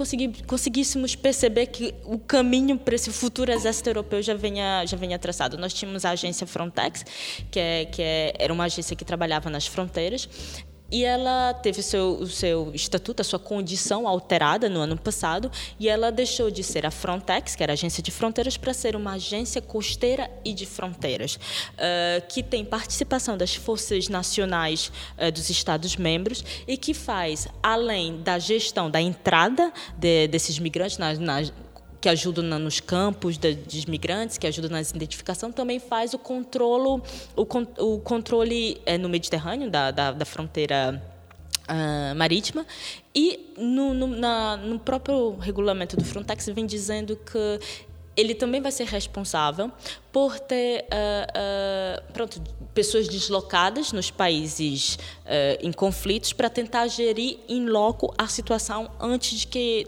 conseguíssemos 0.47 1.15
perceber 1.15 1.67
que 1.67 1.95
o 2.05 2.19
caminho 2.19 2.79
para 2.79 2.95
esse 2.95 3.13
futuro 3.13 3.53
exército 3.53 3.91
europeu 3.91 4.23
já 4.23 4.33
venha, 4.35 4.87
já 4.87 4.97
venha 4.97 5.19
traçado. 5.19 5.59
Nós 5.59 5.75
tínhamos 5.75 6.07
a 6.07 6.11
agência 6.11 6.47
Frontex, 6.47 7.05
que, 7.51 7.61
é, 7.61 7.85
que 7.85 8.01
é, 8.01 8.33
era 8.39 8.53
uma 8.53 8.65
agência 8.65 8.97
que 8.97 9.05
trabalhava 9.05 9.51
nas 9.51 9.67
fronteiras, 9.67 10.27
e 10.91 11.05
ela 11.05 11.53
teve 11.55 11.81
o 11.81 11.83
seu, 11.83 12.11
o 12.21 12.27
seu 12.27 12.71
estatuto, 12.75 13.21
a 13.21 13.25
sua 13.25 13.39
condição 13.39 14.07
alterada 14.07 14.69
no 14.69 14.81
ano 14.81 14.97
passado, 14.97 15.51
e 15.79 15.89
ela 15.89 16.13
deixou 16.13 16.51
de 16.51 16.63
ser 16.63 16.87
a 16.87 16.91
Frontex, 16.91 17.57
que 17.57 17.63
era 17.63 17.73
a 17.73 17.75
agência 17.75 18.03
de 18.03 18.11
fronteiras, 18.11 18.57
para 18.57 18.73
ser 18.73 18.95
uma 18.95 19.13
agência 19.13 19.61
costeira 19.61 20.31
e 20.45 20.53
de 20.53 20.65
fronteiras, 20.65 21.37
uh, 21.37 22.27
que 22.29 22.43
tem 22.43 22.65
participação 22.65 23.37
das 23.37 23.55
forças 23.55 24.09
nacionais 24.09 24.93
uh, 25.19 25.31
dos 25.33 25.51
Estados-membros 25.51 26.45
e 26.67 26.77
que 26.77 26.95
faz, 26.95 27.49
além 27.63 28.23
da 28.23 28.39
gestão 28.39 28.91
da 28.91 29.01
entrada 29.01 29.73
de, 29.97 30.29
desses 30.29 30.59
migrantes 30.59 30.99
na, 30.99 31.15
na 31.15 31.43
que 32.01 32.09
ajudam 32.09 32.45
nos 32.59 32.81
campos 32.81 33.39
de, 33.39 33.55
de 33.55 33.91
migrantes, 33.91 34.39
que 34.39 34.47
ajudam 34.47 34.71
na 34.71 34.81
identificação, 34.81 35.51
também 35.51 35.79
faz 35.79 36.15
o 36.15 36.19
controle, 36.19 37.03
o, 37.35 37.43
o 37.79 38.01
controle 38.01 38.81
é, 38.85 38.99
no 38.99 39.09
Mediterrâneo, 39.09 39.71
da, 39.71 39.91
da, 39.91 40.13
da 40.13 40.25
fronteira 40.25 41.03
uh, 41.69 42.15
marítima. 42.15 42.67
E 43.15 43.55
no, 43.57 43.95
no, 43.95 44.07
na, 44.07 44.57
no 44.57 44.79
próprio 44.79 45.37
regulamento 45.37 45.97
do 45.97 46.05
Frontex 46.05 46.47
vem 46.47 46.67
dizendo 46.67 47.17
que 47.17 47.61
ele 48.17 48.35
também 48.35 48.61
vai 48.61 48.73
ser 48.73 48.87
responsável 48.87 49.71
por 50.11 50.41
ter 50.41 50.85
uh, 50.85 52.09
uh, 52.09 52.13
pronto, 52.13 52.41
pessoas 52.73 53.07
deslocadas 53.09 53.93
nos 53.93 54.11
países 54.11 54.97
uh, 54.97 55.59
em 55.61 55.71
conflitos 55.71 56.33
para 56.33 56.49
tentar 56.49 56.87
gerir 56.89 57.39
em 57.49 57.67
loco 57.67 58.15
a 58.17 58.27
situação 58.27 58.91
antes 58.99 59.41
de 59.41 59.47
que 59.47 59.87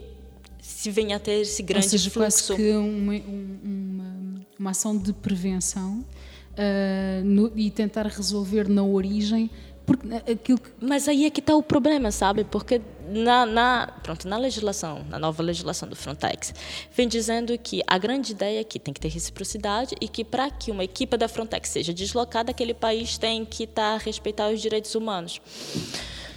se 0.69 0.91
venha 0.91 1.17
a 1.17 1.19
ter 1.19 1.41
esse 1.41 1.63
grande 1.63 1.87
Ou 1.87 1.91
seja, 1.91 2.11
fluxo. 2.11 2.55
que 2.55 2.73
uma, 2.73 3.15
uma, 3.15 4.45
uma 4.59 4.71
ação 4.71 4.97
de 4.97 5.15
prevenção 5.15 6.05
uh, 6.53 7.25
no, 7.25 7.51
e 7.57 7.71
tentar 7.71 8.07
resolver 8.07 8.69
na 8.69 8.85
origem 8.85 9.51
porque 9.87 10.07
aquilo 10.31 10.59
que... 10.59 10.71
Mas 10.83 11.09
aí 11.09 11.25
é 11.25 11.31
que 11.31 11.41
está 11.41 11.57
o 11.57 11.63
problema, 11.63 12.11
sabe? 12.13 12.45
Porque 12.45 12.83
na, 13.09 13.47
na, 13.47 13.87
pronto, 14.03 14.29
na 14.29 14.37
legislação, 14.37 15.03
na 15.09 15.19
nova 15.19 15.43
legislação 15.43 15.89
do 15.89 15.97
Frontex, 15.97 16.53
vem 16.95 17.09
dizendo 17.09 17.57
que 17.57 17.83
a 17.87 17.97
grande 17.97 18.33
ideia 18.33 18.61
é 18.61 18.65
que 18.65 18.79
tem 18.79 18.93
que 18.93 19.01
ter 19.01 19.09
reciprocidade 19.09 19.95
e 19.99 20.07
que 20.07 20.23
para 20.23 20.51
que 20.51 20.71
uma 20.71 20.85
equipa 20.85 21.17
da 21.17 21.27
Frontex 21.29 21.71
seja 21.71 21.95
deslocada, 21.95 22.51
aquele 22.51 22.75
país 22.75 23.17
tem 23.17 23.47
que 23.47 23.65
estar 23.65 23.93
tá, 23.93 23.95
a 23.95 23.97
respeitar 23.97 24.51
os 24.51 24.61
direitos 24.61 24.95
humanos. 24.95 25.41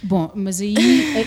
Bom, 0.02 0.32
mas 0.34 0.60
aí 0.60 0.74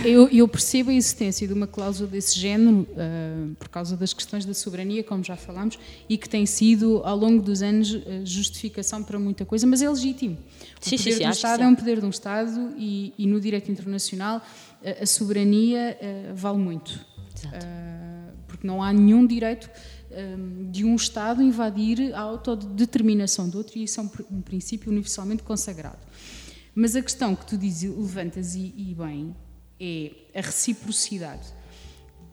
eu, 0.04 0.28
eu, 0.28 0.48
percebo 0.50 0.90
a 0.90 0.94
existência 0.94 1.48
de 1.48 1.54
uma 1.54 1.66
cláusula 1.66 2.10
desse 2.10 2.38
género 2.38 2.82
uh, 2.82 3.56
por 3.56 3.70
causa 3.70 3.96
das 3.96 4.14
questões 4.14 4.44
da 4.44 4.54
soberania, 4.54 5.02
como 5.02 5.24
já 5.24 5.38
falámos, 5.38 5.80
e 6.10 6.18
que 6.18 6.28
tem 6.28 6.46
sido, 6.46 7.02
ao 7.06 7.16
longo 7.16 7.42
dos 7.42 7.62
anos, 7.62 7.98
justificação 8.26 9.02
para 9.02 9.18
muita 9.18 9.46
coisa, 9.46 9.66
mas 9.66 9.82
é 9.82 9.90
legítimo. 9.90 10.38
O 10.82 10.90
sim, 10.90 10.98
poder 10.98 11.14
sim, 11.14 11.24
do 11.24 11.30
Estado 11.32 11.64
é 11.64 11.68
um 11.68 11.76
poder 11.76 12.00
de 12.02 12.06
um 12.06 12.10
Estado 12.10 12.74
e, 12.78 13.14
e 13.18 13.26
no 13.26 13.40
direito 13.40 13.72
internacional 13.72 14.42
a, 14.84 15.04
a 15.04 15.06
soberania 15.06 15.98
uh, 16.02 16.36
vale 16.36 16.58
muito. 16.58 16.90
Uh, 17.46 18.32
porque 18.46 18.68
não 18.68 18.84
há 18.84 18.92
nenhum 18.92 19.26
direito 19.26 19.70
de 20.72 20.86
um 20.86 20.96
Estado 20.96 21.44
invadir 21.44 22.14
a 22.14 22.22
autodeterminação 22.22 23.50
do 23.50 23.58
outro 23.58 23.78
e 23.78 23.84
isso 23.84 24.00
é 24.00 24.04
um, 24.04 24.10
um 24.32 24.42
princípio 24.42 24.90
universalmente 24.90 25.44
consagrado. 25.44 25.98
Mas 26.76 26.94
a 26.94 27.02
questão 27.02 27.34
que 27.34 27.46
tu 27.46 27.58
dizes, 27.58 27.90
levantas 27.90 28.54
e, 28.54 28.74
e 28.78 28.94
bem 28.94 29.34
é 29.80 30.12
a 30.38 30.42
reciprocidade. 30.42 31.48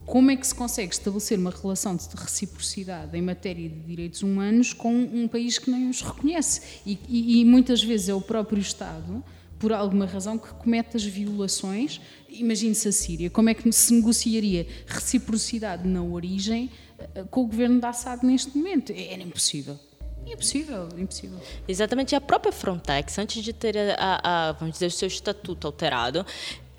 Como 0.04 0.32
é 0.32 0.36
que 0.36 0.44
se 0.44 0.54
consegue 0.54 0.92
estabelecer 0.92 1.38
uma 1.38 1.50
relação 1.50 1.94
de 1.94 2.08
reciprocidade 2.16 3.16
em 3.16 3.22
matéria 3.22 3.68
de 3.68 3.78
direitos 3.80 4.22
humanos 4.22 4.72
com 4.72 4.92
um 4.92 5.28
país 5.28 5.58
que 5.58 5.70
nem 5.70 5.88
os 5.88 6.02
reconhece? 6.02 6.60
E, 6.84 6.98
e, 7.08 7.40
e 7.40 7.44
muitas 7.44 7.82
vezes 7.84 8.08
é 8.08 8.14
o 8.14 8.20
próprio 8.20 8.60
Estado, 8.60 9.22
por 9.60 9.72
alguma 9.72 10.06
razão, 10.06 10.36
que 10.36 10.52
comete 10.54 10.96
as 10.96 11.04
violações. 11.04 12.00
Imagine-se 12.28 12.88
a 12.88 12.92
Síria. 12.92 13.30
Como 13.30 13.48
é 13.48 13.54
que 13.54 13.70
se 13.70 13.94
negociaria 13.94 14.66
reciprocidade 14.88 15.86
na 15.86 16.02
origem 16.02 16.68
eh, 16.98 17.24
com 17.30 17.42
o 17.42 17.46
governo 17.46 17.80
da 17.80 17.90
Assad 17.90 18.24
neste 18.24 18.58
momento? 18.58 18.90
Era 18.90 19.22
impossível. 19.22 19.78
Impossível, 20.26 20.88
impossível. 20.96 21.38
Exatamente. 21.66 22.14
A 22.14 22.20
própria 22.20 22.52
Frontex, 22.52 23.18
antes 23.18 23.42
de 23.42 23.52
ter, 23.52 23.76
a, 23.98 24.20
a, 24.22 24.52
vamos 24.52 24.74
dizer, 24.74 24.86
o 24.86 24.90
seu 24.90 25.08
estatuto 25.08 25.66
alterado, 25.66 26.24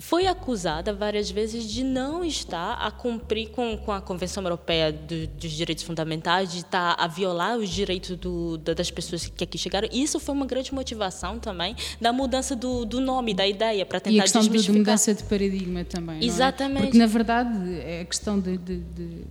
foi 0.04 0.28
acusada 0.28 0.92
várias 0.94 1.32
vezes 1.32 1.64
de 1.64 1.82
não 1.82 2.26
estar 2.26 2.74
a 2.74 2.92
cumprir 2.92 3.52
com, 3.52 3.78
com 3.78 3.90
a 3.90 4.02
Convenção 4.02 4.44
Europeia 4.44 4.92
do, 4.92 5.28
dos 5.28 5.52
Direitos 5.52 5.86
Fundamentais, 5.86 6.52
de 6.52 6.58
estar 6.58 6.94
a 7.00 7.08
violar 7.08 7.58
os 7.58 7.70
direitos 7.70 8.18
do, 8.18 8.58
das 8.58 8.92
pessoas 8.92 9.28
que 9.28 9.46
aqui 9.46 9.58
chegaram. 9.58 9.88
Isso 9.94 10.20
foi 10.20 10.36
uma 10.36 10.46
grande 10.46 10.74
motivação 10.74 11.40
também 11.40 11.74
da 12.02 12.12
mudança 12.12 12.54
do, 12.54 12.84
do 12.84 13.00
nome, 13.00 13.34
da 13.34 13.48
ideia, 13.48 13.86
para 13.86 14.02
tentar 14.02 14.18
e 14.18 14.20
a 14.20 14.24
questão 14.24 14.42
desmistificar. 14.42 14.74
de 14.74 14.80
mudança 14.80 15.14
de 15.14 15.24
paradigma 15.24 15.86
também. 15.86 16.20
É? 16.20 16.26
Exatamente. 16.26 16.80
É? 16.80 16.82
Porque, 16.82 16.98
na 16.98 17.08
verdade, 17.08 17.80
é 17.80 18.02
a 18.02 18.06
questão 18.06 18.38
de, 18.38 18.58
de, 18.58 18.80
de, 18.80 19.22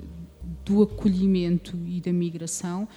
do 0.64 0.82
acolhimento 0.84 1.76
e 1.86 2.00
da 2.00 2.14
migração 2.14 2.88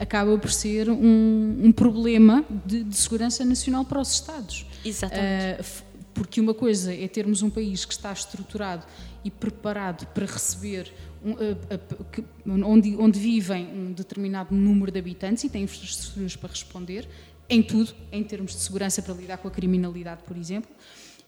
acaba 0.00 0.36
por 0.38 0.50
ser 0.50 0.88
um, 0.88 1.60
um 1.62 1.70
problema 1.70 2.42
de, 2.64 2.82
de, 2.82 2.96
segurança 2.96 3.44
nacional 3.44 3.84
para 3.84 4.00
os 4.00 4.10
Estados. 4.12 4.66
Exatamente. 4.82 5.60
Uh, 5.60 5.90
porque 6.14 6.40
uma 6.40 6.54
coisa 6.54 6.92
é 6.92 7.06
termos 7.06 7.42
um 7.42 7.50
país 7.50 7.84
que 7.84 7.92
está 7.92 8.10
estruturado 8.10 8.86
e 9.22 9.30
preparado 9.30 10.06
para 10.06 10.24
receber 10.24 10.90
um, 11.22 11.32
uh, 11.32 11.34
uh, 11.34 12.04
que, 12.10 12.24
onde, 12.46 12.96
onde 12.96 13.20
vivem 13.20 13.66
um 13.66 13.92
determinado 13.92 14.54
número 14.54 14.90
de 14.90 14.98
habitantes 14.98 15.44
e 15.44 15.50
tem 15.50 15.64
infraestruturas 15.64 16.34
para 16.34 16.48
responder 16.48 17.06
em 17.48 17.62
tudo, 17.62 17.92
em 18.10 18.24
termos 18.24 18.52
de 18.52 18.60
segurança 18.60 19.02
para 19.02 19.12
lidar 19.12 19.36
com 19.36 19.48
a 19.48 19.50
criminalidade, 19.50 20.22
por 20.26 20.36
exemplo. 20.36 20.70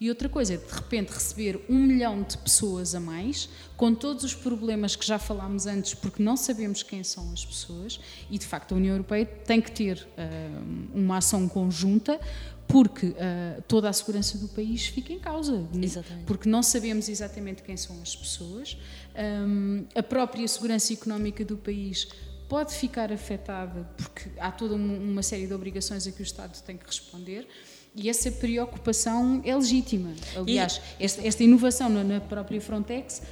E 0.02 0.08
outra 0.08 0.28
coisa 0.28 0.54
é, 0.54 0.56
de 0.56 0.74
repente, 0.74 1.12
receber 1.12 1.64
um 1.68 1.78
milhão 1.78 2.24
de 2.24 2.36
pessoas 2.36 2.92
a 2.92 2.98
mais, 2.98 3.48
com 3.76 3.94
todos 3.94 4.24
os 4.24 4.34
problemas 4.34 4.96
que 4.96 5.06
já 5.06 5.16
falámos 5.16 5.64
antes, 5.64 5.94
porque 5.94 6.20
não 6.20 6.36
sabemos 6.36 6.82
quem 6.82 7.04
são 7.04 7.32
as 7.32 7.46
pessoas, 7.46 8.00
e 8.28 8.36
de 8.36 8.44
facto 8.44 8.72
a 8.72 8.78
União 8.78 8.94
Europeia 8.94 9.24
tem 9.24 9.60
que 9.60 9.70
ter 9.70 10.04
uh, 10.18 10.92
uma 10.92 11.18
ação 11.18 11.48
conjunta, 11.48 12.20
porque 12.66 13.06
uh, 13.06 13.62
toda 13.68 13.88
a 13.88 13.92
segurança 13.92 14.36
do 14.38 14.48
país 14.48 14.86
fica 14.86 15.12
em 15.12 15.20
causa. 15.20 15.64
Exatamente. 15.80 16.26
Porque 16.26 16.48
não 16.48 16.64
sabemos 16.64 17.08
exatamente 17.08 17.62
quem 17.62 17.76
são 17.76 18.02
as 18.02 18.16
pessoas, 18.16 18.76
um, 19.46 19.84
a 19.94 20.02
própria 20.02 20.48
segurança 20.48 20.92
económica 20.92 21.44
do 21.44 21.56
país 21.56 22.08
pode 22.48 22.74
ficar 22.74 23.12
afetada, 23.12 23.88
porque 23.96 24.30
há 24.36 24.50
toda 24.50 24.74
uma 24.74 25.22
série 25.22 25.46
de 25.46 25.54
obrigações 25.54 26.08
a 26.08 26.10
que 26.10 26.20
o 26.20 26.24
Estado 26.24 26.60
tem 26.62 26.76
que 26.76 26.86
responder. 26.86 27.46
E 27.94 28.08
essa 28.08 28.30
preocupação 28.30 29.42
é 29.44 29.54
legítima. 29.54 30.14
Aliás, 30.34 30.80
e... 30.98 31.04
esta, 31.04 31.26
esta, 31.26 31.44
inovação 31.44 31.90
na 31.90 32.20
própria 32.20 32.60
Frontex, 32.60 33.22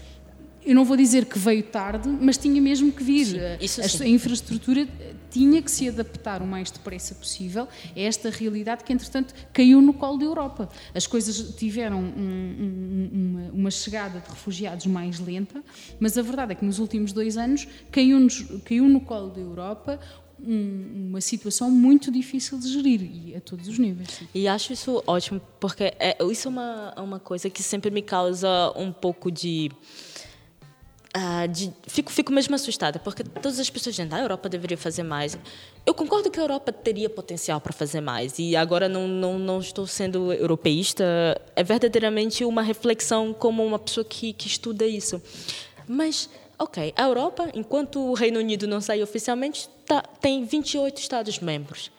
eu 0.64 0.74
não 0.74 0.84
vou 0.84 0.96
dizer 0.96 1.24
que 1.24 1.38
veio 1.38 1.62
tarde, 1.62 2.06
mas 2.08 2.36
tinha 2.36 2.60
mesmo 2.60 2.92
que 2.92 3.02
vir. 3.02 3.26
Sim, 3.66 4.02
a, 4.02 4.04
a, 4.04 4.08
infraestrutura 4.08 4.86
tinha 5.30 5.62
que 5.62 5.70
se 5.70 5.88
adaptar 5.88 6.42
o 6.42 6.46
mais 6.46 6.70
depressa 6.70 7.14
possível 7.14 7.66
a 7.96 8.00
esta 8.00 8.28
realidade 8.28 8.84
que, 8.84 8.92
entretanto, 8.92 9.32
caiu 9.52 9.80
no 9.80 9.94
colo 9.94 10.18
da 10.18 10.24
Europa. 10.24 10.68
As 10.94 11.06
coisas 11.06 11.54
tiveram 11.56 12.00
um, 12.00 12.04
um, 12.04 13.10
uma, 13.12 13.50
uma, 13.52 13.70
chegada 13.70 14.20
de 14.20 14.28
refugiados 14.28 14.84
mais 14.84 15.18
lenta, 15.18 15.62
mas 15.98 16.18
a 16.18 16.22
verdade 16.22 16.52
é 16.52 16.54
que 16.54 16.64
nos 16.64 16.78
últimos 16.78 17.12
dois 17.12 17.38
anos 17.38 17.66
caiu, 17.90 18.26
caiu 18.64 18.86
no 18.86 19.00
colo 19.00 19.30
da 19.30 19.40
Europa 19.40 19.98
um, 20.46 21.08
uma 21.10 21.20
situação 21.20 21.70
muito 21.70 22.10
difícil 22.10 22.58
de 22.58 22.72
gerir 22.72 23.02
e 23.02 23.34
a 23.36 23.40
todos 23.40 23.68
os 23.68 23.78
níveis. 23.78 24.22
E 24.34 24.48
acho 24.48 24.72
isso 24.72 25.02
ótimo, 25.06 25.40
porque 25.58 25.84
é, 25.98 26.16
isso 26.30 26.48
é 26.48 26.50
uma, 26.50 26.94
é 26.96 27.00
uma 27.00 27.18
coisa 27.18 27.48
que 27.50 27.62
sempre 27.62 27.90
me 27.90 28.02
causa 28.02 28.48
um 28.76 28.92
pouco 28.92 29.30
de. 29.30 29.70
Uh, 31.16 31.48
de, 31.48 31.72
fico, 31.88 32.10
fico 32.12 32.32
mesmo 32.32 32.54
assustada, 32.54 33.00
porque 33.00 33.24
todas 33.24 33.58
as 33.58 33.68
pessoas 33.68 33.96
dizem 33.96 34.08
ah, 34.12 34.16
a 34.16 34.20
Europa 34.20 34.48
deveria 34.48 34.78
fazer 34.78 35.02
mais. 35.02 35.36
Eu 35.84 35.92
concordo 35.92 36.30
que 36.30 36.38
a 36.38 36.42
Europa 36.42 36.72
teria 36.72 37.10
potencial 37.10 37.60
para 37.60 37.72
fazer 37.72 38.00
mais, 38.00 38.38
e 38.38 38.54
agora 38.54 38.88
não, 38.88 39.08
não, 39.08 39.36
não 39.36 39.58
estou 39.58 39.88
sendo 39.88 40.32
europeísta, 40.32 41.04
é 41.56 41.64
verdadeiramente 41.64 42.44
uma 42.44 42.62
reflexão 42.62 43.32
como 43.32 43.66
uma 43.66 43.78
pessoa 43.78 44.04
que, 44.04 44.32
que 44.32 44.46
estuda 44.46 44.86
isso. 44.86 45.20
Mas 45.88 46.30
Ok, 46.62 46.92
a 46.94 47.04
Europa, 47.04 47.50
enquanto 47.54 47.98
o 47.98 48.12
Reino 48.12 48.38
Unido 48.38 48.66
não 48.66 48.82
saiu 48.82 49.02
oficialmente, 49.02 49.66
tá, 49.90 50.02
tem 50.20 50.44
28 50.44 51.00
Estados-membros. 51.00 51.90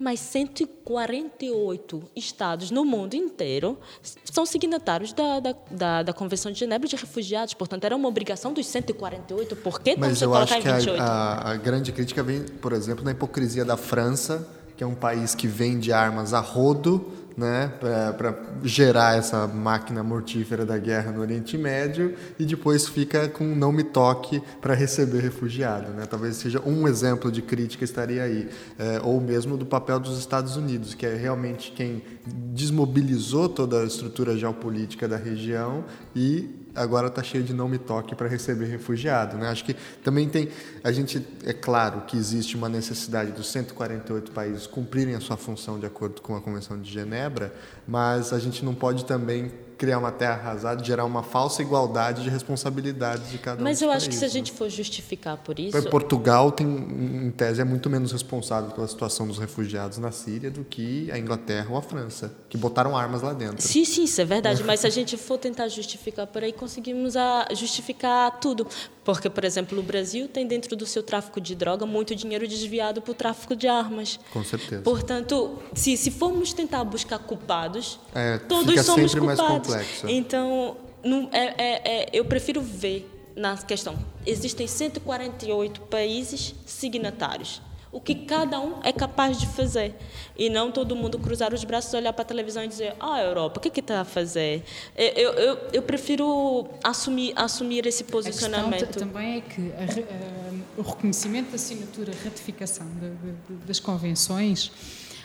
Mas 0.00 0.20
148 0.20 2.02
estados 2.14 2.70
no 2.70 2.84
mundo 2.84 3.14
inteiro 3.14 3.76
são 4.24 4.46
signatários 4.46 5.12
da, 5.12 5.40
da, 5.40 5.54
da, 5.68 6.02
da, 6.04 6.12
Convenção 6.12 6.52
de 6.52 6.58
Genebra 6.60 6.86
de 6.86 6.94
Refugiados. 6.94 7.52
Portanto, 7.54 7.82
era 7.82 7.96
uma 7.96 8.08
obrigação 8.08 8.52
dos 8.52 8.64
148. 8.66 9.56
Por 9.56 9.80
que 9.80 9.96
Mas 9.96 10.22
eu 10.22 10.32
acho 10.36 10.60
que 10.60 10.68
a, 10.68 11.02
a, 11.02 11.50
a 11.50 11.56
grande 11.56 11.90
crítica 11.90 12.22
vem, 12.22 12.42
por 12.44 12.72
exemplo, 12.72 13.04
na 13.04 13.10
hipocrisia 13.10 13.64
da 13.64 13.76
França, 13.76 14.48
que 14.76 14.84
é 14.84 14.86
um 14.86 14.94
país 14.94 15.34
que 15.34 15.48
vende 15.48 15.92
armas 15.92 16.32
a 16.32 16.38
rodo 16.38 17.12
né, 17.38 17.72
para 17.78 18.36
gerar 18.64 19.16
essa 19.16 19.46
máquina 19.46 20.02
mortífera 20.02 20.66
da 20.66 20.76
guerra 20.76 21.12
no 21.12 21.20
Oriente 21.20 21.56
Médio 21.56 22.16
e 22.36 22.44
depois 22.44 22.88
fica 22.88 23.28
com 23.28 23.44
não 23.44 23.70
me 23.70 23.84
toque 23.84 24.42
para 24.60 24.74
receber 24.74 25.20
refugiado. 25.20 25.92
Né? 25.92 26.04
Talvez 26.04 26.34
seja 26.34 26.60
um 26.66 26.88
exemplo 26.88 27.30
de 27.30 27.40
crítica 27.40 27.84
estaria 27.84 28.24
aí. 28.24 28.48
É, 28.76 29.00
ou 29.04 29.20
mesmo 29.20 29.56
do 29.56 29.64
papel 29.64 30.00
dos 30.00 30.18
Estados 30.18 30.56
Unidos, 30.56 30.94
que 30.94 31.06
é 31.06 31.14
realmente 31.14 31.70
quem 31.70 32.02
desmobilizou 32.26 33.48
toda 33.48 33.82
a 33.82 33.84
estrutura 33.84 34.36
geopolítica 34.36 35.06
da 35.06 35.16
região 35.16 35.84
e 36.16 36.66
agora 36.78 37.08
está 37.08 37.22
cheio 37.22 37.44
de 37.44 37.52
não 37.52 37.68
me 37.68 37.78
toque 37.78 38.14
para 38.14 38.28
receber 38.28 38.66
refugiado. 38.66 39.36
Né? 39.36 39.48
Acho 39.48 39.64
que 39.64 39.74
também 40.02 40.28
tem. 40.28 40.48
A 40.82 40.92
gente. 40.92 41.26
É 41.44 41.52
claro 41.52 42.02
que 42.02 42.16
existe 42.16 42.56
uma 42.56 42.68
necessidade 42.68 43.32
dos 43.32 43.50
148 43.50 44.32
países 44.32 44.66
cumprirem 44.66 45.14
a 45.14 45.20
sua 45.20 45.36
função 45.36 45.78
de 45.78 45.86
acordo 45.86 46.20
com 46.22 46.36
a 46.36 46.40
Convenção 46.40 46.80
de 46.80 46.90
Genebra, 46.90 47.52
mas 47.86 48.32
a 48.32 48.38
gente 48.38 48.64
não 48.64 48.74
pode 48.74 49.04
também 49.04 49.50
criar 49.78 49.98
uma 49.98 50.10
terra 50.10 50.34
arrasada, 50.34 50.84
gerar 50.84 51.04
uma 51.04 51.22
falsa 51.22 51.62
igualdade 51.62 52.22
de 52.24 52.28
responsabilidades 52.28 53.30
de 53.30 53.38
cada 53.38 53.60
um. 53.60 53.64
Mas 53.64 53.80
eu 53.80 53.90
acho 53.90 54.08
que 54.08 54.14
se 54.14 54.24
a 54.24 54.28
gente 54.28 54.50
for 54.50 54.68
justificar 54.68 55.36
por 55.36 55.58
isso. 55.58 55.88
Portugal 55.88 56.50
tem, 56.50 56.66
em 56.66 57.30
tese, 57.30 57.60
é 57.60 57.64
muito 57.64 57.88
menos 57.88 58.12
responsável 58.12 58.72
pela 58.72 58.88
situação 58.88 59.26
dos 59.26 59.38
refugiados 59.38 59.98
na 59.98 60.10
Síria 60.10 60.50
do 60.50 60.64
que 60.64 61.10
a 61.12 61.18
Inglaterra 61.18 61.68
ou 61.70 61.76
a 61.76 61.82
França, 61.82 62.34
que 62.48 62.58
botaram 62.58 62.96
armas 62.96 63.22
lá 63.22 63.32
dentro. 63.32 63.62
Sim, 63.62 63.84
sim, 63.84 64.04
isso 64.04 64.20
é 64.20 64.24
verdade. 64.24 64.62
Mas 64.66 64.80
se 64.80 64.86
a 64.86 64.90
gente 64.90 65.16
for 65.16 65.38
tentar 65.38 65.68
justificar 65.68 66.26
por 66.26 66.42
aí, 66.42 66.52
conseguimos 66.52 67.16
a 67.16 67.46
justificar 67.54 68.40
tudo. 68.40 68.66
Porque, 69.04 69.30
por 69.30 69.42
exemplo, 69.42 69.78
o 69.78 69.82
Brasil 69.82 70.28
tem 70.28 70.46
dentro 70.46 70.76
do 70.76 70.84
seu 70.84 71.02
tráfico 71.02 71.40
de 71.40 71.54
droga 71.54 71.86
muito 71.86 72.14
dinheiro 72.14 72.46
desviado 72.46 73.00
para 73.00 73.12
o 73.12 73.14
tráfico 73.14 73.56
de 73.56 73.66
armas. 73.66 74.20
Com 74.30 74.44
certeza. 74.44 74.82
Portanto, 74.82 75.58
se, 75.72 75.96
se 75.96 76.10
formos 76.10 76.52
tentar 76.52 76.84
buscar 76.84 77.18
culpados, 77.18 77.98
é, 78.14 78.36
todos 78.36 78.84
somos 78.84 79.14
culpados. 79.14 79.67
Complexo. 79.72 80.08
Então, 80.08 80.76
não, 81.04 81.28
é, 81.32 81.54
é, 81.58 81.82
é, 81.84 82.10
eu 82.12 82.24
prefiro 82.24 82.60
ver 82.60 83.08
na 83.36 83.56
questão. 83.56 83.96
Existem 84.26 84.66
148 84.66 85.80
países 85.82 86.54
signatários. 86.66 87.62
O 87.90 88.00
que 88.00 88.14
cada 88.14 88.60
um 88.60 88.80
é 88.82 88.92
capaz 88.92 89.38
de 89.38 89.46
fazer. 89.46 89.94
E 90.36 90.50
não 90.50 90.70
todo 90.70 90.94
mundo 90.94 91.18
cruzar 91.18 91.54
os 91.54 91.64
braços, 91.64 91.94
olhar 91.94 92.12
para 92.12 92.22
a 92.22 92.26
televisão 92.26 92.62
e 92.62 92.68
dizer: 92.68 92.94
Ah, 93.00 93.22
Europa, 93.22 93.58
o 93.58 93.60
que 93.62 93.80
está 93.80 94.02
a 94.02 94.04
fazer? 94.04 94.62
Eu, 94.94 95.32
eu, 95.32 95.58
eu 95.72 95.82
prefiro 95.82 96.68
assumir, 96.84 97.32
assumir 97.34 97.86
esse 97.86 98.04
posicionamento. 98.04 98.82
A 98.82 98.86
questão 98.86 99.08
também 99.08 99.38
é 99.38 99.40
que 99.40 99.72
a, 99.72 99.84
a, 99.84 100.80
o 100.80 100.82
reconhecimento 100.82 101.48
da 101.48 101.54
assinatura, 101.54 102.12
a 102.12 102.24
ratificação 102.24 102.86
de, 102.86 103.10
de, 103.56 103.66
das 103.66 103.80
convenções, 103.80 104.70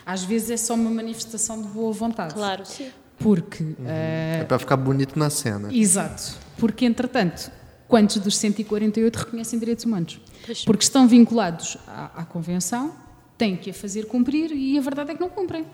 às 0.06 0.24
vezes 0.24 0.50
é 0.50 0.56
só 0.56 0.72
uma 0.72 0.90
manifestação 0.90 1.60
de 1.60 1.68
boa 1.68 1.92
vontade. 1.92 2.32
Claro, 2.32 2.64
sim 2.64 2.90
Porque. 3.18 3.62
Uhum. 3.62 3.72
Uh, 3.72 4.40
é 4.40 4.44
para 4.44 4.58
ficar 4.58 4.76
bonito 4.76 5.18
na 5.18 5.30
cena. 5.30 5.72
Exato. 5.72 6.36
Porque, 6.58 6.84
entretanto, 6.84 7.50
quantos 7.88 8.16
dos 8.18 8.36
148 8.36 9.16
reconhecem 9.16 9.58
direitos 9.58 9.84
humanos? 9.84 10.20
Porque 10.64 10.84
estão 10.84 11.06
vinculados 11.08 11.76
à, 11.86 12.22
à 12.22 12.24
Convenção, 12.24 12.94
têm 13.38 13.56
que 13.56 13.70
a 13.70 13.74
fazer 13.74 14.06
cumprir 14.06 14.52
e 14.52 14.78
a 14.78 14.80
verdade 14.80 15.12
é 15.12 15.14
que 15.14 15.20
não 15.20 15.28
cumprem. 15.28 15.66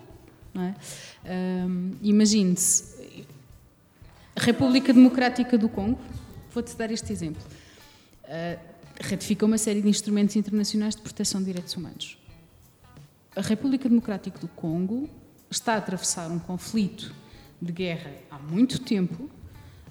Não 0.53 0.63
é? 0.63 0.75
um, 1.67 1.91
Imagine-se, 2.01 3.25
a 4.35 4.41
República 4.41 4.93
Democrática 4.93 5.57
do 5.57 5.69
Congo, 5.69 5.99
vou-te 6.53 6.75
dar 6.75 6.91
este 6.91 7.11
exemplo, 7.11 7.41
uh, 8.25 8.59
ratifica 9.01 9.45
uma 9.45 9.57
série 9.57 9.81
de 9.81 9.89
instrumentos 9.89 10.35
internacionais 10.35 10.95
de 10.95 11.01
proteção 11.01 11.41
de 11.41 11.47
direitos 11.47 11.75
humanos. 11.75 12.17
A 13.35 13.41
República 13.41 13.87
Democrática 13.87 14.37
do 14.39 14.47
Congo 14.49 15.09
está 15.49 15.75
a 15.75 15.77
atravessar 15.77 16.29
um 16.29 16.39
conflito 16.39 17.13
de 17.61 17.71
guerra 17.71 18.11
há 18.29 18.39
muito 18.39 18.79
tempo. 18.79 19.29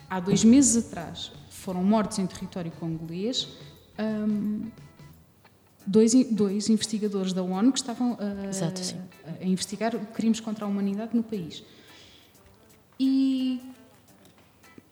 Há 0.08 0.18
dois 0.18 0.42
meses 0.42 0.86
atrás 0.86 1.30
foram 1.48 1.84
mortos 1.84 2.18
em 2.18 2.26
território 2.26 2.72
congolês 2.72 3.48
um, 4.00 4.70
dois, 5.86 6.12
dois 6.30 6.68
investigadores 6.68 7.32
da 7.32 7.42
ONU 7.42 7.72
que 7.72 7.78
estavam 7.78 8.16
a, 8.18 8.48
Exato, 8.48 8.80
a, 9.24 9.44
a 9.44 9.46
investigar 9.46 9.96
crimes 10.12 10.40
contra 10.40 10.64
a 10.64 10.68
humanidade 10.68 11.14
no 11.14 11.22
país. 11.22 11.62
E 12.98 13.60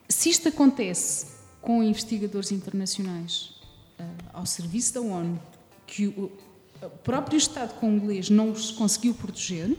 se 0.08 0.30
isto 0.30 0.48
acontece 0.48 1.38
com 1.60 1.82
investigadores 1.82 2.52
internacionais 2.52 3.54
uh, 3.98 4.04
ao 4.32 4.46
serviço 4.46 4.94
da 4.94 5.00
ONU, 5.00 5.40
que 5.86 6.06
o, 6.06 6.30
o 6.82 6.90
próprio 7.02 7.36
Estado 7.36 7.74
congolês 7.78 8.30
não 8.30 8.50
os 8.50 8.70
conseguiu 8.70 9.14
proteger, 9.14 9.76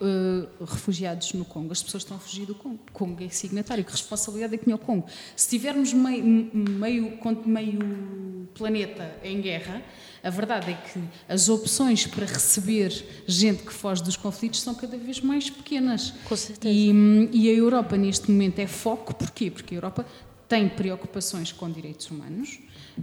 Uh, 0.00 0.64
refugiados 0.64 1.34
no 1.34 1.44
Congo. 1.44 1.72
As 1.72 1.82
pessoas 1.82 2.02
estão 2.02 2.16
a 2.16 2.20
fugir 2.20 2.46
do 2.46 2.54
Congo. 2.54 2.78
O 2.88 2.92
Congo 2.92 3.22
é 3.22 3.28
signatário. 3.28 3.84
Que 3.84 3.90
responsabilidade 3.90 4.54
é 4.54 4.56
que 4.56 4.64
tinha 4.64 4.76
o 4.76 4.78
Congo? 4.78 5.06
Se 5.36 5.48
tivermos 5.50 5.92
meio, 5.92 6.24
meio, 6.54 7.18
meio 7.44 8.48
planeta 8.54 9.14
em 9.22 9.42
guerra, 9.42 9.82
a 10.22 10.30
verdade 10.30 10.70
é 10.70 10.74
que 10.74 11.02
as 11.28 11.50
opções 11.50 12.06
para 12.06 12.24
receber 12.24 13.22
gente 13.26 13.62
que 13.62 13.72
foge 13.72 14.02
dos 14.02 14.16
conflitos 14.16 14.62
são 14.62 14.74
cada 14.74 14.96
vez 14.96 15.20
mais 15.20 15.50
pequenas. 15.50 16.14
Com 16.24 16.36
certeza. 16.36 16.74
E, 16.74 17.28
e 17.32 17.50
a 17.50 17.52
Europa, 17.52 17.96
neste 17.96 18.30
momento, 18.30 18.58
é 18.58 18.66
foco. 18.66 19.14
Porquê? 19.14 19.50
Porque 19.50 19.74
a 19.74 19.76
Europa 19.76 20.06
tem 20.48 20.68
preocupações 20.68 21.52
com 21.52 21.70
direitos 21.70 22.10
humanos 22.10 22.58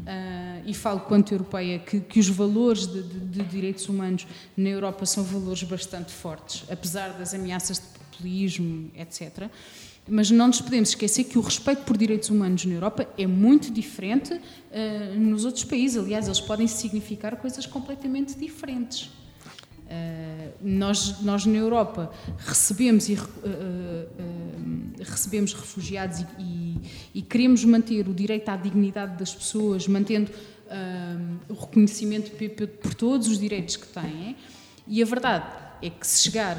Uh, 0.05 0.63
e 0.65 0.73
falo 0.73 0.99
quanto 1.01 1.33
europeia 1.33 1.79
que, 1.79 1.99
que 1.99 2.19
os 2.19 2.29
valores 2.29 2.87
de, 2.87 3.01
de, 3.01 3.19
de, 3.19 3.43
direitos 3.43 3.87
humanos 3.87 4.27
na 4.55 4.69
Europa 4.69 5.05
são 5.05 5.23
valores 5.23 5.63
bastante 5.63 6.11
fortes, 6.11 6.63
apesar 6.69 7.09
das 7.17 7.33
ameaças 7.33 7.77
de 7.79 7.85
populismo, 7.99 8.91
etc. 8.95 9.49
Mas 10.07 10.31
não 10.31 10.47
nos 10.47 10.61
podemos 10.61 10.89
esquecer 10.89 11.25
que 11.25 11.37
o 11.37 11.41
respeito 11.41 11.83
por 11.83 11.97
direitos 11.97 12.29
humanos 12.29 12.65
na 12.65 12.73
Europa 12.73 13.07
é 13.17 13.27
muito 13.27 13.71
diferente 13.71 14.33
uh, 14.33 15.19
nos 15.19 15.45
outros 15.45 15.63
países. 15.63 15.97
Aliás, 15.97 16.25
eles 16.25 16.39
podem 16.39 16.67
significar 16.67 17.35
coisas 17.35 17.65
completamente 17.65 18.37
diferentes. 18.37 19.09
Uh, 19.87 20.51
nós, 20.61 21.21
nós 21.21 21.45
na 21.45 21.55
Europa 21.55 22.11
recebemos, 22.39 23.07
e, 23.07 23.13
uh, 23.13 23.17
uh, 23.17 24.91
recebemos 24.99 25.53
refugiados 25.53 26.19
e, 26.19 26.25
e, 26.37 26.81
e, 27.15 27.21
queremos 27.21 27.63
manter 27.63 28.05
o 28.09 28.13
direito 28.13 28.49
à 28.49 28.57
dignidade 28.57 29.17
das 29.17 29.33
pessoas, 29.33 29.87
mantendo 29.87 30.29
o 31.47 31.53
reconhecimento 31.53 32.29
por 32.81 32.93
todos 32.93 33.29
os 33.29 33.39
direitos 33.39 33.77
que 33.77 33.87
têm. 33.87 34.35
E 34.85 35.01
a 35.01 35.05
verdade 35.05 35.45
é 35.81 35.89
que 35.89 36.05
se 36.05 36.23
chegar, 36.23 36.57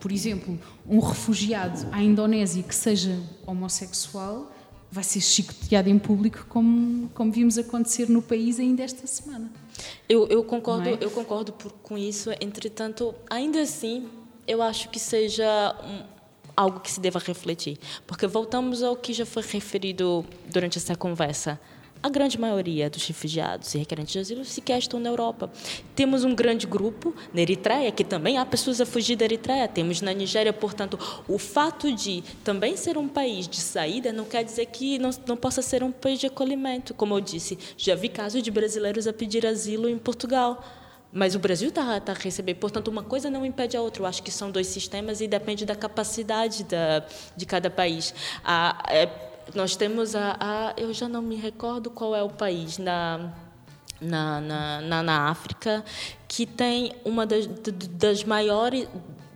por 0.00 0.10
exemplo, 0.10 0.58
um 0.88 0.98
refugiado 0.98 1.86
à 1.92 2.02
Indonésia 2.02 2.62
que 2.62 2.74
seja 2.74 3.20
homossexual, 3.46 4.50
vai 4.90 5.04
ser 5.04 5.20
chicoteado 5.20 5.90
em 5.90 5.98
público, 5.98 6.46
como, 6.48 7.10
como 7.10 7.30
vimos 7.30 7.58
acontecer 7.58 8.08
no 8.08 8.22
país 8.22 8.58
ainda 8.58 8.82
esta 8.82 9.06
semana. 9.06 9.50
Eu, 10.08 10.26
eu 10.28 10.44
concordo, 10.44 10.88
é? 10.88 10.98
eu 11.00 11.10
concordo 11.10 11.52
por, 11.52 11.72
com 11.82 11.96
isso. 11.96 12.30
Entretanto, 12.40 13.14
ainda 13.28 13.60
assim, 13.60 14.08
eu 14.46 14.62
acho 14.62 14.88
que 14.88 14.98
seja 14.98 15.76
um, 15.84 16.02
algo 16.56 16.80
que 16.80 16.90
se 16.90 17.00
deva 17.00 17.18
refletir, 17.18 17.78
porque 18.06 18.26
voltamos 18.26 18.82
ao 18.82 18.96
que 18.96 19.12
já 19.12 19.24
foi 19.24 19.42
referido 19.42 20.24
durante 20.46 20.78
essa 20.78 20.94
conversa. 20.94 21.60
A 22.02 22.08
grande 22.08 22.40
maioria 22.40 22.88
dos 22.88 23.06
refugiados 23.06 23.74
e 23.74 23.78
requerentes 23.78 24.14
de 24.14 24.18
asilo 24.20 24.42
sequer 24.42 24.78
estão 24.78 24.98
na 24.98 25.10
Europa. 25.10 25.50
Temos 25.94 26.24
um 26.24 26.34
grande 26.34 26.66
grupo 26.66 27.14
na 27.34 27.42
Eritreia, 27.42 27.92
que 27.92 28.02
também 28.02 28.38
há 28.38 28.46
pessoas 28.46 28.80
a 28.80 28.86
fugir 28.86 29.16
da 29.16 29.26
Eritreia. 29.26 29.68
Temos 29.68 30.00
na 30.00 30.14
Nigéria, 30.14 30.50
portanto, 30.50 30.98
o 31.28 31.38
fato 31.38 31.92
de 31.92 32.24
também 32.42 32.74
ser 32.74 32.96
um 32.96 33.06
país 33.06 33.46
de 33.46 33.60
saída 33.60 34.12
não 34.12 34.24
quer 34.24 34.42
dizer 34.42 34.64
que 34.66 34.98
não, 34.98 35.10
não 35.26 35.36
possa 35.36 35.60
ser 35.60 35.82
um 35.82 35.92
país 35.92 36.18
de 36.18 36.26
acolhimento. 36.26 36.94
Como 36.94 37.14
eu 37.14 37.20
disse, 37.20 37.58
já 37.76 37.94
vi 37.94 38.08
casos 38.08 38.42
de 38.42 38.50
brasileiros 38.50 39.06
a 39.06 39.12
pedir 39.12 39.46
asilo 39.46 39.86
em 39.86 39.98
Portugal. 39.98 40.64
Mas 41.12 41.34
o 41.34 41.38
Brasil 41.38 41.68
está 41.68 42.00
tá 42.00 42.12
a 42.12 42.14
receber, 42.14 42.54
portanto, 42.54 42.88
uma 42.88 43.02
coisa 43.02 43.28
não 43.28 43.44
impede 43.44 43.76
a 43.76 43.82
outra. 43.82 44.02
Eu 44.02 44.06
acho 44.06 44.22
que 44.22 44.30
são 44.30 44.50
dois 44.50 44.68
sistemas 44.68 45.20
e 45.20 45.28
depende 45.28 45.66
da 45.66 45.74
capacidade 45.74 46.64
da, 46.64 47.04
de 47.36 47.44
cada 47.44 47.68
país. 47.68 48.14
É, 48.88 49.29
nós 49.54 49.76
temos 49.76 50.14
a, 50.14 50.36
a, 50.40 50.74
eu 50.76 50.92
já 50.92 51.08
não 51.08 51.22
me 51.22 51.36
recordo 51.36 51.90
qual 51.90 52.14
é 52.14 52.22
o 52.22 52.30
país 52.30 52.78
na 52.78 53.32
na, 54.00 54.40
na, 54.40 55.02
na, 55.02 55.28
África 55.28 55.84
que 56.26 56.46
tem 56.46 56.94
uma 57.04 57.26
das, 57.26 57.46
das 57.46 58.24
maiores 58.24 58.88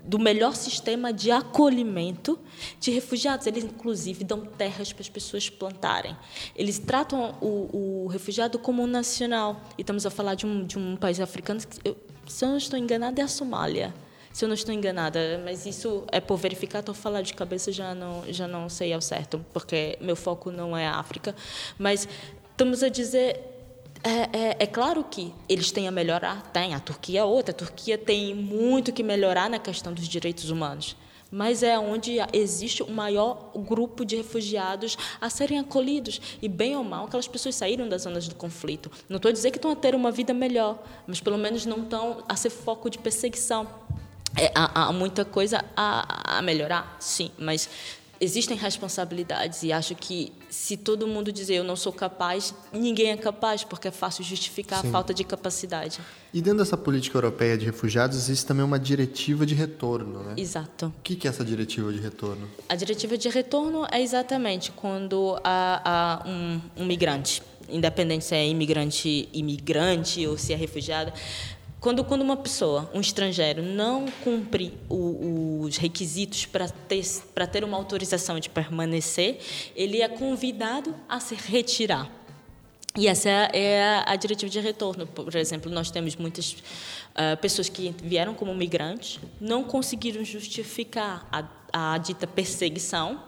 do 0.03 0.19
melhor 0.19 0.55
sistema 0.55 1.12
de 1.12 1.31
acolhimento 1.31 2.39
de 2.78 2.91
refugiados. 2.91 3.47
Eles, 3.47 3.65
inclusive, 3.65 4.23
dão 4.23 4.41
terras 4.41 4.93
para 4.93 5.03
as 5.03 5.09
pessoas 5.09 5.49
plantarem. 5.49 6.16
Eles 6.55 6.78
tratam 6.78 7.35
o, 7.41 8.05
o 8.05 8.07
refugiado 8.09 8.59
como 8.59 8.82
um 8.82 8.86
nacional. 8.86 9.61
E 9.78 9.82
estamos 9.82 10.05
a 10.05 10.11
falar 10.11 10.35
de 10.35 10.47
um, 10.47 10.65
de 10.65 10.78
um 10.78 10.97
país 10.97 11.20
africano, 11.20 11.61
que, 11.61 11.97
se 12.27 12.45
eu 12.45 12.51
não 12.51 12.59
estou 12.59 12.78
enganada, 12.78 13.20
é 13.20 13.24
a 13.24 13.28
Somália 13.28 13.95
se 14.35 14.44
eu 14.44 14.48
não 14.48 14.55
estou 14.55 14.74
enganada, 14.74 15.40
mas 15.44 15.65
isso 15.65 16.02
é 16.11 16.20
por 16.20 16.36
verificar, 16.36 16.81
estou 16.81 16.93
falando 16.93 17.24
de 17.24 17.35
cabeça, 17.35 17.70
já 17.70 17.94
não, 17.94 18.24
já 18.32 18.48
não 18.48 18.69
sei 18.69 18.93
ao 18.93 19.01
certo, 19.01 19.47
porque 19.52 19.97
meu 20.01 20.16
foco 20.16 20.51
não 20.51 20.77
é 20.77 20.89
a 20.89 20.97
África. 20.97 21.36
Mas 21.78 22.09
estamos 22.51 22.82
a 22.82 22.89
dizer 22.89 23.40
é, 24.02 24.11
é, 24.36 24.56
é, 24.59 24.66
claro 24.66 25.05
que 25.05 25.32
eles 25.48 25.70
têm 25.70 25.86
a 25.86 25.93
melhorar, 25.93 26.43
tem, 26.52 26.74
a 26.74 26.81
Turquia 26.81 27.20
é 27.20 27.24
outra, 27.24 27.52
a 27.52 27.56
Turquia 27.56 27.97
tem 27.97 28.35
muito 28.35 28.93
que 28.93 29.05
melhorar 29.05 29.48
na 29.48 29.61
questão 29.61 29.93
dos 29.93 30.09
direitos 30.09 30.51
humanos, 30.51 30.97
mas 31.31 31.62
é 31.62 31.78
onde 31.78 32.16
existe 32.32 32.82
o 32.82 32.90
maior 32.90 33.52
grupo 33.55 34.05
de 34.05 34.16
refugiados 34.16 34.98
a 35.20 35.31
serem 35.31 35.61
acolhidos, 35.61 36.20
e 36.43 36.48
bem 36.48 36.74
ou 36.77 36.82
mal, 36.82 37.05
aquelas 37.05 37.28
pessoas 37.28 37.55
saíram 37.55 37.89
das 37.89 38.02
zonas 38.02 38.27
do 38.27 38.35
conflito. 38.35 38.90
Não 39.09 39.19
estou 39.19 39.28
a 39.28 39.32
dizer 39.32 39.52
que 39.52 39.59
estão 39.59 39.70
a 39.70 39.77
ter 39.77 39.94
uma 39.94 40.11
vida 40.11 40.35
melhor, 40.35 40.82
mas 41.06 41.20
pelo 41.20 41.39
menos 41.39 41.65
não 41.65 41.85
estão 41.85 42.24
a 42.28 42.35
ser 42.35 42.51
foco 42.51 42.90
de 42.90 42.98
perseguição. 42.98 43.69
É, 44.36 44.51
há, 44.55 44.86
há, 44.89 44.93
muita 44.93 45.24
coisa 45.24 45.65
a, 45.77 46.39
a 46.39 46.43
melhorar, 46.43 46.97
sim, 46.98 47.31
mas 47.39 47.69
existem 48.20 48.56
responsabilidades 48.56 49.62
e 49.62 49.73
acho 49.73 49.94
que 49.94 50.32
se 50.48 50.77
todo 50.77 51.06
mundo 51.06 51.32
dizer 51.32 51.56
eu 51.56 51.65
não 51.65 51.77
sou 51.77 51.93
capaz, 51.93 52.55
ninguém 52.73 53.11
é 53.11 53.16
capaz, 53.16 53.65
porque 53.65 53.89
é 53.89 53.90
fácil 53.90 54.24
justificar 54.24 54.81
Sim. 54.81 54.89
a 54.89 54.90
falta 54.90 55.12
de 55.12 55.24
capacidade. 55.24 56.01
E 56.32 56.40
dentro 56.40 56.61
dessa 56.61 56.77
política 56.77 57.19
europeia 57.19 57.59
de 57.59 57.66
refugiados 57.66 58.16
existe 58.16 58.47
também 58.47 58.65
uma 58.65 58.78
diretiva 58.78 59.44
de 59.44 59.55
retorno, 59.55 60.23
né? 60.23 60.35
Exato. 60.36 60.86
O 60.86 61.02
que 61.02 61.27
é 61.27 61.31
essa 61.31 61.44
diretiva 61.44 61.93
de 61.93 61.98
retorno? 61.98 62.48
A 62.69 62.77
diretiva 62.77 63.19
de 63.19 63.28
retorno 63.28 63.86
é 63.90 64.01
exatamente 64.01 64.70
quando 64.73 65.39
há, 65.43 66.23
há 66.24 66.28
um, 66.28 66.61
um 66.77 66.86
migrante, 66.86 67.43
independente 67.69 68.24
se 68.24 68.35
é 68.35 68.47
imigrante, 68.47 69.28
imigrante 69.32 70.27
ou 70.27 70.39
se 70.39 70.52
é 70.52 70.56
refugiado, 70.56 71.12
quando, 71.85 72.02
quando 72.02 72.23
uma 72.23 72.39
pessoa, 72.39 72.90
um 72.94 73.01
estrangeiro, 73.02 73.62
não 73.62 74.06
cumpre 74.24 74.73
o, 74.89 75.61
os 75.61 75.77
requisitos 75.77 76.47
para 76.47 76.66
ter, 76.66 77.05
ter 77.52 77.62
uma 77.62 77.77
autorização 77.77 78.40
de 78.40 78.48
permanecer, 78.48 79.39
ele 79.77 80.01
é 80.01 80.09
convidado 80.09 80.94
a 81.06 81.20
se 81.20 81.35
retirar. 81.35 82.11
E 82.97 83.06
essa 83.06 83.28
é 83.28 83.85
a, 83.85 84.12
a 84.12 84.16
diretiva 84.16 84.51
de 84.51 84.61
retorno. 84.61 85.06
Por 85.06 85.36
exemplo, 85.36 85.70
nós 85.70 85.90
temos 85.90 86.16
muitas 86.16 86.52
uh, 86.52 87.36
pessoas 87.43 87.69
que 87.69 87.94
vieram 88.02 88.32
como 88.32 88.55
migrantes, 88.55 89.20
não 89.39 89.62
conseguiram 89.62 90.24
justificar 90.24 91.28
a, 91.31 91.94
a 91.94 91.98
dita 91.98 92.27
perseguição, 92.27 93.20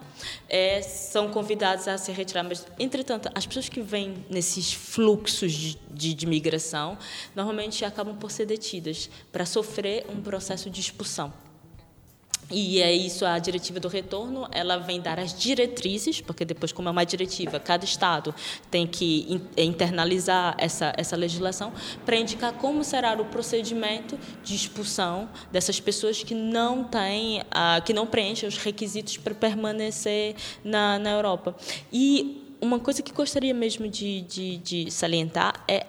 é, 0.48 0.82
são 0.82 1.30
convidados 1.30 1.88
a 1.88 1.98
se 1.98 2.12
retirar. 2.12 2.42
Mas, 2.42 2.66
entretanto, 2.78 3.30
as 3.34 3.46
pessoas 3.46 3.68
que 3.68 3.80
vêm 3.80 4.24
nesses 4.30 4.72
fluxos 4.72 5.52
de, 5.52 5.78
de, 5.90 6.14
de 6.14 6.26
migração 6.26 6.98
normalmente 7.34 7.84
acabam 7.84 8.16
por 8.16 8.30
ser 8.30 8.46
detidas 8.46 9.10
para 9.32 9.46
sofrer 9.46 10.06
um 10.08 10.20
processo 10.20 10.70
de 10.70 10.80
expulsão. 10.80 11.32
E 12.50 12.80
é 12.80 12.92
isso, 12.92 13.26
a 13.26 13.38
diretiva 13.38 13.80
do 13.80 13.88
retorno, 13.88 14.46
ela 14.52 14.76
vem 14.76 15.00
dar 15.00 15.18
as 15.18 15.36
diretrizes, 15.36 16.20
porque 16.20 16.44
depois, 16.44 16.70
como 16.70 16.88
é 16.88 16.92
uma 16.92 17.04
diretiva, 17.04 17.58
cada 17.58 17.84
Estado 17.84 18.32
tem 18.70 18.86
que 18.86 19.42
internalizar 19.56 20.54
essa, 20.56 20.92
essa 20.96 21.16
legislação 21.16 21.72
para 22.04 22.16
indicar 22.16 22.52
como 22.54 22.84
será 22.84 23.14
o 23.20 23.24
procedimento 23.24 24.18
de 24.44 24.54
expulsão 24.54 25.28
dessas 25.50 25.80
pessoas 25.80 26.22
que 26.22 26.34
não 26.34 26.84
têm, 26.84 27.42
que 27.84 27.92
não 27.92 28.06
preenchem 28.06 28.48
os 28.48 28.56
requisitos 28.58 29.16
para 29.16 29.34
permanecer 29.34 30.36
na, 30.62 30.98
na 30.98 31.10
Europa. 31.10 31.56
E 31.92 32.54
uma 32.60 32.78
coisa 32.78 33.02
que 33.02 33.12
gostaria 33.12 33.54
mesmo 33.54 33.88
de, 33.88 34.22
de, 34.22 34.56
de 34.58 34.90
salientar 34.90 35.64
é 35.68 35.86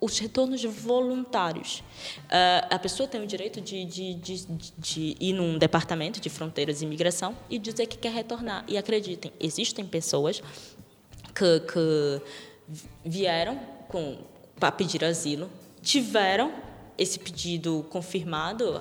os 0.00 0.18
retornos 0.18 0.62
voluntários. 0.64 1.80
Uh, 2.26 2.66
a 2.70 2.78
pessoa 2.78 3.08
tem 3.08 3.22
o 3.22 3.26
direito 3.26 3.60
de, 3.60 3.84
de, 3.84 4.14
de, 4.14 4.46
de, 4.78 5.16
ir 5.20 5.32
num 5.32 5.58
departamento 5.58 6.20
de 6.20 6.28
fronteiras 6.28 6.80
e 6.80 6.84
imigração 6.84 7.36
e 7.50 7.58
dizer 7.58 7.86
que 7.86 7.98
quer 7.98 8.12
retornar. 8.12 8.64
E 8.68 8.78
acreditem, 8.78 9.32
existem 9.40 9.84
pessoas 9.84 10.42
que, 11.34 11.60
que 11.60 12.22
vieram 13.04 13.60
para 14.58 14.72
pedir 14.72 15.04
asilo, 15.04 15.50
tiveram 15.82 16.52
esse 16.96 17.18
pedido 17.18 17.86
confirmado, 17.90 18.80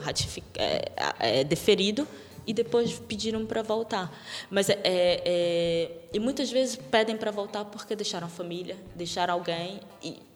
é, 0.56 0.92
é, 1.20 1.44
deferido, 1.44 2.08
e 2.48 2.54
depois 2.54 2.98
pediram 2.98 3.46
para 3.46 3.62
voltar. 3.62 4.12
Mas 4.50 4.70
é, 4.70 4.80
é, 4.84 5.92
e 6.14 6.20
muitas 6.20 6.50
vezes 6.50 6.78
pedem 6.78 7.18
para 7.18 7.30
voltar 7.30 7.66
porque 7.66 7.96
deixaram 7.96 8.30
família, 8.30 8.78
deixaram 8.96 9.34
alguém 9.34 9.82
e 10.02 10.27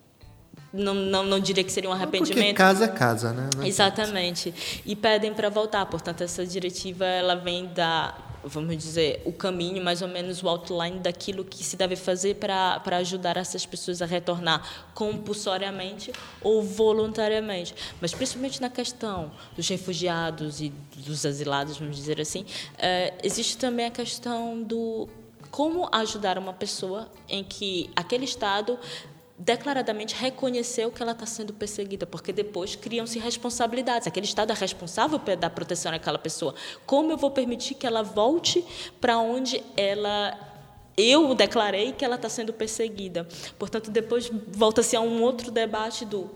não, 0.73 0.93
não, 0.93 1.23
não 1.23 1.39
diria 1.39 1.63
que 1.63 1.71
seria 1.71 1.89
um 1.89 1.93
arrependimento. 1.93 2.35
Porque 2.35 2.53
casa 2.53 2.85
é 2.85 2.87
casa, 2.87 3.33
né? 3.33 3.49
Não 3.55 3.65
Exatamente. 3.65 4.81
E 4.85 4.95
pedem 4.95 5.33
para 5.33 5.49
voltar. 5.49 5.85
Portanto, 5.85 6.21
essa 6.21 6.45
diretiva 6.45 7.05
ela 7.05 7.35
vem 7.35 7.67
da, 7.67 8.15
vamos 8.43 8.77
dizer, 8.77 9.21
o 9.25 9.33
caminho, 9.33 9.83
mais 9.83 10.01
ou 10.01 10.07
menos 10.07 10.41
o 10.41 10.47
outline 10.47 10.99
daquilo 10.99 11.43
que 11.43 11.63
se 11.63 11.75
deve 11.75 11.95
fazer 11.95 12.35
para, 12.35 12.79
para 12.79 12.97
ajudar 12.97 13.35
essas 13.37 13.65
pessoas 13.65 14.01
a 14.01 14.05
retornar 14.05 14.65
compulsoriamente 14.93 16.13
ou 16.41 16.63
voluntariamente. 16.63 17.75
Mas 17.99 18.13
principalmente 18.13 18.61
na 18.61 18.69
questão 18.69 19.31
dos 19.55 19.67
refugiados 19.67 20.61
e 20.61 20.71
dos 20.95 21.25
asilados, 21.25 21.77
vamos 21.77 21.97
dizer 21.97 22.19
assim, 22.21 22.45
é, 22.77 23.13
existe 23.23 23.57
também 23.57 23.85
a 23.85 23.91
questão 23.91 24.63
do 24.63 25.09
como 25.51 25.89
ajudar 25.91 26.37
uma 26.37 26.53
pessoa 26.53 27.09
em 27.27 27.43
que 27.43 27.89
aquele 27.93 28.23
estado 28.23 28.79
declaradamente 29.43 30.15
reconheceu 30.15 30.91
que 30.91 31.01
ela 31.01 31.13
está 31.13 31.25
sendo 31.25 31.51
perseguida, 31.53 32.05
porque 32.05 32.31
depois 32.31 32.75
criam-se 32.75 33.17
responsabilidades. 33.17 34.07
Aquele 34.07 34.25
Estado 34.25 34.51
é 34.51 34.55
responsável 34.55 35.19
dar 35.39 35.49
proteção 35.49 35.91
àquela 35.91 36.19
pessoa. 36.19 36.53
Como 36.85 37.11
eu 37.11 37.17
vou 37.17 37.31
permitir 37.31 37.73
que 37.75 37.87
ela 37.87 38.03
volte 38.03 38.63
para 38.99 39.17
onde 39.17 39.63
ela 39.75 40.37
eu 40.97 41.33
declarei 41.33 41.93
que 41.93 42.05
ela 42.05 42.15
está 42.15 42.29
sendo 42.29 42.53
perseguida. 42.53 43.27
Portanto, 43.57 43.89
depois 43.89 44.29
volta-se 44.49 44.95
a 44.95 45.01
um 45.01 45.23
outro 45.23 45.49
debate 45.49 46.05
do 46.05 46.29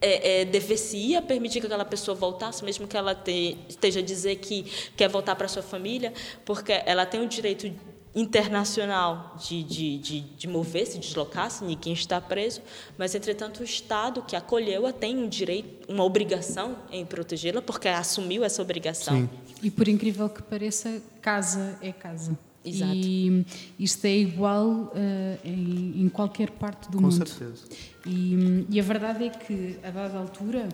é, 0.00 0.40
é, 0.40 0.44
deveria 0.44 1.22
permitir 1.22 1.60
que 1.60 1.66
aquela 1.66 1.84
pessoa 1.84 2.14
voltasse, 2.16 2.64
mesmo 2.64 2.88
que 2.88 2.96
ela 2.96 3.14
te, 3.14 3.56
esteja 3.68 4.00
a 4.00 4.02
dizer 4.02 4.36
que 4.36 4.64
quer 4.96 5.08
voltar 5.08 5.36
para 5.36 5.46
sua 5.46 5.62
família, 5.62 6.12
porque 6.44 6.72
ela 6.84 7.06
tem 7.06 7.20
o 7.20 7.28
direito 7.28 7.72
internacional 8.14 9.36
de, 9.42 9.62
de, 9.62 9.98
de, 9.98 10.20
de 10.20 10.48
mover-se, 10.48 10.98
deslocar-se, 10.98 11.64
ninguém 11.64 11.92
está 11.92 12.20
preso, 12.20 12.60
mas, 12.98 13.14
entretanto, 13.14 13.60
o 13.60 13.64
Estado 13.64 14.22
que 14.22 14.36
acolheu-a 14.36 14.92
tem 14.92 15.16
um 15.16 15.28
direito, 15.28 15.90
uma 15.90 16.04
obrigação 16.04 16.76
em 16.90 17.06
protegê-la, 17.06 17.62
porque 17.62 17.88
assumiu 17.88 18.44
essa 18.44 18.60
obrigação. 18.60 19.16
Sim. 19.16 19.30
E, 19.62 19.70
por 19.70 19.88
incrível 19.88 20.28
que 20.28 20.42
pareça, 20.42 21.02
casa 21.20 21.78
é 21.80 21.92
casa. 21.92 22.36
Exato. 22.64 22.92
E 22.94 23.44
isto 23.78 24.04
é 24.04 24.16
igual 24.16 24.66
uh, 24.68 24.92
em, 25.44 26.04
em, 26.04 26.08
qualquer 26.08 26.50
parte 26.50 26.90
do 26.90 26.98
Com 26.98 27.04
mundo. 27.04 27.18
Com 27.18 27.26
certeza. 27.26 27.64
E, 28.06 28.66
e, 28.70 28.78
a 28.78 28.82
verdade 28.82 29.24
é 29.24 29.30
que, 29.30 29.78
a 29.82 29.90
dada 29.90 30.18
altura, 30.18 30.68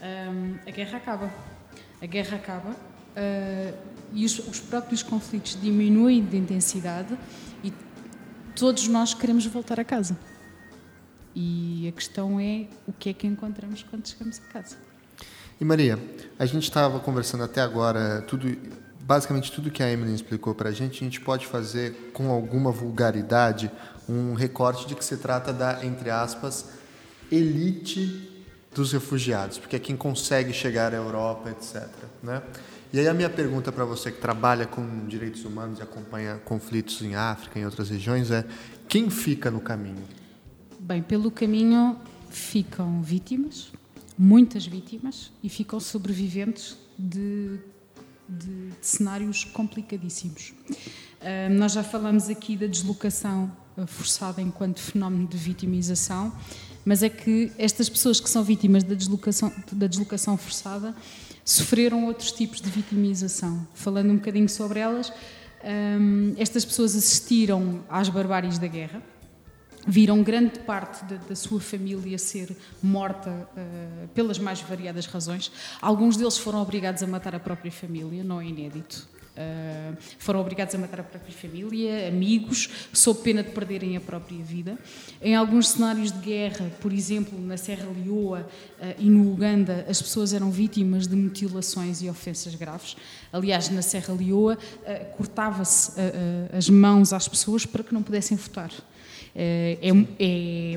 um, 0.00 0.02
eh, 0.02 0.60
a 0.66 0.70
guerra 0.70 0.96
acaba. 0.96 1.32
A 2.00 2.06
guerra 2.06 2.36
acaba. 2.36 2.70
Uh, 2.70 3.97
e 4.12 4.24
os, 4.24 4.38
os 4.38 4.60
próprios 4.60 5.02
conflitos 5.02 5.58
diminuem 5.60 6.24
de 6.24 6.36
intensidade 6.36 7.16
e 7.62 7.72
todos 8.54 8.88
nós 8.88 9.14
queremos 9.14 9.46
voltar 9.46 9.78
a 9.78 9.84
casa. 9.84 10.18
E 11.34 11.86
a 11.88 11.92
questão 11.92 12.40
é 12.40 12.66
o 12.86 12.92
que 12.92 13.10
é 13.10 13.12
que 13.12 13.26
encontramos 13.26 13.84
quando 13.88 14.06
chegamos 14.06 14.40
a 14.48 14.52
casa. 14.52 14.76
E 15.60 15.64
Maria, 15.64 15.98
a 16.38 16.46
gente 16.46 16.64
estava 16.64 17.00
conversando 17.00 17.44
até 17.44 17.60
agora, 17.60 18.22
tudo, 18.22 18.56
basicamente 19.00 19.50
tudo 19.50 19.70
que 19.70 19.82
a 19.82 19.90
Emily 19.90 20.14
explicou 20.14 20.54
para 20.54 20.68
a 20.68 20.72
gente, 20.72 21.02
a 21.02 21.04
gente 21.04 21.20
pode 21.20 21.46
fazer 21.46 22.10
com 22.12 22.30
alguma 22.30 22.70
vulgaridade 22.70 23.70
um 24.08 24.34
recorte 24.34 24.86
de 24.86 24.94
que 24.94 25.04
se 25.04 25.16
trata 25.16 25.52
da, 25.52 25.84
entre 25.84 26.10
aspas, 26.10 26.70
elite 27.30 28.30
dos 28.74 28.92
refugiados, 28.92 29.58
porque 29.58 29.76
é 29.76 29.78
quem 29.78 29.96
consegue 29.96 30.52
chegar 30.52 30.92
à 30.94 30.96
Europa, 30.96 31.50
etc. 31.50 31.88
Né? 32.22 32.42
E 32.90 32.98
aí 32.98 33.06
a 33.06 33.12
minha 33.12 33.28
pergunta 33.28 33.70
para 33.70 33.84
você 33.84 34.10
que 34.10 34.18
trabalha 34.18 34.66
com 34.66 35.06
direitos 35.06 35.44
humanos 35.44 35.78
e 35.78 35.82
acompanha 35.82 36.36
conflitos 36.38 37.02
em 37.02 37.14
África 37.14 37.58
e 37.58 37.62
em 37.62 37.64
outras 37.66 37.90
regiões 37.90 38.30
é: 38.30 38.46
quem 38.88 39.10
fica 39.10 39.50
no 39.50 39.60
caminho? 39.60 40.02
Bem, 40.80 41.02
pelo 41.02 41.30
caminho 41.30 41.98
ficam 42.30 43.02
vítimas, 43.02 43.70
muitas 44.16 44.66
vítimas, 44.66 45.30
e 45.42 45.50
ficam 45.50 45.78
sobreviventes 45.78 46.78
de, 46.98 47.58
de, 48.26 48.70
de 48.70 48.72
cenários 48.80 49.44
complicadíssimos. 49.44 50.54
Uh, 51.20 51.52
nós 51.58 51.72
já 51.72 51.82
falamos 51.82 52.30
aqui 52.30 52.56
da 52.56 52.66
deslocação 52.66 53.52
ah, 53.76 53.86
forçada 53.86 54.40
enquanto 54.40 54.80
fenómeno 54.80 55.26
de 55.26 55.36
vitimização, 55.36 56.32
mas 56.86 57.02
é 57.02 57.10
que 57.10 57.52
estas 57.58 57.90
pessoas 57.90 58.18
que 58.18 58.30
são 58.30 58.42
vítimas 58.42 58.82
da 58.82 58.94
deslocação, 58.94 59.52
da 59.72 59.86
deslocação 59.86 60.38
forçada 60.38 60.94
sofreram 61.48 62.04
outros 62.04 62.30
tipos 62.30 62.60
de 62.60 62.68
vitimização. 62.68 63.66
Falando 63.72 64.10
um 64.10 64.16
bocadinho 64.16 64.48
sobre 64.50 64.80
elas, 64.80 65.10
um, 65.64 66.34
estas 66.36 66.62
pessoas 66.62 66.94
assistiram 66.94 67.82
às 67.88 68.10
barbáries 68.10 68.58
da 68.58 68.66
guerra, 68.66 69.02
viram 69.86 70.22
grande 70.22 70.58
parte 70.60 71.02
da, 71.06 71.16
da 71.16 71.34
sua 71.34 71.58
família 71.58 72.18
ser 72.18 72.54
morta 72.82 73.30
uh, 73.30 74.08
pelas 74.08 74.38
mais 74.38 74.60
variadas 74.60 75.06
razões. 75.06 75.50
Alguns 75.80 76.18
deles 76.18 76.36
foram 76.36 76.60
obrigados 76.60 77.02
a 77.02 77.06
matar 77.06 77.34
a 77.34 77.40
própria 77.40 77.72
família, 77.72 78.22
não 78.22 78.42
é 78.42 78.44
inédito. 78.44 79.08
Uh, 79.38 79.96
foram 80.18 80.40
obrigados 80.40 80.74
a 80.74 80.78
matar 80.78 80.98
a 80.98 81.04
própria 81.04 81.32
família, 81.32 82.08
amigos, 82.08 82.68
sob 82.92 83.20
pena 83.20 83.40
de 83.40 83.50
perderem 83.50 83.96
a 83.96 84.00
própria 84.00 84.42
vida. 84.42 84.76
Em 85.22 85.36
alguns 85.36 85.68
cenários 85.68 86.10
de 86.10 86.18
guerra, 86.18 86.68
por 86.80 86.92
exemplo, 86.92 87.40
na 87.40 87.56
Serra 87.56 87.86
Leoa 87.88 88.48
uh, 88.80 88.94
e 88.98 89.08
no 89.08 89.32
Uganda, 89.32 89.86
as 89.88 90.02
pessoas 90.02 90.32
eram 90.32 90.50
vítimas 90.50 91.06
de 91.06 91.14
mutilações 91.14 92.02
e 92.02 92.10
ofensas 92.10 92.56
graves. 92.56 92.96
Aliás, 93.32 93.70
na 93.70 93.80
Serra 93.80 94.12
Leoa, 94.12 94.58
uh, 94.58 95.16
cortava-se 95.16 95.92
as 96.56 96.68
mãos 96.68 97.12
às 97.12 97.28
pessoas 97.28 97.64
para 97.64 97.84
que 97.84 97.94
não 97.94 98.02
pudessem 98.02 98.36
votar. 98.36 98.72
É, 99.40 99.78
é, 100.18 100.76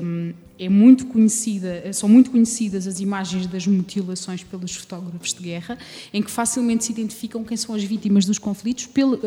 é, 0.56 0.68
muito 0.68 1.06
conhecida, 1.06 1.92
são 1.92 2.08
muito 2.08 2.30
conhecidas 2.30 2.86
as 2.86 3.00
imagens 3.00 3.44
das 3.48 3.66
mutilações 3.66 4.44
pelos 4.44 4.76
fotógrafos 4.76 5.34
de 5.34 5.42
guerra, 5.42 5.76
em 6.14 6.22
que 6.22 6.30
facilmente 6.30 6.84
se 6.84 6.92
identificam 6.92 7.42
quem 7.42 7.56
são 7.56 7.74
as 7.74 7.82
vítimas 7.82 8.24
dos 8.24 8.38
conflitos 8.38 8.86
pela, 8.86 9.18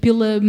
pela, 0.00 0.40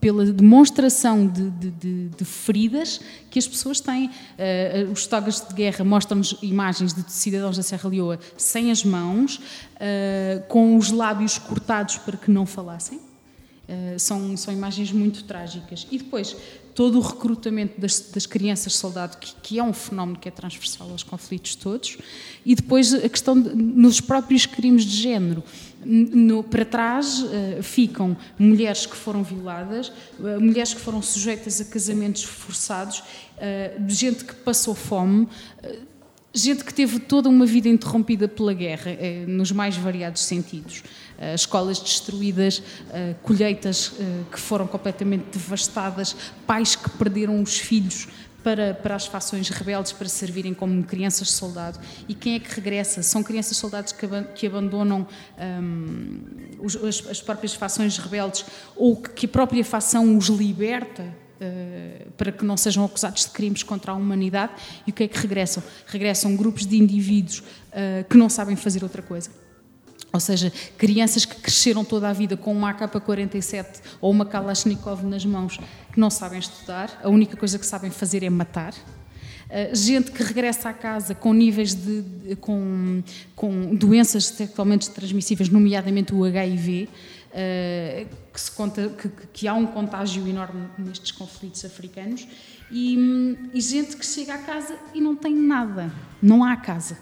pela 0.00 0.26
demonstração 0.26 1.28
de, 1.28 1.48
de, 1.50 1.70
de, 1.70 2.08
de, 2.08 2.24
feridas 2.24 3.00
que 3.30 3.38
as 3.38 3.46
pessoas 3.46 3.78
têm. 3.78 4.06
Uh, 4.08 4.90
os 4.90 5.04
fotógrafos 5.04 5.46
de 5.46 5.54
guerra 5.54 5.84
mostram-nos 5.84 6.36
imagens 6.42 6.92
de 6.92 7.04
cidadãos 7.12 7.56
da 7.56 7.62
Serra 7.62 7.88
Leoa 7.88 8.18
sem 8.36 8.72
as 8.72 8.82
mãos, 8.82 9.40
com 10.48 10.76
os 10.76 10.90
lábios 10.90 11.38
cortados 11.38 11.98
para 11.98 12.16
que 12.16 12.32
não 12.32 12.46
falassem. 12.46 12.98
Uh, 12.98 13.98
são, 13.98 14.36
são 14.36 14.52
imagens 14.52 14.90
muito 14.90 15.24
trágicas. 15.24 15.86
E 15.90 15.98
depois, 15.98 16.36
todo 16.74 16.98
o 16.98 17.00
recrutamento 17.00 17.80
das, 17.80 18.00
das 18.00 18.26
crianças 18.26 18.74
soldado, 18.74 19.16
que, 19.18 19.34
que, 19.42 19.58
é 19.58 19.62
um 19.62 19.72
fenómeno 19.72 20.18
que 20.18 20.28
é 20.28 20.32
transversal 20.32 20.90
aos 20.90 21.02
conflitos 21.02 21.54
todos, 21.54 21.96
e 22.44 22.54
depois 22.54 22.92
a 22.92 23.08
questão 23.08 23.40
de, 23.40 23.54
nos 23.54 24.00
próprios 24.00 24.44
crimes 24.46 24.84
de 24.84 24.96
género. 24.96 25.42
No, 25.86 26.42
para 26.42 26.64
trás 26.64 27.20
uh, 27.20 27.62
ficam 27.62 28.16
mulheres 28.38 28.86
que 28.86 28.96
foram 28.96 29.22
violadas, 29.22 29.92
uh, 30.18 30.40
mulheres 30.40 30.72
que 30.72 30.80
foram 30.80 31.02
sujeitas 31.02 31.60
a 31.60 31.64
casamentos 31.66 32.24
forçados, 32.24 33.00
uh, 33.00 33.88
gente 33.88 34.24
que 34.24 34.34
passou 34.34 34.74
fome, 34.74 35.28
gente 36.34 36.64
que 36.64 36.74
teve 36.74 36.98
toda 36.98 37.28
uma 37.28 37.46
vida 37.46 37.68
interrompida 37.68 38.26
pela 38.26 38.52
guerra, 38.52 38.90
nos 39.26 39.52
mais 39.52 39.76
variados 39.76 40.22
sentidos. 40.22 40.82
Eh, 41.16 41.34
escolas 41.34 41.78
destruídas, 41.78 42.60
eh, 42.92 43.14
colheitas 43.22 43.92
eh, 44.00 44.22
que 44.32 44.40
foram 44.40 44.66
completamente 44.66 45.26
devastadas, 45.32 46.16
pais 46.44 46.74
que 46.74 46.90
perderam 46.90 47.40
os 47.40 47.56
filhos 47.56 48.08
para, 48.42 48.74
para 48.74 48.96
as 48.96 49.06
fações 49.06 49.48
rebeldes 49.48 49.92
para 49.92 50.08
servirem 50.08 50.52
como 50.52 50.82
crianças 50.82 51.30
soldado. 51.30 51.78
E 52.08 52.14
quem 52.14 52.34
é 52.34 52.40
que 52.40 52.52
regressa? 52.52 53.00
São 53.02 53.22
crianças 53.22 53.56
soldados 53.56 53.92
que, 53.92 54.06
que 54.34 54.46
abandonam 54.46 55.06
um, 55.38 56.20
os, 56.58 56.76
as, 56.76 57.06
as, 57.08 57.20
próprias 57.22 57.54
fações 57.54 57.96
rebeldes 57.96 58.44
ou 58.76 58.96
que 58.96 59.26
a 59.26 59.28
própria 59.28 59.64
fação 59.64 60.18
os 60.18 60.26
liberta. 60.26 61.23
Uh, 61.34 62.10
para 62.12 62.30
que 62.30 62.44
não 62.44 62.56
sejam 62.56 62.84
acusados 62.84 63.24
de 63.24 63.30
crimes 63.30 63.64
contra 63.64 63.90
a 63.90 63.94
humanidade, 63.94 64.52
e 64.86 64.90
o 64.90 64.94
que 64.94 65.02
é 65.02 65.08
que 65.08 65.18
regressam? 65.18 65.62
Regressam 65.86 66.36
grupos 66.36 66.64
de 66.64 66.76
indivíduos 66.76 67.40
uh, 67.40 68.08
que 68.08 68.16
não 68.16 68.28
sabem 68.28 68.54
fazer 68.54 68.84
outra 68.84 69.02
coisa 69.02 69.30
ou 70.14 70.20
seja, 70.20 70.52
crianças 70.78 71.24
que 71.24 71.34
cresceram 71.34 71.84
toda 71.84 72.08
a 72.08 72.12
vida 72.12 72.36
com 72.36 72.52
uma 72.52 72.70
AK-47 72.70 73.80
ou 74.00 74.12
uma 74.12 74.24
Kalashnikov 74.24 75.04
nas 75.04 75.26
mãos, 75.26 75.58
que 75.92 75.98
não 75.98 76.08
sabem 76.08 76.38
estudar, 76.38 77.00
a 77.02 77.08
única 77.08 77.36
coisa 77.36 77.58
que 77.58 77.66
sabem 77.66 77.90
fazer 77.90 78.22
é 78.22 78.30
matar. 78.30 78.72
Uh, 78.74 79.74
gente 79.74 80.12
que 80.12 80.22
regressa 80.22 80.68
à 80.68 80.72
casa 80.72 81.16
com 81.16 81.32
níveis 81.32 81.74
de, 81.74 82.02
de 82.02 82.36
com, 82.36 83.02
com, 83.34 83.74
doenças 83.74 84.26
sexualmente 84.26 84.88
transmissíveis, 84.90 85.48
nomeadamente 85.48 86.14
o 86.14 86.24
HIV, 86.24 86.84
eh, 86.84 86.88
que, 88.32 88.40
se 88.40 88.50
conta, 88.52 88.88
que, 88.88 89.08
que, 89.32 89.48
há 89.48 89.54
um 89.54 89.66
contágio 89.66 90.26
enorme 90.28 90.68
nestes 90.78 91.10
conflitos 91.10 91.64
africanos, 91.64 92.26
e, 92.70 92.96
e 93.52 93.60
gente 93.60 93.96
que 93.96 94.06
chega 94.06 94.34
à 94.34 94.38
casa 94.38 94.78
e 94.94 95.00
não 95.00 95.16
tem 95.16 95.34
nada, 95.34 95.92
não 96.22 96.44
há 96.44 96.56
casa 96.56 96.96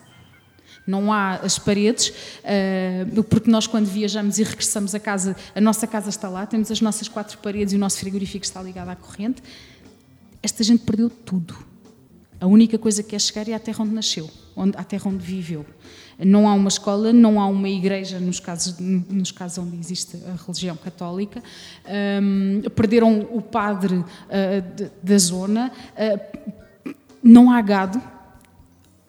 não 0.87 1.13
há 1.13 1.37
as 1.37 1.59
paredes, 1.59 2.13
eh, 2.43 3.07
porque 3.29 3.51
nós 3.51 3.67
quando 3.67 3.87
viajamos 3.87 4.39
e 4.39 4.43
regressamos 4.43 4.95
a 4.95 5.01
casa, 5.01 5.37
a 5.55 5.61
nossa 5.61 5.87
casa 5.87 6.09
está 6.09 6.29
lá, 6.29 6.45
temos 6.45 6.71
as 6.71 6.81
nossas 6.81 7.09
quatro 7.09 7.39
paredes 7.39 7.73
e 7.73 7.77
o 7.77 7.79
nosso 7.79 7.99
frigorífico 7.99 8.45
está 8.45 8.63
ligado 8.63 8.89
à 8.89 8.97
corrente. 8.97 9.43
Esta 10.43 10.65
gente 10.65 10.83
perdeu 10.85 11.09
tudo. 11.09 11.57
A 12.41 12.47
única 12.47 12.77
coisa 12.77 13.03
que 13.03 13.15
é 13.15 13.19
chegar 13.19 13.49
é 13.49 13.55
à 13.55 13.61
terra 13.61 13.85
onde 13.85 13.95
nasceu, 13.95 14.29
onde, 14.57 14.77
à 14.77 14.83
terra 14.83 15.09
onde 15.09 15.25
viveu. 15.25 15.65
Não 16.19 16.49
há 16.49 16.55
uma 16.55 16.69
escola, 16.69 17.13
não 17.13 17.41
há 17.41 17.47
uma 17.47 17.69
igreja, 17.69 18.19
nos 18.19 18.39
casos, 18.41 18.79
nos 18.79 19.31
casos 19.31 19.59
onde 19.59 19.77
existe 19.77 20.19
a 20.27 20.43
religião 20.43 20.77
católica. 20.77 21.43
Um, 22.23 22.63
perderam 22.71 23.21
o 23.31 23.41
padre 23.41 23.97
uh, 23.97 24.05
de, 24.77 24.91
da 25.03 25.19
zona. 25.19 25.73
Uh, 25.97 26.93
não 27.23 27.51
há 27.51 27.61
gado. 27.61 28.01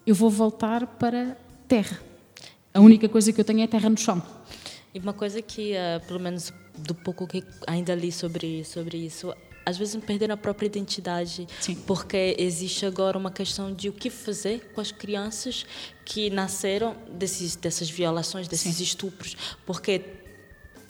Eu 0.06 0.16
vou 0.16 0.30
voltar 0.30 0.86
para 0.86 1.38
terra. 1.68 2.00
A 2.74 2.80
única 2.80 3.08
coisa 3.08 3.32
que 3.32 3.40
eu 3.40 3.46
tenho 3.46 3.62
é 3.62 3.68
terra 3.68 3.90
no 3.90 3.98
chão. 3.98 4.22
E 4.94 5.00
uma 5.00 5.14
coisa 5.14 5.42
que, 5.42 5.74
uh, 5.74 6.06
pelo 6.08 6.20
menos 6.20 6.54
do 6.78 6.96
pouco 6.96 7.28
que 7.28 7.44
ainda 7.68 7.94
li 7.94 8.12
sobre, 8.12 8.64
sobre 8.64 8.98
isso, 8.98 9.34
às 9.66 9.78
vezes 9.78 9.96
perderam 10.04 10.34
a 10.34 10.38
própria 10.38 10.68
identidade, 10.68 11.48
Sim. 11.60 11.76
porque 11.88 12.36
existe 12.38 12.86
agora 12.86 13.18
uma 13.18 13.32
questão 13.32 13.74
de 13.74 13.90
o 13.90 13.94
que 13.94 14.10
fazer 14.10 14.72
com 14.74 14.82
as 14.82 14.92
crianças 14.92 15.66
que 16.06 16.30
nasceram 16.30 16.96
desses, 17.10 17.56
dessas 17.56 17.90
violações, 17.90 18.48
desses 18.48 18.76
Sim. 18.76 18.84
estupros, 18.84 19.38
porque 19.66 20.02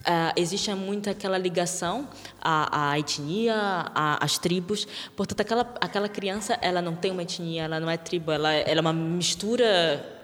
Uh, 0.03 0.35
existe 0.35 0.69
muito 0.73 1.09
aquela 1.09 1.37
ligação 1.37 2.09
à, 2.41 2.91
à 2.91 2.99
etnia, 2.99 3.55
à, 3.55 4.21
às 4.21 4.37
tribos. 4.37 4.85
Portanto, 5.15 5.39
aquela, 5.39 5.61
aquela 5.79 6.09
criança, 6.09 6.59
ela 6.61 6.81
não 6.81 6.93
tem 6.93 7.09
uma 7.09 7.23
etnia, 7.23 7.63
ela 7.63 7.79
não 7.79 7.89
é 7.89 7.95
tribo, 7.95 8.29
ela, 8.29 8.51
ela 8.51 8.79
é 8.79 8.81
uma 8.81 8.91
mistura 8.91 10.21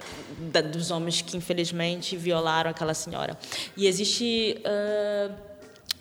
da, 0.51 0.59
dos 0.59 0.91
homens 0.91 1.21
que, 1.21 1.37
infelizmente, 1.37 2.17
violaram 2.17 2.69
aquela 2.69 2.93
senhora. 2.93 3.37
E 3.77 3.87
existe... 3.87 4.61
Uh, 4.65 5.48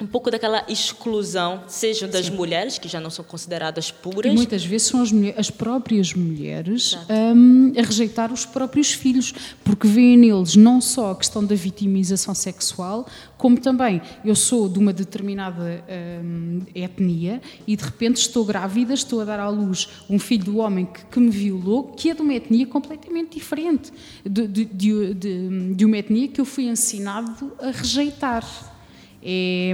um 0.01 0.07
pouco 0.07 0.31
daquela 0.31 0.65
exclusão, 0.69 1.65
seja 1.67 2.07
das 2.07 2.27
Sim. 2.27 2.37
mulheres, 2.37 2.79
que 2.79 2.89
já 2.89 3.01
não 3.01 3.11
são 3.11 3.25
consideradas 3.25 3.91
puras. 3.91 4.33
E 4.33 4.35
muitas 4.35 4.65
vezes 4.65 4.87
são 4.87 5.03
as, 5.03 5.11
as 5.37 5.51
próprias 5.51 6.15
mulheres 6.15 6.97
um, 7.11 7.73
a 7.77 7.83
rejeitar 7.83 8.33
os 8.33 8.47
próprios 8.47 8.93
filhos, 8.93 9.35
porque 9.65 9.89
veem 9.89 10.17
neles 10.17 10.55
não 10.55 10.81
só 10.81 11.11
a 11.11 11.17
questão 11.17 11.45
da 11.45 11.55
vitimização 11.55 12.35
sexual, 12.35 13.07
como 13.37 13.59
também 13.61 14.01
eu 14.25 14.37
sou 14.37 14.69
de 14.69 14.79
uma 14.79 14.93
determinada 14.93 15.85
um, 16.23 16.63
etnia 16.75 17.41
e 17.67 17.77
de 17.77 17.85
repente 17.85 18.17
estou 18.17 18.45
grávida, 18.45 18.95
estou 18.95 19.21
a 19.21 19.25
dar 19.25 19.41
à 19.41 19.49
luz 19.49 19.89
um 20.09 20.19
filho 20.19 20.45
do 20.45 20.59
homem 20.59 20.87
que, 20.87 21.05
que 21.07 21.21
me 21.21 21.31
violou, 21.31 21.85
que 21.85 22.11
é 22.11 22.15
de 22.15 22.23
uma 22.23 22.35
etnia 22.35 22.67
completamente 22.67 23.35
diferente, 23.35 23.93
de, 24.25 24.47
de, 24.47 24.65
de, 24.65 25.75
de 25.75 25.85
uma 25.85 25.99
etnia 25.99 26.29
que 26.29 26.41
eu 26.41 26.45
fui 26.45 26.65
ensinado 26.69 27.53
a 27.61 27.71
rejeitar. 27.71 28.78
É, 29.23 29.73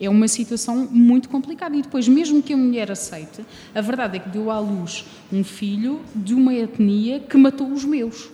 é 0.00 0.08
uma 0.08 0.28
situação 0.28 0.88
muito 0.90 1.28
complicada. 1.28 1.76
E 1.76 1.82
depois, 1.82 2.08
mesmo 2.08 2.42
que 2.42 2.52
a 2.52 2.56
mulher 2.56 2.90
aceite, 2.90 3.44
a 3.74 3.80
verdade 3.80 4.16
é 4.16 4.20
que 4.20 4.28
deu 4.28 4.50
à 4.50 4.58
luz 4.58 5.04
um 5.32 5.44
filho 5.44 6.00
de 6.14 6.34
uma 6.34 6.54
etnia 6.54 7.20
que 7.20 7.36
matou 7.36 7.70
os 7.72 7.84
meus. 7.84 8.30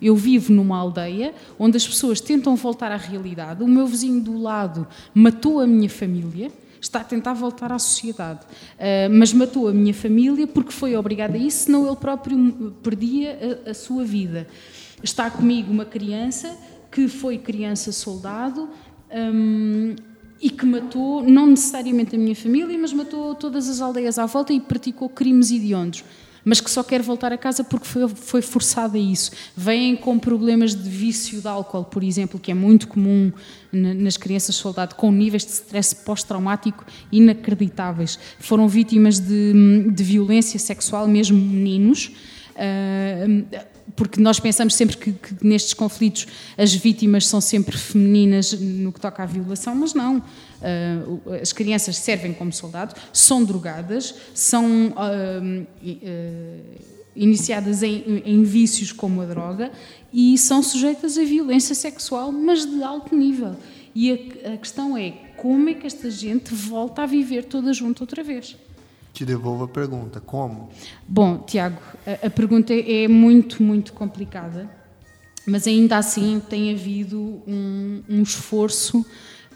Eu 0.00 0.14
vivo 0.14 0.52
numa 0.52 0.76
aldeia 0.76 1.34
onde 1.58 1.76
as 1.76 1.86
pessoas 1.86 2.20
tentam 2.20 2.54
voltar 2.54 2.92
à 2.92 2.96
realidade. 2.96 3.62
O 3.62 3.68
meu 3.68 3.86
vizinho 3.86 4.20
do 4.20 4.38
lado 4.38 4.86
matou 5.14 5.60
a 5.60 5.66
minha 5.66 5.88
família, 5.88 6.52
está 6.80 7.00
a 7.00 7.04
tentar 7.04 7.32
voltar 7.32 7.72
à 7.72 7.78
sociedade, 7.78 8.40
uh, 8.44 9.10
mas 9.10 9.32
matou 9.32 9.68
a 9.68 9.72
minha 9.72 9.94
família 9.94 10.46
porque 10.46 10.70
foi 10.70 10.94
obrigado 10.96 11.34
a 11.34 11.38
isso, 11.38 11.64
senão 11.64 11.86
ele 11.86 11.96
próprio 11.96 12.74
perdia 12.82 13.58
a, 13.66 13.70
a 13.70 13.74
sua 13.74 14.04
vida. 14.04 14.46
Está 15.02 15.30
comigo 15.30 15.72
uma 15.72 15.84
criança 15.84 16.56
que 16.90 17.08
foi 17.08 17.36
criança 17.36 17.92
soldado, 17.92 18.68
um, 19.12 19.94
e 20.40 20.50
que 20.50 20.66
matou 20.66 21.22
não 21.22 21.46
necessariamente 21.46 22.14
a 22.14 22.18
minha 22.18 22.36
família, 22.36 22.78
mas 22.78 22.92
matou 22.92 23.34
todas 23.34 23.68
as 23.68 23.80
aldeias 23.80 24.18
à 24.18 24.26
volta 24.26 24.52
e 24.52 24.60
praticou 24.60 25.08
crimes 25.08 25.50
hediondos. 25.50 26.04
Mas 26.44 26.60
que 26.60 26.70
só 26.70 26.84
quer 26.84 27.02
voltar 27.02 27.32
a 27.32 27.36
casa 27.36 27.64
porque 27.64 27.84
foi, 27.84 28.08
foi 28.08 28.40
forçada 28.40 28.96
a 28.96 29.00
isso. 29.00 29.32
Vêm 29.56 29.96
com 29.96 30.16
problemas 30.16 30.76
de 30.76 30.88
vício 30.88 31.40
de 31.40 31.48
álcool, 31.48 31.82
por 31.82 32.04
exemplo, 32.04 32.38
que 32.38 32.52
é 32.52 32.54
muito 32.54 32.86
comum 32.86 33.32
nas 33.72 34.16
crianças 34.16 34.54
soldado, 34.54 34.94
com 34.94 35.10
níveis 35.10 35.44
de 35.44 35.50
stress 35.50 35.92
pós-traumático 36.04 36.84
inacreditáveis. 37.10 38.16
Foram 38.38 38.68
vítimas 38.68 39.18
de, 39.18 39.90
de 39.90 40.04
violência 40.04 40.56
sexual, 40.60 41.08
mesmo 41.08 41.36
meninos. 41.36 42.12
Porque 43.94 44.20
nós 44.20 44.40
pensamos 44.40 44.74
sempre 44.74 44.96
que, 44.96 45.12
que, 45.12 45.46
nestes 45.46 45.74
conflitos 45.74 46.26
as 46.56 46.74
vítimas 46.74 47.26
são 47.26 47.40
sempre 47.40 47.76
femininas 47.76 48.52
no 48.52 48.92
que 48.92 49.00
toca 49.00 49.22
à 49.22 49.26
violação, 49.26 49.74
mas 49.74 49.94
não. 49.94 50.18
Uh, 50.18 51.34
as 51.40 51.52
crianças 51.52 51.96
servem 51.96 52.32
como 52.32 52.52
soldados, 52.52 52.94
são 53.12 53.44
drogadas, 53.44 54.14
são 54.34 54.88
uh, 54.88 55.66
uh, 55.82 56.64
iniciadas 57.14 57.82
em, 57.82 58.22
em, 58.24 58.42
vícios 58.42 58.92
como 58.92 59.20
a 59.22 59.26
droga 59.26 59.70
e 60.12 60.36
são 60.36 60.62
sujeitas 60.62 61.16
a 61.16 61.22
violência 61.22 61.74
sexual, 61.74 62.32
mas 62.32 62.66
de 62.66 62.82
alto 62.82 63.14
nível. 63.14 63.56
E 63.94 64.12
a, 64.12 64.54
a 64.54 64.56
questão 64.56 64.96
é 64.96 65.10
como 65.36 65.68
é 65.68 65.74
que 65.74 65.86
esta 65.86 66.10
gente 66.10 66.52
volta 66.54 67.02
a 67.02 67.06
viver 67.06 67.44
toda 67.44 67.72
junto 67.72 68.02
outra 68.02 68.22
vez? 68.22 68.56
Te 69.16 69.24
devolvo 69.24 69.64
a 69.64 69.68
pergunta: 69.68 70.20
como? 70.20 70.68
Bom, 71.08 71.38
Tiago, 71.38 71.80
a, 72.22 72.28
pergunta 72.28 72.74
é 72.74 73.08
muito, 73.08 73.62
muito 73.62 73.94
complicada, 73.94 74.70
mas 75.46 75.66
ainda 75.66 75.96
assim 75.96 76.40
tem 76.50 76.74
havido 76.74 77.42
um, 77.46 78.02
um 78.08 78.22
esforço 78.22 79.04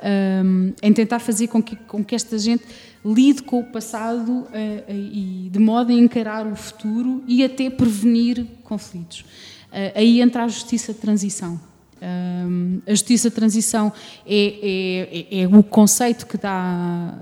um, 0.03 0.73
em 0.83 0.93
tentar 0.95 1.19
fazer 1.19 1.49
com 1.49 1.63
que, 1.63 1.77
com 1.77 2.03
que 2.03 2.15
esta 2.15 2.39
gente 2.39 2.65
lide 3.05 3.43
com 3.43 3.61
o 3.61 3.65
passado 3.65 4.31
uh, 4.31 4.45
uh, 4.45 4.85
e 4.89 5.51
de 5.53 5.59
modo 5.59 5.93
a 5.93 5.95
encarar 5.95 6.47
o 6.47 6.57
futuro 6.57 7.23
e 7.27 7.45
até 7.45 7.69
prevenir 7.69 8.47
conflitos. 8.65 9.21
Uh, 9.21 9.93
aí 9.95 10.23
entra 10.23 10.45
a 10.45 10.49
justiça 10.49 10.95
de 10.95 11.01
transição. 11.01 11.61
Um, 12.03 12.81
a 12.87 12.91
justiça 12.93 13.29
de 13.29 13.37
transição 13.37 13.93
é, 14.27 15.29
é, 15.31 15.43
é, 15.43 15.47
o 15.47 15.63
conceito 15.63 16.27
que 16.27 16.39
dá, 16.39 17.15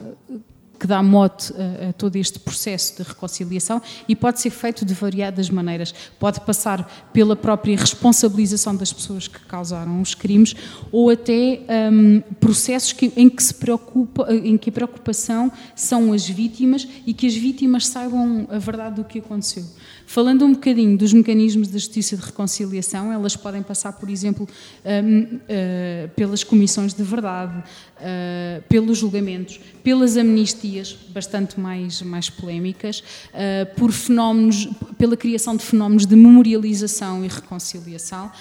dá 0.89 1.03
mote 1.03 1.53
a, 1.53 1.91
a, 1.91 1.93
todo 1.93 2.17
este 2.17 2.39
processo 2.39 2.97
de 2.97 3.09
reconciliação 3.09 3.81
e 4.09 4.17
pode 4.17 4.41
ser 4.41 4.51
feito 4.51 4.85
de 4.85 4.95
variadas 4.95 5.51
maneiras. 5.51 5.95
Pode 6.19 6.41
passar 6.41 7.09
pela 7.13 7.37
própria 7.37 7.77
responsabilização 7.77 8.75
das 8.75 8.93
pessoas 8.93 9.29
que 9.29 9.39
causaram 9.41 10.01
os 10.01 10.15
crimes 10.15 10.57
ou 10.91 11.11
até 11.11 11.61
um, 11.93 12.21
processos 12.41 12.93
que, 12.93 13.13
em, 13.17 13.29
que 13.29 13.43
se 13.43 13.55
preocupa, 13.55 14.27
em 14.33 14.57
que 14.57 14.71
a 14.71 14.73
preocupação 14.73 15.53
são 15.77 16.13
as 16.13 16.27
vítimas 16.27 16.89
e 17.07 17.13
que 17.13 17.27
as 17.27 17.35
vítimas 17.35 17.87
saibam 17.87 18.49
a 18.51 18.59
verdade 18.59 18.97
do 18.97 19.05
que 19.05 19.19
aconteceu. 19.19 19.65
Falando 20.09 20.43
um 20.47 20.55
bocadinho 20.55 20.97
dos 20.97 21.13
mecanismos 21.13 21.69
da 21.69 21.75
justiça 21.75 22.17
de 22.17 22.23
reconciliação, 22.23 23.13
elas 23.13 23.37
podem 23.37 23.63
passar, 23.63 23.93
por 23.93 24.09
exemplo, 24.09 24.49
um, 24.83 25.37
uh, 25.37 26.09
pelas 26.17 26.43
comissões 26.43 26.95
de 26.95 27.03
verdade, 27.03 27.59
uh, 27.59 28.63
pelos 28.71 28.97
julgamentos, 28.97 29.61
pelas 29.85 30.17
amnistias, 30.17 30.97
bastante 31.11 31.61
mais, 31.61 32.01
mais 32.01 32.31
polémicas, 32.31 33.01
uh, 33.01 33.75
por 33.77 33.93
fenómenos, 33.93 34.67
pela 34.97 35.15
criação 35.15 35.55
de 35.55 35.63
fenómenos 35.63 36.07
de 36.07 36.17
memorialização 36.17 37.23
e 37.23 37.29
reconciliação, 37.29 38.33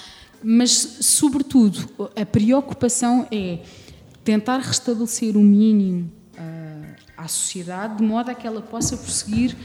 mas, 0.41 0.72
sobretudo, 1.02 1.85
a 2.15 2.26
preocupação 2.26 3.27
é 3.30 3.60
tentar 4.23 4.60
restabelecer 4.60 5.35
o 5.35 5.41
mínimo 5.41 6.10
à 7.18 7.27
sociedade, 7.27 7.98
de 7.98 8.03
modo 8.03 8.30
a 8.30 8.35
que 8.35 8.45
ela 8.45 8.61
possa 8.61 8.95
prosseguir 8.95 9.57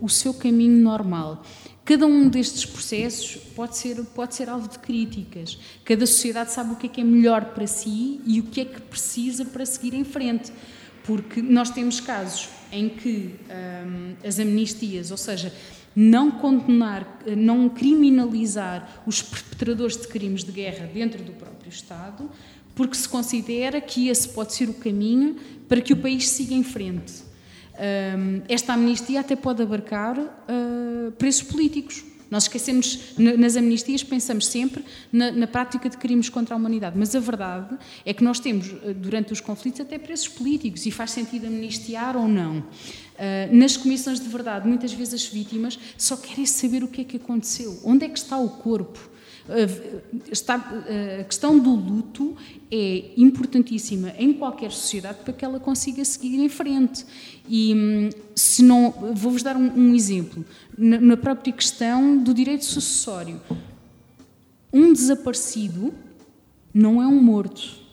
o 0.00 0.08
seu 0.08 0.32
caminho 0.34 0.82
normal. 0.82 1.42
Cada 1.84 2.06
um 2.06 2.28
destes 2.28 2.64
processos 2.64 3.36
pode 3.54 3.76
ser, 3.76 4.02
pode 4.14 4.34
ser 4.34 4.48
alvo 4.48 4.68
de 4.68 4.78
críticas. 4.78 5.58
Cada 5.84 6.06
sociedade 6.06 6.50
sabe 6.50 6.72
o 6.72 6.76
que 6.76 6.86
é 6.86 6.88
que 6.88 7.00
é 7.00 7.04
melhor 7.04 7.44
para 7.46 7.66
si 7.66 8.20
e 8.24 8.40
o 8.40 8.44
que 8.44 8.62
é 8.62 8.64
que 8.64 8.80
precisa 8.80 9.44
para 9.44 9.66
seguir 9.66 9.92
em 9.92 10.04
frente. 10.04 10.50
Porque 11.04 11.42
nós 11.42 11.68
temos 11.68 12.00
casos 12.00 12.48
em 12.72 12.88
que 12.88 13.34
hum, 13.86 14.14
as 14.26 14.38
amnistias, 14.38 15.10
ou 15.10 15.18
seja, 15.18 15.52
não 15.94 16.30
condenar, 16.30 17.22
não 17.36 17.68
criminalizar 17.68 19.02
os 19.06 19.20
perpetradores 19.20 19.98
de 19.98 20.08
crimes 20.08 20.42
de 20.42 20.52
guerra 20.52 20.86
dentro 20.92 21.22
do 21.22 21.32
próprio 21.32 21.68
Estado, 21.68 22.30
porque 22.74 22.96
se 22.96 23.08
considera 23.08 23.80
que 23.80 24.08
esse 24.08 24.28
pode 24.30 24.54
ser 24.54 24.70
o 24.70 24.74
caminho 24.74 25.36
para 25.68 25.80
que 25.82 25.92
o 25.92 25.96
país 25.96 26.28
siga 26.28 26.54
em 26.54 26.64
frente. 26.64 27.23
Hum, 27.74 28.42
esta 28.48 28.74
amnistia 28.74 29.20
até 29.20 29.34
pode 29.34 29.62
abarcar 29.62 30.18
uh, 30.18 31.10
presos 31.18 31.42
políticos. 31.42 32.04
Nós 32.30 32.44
esquecemos, 32.44 33.14
nas 33.16 33.54
amnistias, 33.54 34.02
pensamos 34.02 34.46
sempre 34.46 34.84
na, 35.12 35.30
na, 35.30 35.46
prática 35.46 35.88
de 35.88 35.96
crimes 35.96 36.28
contra 36.28 36.54
a 36.54 36.58
humanidade, 36.58 36.98
mas 36.98 37.14
a 37.14 37.20
verdade 37.20 37.76
é 38.04 38.12
que 38.12 38.24
nós 38.24 38.40
temos, 38.40 38.68
uh, 38.68 38.94
durante 38.94 39.32
os 39.32 39.40
conflitos, 39.40 39.80
até 39.80 39.98
presos 39.98 40.28
políticos 40.28 40.86
e 40.86 40.90
faz 40.90 41.10
sentido 41.10 41.46
amnistiar 41.46 42.16
ou 42.16 42.28
não. 42.28 42.58
Uh, 42.58 42.64
nas 43.52 43.76
comissões 43.76 44.20
de 44.20 44.28
verdade, 44.28 44.66
muitas 44.68 44.92
vezes 44.92 45.14
as 45.14 45.26
vítimas 45.26 45.78
só 45.98 46.16
querem 46.16 46.46
saber 46.46 46.82
o 46.84 46.88
que 46.88 47.00
é 47.00 47.04
que 47.04 47.16
aconteceu, 47.16 47.80
onde 47.84 48.04
é 48.04 48.08
que 48.08 48.18
está 48.18 48.38
o 48.38 48.48
corpo. 48.48 49.13
Está, 50.30 50.54
a 50.54 51.24
questão 51.24 51.58
do 51.58 51.74
luto 51.74 52.34
é 52.70 53.12
importantíssima 53.16 54.14
em 54.18 54.32
qualquer 54.32 54.70
sociedade 54.70 55.18
para 55.22 55.34
que 55.34 55.44
ela 55.44 55.60
consiga 55.60 56.02
seguir 56.04 56.38
em 56.38 56.48
frente. 56.48 57.04
E 57.48 57.74
hum, 57.74 58.10
se 58.34 58.62
não, 58.62 58.90
vou-vos 59.12 59.42
dar 59.42 59.54
um, 59.54 59.70
um 59.76 59.94
exemplo 59.94 60.44
na, 60.76 60.98
na, 60.98 61.16
própria 61.16 61.52
questão 61.52 62.16
do 62.16 62.32
direito 62.32 62.64
sucessório. 62.64 63.38
Um 64.72 64.94
desaparecido 64.94 65.92
não 66.72 67.02
é 67.02 67.06
um 67.06 67.22
morto. 67.22 67.84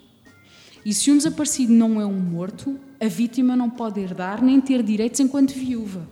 E 0.86 0.94
se 0.94 1.12
um 1.12 1.18
desaparecido 1.18 1.74
não 1.74 2.00
é 2.00 2.06
um 2.06 2.20
morto, 2.20 2.80
a 3.00 3.08
vítima 3.08 3.58
não 3.58 3.70
pode 3.70 4.00
herdar 4.00 4.42
nem 4.44 4.62
ter 4.62 4.82
direitos 4.82 5.20
enquanto 5.20 5.52
viúva. 5.52 6.08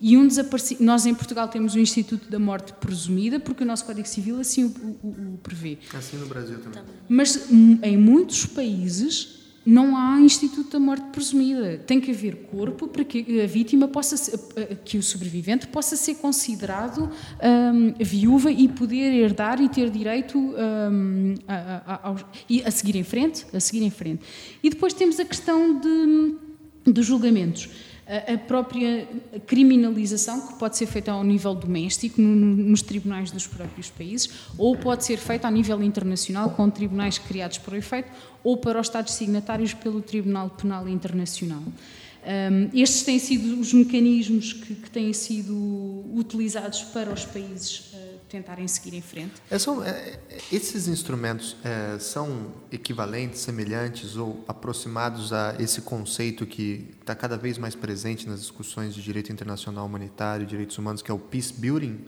E 0.00 0.16
um 0.16 0.26
desaparecido. 0.26 0.84
Nós 0.84 1.06
em 1.06 1.14
Portugal 1.14 1.48
temos 1.48 1.74
o 1.74 1.78
Instituto 1.78 2.30
da 2.30 2.38
Morte 2.38 2.72
Presumida, 2.74 3.40
porque 3.40 3.62
o 3.62 3.66
nosso 3.66 3.84
Código 3.84 4.06
Civil 4.06 4.38
assim 4.38 4.64
o, 4.64 4.68
o, 5.02 5.34
o 5.34 5.38
prevê. 5.42 5.78
Assim 5.94 6.16
no 6.16 6.26
Brasil 6.26 6.58
também. 6.58 6.82
Mas 7.08 7.50
em 7.50 7.96
muitos 7.96 8.46
países 8.46 9.36
não 9.66 9.96
há 9.96 10.20
Instituto 10.20 10.70
da 10.70 10.78
Morte 10.78 11.06
Presumida. 11.10 11.78
Tem 11.78 12.00
que 12.00 12.12
haver 12.12 12.36
corpo 12.52 12.86
para 12.86 13.04
que 13.04 13.40
a 13.40 13.46
vítima 13.48 13.88
possa 13.88 14.16
ser, 14.16 14.38
que 14.84 14.96
o 14.96 15.02
sobrevivente 15.02 15.66
possa 15.66 15.96
ser 15.96 16.14
considerado 16.14 17.10
um, 17.42 17.92
viúva 17.98 18.52
e 18.52 18.68
poder 18.68 19.12
herdar 19.12 19.60
e 19.60 19.68
ter 19.68 19.90
direito 19.90 20.38
um, 20.38 21.34
a, 21.48 21.54
a, 21.54 22.10
a, 22.10 22.16
a, 22.64 22.70
seguir 22.70 22.94
em 22.94 23.02
frente, 23.02 23.44
a 23.52 23.58
seguir 23.58 23.82
em 23.82 23.90
frente. 23.90 24.22
E 24.62 24.70
depois 24.70 24.94
temos 24.94 25.18
a 25.18 25.24
questão 25.24 25.80
de, 25.80 26.36
dos 26.84 27.04
julgamentos 27.04 27.68
a 28.06 28.38
própria 28.38 29.08
criminalização, 29.46 30.46
que 30.46 30.54
pode 30.54 30.76
ser 30.76 30.86
feita 30.86 31.10
ao 31.10 31.24
nível 31.24 31.54
doméstico, 31.54 32.20
nos 32.20 32.80
tribunais 32.80 33.32
dos 33.32 33.48
próprios 33.48 33.90
países, 33.90 34.30
ou 34.56 34.76
pode 34.76 35.04
ser 35.04 35.16
feita 35.16 35.48
a 35.48 35.50
nível 35.50 35.82
internacional, 35.82 36.50
com 36.50 36.70
tribunais 36.70 37.18
criados 37.18 37.58
para 37.58 37.74
o 37.74 37.76
efeito, 37.76 38.08
ou 38.44 38.56
para 38.56 38.80
os 38.80 38.86
Estados 38.86 39.14
signatários 39.14 39.74
pelo 39.74 40.00
Tribunal 40.00 40.50
Penal 40.50 40.88
Internacional. 40.88 41.62
Um, 42.26 42.70
estes 42.76 43.02
têm 43.02 43.18
sido 43.18 43.60
os 43.60 43.72
mecanismos 43.72 44.52
que, 44.52 44.74
que, 44.74 44.90
têm 44.90 45.12
sido 45.12 46.04
utilizados 46.12 46.82
para 46.82 47.12
os 47.12 47.24
países 47.24 47.92
tentarem 48.28 48.66
seguir 48.66 48.94
em 48.94 49.02
frente. 49.02 49.34
É, 49.50 49.58
são, 49.58 49.82
é, 49.84 50.18
esses 50.52 50.88
instrumentos 50.88 51.56
é, 51.64 51.98
são 51.98 52.52
equivalentes, 52.70 53.40
semelhantes 53.40 54.16
ou 54.16 54.44
aproximados 54.48 55.32
a 55.32 55.56
esse 55.58 55.80
conceito 55.82 56.46
que 56.46 56.88
está 57.00 57.14
cada 57.14 57.36
vez 57.36 57.58
mais 57.58 57.74
presente 57.74 58.28
nas 58.28 58.40
discussões 58.40 58.94
de 58.94 59.02
direito 59.02 59.32
internacional 59.32 59.86
humanitário 59.86 60.44
e 60.44 60.46
direitos 60.46 60.76
humanos, 60.78 61.02
que 61.02 61.10
é 61.10 61.14
o 61.14 61.18
peace 61.18 61.52
building? 61.52 61.98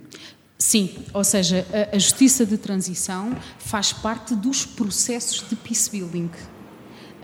Sim, 0.58 1.04
ou 1.14 1.22
seja, 1.22 1.64
a, 1.72 1.96
a 1.96 1.98
justiça 1.98 2.44
de 2.44 2.58
transição 2.58 3.36
faz 3.58 3.92
parte 3.92 4.34
dos 4.34 4.66
processos 4.66 5.48
de 5.48 5.54
peace 5.54 5.88
building. 5.90 6.30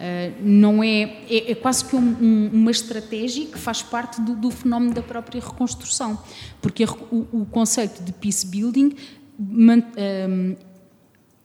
Uh, 0.04 0.34
não 0.42 0.82
é, 0.82 1.02
é, 1.30 1.52
é, 1.52 1.54
quase 1.54 1.82
que 1.82 1.96
um, 1.96 1.98
um, 2.00 2.50
uma 2.52 2.70
estratégia 2.70 3.46
que 3.46 3.56
faz 3.56 3.80
parte 3.80 4.20
do, 4.20 4.36
do, 4.36 4.50
fenómeno 4.50 4.92
da 4.92 5.02
própria 5.02 5.40
reconstrução, 5.40 6.22
porque 6.60 6.84
a, 6.84 6.92
o, 7.10 7.26
o, 7.32 7.46
conceito 7.46 8.02
de 8.02 8.12
peace 8.12 8.46
building 8.46 8.94
man, 9.38 9.82
um, 10.28 10.56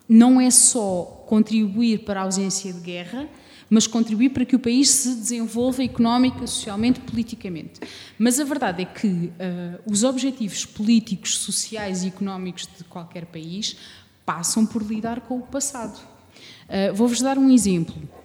não 0.09 0.41
é 0.41 0.51
só 0.51 1.23
contribuir 1.25 1.99
para 1.99 2.19
a 2.19 2.23
ausência 2.23 2.73
de 2.73 2.81
guerra, 2.81 3.29
mas 3.69 3.87
contribuir 3.87 4.31
para 4.31 4.43
que 4.43 4.57
o 4.57 4.59
país 4.59 4.89
se 4.89 5.15
desenvolva 5.15 5.81
económica, 5.81 6.45
socialmente, 6.45 6.99
politicamente. 6.99 7.79
Mas 8.17 8.41
a 8.41 8.43
verdade 8.43 8.81
é 8.81 8.85
que 8.85 9.07
uh, 9.07 9.31
os 9.85 10.03
objetivos 10.03 10.65
políticos, 10.65 11.37
sociais 11.37 12.03
e 12.03 12.07
económicos 12.07 12.67
de 12.77 12.83
qualquer 12.83 13.25
país 13.27 13.77
passam 14.25 14.65
por 14.65 14.81
lidar 14.81 15.21
com 15.21 15.37
o 15.37 15.43
passado. 15.43 15.97
Uh, 16.67 16.93
Vou-vos 16.93 17.21
dar 17.21 17.37
um 17.37 17.49
exemplo. 17.49 18.18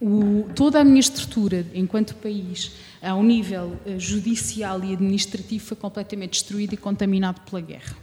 O, 0.00 0.46
toda 0.54 0.80
a 0.80 0.84
minha 0.84 1.00
estrutura 1.00 1.66
enquanto 1.72 2.14
país, 2.16 2.72
ao 3.02 3.22
nível 3.22 3.78
uh, 3.86 3.98
judicial 3.98 4.84
e 4.84 4.92
administrativo, 4.92 5.64
foi 5.64 5.76
completamente 5.76 6.32
destruída 6.32 6.74
e 6.74 6.76
contaminado 6.76 7.40
pela 7.42 7.62
guerra. 7.62 7.96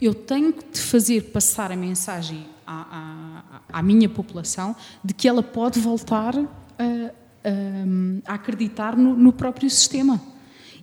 Eu 0.00 0.14
tenho 0.14 0.52
de 0.52 0.80
fazer 0.80 1.30
passar 1.32 1.72
a 1.72 1.76
mensagem 1.76 2.46
à, 2.66 3.42
à, 3.72 3.78
à 3.78 3.82
minha 3.82 4.08
população 4.08 4.76
de 5.04 5.12
que 5.12 5.26
ela 5.26 5.42
pode 5.42 5.80
voltar 5.80 6.36
a, 6.36 6.44
a, 6.78 8.32
a 8.32 8.34
acreditar 8.34 8.96
no, 8.96 9.16
no, 9.16 9.32
próprio 9.32 9.68
sistema. 9.68 10.20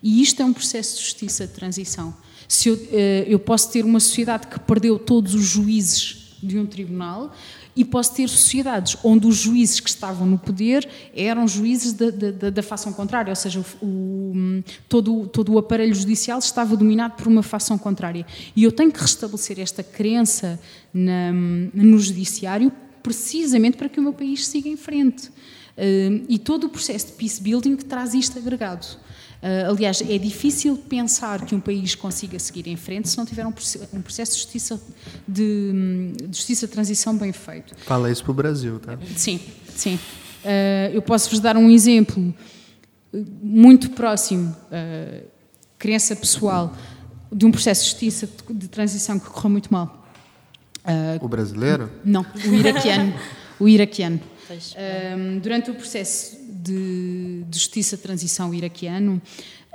E 0.04 0.22
isto 0.22 0.42
é 0.42 0.46
um 0.46 0.54
processo 0.54 0.98
de 0.98 1.04
justiça 1.04 1.48
de 1.48 1.54
transição. 1.54 2.14
Se 2.46 2.68
eu, 2.68 2.76
uh, 2.76 2.90
eu 3.26 3.40
posso 3.40 3.72
ter 3.72 3.86
uma 3.86 4.02
sociedade 4.02 4.48
que 4.48 4.60
perdeu 4.60 5.00
todos 5.00 5.34
os 5.34 5.46
juízes 5.46 6.38
de 6.42 6.58
um 6.58 6.66
tribunal 6.66 7.34
e 7.76 7.86
posso 7.86 8.16
ter 8.16 8.28
sociedades 8.28 8.98
onde 9.04 9.28
os 9.28 9.38
juízes 9.38 9.80
que 9.80 9.90
estavam 9.90 10.28
no 10.28 10.38
poder 10.38 10.88
eram 11.16 11.48
juízes 11.48 11.94
da, 11.94 12.10
da, 12.10 12.50
da 12.50 12.64
fação 12.64 12.92
contrária, 12.92 13.32
ou 13.32 13.36
seja, 13.36 13.64
o, 13.82 13.86
o, 13.86 14.64
todo, 14.88 15.28
todo 15.28 15.54
o 15.54 15.58
aparelho 15.58 15.94
judicial 15.94 16.40
estava 16.40 16.76
dominado 16.76 17.16
por 17.16 17.28
uma 17.28 17.44
fação 17.44 17.78
contrária. 17.78 18.26
E 18.56 18.64
eu 18.64 18.72
tenho 18.72 18.92
que 18.92 19.00
restabelecer 19.00 19.60
esta 19.60 19.84
crença 19.84 20.60
na, 20.94 21.32
no 21.32 22.00
judiciário 22.00 22.72
precisamente 23.02 23.78
para 23.78 23.90
que 23.90 24.00
o 24.00 24.04
meu 24.04 24.14
país 24.14 24.48
siga 24.48 24.68
em 24.68 24.78
frente. 24.78 25.28
Uh, 25.28 26.26
e 26.28 26.38
todo 26.38 26.66
o 26.66 26.70
processo 26.70 27.08
de 27.08 27.12
peace 27.14 27.42
building 27.42 27.78
traz 27.78 28.14
isto 28.14 28.38
agregado. 28.38 28.86
Uh, 29.42 29.72
aliás, 29.72 30.02
é 30.02 30.18
difícil 30.18 30.76
pensar 30.78 31.46
que 31.46 31.56
um 31.56 31.62
país 31.62 31.96
consiga 31.96 32.38
seguir 32.38 32.68
em 32.68 32.76
frente 32.76 33.08
se 33.08 33.18
não 33.18 33.26
tiver 33.26 33.46
um, 33.46 33.54
um 33.94 34.02
processo 34.02 34.34
de 34.34 34.38
justiça 34.38 34.82
de, 35.26 36.14
de, 36.18 36.38
justiça 36.38 36.68
de 36.68 36.74
transição 36.74 37.18
bem 37.18 37.32
feito. 37.32 37.74
Fala 37.86 38.12
isso 38.12 38.22
para 38.22 38.32
o 38.32 38.34
Brasil, 38.34 38.80
tá? 38.80 39.00
Sim, 39.16 39.40
sim. 39.74 39.96
Uh, 39.96 40.92
eu 40.94 41.02
posso 41.02 41.30
vos 41.30 41.40
dar 41.40 41.56
um 41.56 41.70
exemplo 41.70 42.34
muito 43.42 43.92
próximo, 43.92 44.54
uh, 44.66 45.26
crença 45.78 46.18
pessoal, 46.18 46.76
de 47.32 47.46
um 47.46 47.52
processo 47.52 47.84
de 47.84 47.90
justiça 47.92 48.28
de, 48.28 48.54
de 48.54 48.68
transição 48.68 49.18
que 49.18 49.30
correu 49.30 49.52
muito 49.52 49.72
mal. 49.72 50.06
o 51.22 51.28
brasileiro? 51.30 51.90
Não, 52.04 52.26
o 52.46 52.54
iraquiano. 52.54 53.14
o 53.58 53.70
iraquiano. 53.70 54.20
durante 55.42 55.72
o 55.72 55.76
processo 55.76 56.39
de, 56.62 57.44
de 57.48 57.58
Justiça 57.58 57.96
de 57.96 58.04
Transição 58.04 58.54
iraquiano, 58.54 59.22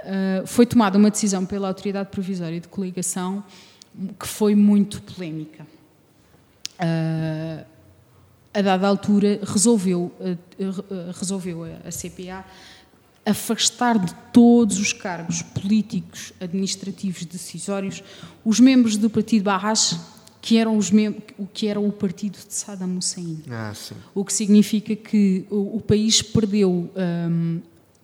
uh, 0.01 0.47
foi 0.47 0.67
tomada 0.67 0.99
uma 0.99 1.11
decisão 1.11 1.47
pela 1.47 1.69
Autoridade 1.69 2.11
Provisória 2.11 2.61
de 2.61 2.69
Coligação 2.69 3.45
que 4.19 4.27
foi 4.27 4.55
muito 4.55 5.01
polémica. 5.03 5.67
Uh, 6.75 7.65
a 8.53 8.63
dada 8.63 8.87
altura, 8.87 9.41
resolveu, 9.43 10.13
uh, 10.21 11.13
resolveu 11.19 11.65
a, 11.65 11.89
a 11.89 11.91
CPA 11.91 12.45
afastar 13.27 13.99
de 13.99 14.15
todos 14.33 14.79
os 14.79 14.93
cargos 14.93 15.41
políticos, 15.43 16.33
administrativos, 16.41 17.25
decisórios 17.25 18.03
os 18.45 18.61
membros 18.61 18.97
do 18.97 19.09
Partido 19.09 19.45
Barras 19.45 19.99
que 20.45 20.59
eram 20.59 20.77
os 20.77 20.91
o 21.39 21.47
que 21.47 21.67
era 21.67 21.81
o 21.81 21.91
partido 21.91 22.37
de 22.37 22.53
Saddam 22.53 22.99
Hussein. 22.99 23.43
Ah, 23.51 23.73
o 24.15 24.23
que 24.23 24.31
significa 24.31 24.95
que 24.95 25.47
o, 25.49 25.79
o 25.79 25.81
país 25.81 26.21
perdeu 26.21 26.91
um, 26.95 27.63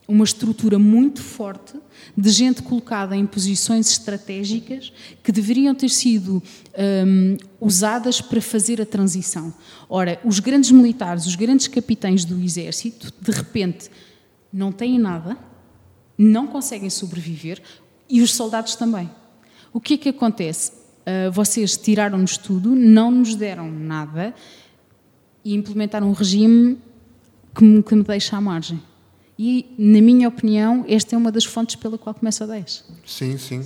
uma 0.08 0.24
estrutura 0.24 0.78
muito 0.78 1.22
forte 1.22 1.74
de 2.16 2.30
gente 2.30 2.62
colocada 2.62 3.14
em 3.14 3.26
posições 3.26 3.90
estratégicas 3.90 4.90
que 5.22 5.30
deveriam 5.30 5.74
ter 5.74 5.90
sido 5.90 6.42
um, 7.06 7.36
usadas 7.60 8.22
para 8.22 8.40
fazer 8.40 8.80
a 8.80 8.86
transição. 8.86 9.52
Ora, 9.86 10.18
os 10.24 10.40
grandes 10.40 10.70
militares, 10.70 11.26
os 11.26 11.34
grandes 11.34 11.68
capitães 11.68 12.24
do 12.24 12.42
exército, 12.42 13.12
de 13.20 13.32
repente, 13.32 13.90
não 14.50 14.72
têm 14.72 14.98
nada 14.98 15.36
não 16.16 16.46
conseguem 16.46 16.88
sobreviver 16.90 17.62
e 18.08 18.22
os 18.22 18.34
soldados 18.34 18.76
também. 18.76 19.10
O 19.72 19.80
que 19.80 19.94
é 19.94 19.98
que 19.98 20.08
acontece? 20.08 20.79
Uh, 21.00 21.30
vocês 21.32 21.76
tiraram-nos 21.76 22.36
tudo, 22.36 22.74
não 22.74 23.10
nos 23.10 23.34
deram 23.34 23.70
nada 23.70 24.34
e 25.44 25.54
implementaram 25.54 26.08
um 26.08 26.12
regime 26.12 26.78
que 27.54 27.64
me, 27.64 27.82
que 27.82 27.94
me 27.94 28.02
deixa 28.02 28.36
à 28.36 28.40
margem. 28.40 28.80
E, 29.38 29.74
na 29.78 30.00
minha 30.02 30.28
opinião, 30.28 30.84
esta 30.86 31.14
é 31.14 31.18
uma 31.18 31.32
das 31.32 31.44
fontes 31.44 31.74
pela 31.76 31.96
qual 31.96 32.14
começa 32.14 32.44
a 32.44 32.46
10. 32.46 32.84
Sim, 33.06 33.38
sim. 33.38 33.64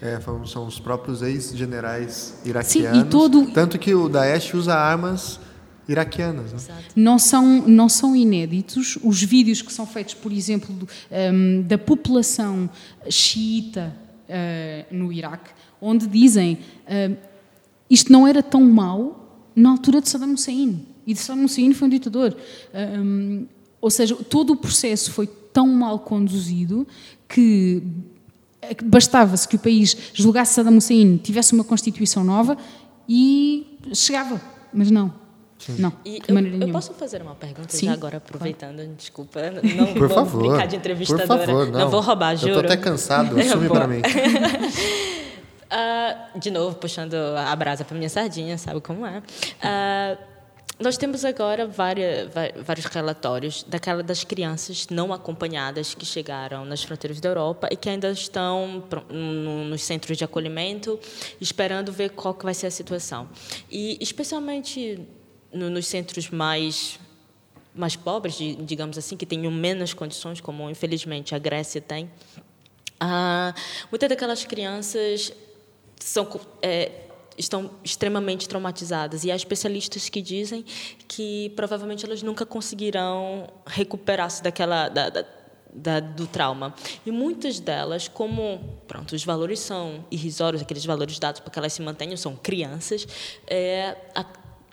É, 0.00 0.20
são 0.46 0.66
os 0.66 0.78
próprios 0.78 1.22
ex-generais 1.22 2.38
iraquianos. 2.44 2.98
Sim, 3.00 3.06
e 3.06 3.10
todo... 3.10 3.50
Tanto 3.50 3.78
que 3.78 3.92
o 3.94 4.08
Daesh 4.08 4.54
usa 4.54 4.74
armas 4.74 5.40
iraquianas. 5.88 6.52
Né? 6.52 6.74
Não, 6.94 7.18
são, 7.18 7.66
não 7.66 7.88
são 7.88 8.14
inéditos. 8.14 8.98
Os 9.02 9.22
vídeos 9.22 9.62
que 9.62 9.72
são 9.72 9.86
feitos, 9.86 10.14
por 10.14 10.32
exemplo, 10.32 10.74
um, 11.10 11.62
da 11.62 11.78
população 11.78 12.68
xiita 13.08 13.94
uh, 14.28 14.94
no 14.94 15.12
Iraque, 15.12 15.50
onde 15.80 16.06
dizem 16.06 16.58
uh, 16.86 17.16
isto 17.88 18.12
não 18.12 18.26
era 18.26 18.42
tão 18.42 18.62
mau 18.62 19.48
na 19.54 19.70
altura 19.70 20.00
de 20.00 20.08
Saddam 20.08 20.34
Hussein. 20.34 20.86
E 21.06 21.14
de 21.14 21.20
Saddam 21.20 21.44
Hussein 21.44 21.72
foi 21.72 21.86
um 21.86 21.90
ditador. 21.90 22.36
Um, 22.74 23.46
ou 23.80 23.90
seja, 23.90 24.16
todo 24.16 24.52
o 24.52 24.56
processo 24.56 25.12
foi 25.12 25.26
tão 25.26 25.68
mal 25.68 26.00
conduzido 26.00 26.86
que 27.28 27.82
bastava-se 28.84 29.46
que 29.46 29.56
o 29.56 29.58
país 29.58 29.96
julgasse 30.12 30.54
Saddam 30.54 30.76
Hussein, 30.76 31.16
tivesse 31.18 31.52
uma 31.52 31.64
constituição 31.64 32.24
nova 32.24 32.56
e 33.08 33.78
chegava. 33.94 34.40
Mas 34.72 34.90
não. 34.90 35.12
Sim. 35.58 35.76
Não, 35.78 35.92
e 36.04 36.20
eu, 36.28 36.36
eu, 36.36 36.68
posso 36.70 36.92
fazer 36.92 37.22
uma 37.22 37.34
pergunta 37.34 37.74
Sim, 37.74 37.88
agora, 37.88 38.18
aproveitando, 38.18 38.76
claro. 38.76 38.94
desculpa, 38.94 39.40
não 39.74 39.86
por 39.94 40.06
vou 40.06 40.08
favor, 40.10 40.42
brincar 40.42 40.66
de 40.66 40.76
entrevistadora, 40.76 41.26
por 41.26 41.46
favor, 41.46 41.66
não. 41.70 41.80
não 41.80 41.90
vou 41.90 42.00
roubar, 42.00 42.36
juro. 42.36 42.52
Eu 42.52 42.60
estou 42.60 42.72
até 42.72 42.82
cansado, 42.82 43.36
assume 43.40 43.68
para 43.68 43.86
mim. 43.86 44.02
uh, 45.76 46.38
de 46.38 46.50
novo, 46.50 46.76
puxando 46.76 47.14
a 47.14 47.54
brasa 47.54 47.84
para 47.84 47.96
minha 47.96 48.08
sardinha, 48.08 48.56
sabe 48.56 48.80
como 48.80 49.06
é. 49.06 49.18
Uh, 49.18 50.36
nós 50.78 50.98
temos 50.98 51.24
agora 51.24 51.66
várias, 51.66 52.28
vários 52.62 52.84
relatórios 52.84 53.62
daquela 53.62 54.02
das 54.02 54.24
crianças 54.24 54.88
não 54.90 55.10
acompanhadas 55.10 55.94
que 55.94 56.04
chegaram 56.04 56.66
nas 56.66 56.82
fronteiras 56.82 57.18
da 57.18 57.30
Europa 57.30 57.66
e 57.70 57.76
que 57.76 57.88
ainda 57.88 58.10
estão 58.10 58.84
nos 59.08 59.82
centros 59.82 60.18
de 60.18 60.24
acolhimento, 60.24 61.00
esperando 61.40 61.90
ver 61.90 62.10
qual 62.10 62.34
que 62.34 62.44
vai 62.44 62.52
ser 62.52 62.66
a 62.66 62.70
situação. 62.70 63.26
E 63.70 63.96
especialmente 64.02 65.00
nos 65.50 65.86
centros 65.86 66.28
mais 66.28 67.00
mais 67.74 67.94
pobres, 67.94 68.36
digamos 68.60 68.96
assim, 68.96 69.18
que 69.18 69.26
tenham 69.26 69.52
menos 69.52 69.92
condições, 69.92 70.40
como 70.40 70.70
infelizmente 70.70 71.34
a 71.34 71.38
Grécia 71.38 71.78
tem, 71.78 72.10
ah, 72.98 73.54
muitas 73.90 74.08
daquelas 74.08 74.44
crianças 74.44 75.30
são 76.00 76.28
é, 76.62 76.92
estão 77.38 77.70
extremamente 77.84 78.48
traumatizadas 78.48 79.24
e 79.24 79.30
há 79.30 79.36
especialistas 79.36 80.08
que 80.08 80.22
dizem 80.22 80.64
que 81.06 81.52
provavelmente 81.54 82.04
elas 82.04 82.22
nunca 82.22 82.46
conseguirão 82.46 83.48
recuperar-se 83.66 84.42
daquela 84.42 84.88
da, 84.88 85.10
da, 85.10 85.24
da, 85.72 86.00
do 86.00 86.26
trauma. 86.26 86.74
E 87.04 87.10
muitas 87.10 87.60
delas, 87.60 88.08
como 88.08 88.78
pronto, 88.88 89.14
os 89.14 89.24
valores 89.24 89.60
são 89.60 90.04
irrisórios, 90.10 90.62
aqueles 90.62 90.84
valores 90.84 91.18
dados 91.18 91.40
para 91.40 91.50
que 91.50 91.58
elas 91.58 91.72
se 91.72 91.82
mantenham, 91.82 92.16
são 92.16 92.34
crianças, 92.34 93.06
é, 93.46 93.96
a, 94.14 94.24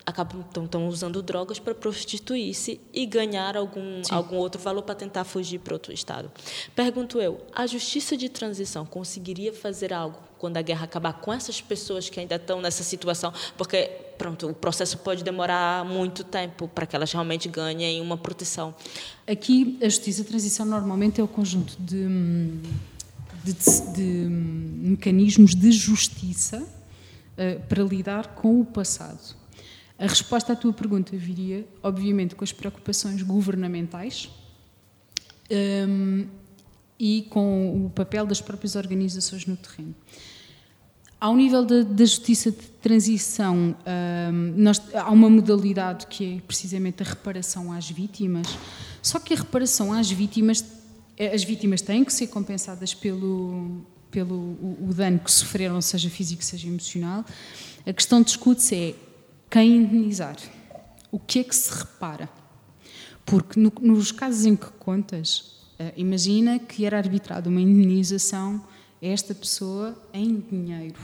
acabam 0.06 0.44
estão 0.64 0.86
usando 0.86 1.22
drogas 1.22 1.58
para 1.58 1.74
prostituir-se 1.74 2.80
e 2.92 3.06
ganhar 3.06 3.56
algum 3.56 4.02
algum 4.10 4.36
outro 4.36 4.60
valor 4.60 4.82
para 4.82 4.94
tentar 4.94 5.24
fugir 5.24 5.58
para 5.60 5.74
outro 5.74 5.92
estado. 5.92 6.30
Pergunto 6.74 7.20
eu, 7.20 7.40
a 7.54 7.66
justiça 7.66 8.16
de 8.16 8.28
transição 8.28 8.84
conseguiria 8.84 9.52
fazer 9.52 9.92
algo 9.92 10.18
quando 10.38 10.58
a 10.58 10.62
guerra 10.62 10.84
acabar 10.84 11.14
com 11.14 11.32
essas 11.32 11.60
pessoas 11.60 12.10
que 12.10 12.20
ainda 12.20 12.34
estão 12.34 12.60
nessa 12.60 12.82
situação, 12.82 13.32
porque 13.56 13.90
pronto, 14.18 14.48
o 14.48 14.54
processo 14.54 14.98
pode 14.98 15.24
demorar 15.24 15.84
muito 15.84 16.22
tempo 16.22 16.68
para 16.68 16.84
que 16.86 16.94
elas 16.94 17.10
realmente 17.10 17.48
ganhem 17.48 18.00
uma 18.00 18.18
proteção. 18.18 18.74
Aqui 19.26 19.78
a 19.80 19.88
justiça 19.88 20.22
de 20.22 20.28
transição 20.28 20.66
normalmente 20.66 21.20
é 21.20 21.24
o 21.24 21.28
conjunto 21.28 21.74
de, 21.78 22.06
de, 23.42 23.52
de 23.94 24.02
mecanismos 24.02 25.54
de 25.54 25.72
justiça 25.72 26.58
uh, 26.58 27.60
para 27.66 27.82
lidar 27.82 28.34
com 28.34 28.60
o 28.60 28.66
passado 28.66 29.43
a 29.98 30.06
resposta 30.06 30.52
à 30.52 30.56
tua 30.56 30.72
pergunta 30.72 31.16
viria, 31.16 31.66
obviamente, 31.82 32.34
com 32.34 32.42
as 32.42 32.52
preocupações 32.52 33.22
governamentais 33.22 34.28
um, 35.88 36.26
e 36.98 37.26
com 37.30 37.86
o 37.86 37.90
papel 37.90 38.26
das 38.26 38.40
próprias 38.40 38.74
organizações 38.74 39.46
no 39.46 39.56
terreno. 39.56 39.94
Ao 41.20 41.34
nível 41.34 41.64
da, 41.64 41.82
da 41.82 42.04
justiça 42.04 42.50
de 42.50 42.66
transição, 42.82 43.74
um, 43.86 44.54
nós, 44.56 44.82
há 44.92 45.10
uma 45.10 45.30
modalidade 45.30 46.06
que 46.08 46.36
é 46.36 46.40
precisamente 46.40 47.02
a 47.02 47.06
reparação 47.06 47.72
às 47.72 47.88
vítimas, 47.88 48.46
só 49.00 49.20
que 49.20 49.32
a 49.32 49.36
reparação 49.36 49.92
às 49.92 50.10
vítimas, 50.10 50.64
as 51.32 51.44
vítimas 51.44 51.80
têm 51.80 52.04
que 52.04 52.12
ser 52.12 52.26
compensadas 52.26 52.92
pelo, 52.92 53.86
pelo 54.10 54.34
o, 54.34 54.88
o 54.88 54.94
dano 54.94 55.20
que 55.20 55.30
sofreram, 55.30 55.80
seja 55.80 56.10
físico, 56.10 56.42
seja 56.44 56.66
emocional. 56.66 57.24
A 57.86 57.92
questão 57.92 58.20
discute-se 58.22 58.74
é 58.74 58.94
quem 59.54 59.76
indenizar? 59.76 60.36
O 61.12 61.18
que 61.20 61.38
é 61.38 61.44
que 61.44 61.54
se 61.54 61.72
repara? 61.72 62.28
Porque 63.24 63.60
no, 63.60 63.72
nos 63.80 64.10
casos 64.10 64.44
em 64.46 64.56
que 64.56 64.66
contas, 64.80 65.62
uh, 65.78 65.92
imagina 65.96 66.58
que 66.58 66.84
era 66.84 66.98
arbitrada 66.98 67.48
uma 67.48 67.60
indenização 67.60 68.60
a 69.00 69.06
esta 69.06 69.32
pessoa 69.32 69.96
em 70.12 70.40
dinheiro. 70.40 70.98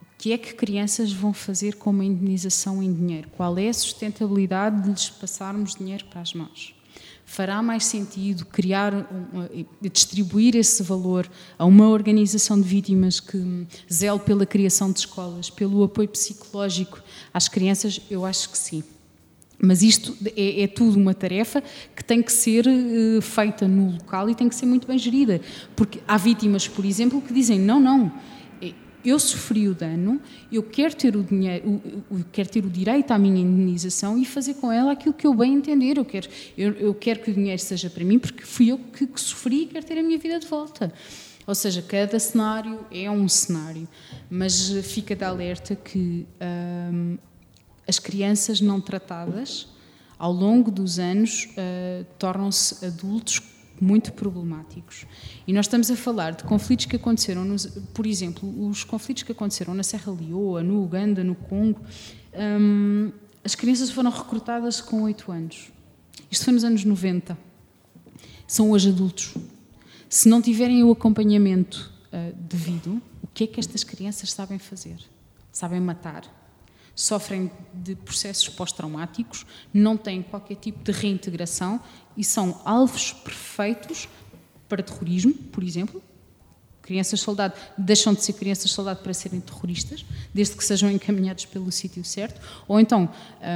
O 0.00 0.06
que 0.16 0.32
é 0.32 0.38
que 0.38 0.54
crianças 0.54 1.12
vão 1.12 1.34
fazer 1.34 1.74
com 1.74 1.90
uma 1.90 2.02
indenização 2.02 2.82
em 2.82 2.90
dinheiro? 2.90 3.28
Qual 3.36 3.58
é 3.58 3.68
a 3.68 3.74
sustentabilidade 3.74 4.84
de 4.84 4.88
lhes 4.88 5.10
passarmos 5.10 5.74
dinheiro 5.74 6.06
para 6.06 6.22
as 6.22 6.32
mãos? 6.32 6.74
Fará 7.28 7.62
mais 7.62 7.84
sentido 7.84 8.46
criar, 8.46 9.06
distribuir 9.82 10.56
esse 10.56 10.82
valor 10.82 11.30
a 11.58 11.66
uma 11.66 11.90
organização 11.90 12.58
de 12.58 12.66
vítimas 12.66 13.20
que 13.20 13.66
zele 13.92 14.18
pela 14.20 14.46
criação 14.46 14.90
de 14.90 15.00
escolas, 15.00 15.50
pelo 15.50 15.84
apoio 15.84 16.08
psicológico 16.08 17.02
às 17.32 17.46
crianças? 17.46 18.00
Eu 18.10 18.24
acho 18.24 18.48
que 18.48 18.56
sim. 18.56 18.82
Mas 19.60 19.82
isto 19.82 20.16
é, 20.34 20.62
é, 20.62 20.66
tudo 20.66 20.98
uma 20.98 21.12
tarefa 21.12 21.62
que 21.94 22.02
tem 22.02 22.22
que 22.22 22.32
ser 22.32 22.64
uh, 22.66 23.20
feita 23.20 23.68
no 23.68 23.92
local 23.92 24.30
e 24.30 24.34
tem 24.34 24.48
que 24.48 24.54
ser 24.54 24.64
muito 24.64 24.88
bem 24.88 24.96
gerida. 24.96 25.38
Porque 25.76 26.00
há 26.08 26.16
vítimas, 26.16 26.66
por 26.66 26.84
exemplo, 26.84 27.20
que 27.20 27.34
dizem: 27.34 27.58
não, 27.58 27.78
não, 27.78 28.10
eu 29.08 29.18
sofri 29.18 29.68
o 29.68 29.74
dano, 29.74 30.20
eu 30.50 30.62
quero 30.62 30.94
ter 30.94 31.16
o 31.16 31.22
dinheiro, 31.22 31.80
eu 32.10 32.24
quero 32.32 32.48
ter 32.48 32.64
o 32.64 32.70
direito 32.70 33.10
à 33.10 33.18
minha 33.18 33.40
indenização 33.40 34.18
e 34.18 34.24
fazer 34.24 34.54
com 34.54 34.70
ela 34.70 34.92
aquilo 34.92 35.14
que 35.14 35.26
eu 35.26 35.34
bem 35.34 35.54
entender. 35.54 35.98
Eu 35.98 36.04
quero, 36.04 36.28
eu, 36.56 36.72
eu 36.72 36.94
quero 36.94 37.20
que 37.20 37.30
o 37.30 37.34
dinheiro 37.34 37.60
seja 37.60 37.88
para 37.88 38.04
mim 38.04 38.18
porque 38.18 38.42
fui 38.42 38.68
eu 38.68 38.78
que, 38.78 39.06
que, 39.06 39.20
sofri 39.20 39.62
e 39.62 39.66
quero 39.66 39.86
ter 39.86 39.98
a 39.98 40.02
minha 40.02 40.18
vida 40.18 40.38
de 40.38 40.46
volta. 40.46 40.92
Ou 41.46 41.54
seja, 41.54 41.80
cada 41.80 42.18
cenário 42.18 42.84
é 42.90 43.10
um 43.10 43.26
cenário, 43.26 43.88
mas 44.28 44.70
fica 44.84 45.16
de 45.16 45.24
alerta 45.24 45.74
que 45.74 46.26
hum, 46.92 47.16
as 47.86 47.98
crianças 47.98 48.60
não 48.60 48.80
tratadas, 48.80 49.66
ao 50.18 50.30
longo 50.30 50.70
dos 50.70 50.98
anos, 50.98 51.48
uh, 51.52 52.04
tornam-se 52.18 52.84
adultos 52.84 53.40
muito 53.80 54.12
problemáticos. 54.12 55.06
E 55.46 55.52
nós 55.52 55.66
estamos 55.66 55.90
a 55.90 55.96
falar 55.96 56.32
de 56.32 56.44
conflitos 56.44 56.86
que 56.86 56.96
aconteceram, 56.96 57.44
nos, 57.44 57.66
por 57.94 58.06
exemplo, 58.06 58.68
os 58.68 58.84
conflitos 58.84 59.22
que 59.22 59.32
aconteceram 59.32 59.74
na 59.74 59.82
Serra 59.82 60.12
Leoa, 60.12 60.62
no 60.62 60.82
Uganda, 60.82 61.22
no 61.24 61.34
Congo. 61.34 61.80
Hum, 62.34 63.12
as 63.44 63.54
crianças 63.54 63.90
foram 63.90 64.10
recrutadas 64.10 64.80
com 64.80 65.02
8 65.02 65.32
anos. 65.32 65.72
Isto 66.30 66.44
foi 66.44 66.54
nos 66.54 66.64
anos 66.64 66.84
90. 66.84 67.38
São 68.46 68.70
hoje 68.70 68.90
adultos. 68.90 69.34
Se 70.08 70.28
não 70.28 70.40
tiverem 70.40 70.82
o 70.82 70.90
acompanhamento 70.90 71.92
uh, 72.12 72.34
devido, 72.36 73.00
o 73.22 73.26
que 73.32 73.44
é 73.44 73.46
que 73.46 73.60
estas 73.60 73.84
crianças 73.84 74.32
sabem 74.32 74.58
fazer? 74.58 74.96
Sabem 75.52 75.80
matar, 75.80 76.37
sofrem 76.98 77.48
de 77.72 77.94
processos 77.94 78.48
pós-traumáticos, 78.48 79.46
não 79.72 79.96
têm 79.96 80.20
qualquer 80.20 80.56
tipo 80.56 80.82
de 80.82 80.90
reintegração 80.90 81.80
e 82.16 82.24
são 82.24 82.60
alvos 82.64 83.12
perfeitos 83.12 84.08
para 84.68 84.82
terrorismo, 84.82 85.32
por 85.32 85.62
exemplo. 85.62 86.02
Crianças 86.82 87.20
soldado 87.20 87.54
deixam 87.76 88.12
de 88.12 88.24
ser 88.24 88.32
crianças 88.32 88.72
soldado 88.72 89.00
para 89.00 89.14
serem 89.14 89.38
terroristas, 89.38 90.04
desde 90.34 90.56
que 90.56 90.64
sejam 90.64 90.90
encaminhados 90.90 91.46
pelo 91.46 91.70
sítio 91.70 92.04
certo. 92.04 92.40
Ou 92.66 92.80
então, 92.80 93.08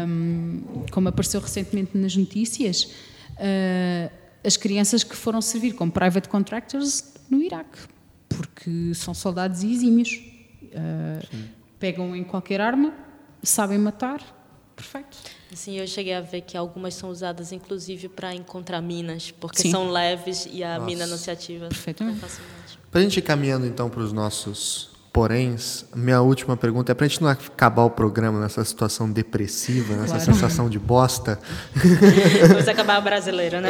hum, 0.06 0.84
como 0.92 1.08
apareceu 1.08 1.40
recentemente 1.40 1.98
nas 1.98 2.14
notícias, 2.14 2.84
uh, 2.84 4.12
as 4.44 4.56
crianças 4.56 5.02
que 5.02 5.16
foram 5.16 5.42
servir 5.42 5.72
como 5.72 5.90
private 5.90 6.28
contractors 6.28 7.12
no 7.28 7.42
Iraque, 7.42 7.78
porque 8.28 8.94
são 8.94 9.12
soldados 9.12 9.64
exímios. 9.64 10.10
Uh, 10.62 11.62
pegam 11.80 12.14
em 12.14 12.22
qualquer 12.22 12.60
arma, 12.60 12.94
sabem 13.42 13.78
matar 13.78 14.20
Perfeito. 14.74 15.18
Sim, 15.54 15.78
eu 15.78 15.86
cheguei 15.86 16.14
a 16.14 16.20
ver 16.20 16.40
que 16.42 16.56
algumas 16.56 16.94
são 16.94 17.10
usadas 17.10 17.52
inclusive 17.52 18.08
para 18.08 18.34
encontrar 18.34 18.80
minas, 18.80 19.30
porque 19.30 19.62
Sim. 19.62 19.70
são 19.70 19.90
leves 19.90 20.48
e 20.50 20.64
a 20.64 20.78
Nossa. 20.78 20.86
mina 20.86 21.06
não 21.06 21.16
se 21.16 21.30
ativa 21.30 21.68
Perfeitamente. 21.68 22.20
Para 22.90 23.00
a 23.00 23.02
gente 23.02 23.18
ir 23.18 23.22
caminhando 23.22 23.66
então 23.66 23.88
para 23.88 24.00
os 24.00 24.12
nossos 24.12 24.90
Porém, 25.12 25.56
minha 25.94 26.22
última 26.22 26.56
pergunta 26.56 26.90
é 26.90 26.94
para 26.94 27.04
a 27.04 27.08
gente 27.08 27.20
não 27.20 27.28
acabar 27.28 27.82
o 27.82 27.90
programa 27.90 28.40
nessa 28.40 28.64
situação 28.64 29.10
depressiva, 29.10 29.94
nessa 29.94 30.14
claro. 30.14 30.24
sensação 30.24 30.70
de 30.70 30.78
bosta. 30.78 31.38
Vamos 32.48 32.66
acabar 32.66 32.98
o 32.98 33.02
brasileiro, 33.02 33.60
né? 33.60 33.68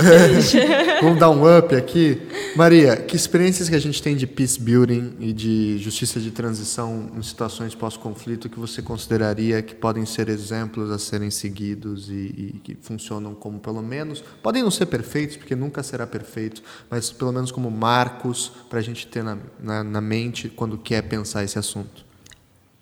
Vamos 1.03 1.19
dar 1.19 1.31
um 1.31 1.59
up 1.59 1.75
aqui. 1.75 2.23
Maria, 2.55 2.97
que 2.97 3.17
experiências 3.17 3.69
que 3.69 3.75
a 3.75 3.81
gente 3.81 4.01
tem 4.01 4.15
de 4.15 4.25
peace 4.25 4.61
building 4.61 5.17
e 5.19 5.33
de 5.33 5.79
justiça 5.79 6.21
de 6.21 6.31
transição 6.31 7.11
em 7.17 7.23
situações 7.23 7.75
pós-conflito 7.75 8.49
que 8.49 8.61
você 8.61 8.81
consideraria 8.81 9.63
que 9.63 9.75
podem 9.75 10.07
ser 10.07 10.29
exemplos 10.29 10.93
a 10.93 10.99
serem 10.99 11.31
seguidos 11.31 12.09
e, 12.09 12.13
e 12.55 12.61
que 12.63 12.77
funcionam 12.81 13.35
como, 13.35 13.59
pelo 13.59 13.83
menos, 13.83 14.23
podem 14.41 14.63
não 14.63 14.71
ser 14.71 14.87
perfeitos, 14.87 15.37
porque 15.37 15.57
nunca 15.57 15.83
será 15.83 16.07
perfeito, 16.07 16.63
mas 16.89 17.11
pelo 17.11 17.33
menos 17.33 17.51
como 17.51 17.69
marcos 17.69 18.53
para 18.71 18.79
a 18.79 18.83
gente 18.83 19.09
ter 19.09 19.25
na, 19.25 19.39
na, 19.59 19.83
na 19.83 20.01
mente 20.01 20.49
quando 20.49 20.79
quer 20.79 21.03
pensar 21.03 21.32
pensar 21.33 21.45
esse 21.45 21.59
assunto? 21.59 22.05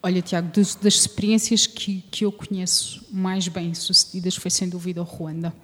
Olha, 0.02 0.20
Tiago, 0.20 0.50
das, 0.52 0.74
das 0.74 0.94
experiências 0.94 1.66
que, 1.66 2.02
que 2.10 2.24
eu 2.24 2.32
conheço 2.32 3.06
mais 3.12 3.46
bem 3.46 3.74
sucedidas 3.74 4.34
foi 4.34 4.50
sem 4.50 4.68
dúvida 4.68 5.00
o 5.00 5.04
Ruanda. 5.04 5.54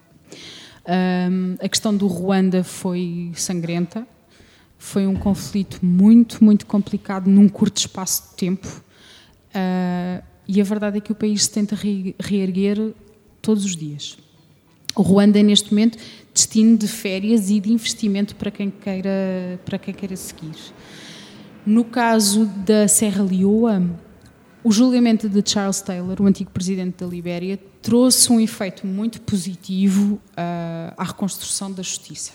Um, 0.87 1.57
a 1.61 1.69
questão 1.69 1.97
do 1.97 2.07
Ruanda 2.07 2.63
foi 2.63 3.33
sangrenta, 3.35 4.07
foi 4.79 5.07
um 5.07 5.17
conflito 5.17 5.85
muito, 5.85 6.45
muito 6.45 6.67
complicado 6.67 7.29
num 7.29 7.49
curto 7.49 7.79
espaço 7.79 8.31
de 8.31 8.37
tempo. 8.37 8.85
Uh, 9.49 10.23
e 10.47 10.61
a 10.61 10.65
verdade 10.65 10.99
é 10.99 11.01
que 11.01 11.11
o 11.11 11.15
país 11.15 11.45
se 11.45 11.51
tenta 11.51 11.75
re 11.75 12.15
reerguer 12.21 12.95
todos 13.43 13.65
os 13.65 13.75
dias. 13.75 14.17
O 14.95 15.03
Ruanda 15.03 15.41
é 15.41 15.43
neste 15.43 15.71
momento 15.71 15.99
destino 16.33 16.77
de 16.77 16.87
férias 16.87 17.51
e 17.51 17.59
de 17.59 17.73
investimento 17.73 18.37
para 18.37 18.51
quem 18.51 18.71
queira, 18.71 19.59
para 19.65 19.79
quem 19.79 19.93
queira 19.93 20.15
seguir. 20.15 20.55
No 21.67 21.85
caso 21.85 22.47
da 22.65 22.87
Serra 22.87 23.25
Leoa, 23.25 23.83
o 24.63 24.71
julgamento 24.71 25.29
de 25.29 25.43
Charles 25.45 25.81
Taylor, 25.81 26.17
o 26.23 26.25
antigo 26.25 26.49
presidente 26.53 26.99
da 26.99 27.07
Libéria, 27.07 27.59
trouxe 27.83 28.31
um 28.31 28.39
efeito 28.39 28.87
muito 28.87 29.21
positivo 29.21 30.15
uh, 30.15 30.95
à 30.97 31.03
reconstrução 31.03 31.73
da 31.73 31.83
justiça. 31.83 32.33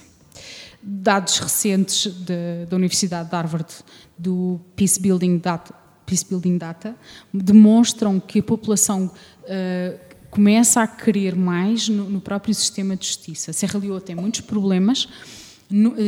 Dados 0.84 1.40
recentes 1.40 2.12
de, 2.12 2.66
da 2.70 2.76
Universidade 2.76 3.30
de 3.30 3.36
Harvard, 3.36 3.74
do 4.18 4.60
Peace 4.76 5.00
Building 5.00 5.38
Data, 5.38 5.74
Peace 6.06 6.26
Building 6.28 6.58
Data 6.58 6.94
demonstram 7.34 8.20
que 8.20 8.40
a 8.40 8.44
população 8.44 9.06
uh, 9.06 10.00
começa 10.30 10.82
a 10.82 10.88
querer 10.88 11.38
mais 11.38 11.88
no, 11.88 12.10
no 12.10 12.20
próprio 12.20 12.54
sistema 12.54 12.98
de 12.98 13.08
justiça. 13.08 13.54
Serra 13.54 13.80
Leoa 13.80 14.02
tem 14.02 14.16
muitos 14.16 14.42
problemas, 14.42 15.08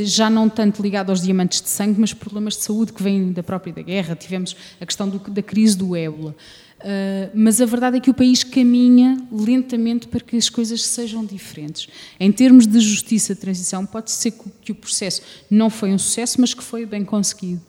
já 0.03 0.29
não 0.29 0.49
tanto 0.49 0.81
ligado 0.81 1.09
aos 1.09 1.21
diamantes 1.21 1.61
de 1.61 1.69
sangue, 1.69 1.99
mas 1.99 2.13
problemas 2.13 2.57
de 2.57 2.63
saúde 2.63 2.91
que 2.91 3.01
vêm 3.01 3.31
da 3.31 3.41
própria 3.41 3.73
da 3.73 3.81
guerra. 3.81 4.15
Tivemos 4.15 4.55
a 4.79 4.85
questão 4.85 5.07
do, 5.07 5.19
da 5.19 5.41
crise 5.41 5.77
do 5.77 5.95
ébola. 5.95 6.35
Uh, 6.79 7.31
mas 7.33 7.61
a 7.61 7.65
verdade 7.65 7.95
é 7.95 7.99
que 8.01 8.09
o 8.09 8.13
país 8.13 8.43
caminha 8.43 9.17
lentamente 9.31 10.05
para 10.05 10.19
que 10.19 10.35
as 10.35 10.49
coisas 10.49 10.83
sejam 10.83 11.25
diferentes. 11.25 11.87
Em 12.19 12.29
termos 12.29 12.67
de 12.67 12.77
justiça 12.81 13.33
de 13.33 13.39
transição, 13.39 13.85
pode 13.85 14.11
ser 14.11 14.31
que, 14.31 14.43
que 14.61 14.71
o 14.73 14.75
processo 14.75 15.21
não 15.49 15.69
foi 15.69 15.93
um 15.93 15.97
sucesso, 15.97 16.41
mas 16.41 16.53
que 16.53 16.61
foi 16.61 16.85
bem 16.85 17.05
conseguido. 17.05 17.61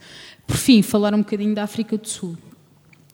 Por 0.44 0.56
fim, 0.56 0.82
falar 0.82 1.14
um 1.14 1.18
bocadinho 1.18 1.54
da 1.54 1.62
África 1.62 1.96
do 1.96 2.08
Sul. 2.08 2.36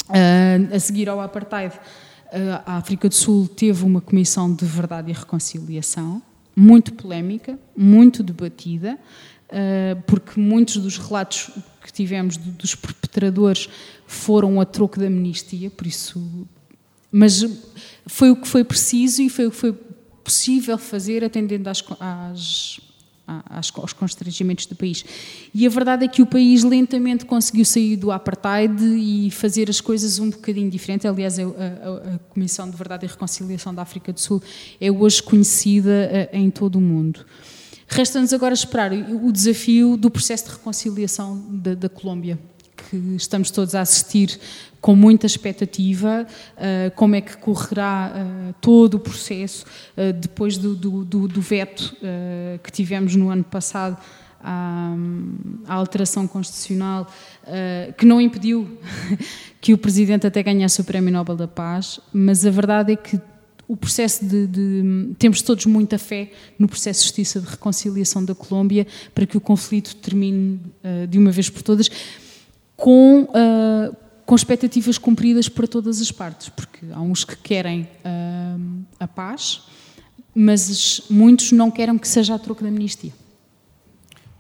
Uh, 0.09 0.75
a 0.75 0.81
seguir 0.81 1.09
ao 1.11 1.21
apartheid, 1.21 1.75
uh, 1.75 2.63
a 2.65 2.77
África 2.79 3.07
do 3.07 3.15
Sul 3.15 3.47
teve 3.47 3.85
uma 3.85 4.01
comissão 4.01 4.53
de 4.53 4.65
verdade 4.65 5.11
e 5.11 5.15
reconciliação 5.15 6.23
muito 6.61 6.93
polémica, 6.93 7.59
muito 7.75 8.23
debatida, 8.23 8.99
eh, 9.49 9.97
porque 10.07 10.39
muitos 10.39 10.77
dos 10.77 10.99
relatos 10.99 11.51
que 11.83 11.91
tivemos 11.91 12.37
dos 12.37 12.75
perpetradores 12.75 13.67
foram 14.07 14.61
a 14.61 14.67
troco 14.67 15.01
da 15.01 15.07
amnistia, 15.07 15.71
por 15.71 15.87
isso. 15.87 16.47
Mas 17.11 17.47
foi 18.07 18.31
o 18.31 18.37
que 18.37 18.47
foi 18.47 18.63
preciso 18.63 19.23
e 19.23 19.31
foi 19.31 19.47
o 19.47 19.51
que 19.51 19.57
foi 19.57 19.73
possível 20.23 20.77
fazer 20.77 21.25
atendendo 21.25 21.71
às, 21.71 21.83
às 21.99 22.79
aos 23.49 23.93
constrangimentos 23.93 24.67
do 24.67 24.75
país. 24.75 25.05
E 25.55 25.67
a 25.67 25.71
verdade 25.71 26.05
é 26.05 26.09
que 26.09 26.23
o 26.23 26.27
país 26.27 26.63
lentamente 26.63 27.25
conseguiu 27.25 27.65
sair 27.65 27.97
do 27.97 28.11
apartheid 28.11 28.83
e 28.83 29.31
fazer 29.31 29.71
as 29.71 29.81
coisas 29.81 30.19
um 30.19 30.31
bocadinho 30.31 30.71
diferente. 30.71 31.07
Aliás, 31.07 31.39
a, 31.39 31.43
a, 31.43 32.15
a 32.15 32.19
Comissão 32.31 32.69
de 32.71 32.77
Verdade 32.77 33.07
e 33.07 33.09
Reconciliação 33.09 33.75
da 33.75 33.83
África 33.83 34.13
do 34.13 34.21
Sul 34.21 34.43
é 34.81 34.91
hoje 34.91 35.23
conhecida 35.23 36.29
em 36.33 36.51
todo 36.51 36.77
o 36.77 36.81
mundo. 36.81 37.25
Resta-nos 37.93 38.33
agora 38.33 38.55
esperar 38.55 38.93
o 38.93 39.33
desafio 39.33 39.97
do 39.97 40.09
processo 40.09 40.45
de 40.45 40.51
reconciliação 40.53 41.45
da, 41.51 41.75
da 41.75 41.89
Colômbia, 41.89 42.39
que 42.91 42.97
estamos 43.15 43.53
todos 43.53 43.77
a 43.77 43.83
assistir 43.83 44.41
com 44.81 44.97
muita 44.97 45.27
expectativa 45.27 46.27
uh, 46.27 46.91
como 46.97 47.15
é 47.15 47.21
que 47.21 47.37
correrá 47.37 48.13
uh, 48.13 48.55
todo 48.61 48.95
o 48.95 49.01
processo 49.01 49.65
uh, 49.97 50.13
depois 50.13 50.57
do, 50.57 50.75
do, 50.75 51.05
do, 51.05 51.29
do 51.29 51.41
veto 51.41 51.97
que 52.63 52.73
tivemos 52.73 53.15
no 53.15 53.31
ano 53.31 53.45
passado 53.45 53.97
à, 54.43 54.95
à 55.67 55.75
alteração 55.75 56.27
constitucional 56.27 57.07
que 57.97 58.07
não 58.07 58.21
impediu 58.21 58.79
que 59.61 59.73
o 59.75 59.79
Presidente 59.79 60.27
até 60.27 60.43
ganhasse 60.43 60.81
o 60.81 60.85
Prémio 60.85 61.13
Nobel 61.13 61.37
da 61.37 61.49
Paz, 61.49 62.01
mas 62.13 62.47
a 62.47 62.51
verdade 62.51 62.93
é 62.93 62.97
que 62.97 63.21
o 63.69 63.77
processo 63.77 64.25
de, 64.25 64.47
de, 64.47 65.15
temos 65.19 65.43
todos 65.43 65.67
muita 65.67 65.99
fé 65.99 66.31
no 66.59 66.67
processo 66.67 67.01
de 67.01 67.07
justiça 67.07 67.41
de 67.41 67.47
reconciliação 67.47 68.25
da 68.25 68.35
Colômbia 68.35 68.87
para 69.15 69.27
que 69.27 69.37
o 69.37 69.41
conflito 69.41 69.95
termine 69.97 70.61
de 71.09 71.19
uma 71.19 71.31
vez 71.31 71.51
por 71.51 71.63
todas 71.63 71.89
com 72.81 73.25
uh, 73.25 73.97
com 74.25 74.35
expectativas 74.35 74.97
cumpridas 74.97 75.49
para 75.49 75.67
todas 75.67 76.01
as 76.01 76.11
partes, 76.11 76.49
porque 76.49 76.87
há 76.93 77.01
uns 77.01 77.25
que 77.25 77.37
querem 77.37 77.83
uh, 77.83 78.85
a 78.99 79.07
paz, 79.07 79.63
mas 80.35 81.03
muitos 81.11 81.53
não 81.53 81.71
querem 81.71 81.99
que 81.99 82.09
seja 82.09 82.37
a 82.37 82.39
troco 82.39 82.63
da 82.63 82.69
amnistia. 82.69 83.13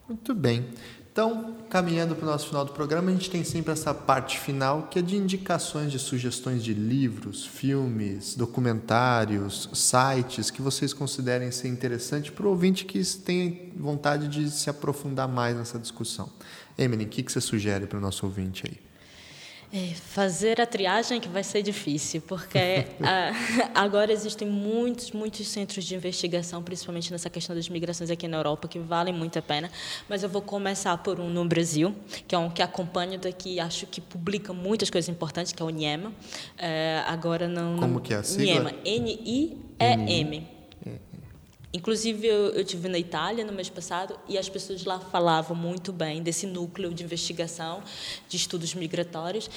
Muito 0.08 0.32
bem. 0.32 0.64
Então, 1.12 1.56
caminhando 1.68 2.14
para 2.14 2.24
o 2.24 2.30
nosso 2.30 2.46
final 2.46 2.64
do 2.64 2.72
programa, 2.72 3.10
a 3.10 3.12
gente 3.12 3.28
tem 3.28 3.42
sempre 3.42 3.72
essa 3.72 3.92
parte 3.92 4.38
final 4.38 4.86
que 4.88 5.00
é 5.00 5.02
de 5.02 5.16
indicações 5.16 5.90
de 5.90 5.98
sugestões 5.98 6.62
de 6.62 6.72
livros, 6.72 7.44
filmes, 7.44 8.36
documentários, 8.36 9.68
sites 9.74 10.52
que 10.52 10.62
vocês 10.62 10.92
considerem 10.92 11.50
ser 11.50 11.66
interessante 11.66 12.30
para 12.30 12.46
o 12.46 12.50
ouvinte 12.50 12.84
que 12.84 13.04
tem 13.18 13.72
vontade 13.76 14.28
de 14.28 14.48
se 14.50 14.70
aprofundar 14.70 15.26
mais 15.26 15.56
nessa 15.56 15.80
discussão. 15.80 16.30
Emily, 16.78 17.04
o 17.04 17.08
que, 17.08 17.22
que 17.22 17.32
você 17.32 17.40
sugere 17.40 17.86
para 17.86 17.98
o 17.98 18.00
nosso 18.00 18.26
ouvinte 18.26 18.64
aí? 18.66 18.90
É, 19.72 19.94
fazer 19.94 20.60
a 20.60 20.66
triagem 20.66 21.20
que 21.20 21.28
vai 21.28 21.44
ser 21.44 21.62
difícil, 21.62 22.20
porque 22.22 22.58
a, 23.00 23.80
agora 23.80 24.12
existem 24.12 24.48
muitos, 24.48 25.12
muitos 25.12 25.46
centros 25.46 25.84
de 25.84 25.94
investigação, 25.94 26.60
principalmente 26.60 27.12
nessa 27.12 27.30
questão 27.30 27.54
das 27.54 27.68
migrações 27.68 28.10
aqui 28.10 28.26
na 28.26 28.38
Europa, 28.38 28.66
que 28.66 28.80
valem 28.80 29.14
muito 29.14 29.38
a 29.38 29.42
pena. 29.42 29.70
Mas 30.08 30.24
eu 30.24 30.28
vou 30.28 30.42
começar 30.42 30.98
por 30.98 31.20
um 31.20 31.30
no 31.30 31.44
Brasil, 31.44 31.94
que 32.26 32.34
é 32.34 32.38
um 32.38 32.50
que 32.50 32.62
acompanho 32.62 33.16
daqui, 33.16 33.60
acho 33.60 33.86
que 33.86 34.00
publica 34.00 34.52
muitas 34.52 34.90
coisas 34.90 35.08
importantes, 35.08 35.52
que 35.52 35.62
é 35.62 35.64
o 35.64 35.70
NIEMA. 35.70 36.12
É, 36.58 37.04
agora 37.06 37.46
não. 37.46 37.76
Como 37.76 38.00
que 38.00 38.12
é 38.12 38.16
a 38.16 38.22
sigla? 38.24 38.44
NIEMA, 38.44 38.72
N-I-E-M. 38.84 40.59
Inclusive, 41.72 42.26
eu, 42.26 42.50
eu 42.50 42.64
tive 42.64 42.88
na 42.88 42.98
Itália 42.98 43.44
no 43.44 43.52
mês 43.52 43.68
passado 43.68 44.18
e 44.28 44.36
as 44.36 44.48
pessoas 44.48 44.84
lá 44.84 44.98
falavam 44.98 45.56
muito 45.56 45.92
bem 45.92 46.22
desse 46.22 46.46
núcleo 46.46 46.92
de 46.92 47.04
investigação 47.04 47.82
de 48.28 48.36
estudos 48.36 48.74
migratórios. 48.74 49.48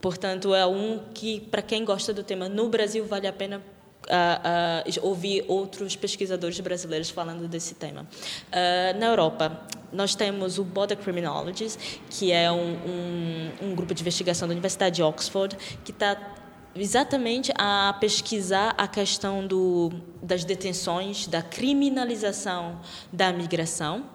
Portanto, 0.00 0.54
é 0.54 0.64
um 0.64 1.00
que, 1.12 1.40
para 1.40 1.60
quem 1.60 1.84
gosta 1.84 2.12
do 2.12 2.22
tema 2.22 2.48
no 2.48 2.68
Brasil, 2.68 3.04
vale 3.04 3.26
a 3.26 3.32
pena 3.32 3.62
Uh, 4.08 5.02
uh, 5.02 5.06
ouvir 5.06 5.44
outros 5.48 5.94
pesquisadores 5.94 6.58
brasileiros 6.60 7.10
falando 7.10 7.46
desse 7.46 7.74
tema. 7.74 8.02
Uh, 8.48 8.98
na 8.98 9.06
Europa, 9.06 9.60
nós 9.92 10.14
temos 10.14 10.58
o 10.58 10.64
Border 10.64 10.96
Criminologies, 10.96 11.78
que 12.08 12.32
é 12.32 12.50
um, 12.50 12.56
um, 12.56 13.50
um, 13.62 13.74
grupo 13.74 13.92
de 13.92 14.00
investigação 14.00 14.48
da 14.48 14.52
Universidade 14.52 14.96
de 14.96 15.02
Oxford, 15.02 15.54
que 15.84 15.90
está 15.90 16.37
exatamente 16.80 17.52
a 17.56 17.96
pesquisar 18.00 18.74
a 18.76 18.86
questão 18.86 19.46
do, 19.46 19.90
das 20.22 20.44
detenções, 20.44 21.26
da 21.26 21.42
criminalização 21.42 22.80
da 23.12 23.32
migração. 23.32 24.06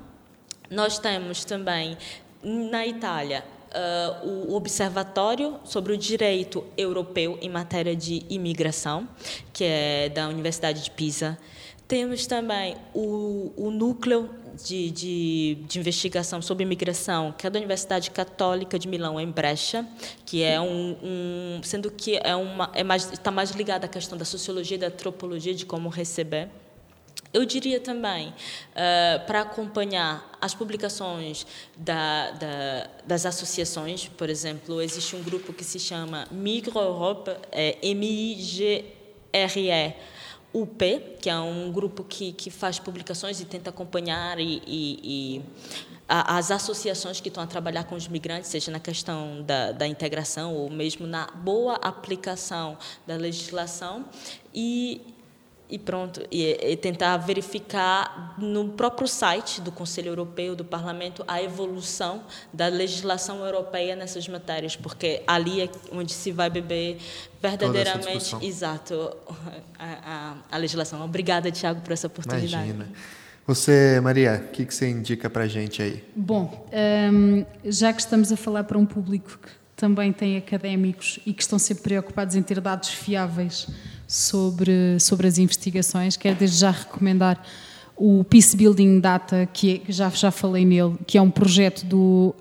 Nós 0.70 0.98
temos 1.00 1.46
também 1.46 1.98
na 2.44 2.86
Itália 2.86 3.44
uh, 3.74 4.52
o 4.52 4.56
Observatório 4.56 5.60
sobre 5.64 5.94
o 5.94 5.98
Direito 5.98 6.64
Europeu 6.78 7.38
em 7.42 7.50
Matéria 7.50 7.96
de 7.96 8.24
Imigração, 8.30 9.08
que 9.52 9.64
é 9.64 10.10
da 10.10 10.28
Universidade 10.28 10.84
de 10.84 10.92
Pisa. 10.92 11.38
Temos 11.88 12.26
também 12.26 12.76
o, 12.94 13.52
o 13.58 13.72
núcleo 13.72 14.30
de, 14.54 14.92
de, 14.92 15.58
de, 15.68 15.80
investigação 15.80 16.42
sobre 16.42 16.64
imigração, 16.64 17.32
que 17.32 17.48
é 17.48 17.50
da 17.50 17.58
Universidade 17.58 18.12
Católica 18.12 18.78
de 18.78 18.88
Milão, 18.88 19.20
em 19.20 19.30
Brecha, 19.30 19.86
que 20.26 20.44
é 20.44 20.60
um, 20.60 20.98
um 21.04 21.62
sendo 21.64 21.90
que 21.92 22.20
é 22.24 22.36
uma 22.36 22.70
é 22.74 22.84
mais 22.84 23.12
está 23.12 23.32
mais 23.32 23.52
ligada 23.52 23.86
à 23.86 23.90
questão 23.90 24.18
da 24.18 24.26
sociologia, 24.26 24.78
da 24.78 24.88
antropologia, 24.88 25.54
de 25.54 25.66
como 25.66 25.90
receber. 25.90 26.50
Eu 27.34 27.46
diria 27.46 27.80
também, 27.80 28.30
uh, 28.30 28.34
para 29.26 29.42
acompanhar 29.42 30.38
as 30.40 30.54
publicações 30.54 31.48
da, 31.76 32.30
da, 32.32 32.90
das 33.08 33.26
associações, 33.26 34.08
por 34.08 34.30
exemplo, 34.30 34.80
existe 34.80 35.16
um 35.16 35.24
grupo 35.24 35.52
que 35.52 35.64
se 35.64 35.80
chama 35.80 36.28
Migro 36.30 36.80
Europe, 36.80 37.32
é 37.52 37.80
M-I-G-R-E, 37.82 38.84
UP, 40.54 40.78
que 41.20 41.30
é 41.30 41.38
um 41.40 41.72
grupo 41.72 42.04
que, 42.04 42.32
que 42.34 42.52
faz 42.52 42.78
publicações 42.78 43.42
e 43.42 43.46
tenta 43.46 43.72
acompanhar 43.72 44.40
e, 44.40 44.62
e, 44.68 45.00
e 45.04 45.42
a, 46.08 46.38
as 46.38 46.52
associações 46.52 47.20
que 47.20 47.30
estão 47.30 47.44
a 47.44 47.48
trabalhar 47.48 47.86
com 47.86 47.96
os 47.96 48.08
migrantes, 48.08 48.50
seja 48.50 48.72
na 48.72 48.80
questão 48.80 49.42
da, 49.42 49.72
da 49.72 49.88
integração 49.88 50.54
ou 50.54 50.70
mesmo 50.70 51.08
na 51.08 51.28
boa 51.28 51.76
aplicação 51.76 52.78
da 53.08 53.16
legislação. 53.16 54.06
E 54.54 55.02
e 55.74 55.80
pronto, 55.80 56.22
e, 56.30 56.52
e, 56.52 56.78
tentar 56.78 57.18
verificar 57.18 58.36
no 58.38 58.70
próprio 58.70 59.08
site 59.08 59.60
do 59.60 59.72
Conselho 59.72 60.10
Europeu, 60.10 60.56
do 60.56 60.64
Parlamento, 60.64 61.24
a 61.28 61.42
evolução 61.42 62.22
da 62.54 62.68
legislação 62.68 63.44
europeia 63.44 63.96
nessas 63.96 64.28
matérias, 64.28 64.76
porque 64.76 65.24
ali 65.26 65.62
é 65.62 65.70
onde 65.92 66.14
se 66.14 66.32
vai 66.32 66.48
beber 66.48 67.00
verdadeiramente, 67.42 68.36
exato, 68.46 69.18
a, 69.80 69.86
a, 70.06 70.36
a, 70.52 70.58
legislação. 70.58 71.04
Obrigada, 71.04 71.50
Tiago, 71.50 71.82
por 71.82 71.92
essa 71.92 72.06
oportunidade. 72.06 72.54
Imagina. 72.54 72.88
Você, 73.48 74.00
Maria, 74.00 74.46
o 74.46 74.52
que, 74.52 74.68
que 74.68 74.76
você 74.76 74.88
indica 74.88 75.28
para 75.28 75.46
a 75.46 75.48
gente 75.48 75.82
aí? 75.82 76.04
Bom, 76.16 76.68
um, 77.12 77.44
já 77.66 77.92
que 77.92 78.00
estamos 78.00 78.32
a 78.32 78.38
falar 78.38 78.64
para 78.66 78.78
um 78.78 78.86
público 78.86 79.40
que 79.40 79.50
também 79.76 80.14
tem 80.14 80.38
académicos 80.38 81.20
e 81.26 81.34
que 81.34 81.42
estão 81.42 81.58
sempre 81.58 81.82
preocupados 81.82 82.36
em 82.36 82.44
ter 82.44 82.62
dados 82.62 82.90
fiáveis 82.90 83.68
sobre, 84.08 85.00
sobre 85.00 85.28
as 85.28 85.38
investigações. 85.38 86.18
Quero 86.18 86.38
desde 86.38 86.58
já 86.58 86.72
recomendar 86.72 87.42
o 87.96 88.24
Peace 88.24 88.56
Building 88.56 89.00
Data, 89.00 89.48
que, 89.52 89.82
é, 89.88 89.92
já, 89.92 90.10
já 90.10 90.30
falei 90.32 90.64
nele, 90.66 90.96
que 91.06 91.18
é 91.18 91.22
um 91.22 91.32
projeto 91.32 91.86
do 91.86 92.34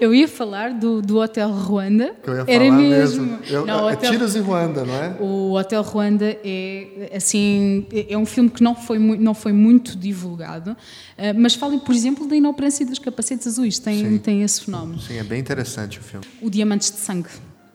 Eu 0.00 0.14
ia 0.14 0.28
falar 0.28 0.72
do, 0.74 1.02
do 1.02 1.18
Hotel 1.18 1.50
Ruanda. 1.50 2.14
Que 2.22 2.30
eu 2.30 2.36
ia 2.36 2.44
Era 2.46 2.72
mesmo. 2.72 3.26
mesmo. 3.26 3.38
Eu, 3.48 3.66
não, 3.66 3.88
é 3.88 3.94
hotel, 3.94 4.10
Tiros 4.10 4.36
em 4.36 4.40
Ruanda, 4.40 4.84
não 4.84 4.94
é? 4.94 5.16
O 5.20 5.52
Hotel 5.52 5.82
Ruanda 5.82 6.36
é 6.44 7.12
assim 7.14 7.86
é 8.08 8.16
um 8.16 8.26
filme 8.26 8.50
que 8.50 8.62
não 8.62 8.74
foi 8.74 8.98
não 8.98 9.34
foi 9.34 9.52
muito 9.52 9.96
divulgado, 9.96 10.76
eh, 11.16 11.32
mas 11.32 11.54
falem, 11.54 11.78
por 11.78 11.94
exemplo, 11.94 12.26
da 12.26 12.36
inoperância 12.36 12.84
dos 12.86 12.98
capacetes 12.98 13.46
azuis. 13.46 13.78
Tem 13.78 14.18
tem 14.18 14.42
esse 14.42 14.64
fenómeno. 14.64 15.00
Sim, 15.00 15.18
é 15.18 15.24
bem 15.24 15.40
interessante 15.40 15.98
o 15.98 16.02
filme. 16.02 16.26
O 16.40 16.50
Diamantes 16.50 16.90
de 16.90 16.98
Sangue. 16.98 17.28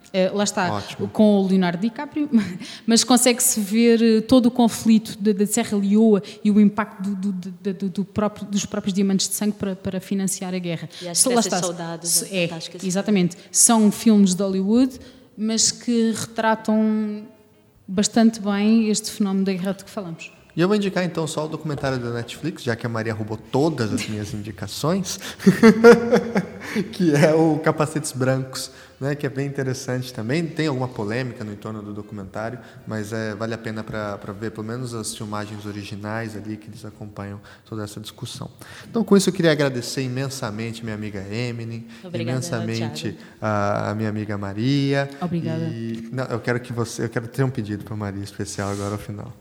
Uh, 0.08 0.38
lá 0.38 0.44
está, 0.46 0.74
Ótimo. 0.74 1.10
com 1.10 1.42
o 1.42 1.48
Leonardo 1.48 1.82
DiCaprio, 1.82 2.30
mas 2.88 3.04
consegue-se 3.04 3.60
ver 3.60 4.02
eh, 4.02 4.22
todo 4.22 4.46
o 4.46 4.52
conflito 4.52 5.18
da 5.18 5.46
Serra 5.46 5.78
Leoa 5.78 6.24
e 6.44 6.50
o 6.50 6.62
impacto 6.62 7.10
do, 7.10 7.32
do, 7.32 7.74
do, 7.74 7.90
do 7.90 8.06
próprio, 8.06 8.48
dos 8.48 8.66
próprios 8.66 8.94
diamantes 8.94 9.28
de 9.28 9.36
sangue 9.36 9.54
para, 9.54 9.76
para 9.76 10.00
financiar 10.00 10.54
a 10.54 10.60
guerra. 10.60 10.88
E 11.02 11.10
as 11.10 11.24
lá 11.26 11.42
está, 11.42 11.62
soldados. 11.62 12.24
É, 12.32 12.46
é 12.46 12.60
exatamente. 12.84 13.36
São 13.52 13.92
filmes 13.92 14.34
de 14.34 14.42
Hollywood, 14.42 14.98
mas 15.38 15.72
que 15.72 16.12
retratam 16.12 17.26
bastante 17.86 18.40
bem 18.40 18.90
este 18.90 19.12
fenómeno 19.12 19.46
da 19.46 19.54
guerra 19.54 19.74
de 19.74 19.84
que 19.84 19.92
falamos. 19.92 20.32
E 20.58 20.62
eu 20.62 20.68
vou 20.68 20.76
indicar 20.76 21.04
então 21.04 21.28
só 21.28 21.46
o 21.46 21.48
documentário 21.48 22.00
da 22.00 22.10
Netflix, 22.10 22.64
já 22.64 22.76
que 22.76 22.84
a 22.84 22.90
Maria 22.90 23.14
roubou 23.14 23.38
todas 23.38 23.94
as 23.94 24.08
minhas 24.08 24.34
indicações, 24.34 25.20
que 26.94 27.14
é 27.14 27.32
o 27.32 27.60
Capacetes 27.60 28.12
Brancos, 28.12 28.72
né, 29.00 29.16
que 29.16 29.26
é 29.26 29.30
bem 29.30 29.48
interessante 29.48 30.14
também. 30.14 30.46
Tem 30.46 30.68
alguma 30.68 30.88
polêmica 30.88 31.44
no 31.44 31.54
entorno 31.54 31.82
do 31.82 31.94
documentário, 31.94 32.60
mas 32.86 33.14
é, 33.14 33.36
vale 33.36 33.54
a 33.54 33.58
pena 33.58 33.84
para 33.84 34.34
ver 34.34 34.52
pelo 34.52 34.66
menos 34.66 34.94
as 34.94 35.16
filmagens 35.16 35.66
originais 35.66 36.36
ali 36.36 36.58
que 36.58 36.68
eles 36.68 36.84
acompanham 36.84 37.40
toda 37.66 37.84
essa 37.84 38.00
discussão. 38.00 38.50
Então, 38.90 39.04
com 39.04 39.16
isso, 39.16 39.30
eu 39.30 39.34
queria 39.34 39.52
agradecer 39.52 40.02
imensamente 40.02 40.84
minha 40.84 40.96
amiga 40.96 41.20
Emily, 41.20 41.88
Obrigada, 42.04 42.32
imensamente 42.32 43.18
a, 43.42 43.92
a, 43.92 43.96
minha 43.96 44.10
amiga 44.10 44.38
Maria. 44.38 45.10
Obrigada. 45.22 45.64
E, 45.66 46.10
não, 46.12 46.26
eu 46.26 46.40
quero 46.40 46.60
que 46.60 46.74
você, 46.74 47.04
eu 47.06 47.10
quero 47.10 47.28
ter 47.28 47.44
um 47.44 47.50
pedido 47.50 47.84
para 47.84 47.96
Maria 47.96 48.24
especial 48.24 48.72
agora 48.72 48.94
ao 48.94 49.00
final. 49.00 49.34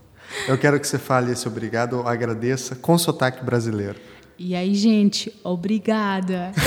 Eu 0.48 0.58
quero 0.58 0.78
que 0.78 0.86
você 0.86 0.98
fale 0.98 1.32
esse 1.32 1.46
obrigado, 1.46 2.06
agradeça 2.06 2.74
com 2.74 2.98
sotaque 2.98 3.44
brasileiro. 3.44 3.96
E 4.38 4.54
aí, 4.54 4.74
gente, 4.74 5.32
obrigada. 5.42 6.52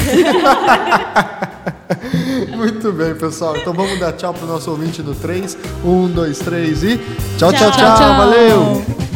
Muito 2.58 2.92
bem, 2.92 3.14
pessoal. 3.14 3.56
Então 3.58 3.74
vamos 3.74 4.00
dar 4.00 4.14
tchau 4.14 4.34
para 4.34 4.46
o 4.46 4.48
nosso 4.48 4.72
ouvinte 4.72 5.04
do 5.04 5.14
3. 5.14 5.56
1, 5.86 6.08
2, 6.10 6.40
3 6.40 6.84
e. 6.84 6.98
Tchau, 7.38 7.54
tchau, 7.54 7.62
tchau. 7.70 7.72
tchau, 7.72 7.96
tchau. 7.96 8.18
Valeu! 8.18 9.09